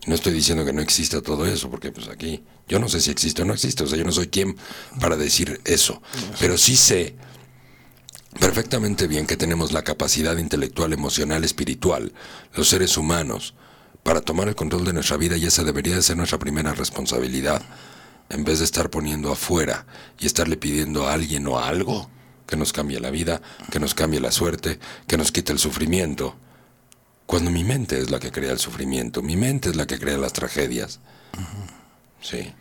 No 0.06 0.14
estoy 0.14 0.32
diciendo 0.32 0.64
que 0.64 0.72
no 0.72 0.82
exista 0.82 1.22
todo 1.22 1.46
eso, 1.46 1.70
porque 1.70 1.90
pues 1.90 2.08
aquí 2.08 2.42
yo 2.68 2.78
no 2.78 2.88
sé 2.88 3.00
si 3.00 3.10
existe 3.10 3.42
o 3.42 3.44
no 3.44 3.54
existe. 3.54 3.84
O 3.84 3.86
sea, 3.86 3.98
yo 3.98 4.04
no 4.04 4.12
soy 4.12 4.28
quien 4.28 4.56
para 5.00 5.16
decir 5.16 5.60
eso. 5.64 6.02
Pero 6.38 6.58
sí 6.58 6.76
sé 6.76 7.14
perfectamente 8.38 9.06
bien 9.06 9.26
que 9.26 9.36
tenemos 9.36 9.72
la 9.72 9.82
capacidad 9.82 10.36
intelectual, 10.36 10.92
emocional, 10.92 11.44
espiritual, 11.44 12.12
los 12.54 12.68
seres 12.68 12.96
humanos, 12.96 13.54
para 14.02 14.20
tomar 14.20 14.48
el 14.48 14.54
control 14.54 14.84
de 14.84 14.92
nuestra 14.92 15.16
vida 15.16 15.36
y 15.36 15.46
esa 15.46 15.64
debería 15.64 15.96
de 15.96 16.02
ser 16.02 16.16
nuestra 16.16 16.38
primera 16.38 16.74
responsabilidad, 16.74 17.62
en 18.28 18.44
vez 18.44 18.58
de 18.58 18.64
estar 18.64 18.90
poniendo 18.90 19.32
afuera 19.32 19.86
y 20.18 20.26
estarle 20.26 20.56
pidiendo 20.56 21.06
a 21.06 21.14
alguien 21.14 21.46
o 21.46 21.58
a 21.58 21.68
algo 21.68 22.10
que 22.46 22.56
nos 22.56 22.72
cambie 22.72 23.00
la 23.00 23.10
vida, 23.10 23.40
que 23.70 23.80
nos 23.80 23.94
cambie 23.94 24.20
la 24.20 24.30
suerte, 24.30 24.78
que 25.06 25.16
nos 25.16 25.32
quite 25.32 25.52
el 25.52 25.58
sufrimiento. 25.58 26.36
Cuando 27.26 27.50
mi 27.50 27.64
mente 27.64 27.98
es 27.98 28.10
la 28.10 28.20
que 28.20 28.30
crea 28.30 28.52
el 28.52 28.58
sufrimiento, 28.58 29.22
mi 29.22 29.36
mente 29.36 29.70
es 29.70 29.76
la 29.76 29.86
que 29.86 29.98
crea 29.98 30.18
las 30.18 30.32
tragedias. 30.32 31.00
Sí. 32.20 32.52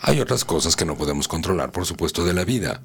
Hay 0.00 0.20
otras 0.20 0.44
cosas 0.44 0.76
que 0.76 0.84
no 0.84 0.96
podemos 0.96 1.28
controlar, 1.28 1.72
por 1.72 1.86
supuesto, 1.86 2.24
de 2.24 2.34
la 2.34 2.44
vida. 2.44 2.82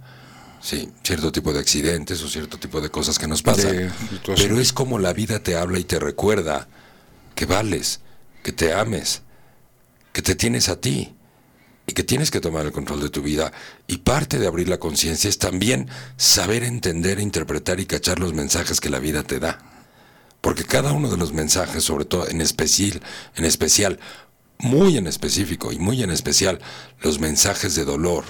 Sí, 0.61 0.89
cierto 1.03 1.31
tipo 1.31 1.53
de 1.53 1.59
accidentes 1.59 2.21
o 2.23 2.27
cierto 2.27 2.57
tipo 2.57 2.81
de 2.81 2.89
cosas 2.89 3.19
que 3.19 3.27
nos 3.27 3.41
pasan. 3.41 3.93
Pero 4.25 4.59
es 4.59 4.73
como 4.73 4.99
la 4.99 5.13
vida 5.13 5.39
te 5.39 5.55
habla 5.55 5.79
y 5.79 5.83
te 5.83 5.99
recuerda 5.99 6.67
que 7.35 7.45
vales, 7.45 8.01
que 8.43 8.51
te 8.51 8.73
ames, 8.73 9.21
que 10.13 10.21
te 10.21 10.35
tienes 10.35 10.69
a 10.69 10.79
ti 10.79 11.13
y 11.85 11.93
que 11.93 12.03
tienes 12.03 12.31
que 12.31 12.41
tomar 12.41 12.65
el 12.65 12.71
control 12.71 13.01
de 13.01 13.09
tu 13.09 13.21
vida. 13.21 13.51
Y 13.87 13.97
parte 13.97 14.39
de 14.39 14.47
abrir 14.47 14.67
la 14.67 14.79
conciencia 14.79 15.29
es 15.29 15.37
también 15.37 15.89
saber 16.17 16.63
entender, 16.63 17.19
interpretar 17.19 17.79
y 17.79 17.85
cachar 17.85 18.19
los 18.19 18.33
mensajes 18.33 18.81
que 18.81 18.89
la 18.89 18.99
vida 18.99 19.23
te 19.23 19.39
da. 19.39 19.76
Porque 20.41 20.64
cada 20.64 20.93
uno 20.93 21.09
de 21.09 21.18
los 21.18 21.34
mensajes, 21.34 21.84
sobre 21.84 22.05
todo 22.05 22.27
en 22.27 22.41
especial, 22.41 23.01
en 23.35 23.45
especial, 23.45 23.99
muy 24.59 24.97
en 24.97 25.07
específico 25.07 25.72
y 25.72 25.80
muy 25.80 26.03
en 26.03 26.11
especial, 26.11 26.59
los 27.01 27.19
mensajes 27.19 27.76
de 27.76 27.85
dolor, 27.85 28.23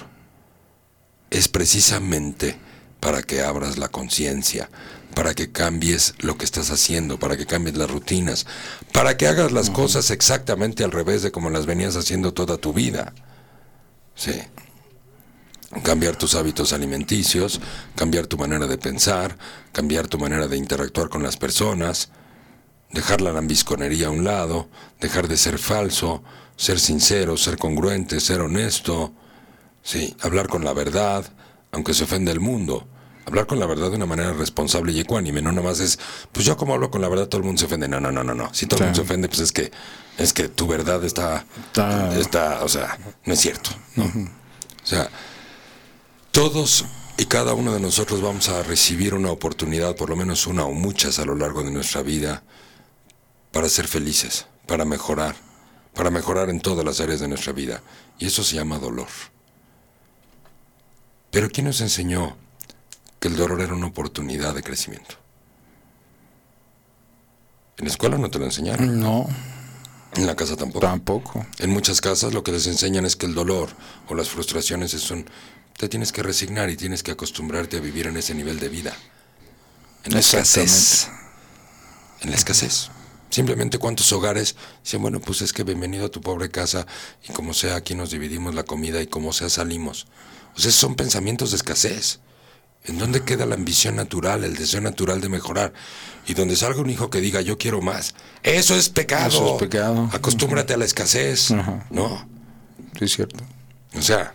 es 1.30 1.48
precisamente 1.48 2.58
para 3.00 3.22
que 3.22 3.42
abras 3.42 3.78
la 3.78 3.88
conciencia, 3.88 4.68
para 5.14 5.34
que 5.34 5.52
cambies 5.52 6.14
lo 6.18 6.36
que 6.36 6.44
estás 6.44 6.70
haciendo, 6.70 7.18
para 7.18 7.36
que 7.36 7.46
cambies 7.46 7.76
las 7.76 7.90
rutinas, 7.90 8.46
para 8.92 9.16
que 9.16 9.26
hagas 9.26 9.52
las 9.52 9.70
cosas 9.70 10.10
exactamente 10.10 10.84
al 10.84 10.92
revés 10.92 11.22
de 11.22 11.30
como 11.30 11.50
las 11.50 11.66
venías 11.66 11.96
haciendo 11.96 12.32
toda 12.32 12.56
tu 12.56 12.72
vida. 12.72 13.12
Sí. 14.14 14.32
Cambiar 15.82 16.16
tus 16.16 16.34
hábitos 16.34 16.72
alimenticios, 16.72 17.60
cambiar 17.94 18.26
tu 18.26 18.38
manera 18.38 18.66
de 18.66 18.78
pensar, 18.78 19.36
cambiar 19.72 20.08
tu 20.08 20.18
manera 20.18 20.48
de 20.48 20.56
interactuar 20.56 21.10
con 21.10 21.22
las 21.22 21.36
personas, 21.36 22.08
dejar 22.90 23.20
la 23.20 23.32
lambisconería 23.32 24.06
a 24.06 24.10
un 24.10 24.24
lado, 24.24 24.68
dejar 25.00 25.28
de 25.28 25.36
ser 25.36 25.58
falso, 25.58 26.22
ser 26.56 26.80
sincero, 26.80 27.36
ser 27.36 27.58
congruente, 27.58 28.18
ser 28.20 28.40
honesto, 28.40 29.12
sí, 29.82 30.16
hablar 30.22 30.48
con 30.48 30.64
la 30.64 30.72
verdad, 30.72 31.30
aunque 31.70 31.92
se 31.92 32.04
ofenda 32.04 32.32
el 32.32 32.40
mundo. 32.40 32.88
Hablar 33.26 33.46
con 33.46 33.60
la 33.60 33.66
verdad 33.66 33.90
de 33.90 33.96
una 33.96 34.06
manera 34.06 34.32
responsable 34.32 34.90
y 34.92 35.00
ecuánime, 35.00 35.42
no 35.42 35.52
nada 35.52 35.68
más 35.68 35.80
es, 35.80 35.98
pues 36.32 36.46
yo 36.46 36.56
como 36.56 36.72
hablo 36.72 36.90
con 36.90 37.02
la 37.02 37.10
verdad 37.10 37.28
todo 37.28 37.42
el 37.42 37.44
mundo 37.46 37.60
se 37.60 37.66
ofende. 37.66 37.86
No, 37.86 38.00
no, 38.00 38.10
no, 38.10 38.24
no, 38.24 38.34
no. 38.34 38.48
Si 38.54 38.64
todo 38.64 38.78
el 38.78 38.84
mundo 38.86 38.96
se 38.96 39.02
ofende, 39.02 39.28
pues 39.28 39.40
es 39.40 39.52
que 39.52 39.70
es 40.16 40.32
que 40.32 40.48
tu 40.48 40.66
verdad 40.66 41.04
está 41.04 41.44
Está- 41.66 42.18
está, 42.18 42.64
o 42.64 42.68
sea, 42.70 42.96
no 43.26 43.34
es 43.34 43.38
cierto, 43.40 43.68
¿no? 43.96 44.04
O 44.06 44.86
sea, 44.86 45.10
todos 46.38 46.84
y 47.16 47.24
cada 47.24 47.52
uno 47.52 47.74
de 47.74 47.80
nosotros 47.80 48.22
vamos 48.22 48.48
a 48.48 48.62
recibir 48.62 49.12
una 49.12 49.32
oportunidad, 49.32 49.96
por 49.96 50.08
lo 50.08 50.14
menos 50.14 50.46
una 50.46 50.66
o 50.66 50.72
muchas 50.72 51.18
a 51.18 51.24
lo 51.24 51.34
largo 51.34 51.64
de 51.64 51.72
nuestra 51.72 52.00
vida, 52.00 52.44
para 53.50 53.68
ser 53.68 53.88
felices, 53.88 54.46
para 54.64 54.84
mejorar, 54.84 55.34
para 55.94 56.10
mejorar 56.10 56.48
en 56.48 56.60
todas 56.60 56.84
las 56.84 57.00
áreas 57.00 57.18
de 57.18 57.26
nuestra 57.26 57.52
vida. 57.52 57.82
Y 58.20 58.26
eso 58.26 58.44
se 58.44 58.54
llama 58.54 58.78
dolor. 58.78 59.08
Pero 61.32 61.50
¿quién 61.50 61.66
nos 61.66 61.80
enseñó 61.80 62.36
que 63.18 63.26
el 63.26 63.36
dolor 63.36 63.60
era 63.60 63.74
una 63.74 63.88
oportunidad 63.88 64.54
de 64.54 64.62
crecimiento? 64.62 65.16
En 67.78 67.86
la 67.86 67.90
escuela 67.90 68.16
no 68.16 68.30
te 68.30 68.38
lo 68.38 68.44
enseñaron, 68.44 69.00
No, 69.00 69.26
en 70.14 70.24
la 70.24 70.36
casa 70.36 70.56
tampoco. 70.56 70.86
tampoco. 70.86 71.46
En 71.58 71.70
muchas 71.70 72.00
casas 72.00 72.32
lo 72.32 72.44
que 72.44 72.52
les 72.52 72.68
enseñan 72.68 73.04
es 73.06 73.16
que 73.16 73.26
el 73.26 73.34
dolor 73.34 73.70
o 74.06 74.14
las 74.14 74.28
frustraciones 74.28 74.94
es 74.94 75.10
un... 75.10 75.26
Te 75.78 75.88
tienes 75.88 76.10
que 76.10 76.24
resignar 76.24 76.70
y 76.70 76.76
tienes 76.76 77.04
que 77.04 77.12
acostumbrarte 77.12 77.76
a 77.76 77.80
vivir 77.80 78.08
en 78.08 78.16
ese 78.16 78.34
nivel 78.34 78.58
de 78.58 78.68
vida. 78.68 78.96
En 80.02 80.12
la 80.12 80.18
escasez. 80.18 81.08
En 82.20 82.30
la 82.30 82.36
escasez. 82.36 82.90
Simplemente 83.30 83.78
cuántos 83.78 84.12
hogares 84.12 84.56
dicen, 84.82 85.02
bueno, 85.02 85.20
pues 85.20 85.40
es 85.40 85.52
que 85.52 85.62
bienvenido 85.62 86.06
a 86.06 86.08
tu 86.08 86.20
pobre 86.20 86.50
casa 86.50 86.84
y 87.28 87.32
como 87.32 87.54
sea 87.54 87.76
aquí 87.76 87.94
nos 87.94 88.10
dividimos 88.10 88.56
la 88.56 88.64
comida 88.64 89.00
y 89.00 89.06
como 89.06 89.32
sea 89.32 89.48
salimos. 89.48 90.08
O 90.56 90.60
sea, 90.60 90.72
son 90.72 90.96
pensamientos 90.96 91.52
de 91.52 91.58
escasez. 91.58 92.18
¿En 92.84 92.98
dónde 92.98 93.22
queda 93.22 93.46
la 93.46 93.54
ambición 93.54 93.94
natural, 93.94 94.42
el 94.42 94.56
deseo 94.56 94.80
natural 94.80 95.20
de 95.20 95.28
mejorar? 95.28 95.74
Y 96.26 96.34
donde 96.34 96.56
salga 96.56 96.80
un 96.80 96.90
hijo 96.90 97.08
que 97.08 97.20
diga, 97.20 97.40
yo 97.40 97.56
quiero 97.56 97.82
más. 97.82 98.16
Eso 98.42 98.74
es 98.74 98.88
pecado. 98.88 99.28
Eso 99.28 99.54
es 99.54 99.60
pecado. 99.60 100.10
Acostúmbrate 100.12 100.74
a 100.74 100.76
la 100.76 100.86
escasez. 100.86 101.52
¿No? 101.90 102.28
Sí, 102.98 103.04
es 103.04 103.12
cierto. 103.12 103.44
O 103.94 104.02
sea, 104.02 104.34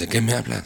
¿de 0.00 0.08
qué 0.08 0.20
me 0.20 0.32
hablas? 0.32 0.64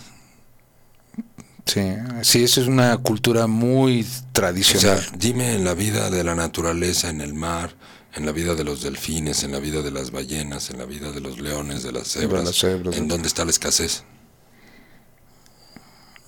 Sí, 1.66 1.80
sí, 2.22 2.44
eso 2.44 2.60
es 2.60 2.68
una 2.68 2.96
cultura 2.98 3.46
muy 3.46 4.02
O 4.02 4.32
tradicional. 4.32 5.00
sea, 5.00 5.12
dime 5.16 5.54
en 5.54 5.64
la 5.64 5.74
vida 5.74 6.10
de 6.10 6.22
la 6.22 6.34
naturaleza, 6.34 7.08
en 7.10 7.20
el 7.20 7.34
mar, 7.34 7.74
en 8.14 8.26
la 8.26 8.32
vida 8.32 8.54
de 8.54 8.64
los 8.64 8.82
delfines, 8.82 9.42
en 9.44 9.52
la 9.52 9.58
vida 9.58 9.80
de 9.82 9.90
las 9.90 10.10
ballenas, 10.10 10.70
en 10.70 10.78
la 10.78 10.84
vida 10.84 11.10
de 11.10 11.20
los 11.20 11.40
leones, 11.40 11.82
de 11.82 11.92
las 11.92 12.08
cebras, 12.08 12.44
las 12.44 12.56
cebras, 12.56 12.94
¿en 12.96 13.04
de- 13.08 13.08
dónde 13.14 13.28
está 13.28 13.44
la 13.44 13.50
escasez? 13.50 14.04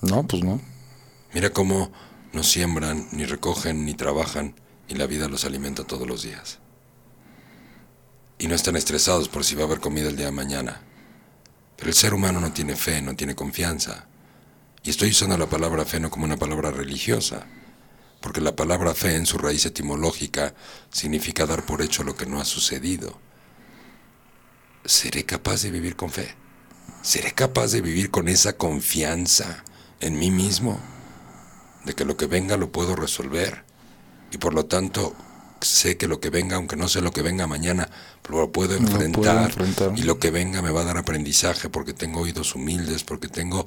no, 0.01 0.25
pues 0.27 0.43
no. 0.43 0.61
Mira 1.33 1.51
cómo 1.51 1.91
no 2.33 2.43
siembran, 2.43 3.07
ni 3.11 3.25
recogen, 3.25 3.85
ni 3.85 3.93
trabajan, 3.93 4.55
y 4.87 4.95
la 4.95 5.05
vida 5.07 5.27
los 5.27 5.45
alimenta 5.45 5.83
todos 5.83 6.07
los 6.07 6.23
días. 6.23 6.59
Y 8.39 8.47
no 8.47 8.55
están 8.55 8.75
estresados 8.75 9.27
por 9.29 9.43
si 9.43 9.55
va 9.55 9.63
a 9.63 9.65
haber 9.65 9.79
comida 9.79 10.07
el 10.09 10.15
día 10.17 10.27
de 10.27 10.31
mañana. 10.31 10.81
Pero 11.77 11.89
el 11.89 11.95
ser 11.95 12.13
humano 12.13 12.41
no 12.41 12.51
tiene 12.51 12.75
fe, 12.75 13.01
no 13.01 13.15
tiene 13.15 13.35
confianza. 13.35 14.07
Y 14.83 14.89
estoy 14.89 15.09
usando 15.09 15.37
la 15.37 15.47
palabra 15.47 15.85
fe 15.85 15.99
no 15.99 16.09
como 16.09 16.25
una 16.25 16.37
palabra 16.37 16.71
religiosa, 16.71 17.45
porque 18.21 18.41
la 18.41 18.55
palabra 18.55 18.93
fe 18.93 19.15
en 19.15 19.25
su 19.25 19.37
raíz 19.37 19.65
etimológica 19.65 20.53
significa 20.91 21.45
dar 21.45 21.65
por 21.65 21.81
hecho 21.81 22.03
lo 22.03 22.15
que 22.15 22.25
no 22.25 22.41
ha 22.41 22.45
sucedido. 22.45 23.19
¿Seré 24.85 25.23
capaz 25.25 25.61
de 25.63 25.71
vivir 25.71 25.95
con 25.95 26.09
fe? 26.09 26.35
¿Seré 27.01 27.33
capaz 27.33 27.71
de 27.71 27.81
vivir 27.81 28.09
con 28.09 28.27
esa 28.27 28.57
confianza 28.57 29.63
en 29.99 30.17
mí 30.17 30.31
mismo? 30.31 30.79
De 31.85 31.93
que 31.93 32.05
lo 32.05 32.17
que 32.17 32.25
venga 32.25 32.57
lo 32.57 32.71
puedo 32.71 32.95
resolver. 32.95 33.65
Y 34.31 34.37
por 34.37 34.53
lo 34.53 34.65
tanto, 34.65 35.15
sé 35.61 35.97
que 35.97 36.07
lo 36.07 36.19
que 36.19 36.29
venga, 36.29 36.55
aunque 36.55 36.75
no 36.75 36.87
sé 36.87 37.01
lo 37.01 37.11
que 37.11 37.21
venga 37.21 37.47
mañana, 37.47 37.89
lo 38.29 38.51
puedo 38.51 38.73
Lo 38.73 38.79
puedo 38.79 39.01
enfrentar. 39.03 39.45
enfrentar. 39.45 39.93
Y 39.97 40.03
lo 40.03 40.19
que 40.19 40.31
venga 40.31 40.61
me 40.61 40.71
va 40.71 40.81
a 40.81 40.85
dar 40.85 40.97
aprendizaje 40.97 41.69
porque 41.69 41.93
tengo 41.93 42.21
oídos 42.21 42.55
humildes, 42.55 43.03
porque 43.03 43.27
tengo 43.27 43.65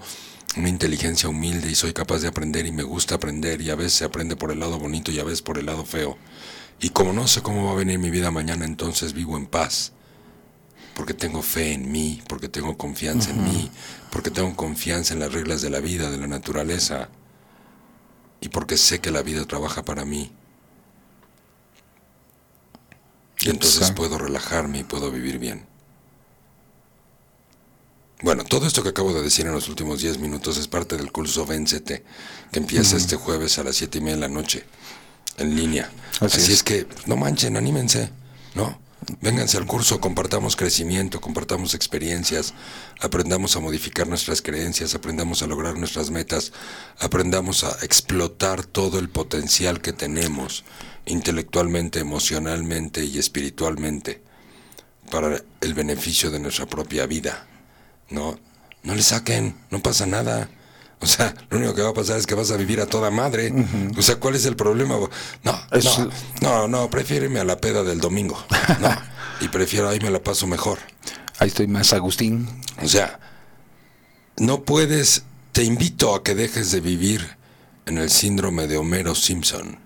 una 0.56 0.68
inteligencia 0.68 1.28
humilde 1.28 1.70
y 1.70 1.74
soy 1.74 1.92
capaz 1.92 2.18
de 2.20 2.28
aprender 2.28 2.66
y 2.66 2.72
me 2.72 2.82
gusta 2.82 3.14
aprender 3.16 3.60
y 3.60 3.70
a 3.70 3.74
veces 3.74 3.94
se 3.94 4.04
aprende 4.04 4.36
por 4.36 4.50
el 4.50 4.60
lado 4.60 4.78
bonito 4.78 5.10
y 5.12 5.18
a 5.18 5.24
veces 5.24 5.42
por 5.42 5.58
el 5.58 5.66
lado 5.66 5.84
feo. 5.84 6.18
Y 6.80 6.90
como 6.90 7.12
no 7.12 7.28
sé 7.28 7.42
cómo 7.42 7.66
va 7.66 7.72
a 7.72 7.76
venir 7.76 7.98
mi 7.98 8.10
vida 8.10 8.30
mañana, 8.30 8.64
entonces 8.64 9.12
vivo 9.12 9.36
en 9.36 9.46
paz 9.46 9.92
porque 10.94 11.14
tengo 11.14 11.40
fe 11.40 11.72
en 11.72 11.90
mí, 11.90 12.22
porque 12.28 12.48
tengo 12.48 12.76
confianza 12.76 13.30
en 13.30 13.42
mí, 13.42 13.70
porque 14.12 14.30
tengo 14.30 14.54
confianza 14.54 15.14
en 15.14 15.20
las 15.20 15.32
reglas 15.32 15.62
de 15.62 15.70
la 15.70 15.80
vida, 15.80 16.10
de 16.10 16.18
la 16.18 16.26
naturaleza, 16.26 17.08
y 18.40 18.50
porque 18.50 18.76
sé 18.76 19.00
que 19.00 19.10
la 19.10 19.22
vida 19.22 19.46
trabaja 19.46 19.82
para 19.82 20.04
mí. 20.04 20.30
Y 23.42 23.50
entonces 23.50 23.90
puedo 23.92 24.18
relajarme 24.18 24.80
y 24.80 24.84
puedo 24.84 25.10
vivir 25.10 25.38
bien. 25.38 25.66
Bueno, 28.22 28.44
todo 28.44 28.66
esto 28.66 28.82
que 28.82 28.90
acabo 28.90 29.14
de 29.14 29.22
decir 29.22 29.46
en 29.46 29.52
los 29.52 29.68
últimos 29.68 30.02
10 30.02 30.18
minutos 30.18 30.58
es 30.58 30.68
parte 30.68 30.98
del 30.98 31.10
curso 31.10 31.46
Véncete, 31.46 32.04
que 32.52 32.58
empieza 32.58 32.96
este 32.98 33.16
jueves 33.16 33.58
a 33.58 33.64
las 33.64 33.76
7 33.76 33.96
y 33.96 34.00
media 34.02 34.16
de 34.16 34.20
la 34.20 34.28
noche, 34.28 34.64
en 35.38 35.56
línea. 35.56 35.90
Así 36.20 36.24
Así, 36.26 36.40
es. 36.40 36.48
es. 36.58 36.62
que, 36.62 36.86
no 37.06 37.16
manchen, 37.16 37.56
anímense, 37.56 38.10
¿no? 38.54 38.78
Vénganse 39.22 39.56
al 39.56 39.66
curso, 39.66 39.98
compartamos 39.98 40.56
crecimiento, 40.56 41.22
compartamos 41.22 41.72
experiencias, 41.72 42.52
aprendamos 43.00 43.56
a 43.56 43.60
modificar 43.60 44.06
nuestras 44.06 44.42
creencias, 44.42 44.94
aprendamos 44.94 45.42
a 45.42 45.46
lograr 45.46 45.78
nuestras 45.78 46.10
metas, 46.10 46.52
aprendamos 46.98 47.64
a 47.64 47.70
explotar 47.82 48.66
todo 48.66 48.98
el 48.98 49.08
potencial 49.08 49.80
que 49.80 49.94
tenemos 49.94 50.64
intelectualmente, 51.10 52.00
emocionalmente 52.00 53.04
y 53.04 53.18
espiritualmente 53.18 54.22
para 55.10 55.42
el 55.60 55.74
beneficio 55.74 56.30
de 56.30 56.38
nuestra 56.40 56.66
propia 56.66 57.06
vida. 57.06 57.46
No, 58.10 58.38
no 58.82 58.94
le 58.94 59.02
saquen, 59.02 59.56
no 59.70 59.80
pasa 59.82 60.06
nada. 60.06 60.48
O 61.00 61.06
sea, 61.06 61.34
lo 61.48 61.56
único 61.58 61.74
que 61.74 61.82
va 61.82 61.90
a 61.90 61.94
pasar 61.94 62.18
es 62.18 62.26
que 62.26 62.34
vas 62.34 62.50
a 62.50 62.56
vivir 62.56 62.80
a 62.80 62.86
toda 62.86 63.10
madre. 63.10 63.52
O 63.96 64.02
sea, 64.02 64.16
¿cuál 64.16 64.34
es 64.34 64.44
el 64.44 64.54
problema? 64.56 64.96
No, 65.44 65.60
Es- 65.72 65.84
no, 65.84 66.10
no, 66.42 66.68
no, 66.68 66.90
prefiéreme 66.90 67.40
a 67.40 67.44
la 67.44 67.58
peda 67.60 67.82
del 67.82 68.00
domingo. 68.00 68.42
No, 68.80 68.90
y 69.40 69.48
prefiero 69.48 69.88
ahí 69.88 69.98
me 70.00 70.10
la 70.10 70.22
paso 70.22 70.46
mejor. 70.46 70.78
Ahí 71.38 71.48
estoy 71.48 71.66
más, 71.68 71.92
Agustín. 71.94 72.46
O 72.82 72.88
sea, 72.88 73.18
no 74.36 74.62
puedes, 74.64 75.24
te 75.52 75.64
invito 75.64 76.14
a 76.14 76.22
que 76.22 76.34
dejes 76.34 76.70
de 76.70 76.80
vivir 76.80 77.36
en 77.86 77.96
el 77.98 78.10
síndrome 78.10 78.66
de 78.66 78.76
Homero 78.76 79.14
Simpson. 79.14 79.78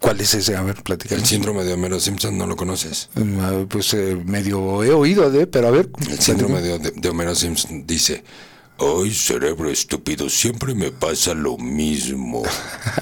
¿Cuál 0.00 0.20
es 0.20 0.34
ese? 0.34 0.56
A 0.56 0.62
ver, 0.62 0.82
platícame. 0.82 1.20
El 1.20 1.26
síndrome 1.26 1.64
de 1.64 1.72
Homero 1.72 1.98
Simpson 2.00 2.36
no 2.36 2.46
lo 2.46 2.54
conoces. 2.56 3.08
Mm, 3.14 3.64
Pues 3.66 3.92
eh, 3.94 4.20
medio 4.24 4.84
he 4.84 4.92
oído 4.92 5.30
de, 5.30 5.46
pero 5.46 5.68
a 5.68 5.70
ver. 5.70 5.88
El 6.08 6.20
síndrome 6.20 6.60
de, 6.60 6.78
de- 6.78 6.90
de 6.92 7.08
Homero 7.08 7.34
Simpson 7.34 7.86
dice, 7.86 8.22
ay 8.78 9.12
cerebro 9.12 9.70
estúpido, 9.70 10.28
siempre 10.28 10.74
me 10.74 10.90
pasa 10.92 11.34
lo 11.34 11.56
mismo. 11.56 12.42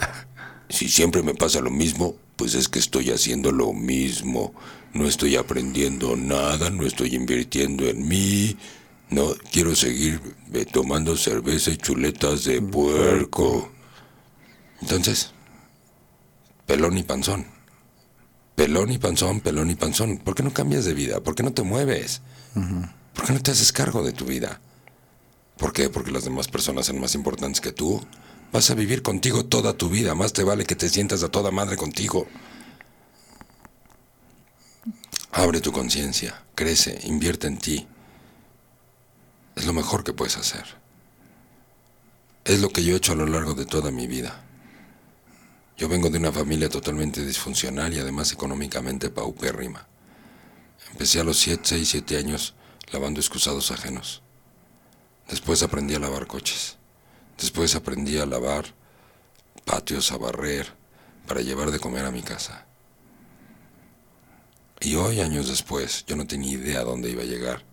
si 0.69 0.89
siempre 0.89 1.23
me 1.23 1.35
pasa 1.35 1.61
lo 1.61 1.71
mismo, 1.71 2.17
pues 2.37 2.55
es 2.55 2.69
que 2.69 2.79
estoy 2.79 3.11
haciendo 3.11 3.51
lo 3.53 3.73
mismo. 3.73 4.55
No 4.93 5.09
estoy 5.09 5.35
aprendiendo 5.37 6.15
nada, 6.17 6.71
no 6.71 6.87
estoy 6.87 7.17
invirtiendo 7.17 7.87
en 7.89 8.07
mí. 8.07 8.57
No, 9.11 9.35
quiero 9.53 9.75
seguir 9.75 10.21
eh, 10.53 10.65
tomando 10.65 11.17
cerveza 11.17 11.71
y 11.73 11.77
chuletas 11.77 12.45
de 12.45 12.63
puerco. 12.63 13.71
Entonces, 14.81 15.33
pelón 16.67 16.99
y 16.99 17.03
panzón. 17.03 17.47
Pelón 18.55 18.91
y 18.91 18.99
panzón, 18.99 19.41
pelón 19.41 19.71
y 19.71 19.75
panzón. 19.75 20.19
¿Por 20.19 20.35
qué 20.35 20.43
no 20.43 20.53
cambias 20.53 20.85
de 20.85 20.95
vida? 20.95 21.21
¿Por 21.21 21.35
qué 21.35 21.43
no 21.43 21.53
te 21.53 21.63
mueves? 21.63 22.23
¿Por 23.15 23.27
qué 23.27 23.33
no 23.33 23.41
te 23.41 23.51
haces 23.51 23.73
cargo 23.73 24.05
de 24.05 24.13
tu 24.13 24.25
vida? 24.25 24.61
¿Por 25.57 25.73
qué? 25.73 25.89
Porque 25.89 26.13
las 26.13 26.25
demás 26.25 26.49
personas 26.49 26.87
son 26.87 27.01
más 27.01 27.15
importantes 27.15 27.61
que 27.61 27.73
tú. 27.73 28.01
Vas 28.53 28.71
a 28.71 28.75
vivir 28.75 29.03
contigo 29.03 29.45
toda 29.45 29.77
tu 29.77 29.89
vida. 29.89 30.15
Más 30.15 30.33
te 30.33 30.45
vale 30.45 30.65
que 30.65 30.77
te 30.77 30.89
sientas 30.89 31.23
a 31.23 31.29
toda 31.29 31.51
madre 31.51 31.77
contigo. 31.77 32.27
Abre 35.33 35.61
tu 35.61 35.73
conciencia, 35.73 36.45
crece, 36.55 37.01
invierte 37.05 37.49
en 37.49 37.59
ti. 37.59 37.89
Es 39.57 39.67
lo 39.67 39.73
mejor 39.73 40.05
que 40.05 40.13
puedes 40.13 40.37
hacer. 40.37 40.65
Es 42.45 42.61
lo 42.61 42.71
que 42.71 42.85
yo 42.85 42.95
he 42.95 42.99
hecho 42.99 43.13
a 43.13 43.17
lo 43.17 43.27
largo 43.27 43.55
de 43.55 43.67
toda 43.67 43.91
mi 43.91 44.07
vida. 44.07 44.45
Yo 45.77 45.89
vengo 45.89 46.09
de 46.09 46.19
una 46.19 46.31
familia 46.31 46.69
totalmente 46.69 47.25
disfuncional 47.25 47.93
y 47.93 47.99
además 47.99 48.33
económicamente 48.33 49.11
paupérrima. 49.11 49.89
Empecé 50.93 51.21
a 51.21 51.25
los 51.25 51.39
7, 51.39 51.63
6, 51.65 51.89
7 51.89 52.17
años 52.17 52.55
lavando 52.93 53.19
excusados 53.19 53.73
ajenos. 53.73 54.23
Después 55.29 55.63
aprendí 55.63 55.95
a 55.95 55.99
lavar 55.99 56.29
coches. 56.29 56.77
Después 57.39 57.75
aprendí 57.75 58.19
a 58.19 58.27
lavar 58.27 58.67
patios, 59.65 60.13
a 60.13 60.19
barrer, 60.19 60.73
para 61.27 61.41
llevar 61.41 61.73
de 61.73 61.81
comer 61.81 62.05
a 62.05 62.13
mi 62.13 62.23
casa. 62.23 62.67
Y 64.81 64.95
hoy, 64.97 65.21
años 65.21 65.49
después, 65.49 66.05
yo 66.07 66.15
no 66.15 66.27
tenía 66.27 66.53
idea 66.53 66.85
dónde 66.85 67.11
iba 67.11 67.23
a 67.23 67.27
llegar. 67.27 67.65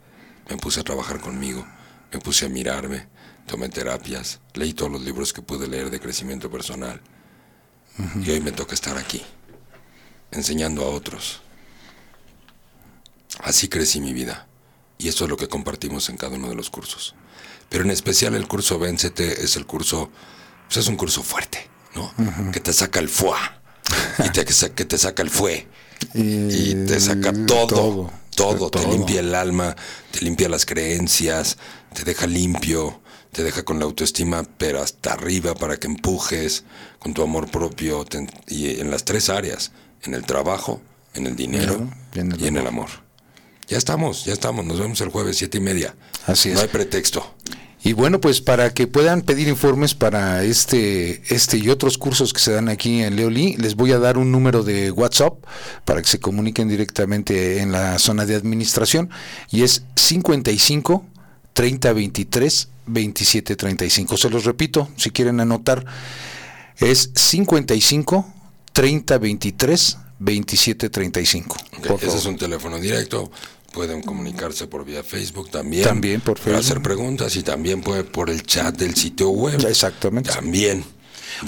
Me 0.49 0.57
puse 0.57 0.79
a 0.79 0.83
trabajar 0.83 1.19
conmigo, 1.19 1.67
me 2.11 2.19
puse 2.19 2.45
a 2.45 2.49
mirarme, 2.49 3.07
tomé 3.45 3.69
terapias, 3.69 4.39
leí 4.53 4.73
todos 4.73 4.91
los 4.91 5.01
libros 5.01 5.33
que 5.33 5.41
pude 5.41 5.67
leer 5.67 5.89
de 5.89 5.99
crecimiento 5.99 6.49
personal. 6.49 7.01
Y 8.23 8.31
hoy 8.31 8.41
me 8.41 8.51
toca 8.51 8.73
estar 8.73 8.97
aquí, 8.97 9.22
enseñando 10.31 10.84
a 10.84 10.88
otros. 10.88 11.41
Así 13.39 13.68
crecí 13.68 13.99
mi 13.99 14.13
vida. 14.13 14.47
Y 14.97 15.07
eso 15.07 15.23
es 15.23 15.30
lo 15.30 15.38
que 15.38 15.47
compartimos 15.47 16.09
en 16.09 16.18
cada 16.18 16.35
uno 16.35 16.49
de 16.49 16.55
los 16.55 16.69
cursos. 16.69 17.15
Pero 17.69 17.84
en 17.84 17.91
especial 17.91 18.35
el 18.35 18.47
curso 18.47 18.77
Véncete 18.80 19.43
es 19.43 19.55
el 19.55 19.65
curso, 19.65 20.11
pues 20.68 20.77
es 20.77 20.88
un 20.88 20.95
curso 20.95 21.23
fuerte, 21.23 21.69
¿no? 21.95 22.13
Que 22.51 22.59
te 22.59 22.73
saca 22.73 22.99
el 22.99 23.09
fuá. 23.09 23.61
Y 24.23 24.30
te, 24.30 24.45
que, 24.45 24.85
te 24.85 24.97
saca 24.97 25.22
el 25.23 25.30
fue. 25.30 25.68
Y 26.13 26.76
te 26.85 26.99
saca 26.99 27.34
todo. 27.45 27.68
todo. 27.68 28.13
Todo. 28.35 28.69
Te 28.69 28.80
Todo. 28.80 28.91
limpia 28.91 29.19
el 29.19 29.35
alma, 29.35 29.76
te 30.11 30.22
limpia 30.22 30.49
las 30.49 30.65
creencias, 30.65 31.57
te 31.93 32.03
deja 32.03 32.27
limpio, 32.27 33.00
te 33.31 33.43
deja 33.43 33.63
con 33.63 33.79
la 33.79 33.85
autoestima, 33.85 34.43
pero 34.57 34.81
hasta 34.81 35.13
arriba 35.13 35.55
para 35.55 35.77
que 35.77 35.87
empujes 35.87 36.63
con 36.99 37.13
tu 37.13 37.21
amor 37.23 37.49
propio 37.49 38.03
te- 38.05 38.27
y 38.47 38.79
en 38.79 38.91
las 38.91 39.05
tres 39.05 39.29
áreas: 39.29 39.71
en 40.03 40.13
el 40.13 40.23
trabajo, 40.23 40.81
en 41.13 41.27
el 41.27 41.35
dinero 41.35 41.89
Y 42.13 42.19
en 42.19 42.31
el 42.31 42.41
y 42.41 42.47
en 42.47 42.57
el 42.57 42.67
amor. 42.67 42.89
Ya 43.67 43.77
estamos, 43.77 44.25
ya 44.25 44.33
estamos. 44.33 44.65
Nos 44.65 44.79
vemos 44.79 44.99
el 45.01 45.09
jueves 45.09 45.37
siete 45.37 45.59
y 45.59 45.61
media. 45.61 45.95
Así 46.27 46.49
es. 46.49 46.55
No 46.55 46.61
hay 46.61 46.67
pretexto. 46.67 47.35
Y 47.83 47.93
bueno, 47.93 48.21
pues 48.21 48.41
para 48.41 48.73
que 48.75 48.85
puedan 48.85 49.23
pedir 49.23 49.47
informes 49.47 49.95
para 49.95 50.43
este, 50.43 51.23
este 51.33 51.57
y 51.57 51.69
otros 51.69 51.97
cursos 51.97 52.31
que 52.31 52.39
se 52.39 52.51
dan 52.51 52.69
aquí 52.69 53.01
en 53.01 53.15
Leoli, 53.15 53.55
les 53.57 53.75
voy 53.75 53.91
a 53.91 53.97
dar 53.97 54.19
un 54.19 54.31
número 54.31 54.61
de 54.61 54.91
WhatsApp 54.91 55.33
para 55.83 55.99
que 56.01 56.07
se 56.07 56.19
comuniquen 56.19 56.67
directamente 56.69 57.59
en 57.59 57.71
la 57.71 57.97
zona 57.97 58.27
de 58.27 58.35
administración 58.35 59.09
y 59.49 59.63
es 59.63 59.83
55 59.95 61.03
30 61.53 61.93
23 61.93 62.67
27 62.87 63.55
35. 63.55 64.17
Se 64.17 64.29
los 64.29 64.45
repito, 64.45 64.89
si 64.97 65.11
quieren 65.11 65.39
anotar, 65.39 65.85
es 66.77 67.11
55 67.15 68.25
30 68.73 69.17
23 69.17 69.97
27 70.19 70.89
35. 70.89 71.57
Ok, 71.77 71.87
Por 71.87 72.03
ese 72.03 72.17
es 72.17 72.25
un 72.25 72.37
teléfono 72.37 72.79
directo. 72.79 73.31
Pueden 73.73 74.01
comunicarse 74.01 74.67
por 74.67 74.83
vía 74.83 75.01
Facebook 75.01 75.49
también. 75.49 75.83
También 75.83 76.19
por 76.19 76.33
Para 76.33 76.43
Facebook. 76.43 76.59
hacer 76.65 76.81
preguntas 76.81 77.35
y 77.37 77.43
también 77.43 77.81
puede 77.81 78.03
por 78.03 78.29
el 78.29 78.43
chat 78.43 78.75
del 78.77 78.95
sitio 78.95 79.29
web. 79.29 79.65
Exactamente. 79.65 80.29
También. 80.29 80.83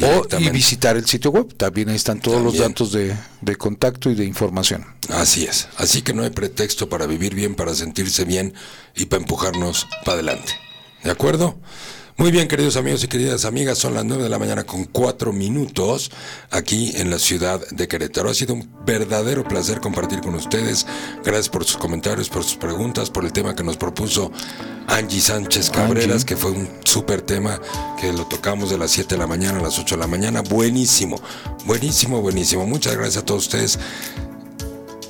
O, 0.02 0.26
y 0.40 0.50
visitar 0.50 0.96
el 0.96 1.06
sitio 1.06 1.32
web. 1.32 1.54
También 1.58 1.90
ahí 1.90 1.98
están 1.98 2.22
todos 2.22 2.42
los 2.42 2.58
datos 2.58 2.94
de, 2.94 3.14
de 3.42 3.56
contacto 3.58 4.10
y 4.10 4.16
de 4.16 4.24
información. 4.24 4.86
Así 5.10 5.44
es. 5.44 5.68
Así 5.76 6.02
que 6.02 6.14
no 6.14 6.24
hay 6.24 6.30
pretexto 6.30 6.88
para 6.88 7.06
vivir 7.06 7.36
bien, 7.36 7.56
para 7.56 7.76
sentirse 7.76 8.24
bien 8.24 8.54
y 8.96 9.06
para 9.06 9.22
empujarnos 9.22 9.88
para 10.06 10.14
adelante. 10.14 10.54
¿De 11.04 11.12
acuerdo? 11.12 11.56
Muy 12.16 12.30
bien, 12.32 12.48
queridos 12.48 12.78
amigos 12.78 13.04
y 13.04 13.08
queridas 13.08 13.44
amigas, 13.44 13.80
son 13.80 13.96
las 13.96 14.06
9 14.06 14.24
de 14.24 14.30
la 14.30 14.38
mañana 14.38 14.66
con 14.66 14.86
4 14.86 15.34
minutos 15.34 16.12
aquí 16.52 16.94
en 16.96 17.10
la 17.10 17.18
ciudad 17.18 17.60
de 17.72 17.88
Querétaro. 17.88 18.30
Ha 18.30 18.36
sido 18.36 18.54
un 18.54 18.70
verdadero 18.86 19.44
placer 19.44 19.80
compartir 19.80 20.22
con 20.22 20.36
ustedes. 20.36 20.86
Gracias 21.26 21.50
por 21.50 21.66
sus 21.66 21.78
comentarios, 21.78 22.30
por 22.30 22.44
sus 22.44 22.56
preguntas, 22.56 23.10
por 23.10 23.26
el 23.26 23.34
tema 23.34 23.56
que 23.56 23.64
nos 23.64 23.78
propuso 23.78 24.32
Angie 24.88 25.22
Sánchez 25.22 25.72
Cabreras, 25.72 26.22
Angie. 26.22 26.26
que 26.26 26.38
fue 26.38 26.52
un 26.52 26.70
súper 26.84 27.24
tema 27.24 27.60
que 28.00 28.14
lo 28.14 28.28
tocamos 28.28 28.70
de 28.70 28.78
las 28.78 28.92
7 28.92 29.16
de 29.16 29.20
la 29.20 29.28
mañana 29.28 29.58
a 29.58 29.64
las 29.64 29.80
8 29.80 29.96
de 29.96 30.00
la 30.00 30.08
mañana. 30.08 30.42
Buenísimo, 30.42 31.20
buenísimo, 31.66 32.22
buenísimo. 32.22 32.68
Muchas 32.68 32.96
gracias 32.96 33.24
a 33.24 33.26
todos 33.26 33.48
ustedes 33.48 33.80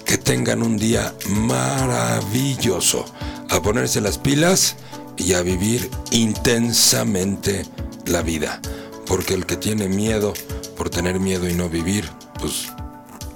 que 0.06 0.18
tengan 0.18 0.64
un 0.64 0.78
día 0.78 1.14
maravilloso. 1.28 3.06
A 3.50 3.62
ponerse 3.62 4.02
las 4.02 4.18
pilas 4.18 4.78
y 5.18 5.34
a 5.34 5.42
vivir 5.42 5.90
intensamente 6.12 7.66
la 8.06 8.22
vida. 8.22 8.62
Porque 9.06 9.34
el 9.34 9.46
que 9.46 9.58
tiene 9.58 9.88
miedo 9.88 10.34
por 10.78 10.90
tener 10.90 11.20
miedo 11.20 11.48
y 11.48 11.54
no 11.54 11.70
vivir, 11.70 12.10
pues, 12.40 12.68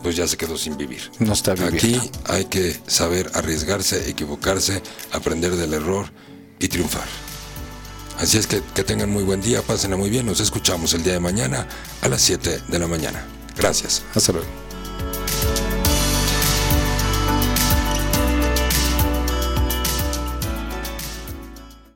pues 0.01 0.15
ya 0.15 0.27
se 0.27 0.37
quedó 0.37 0.57
sin 0.57 0.77
vivir. 0.77 1.11
No 1.19 1.33
está 1.33 1.53
viviendo. 1.53 1.77
Aquí 1.77 2.11
hay 2.25 2.45
que 2.45 2.79
saber 2.87 3.29
arriesgarse, 3.33 4.09
equivocarse, 4.09 4.81
aprender 5.11 5.55
del 5.55 5.73
error 5.73 6.11
y 6.59 6.67
triunfar. 6.67 7.07
Así 8.17 8.37
es 8.37 8.47
que 8.47 8.63
que 8.73 8.83
tengan 8.83 9.11
muy 9.11 9.23
buen 9.23 9.41
día, 9.41 9.61
pásenla 9.61 9.95
muy 9.95 10.09
bien. 10.09 10.25
Nos 10.25 10.39
escuchamos 10.39 10.93
el 10.93 11.03
día 11.03 11.13
de 11.13 11.19
mañana 11.19 11.67
a 12.01 12.09
las 12.09 12.21
7 12.21 12.63
de 12.67 12.79
la 12.79 12.87
mañana. 12.87 13.23
Gracias. 13.55 14.03
Hasta 14.15 14.33
luego. 14.33 14.47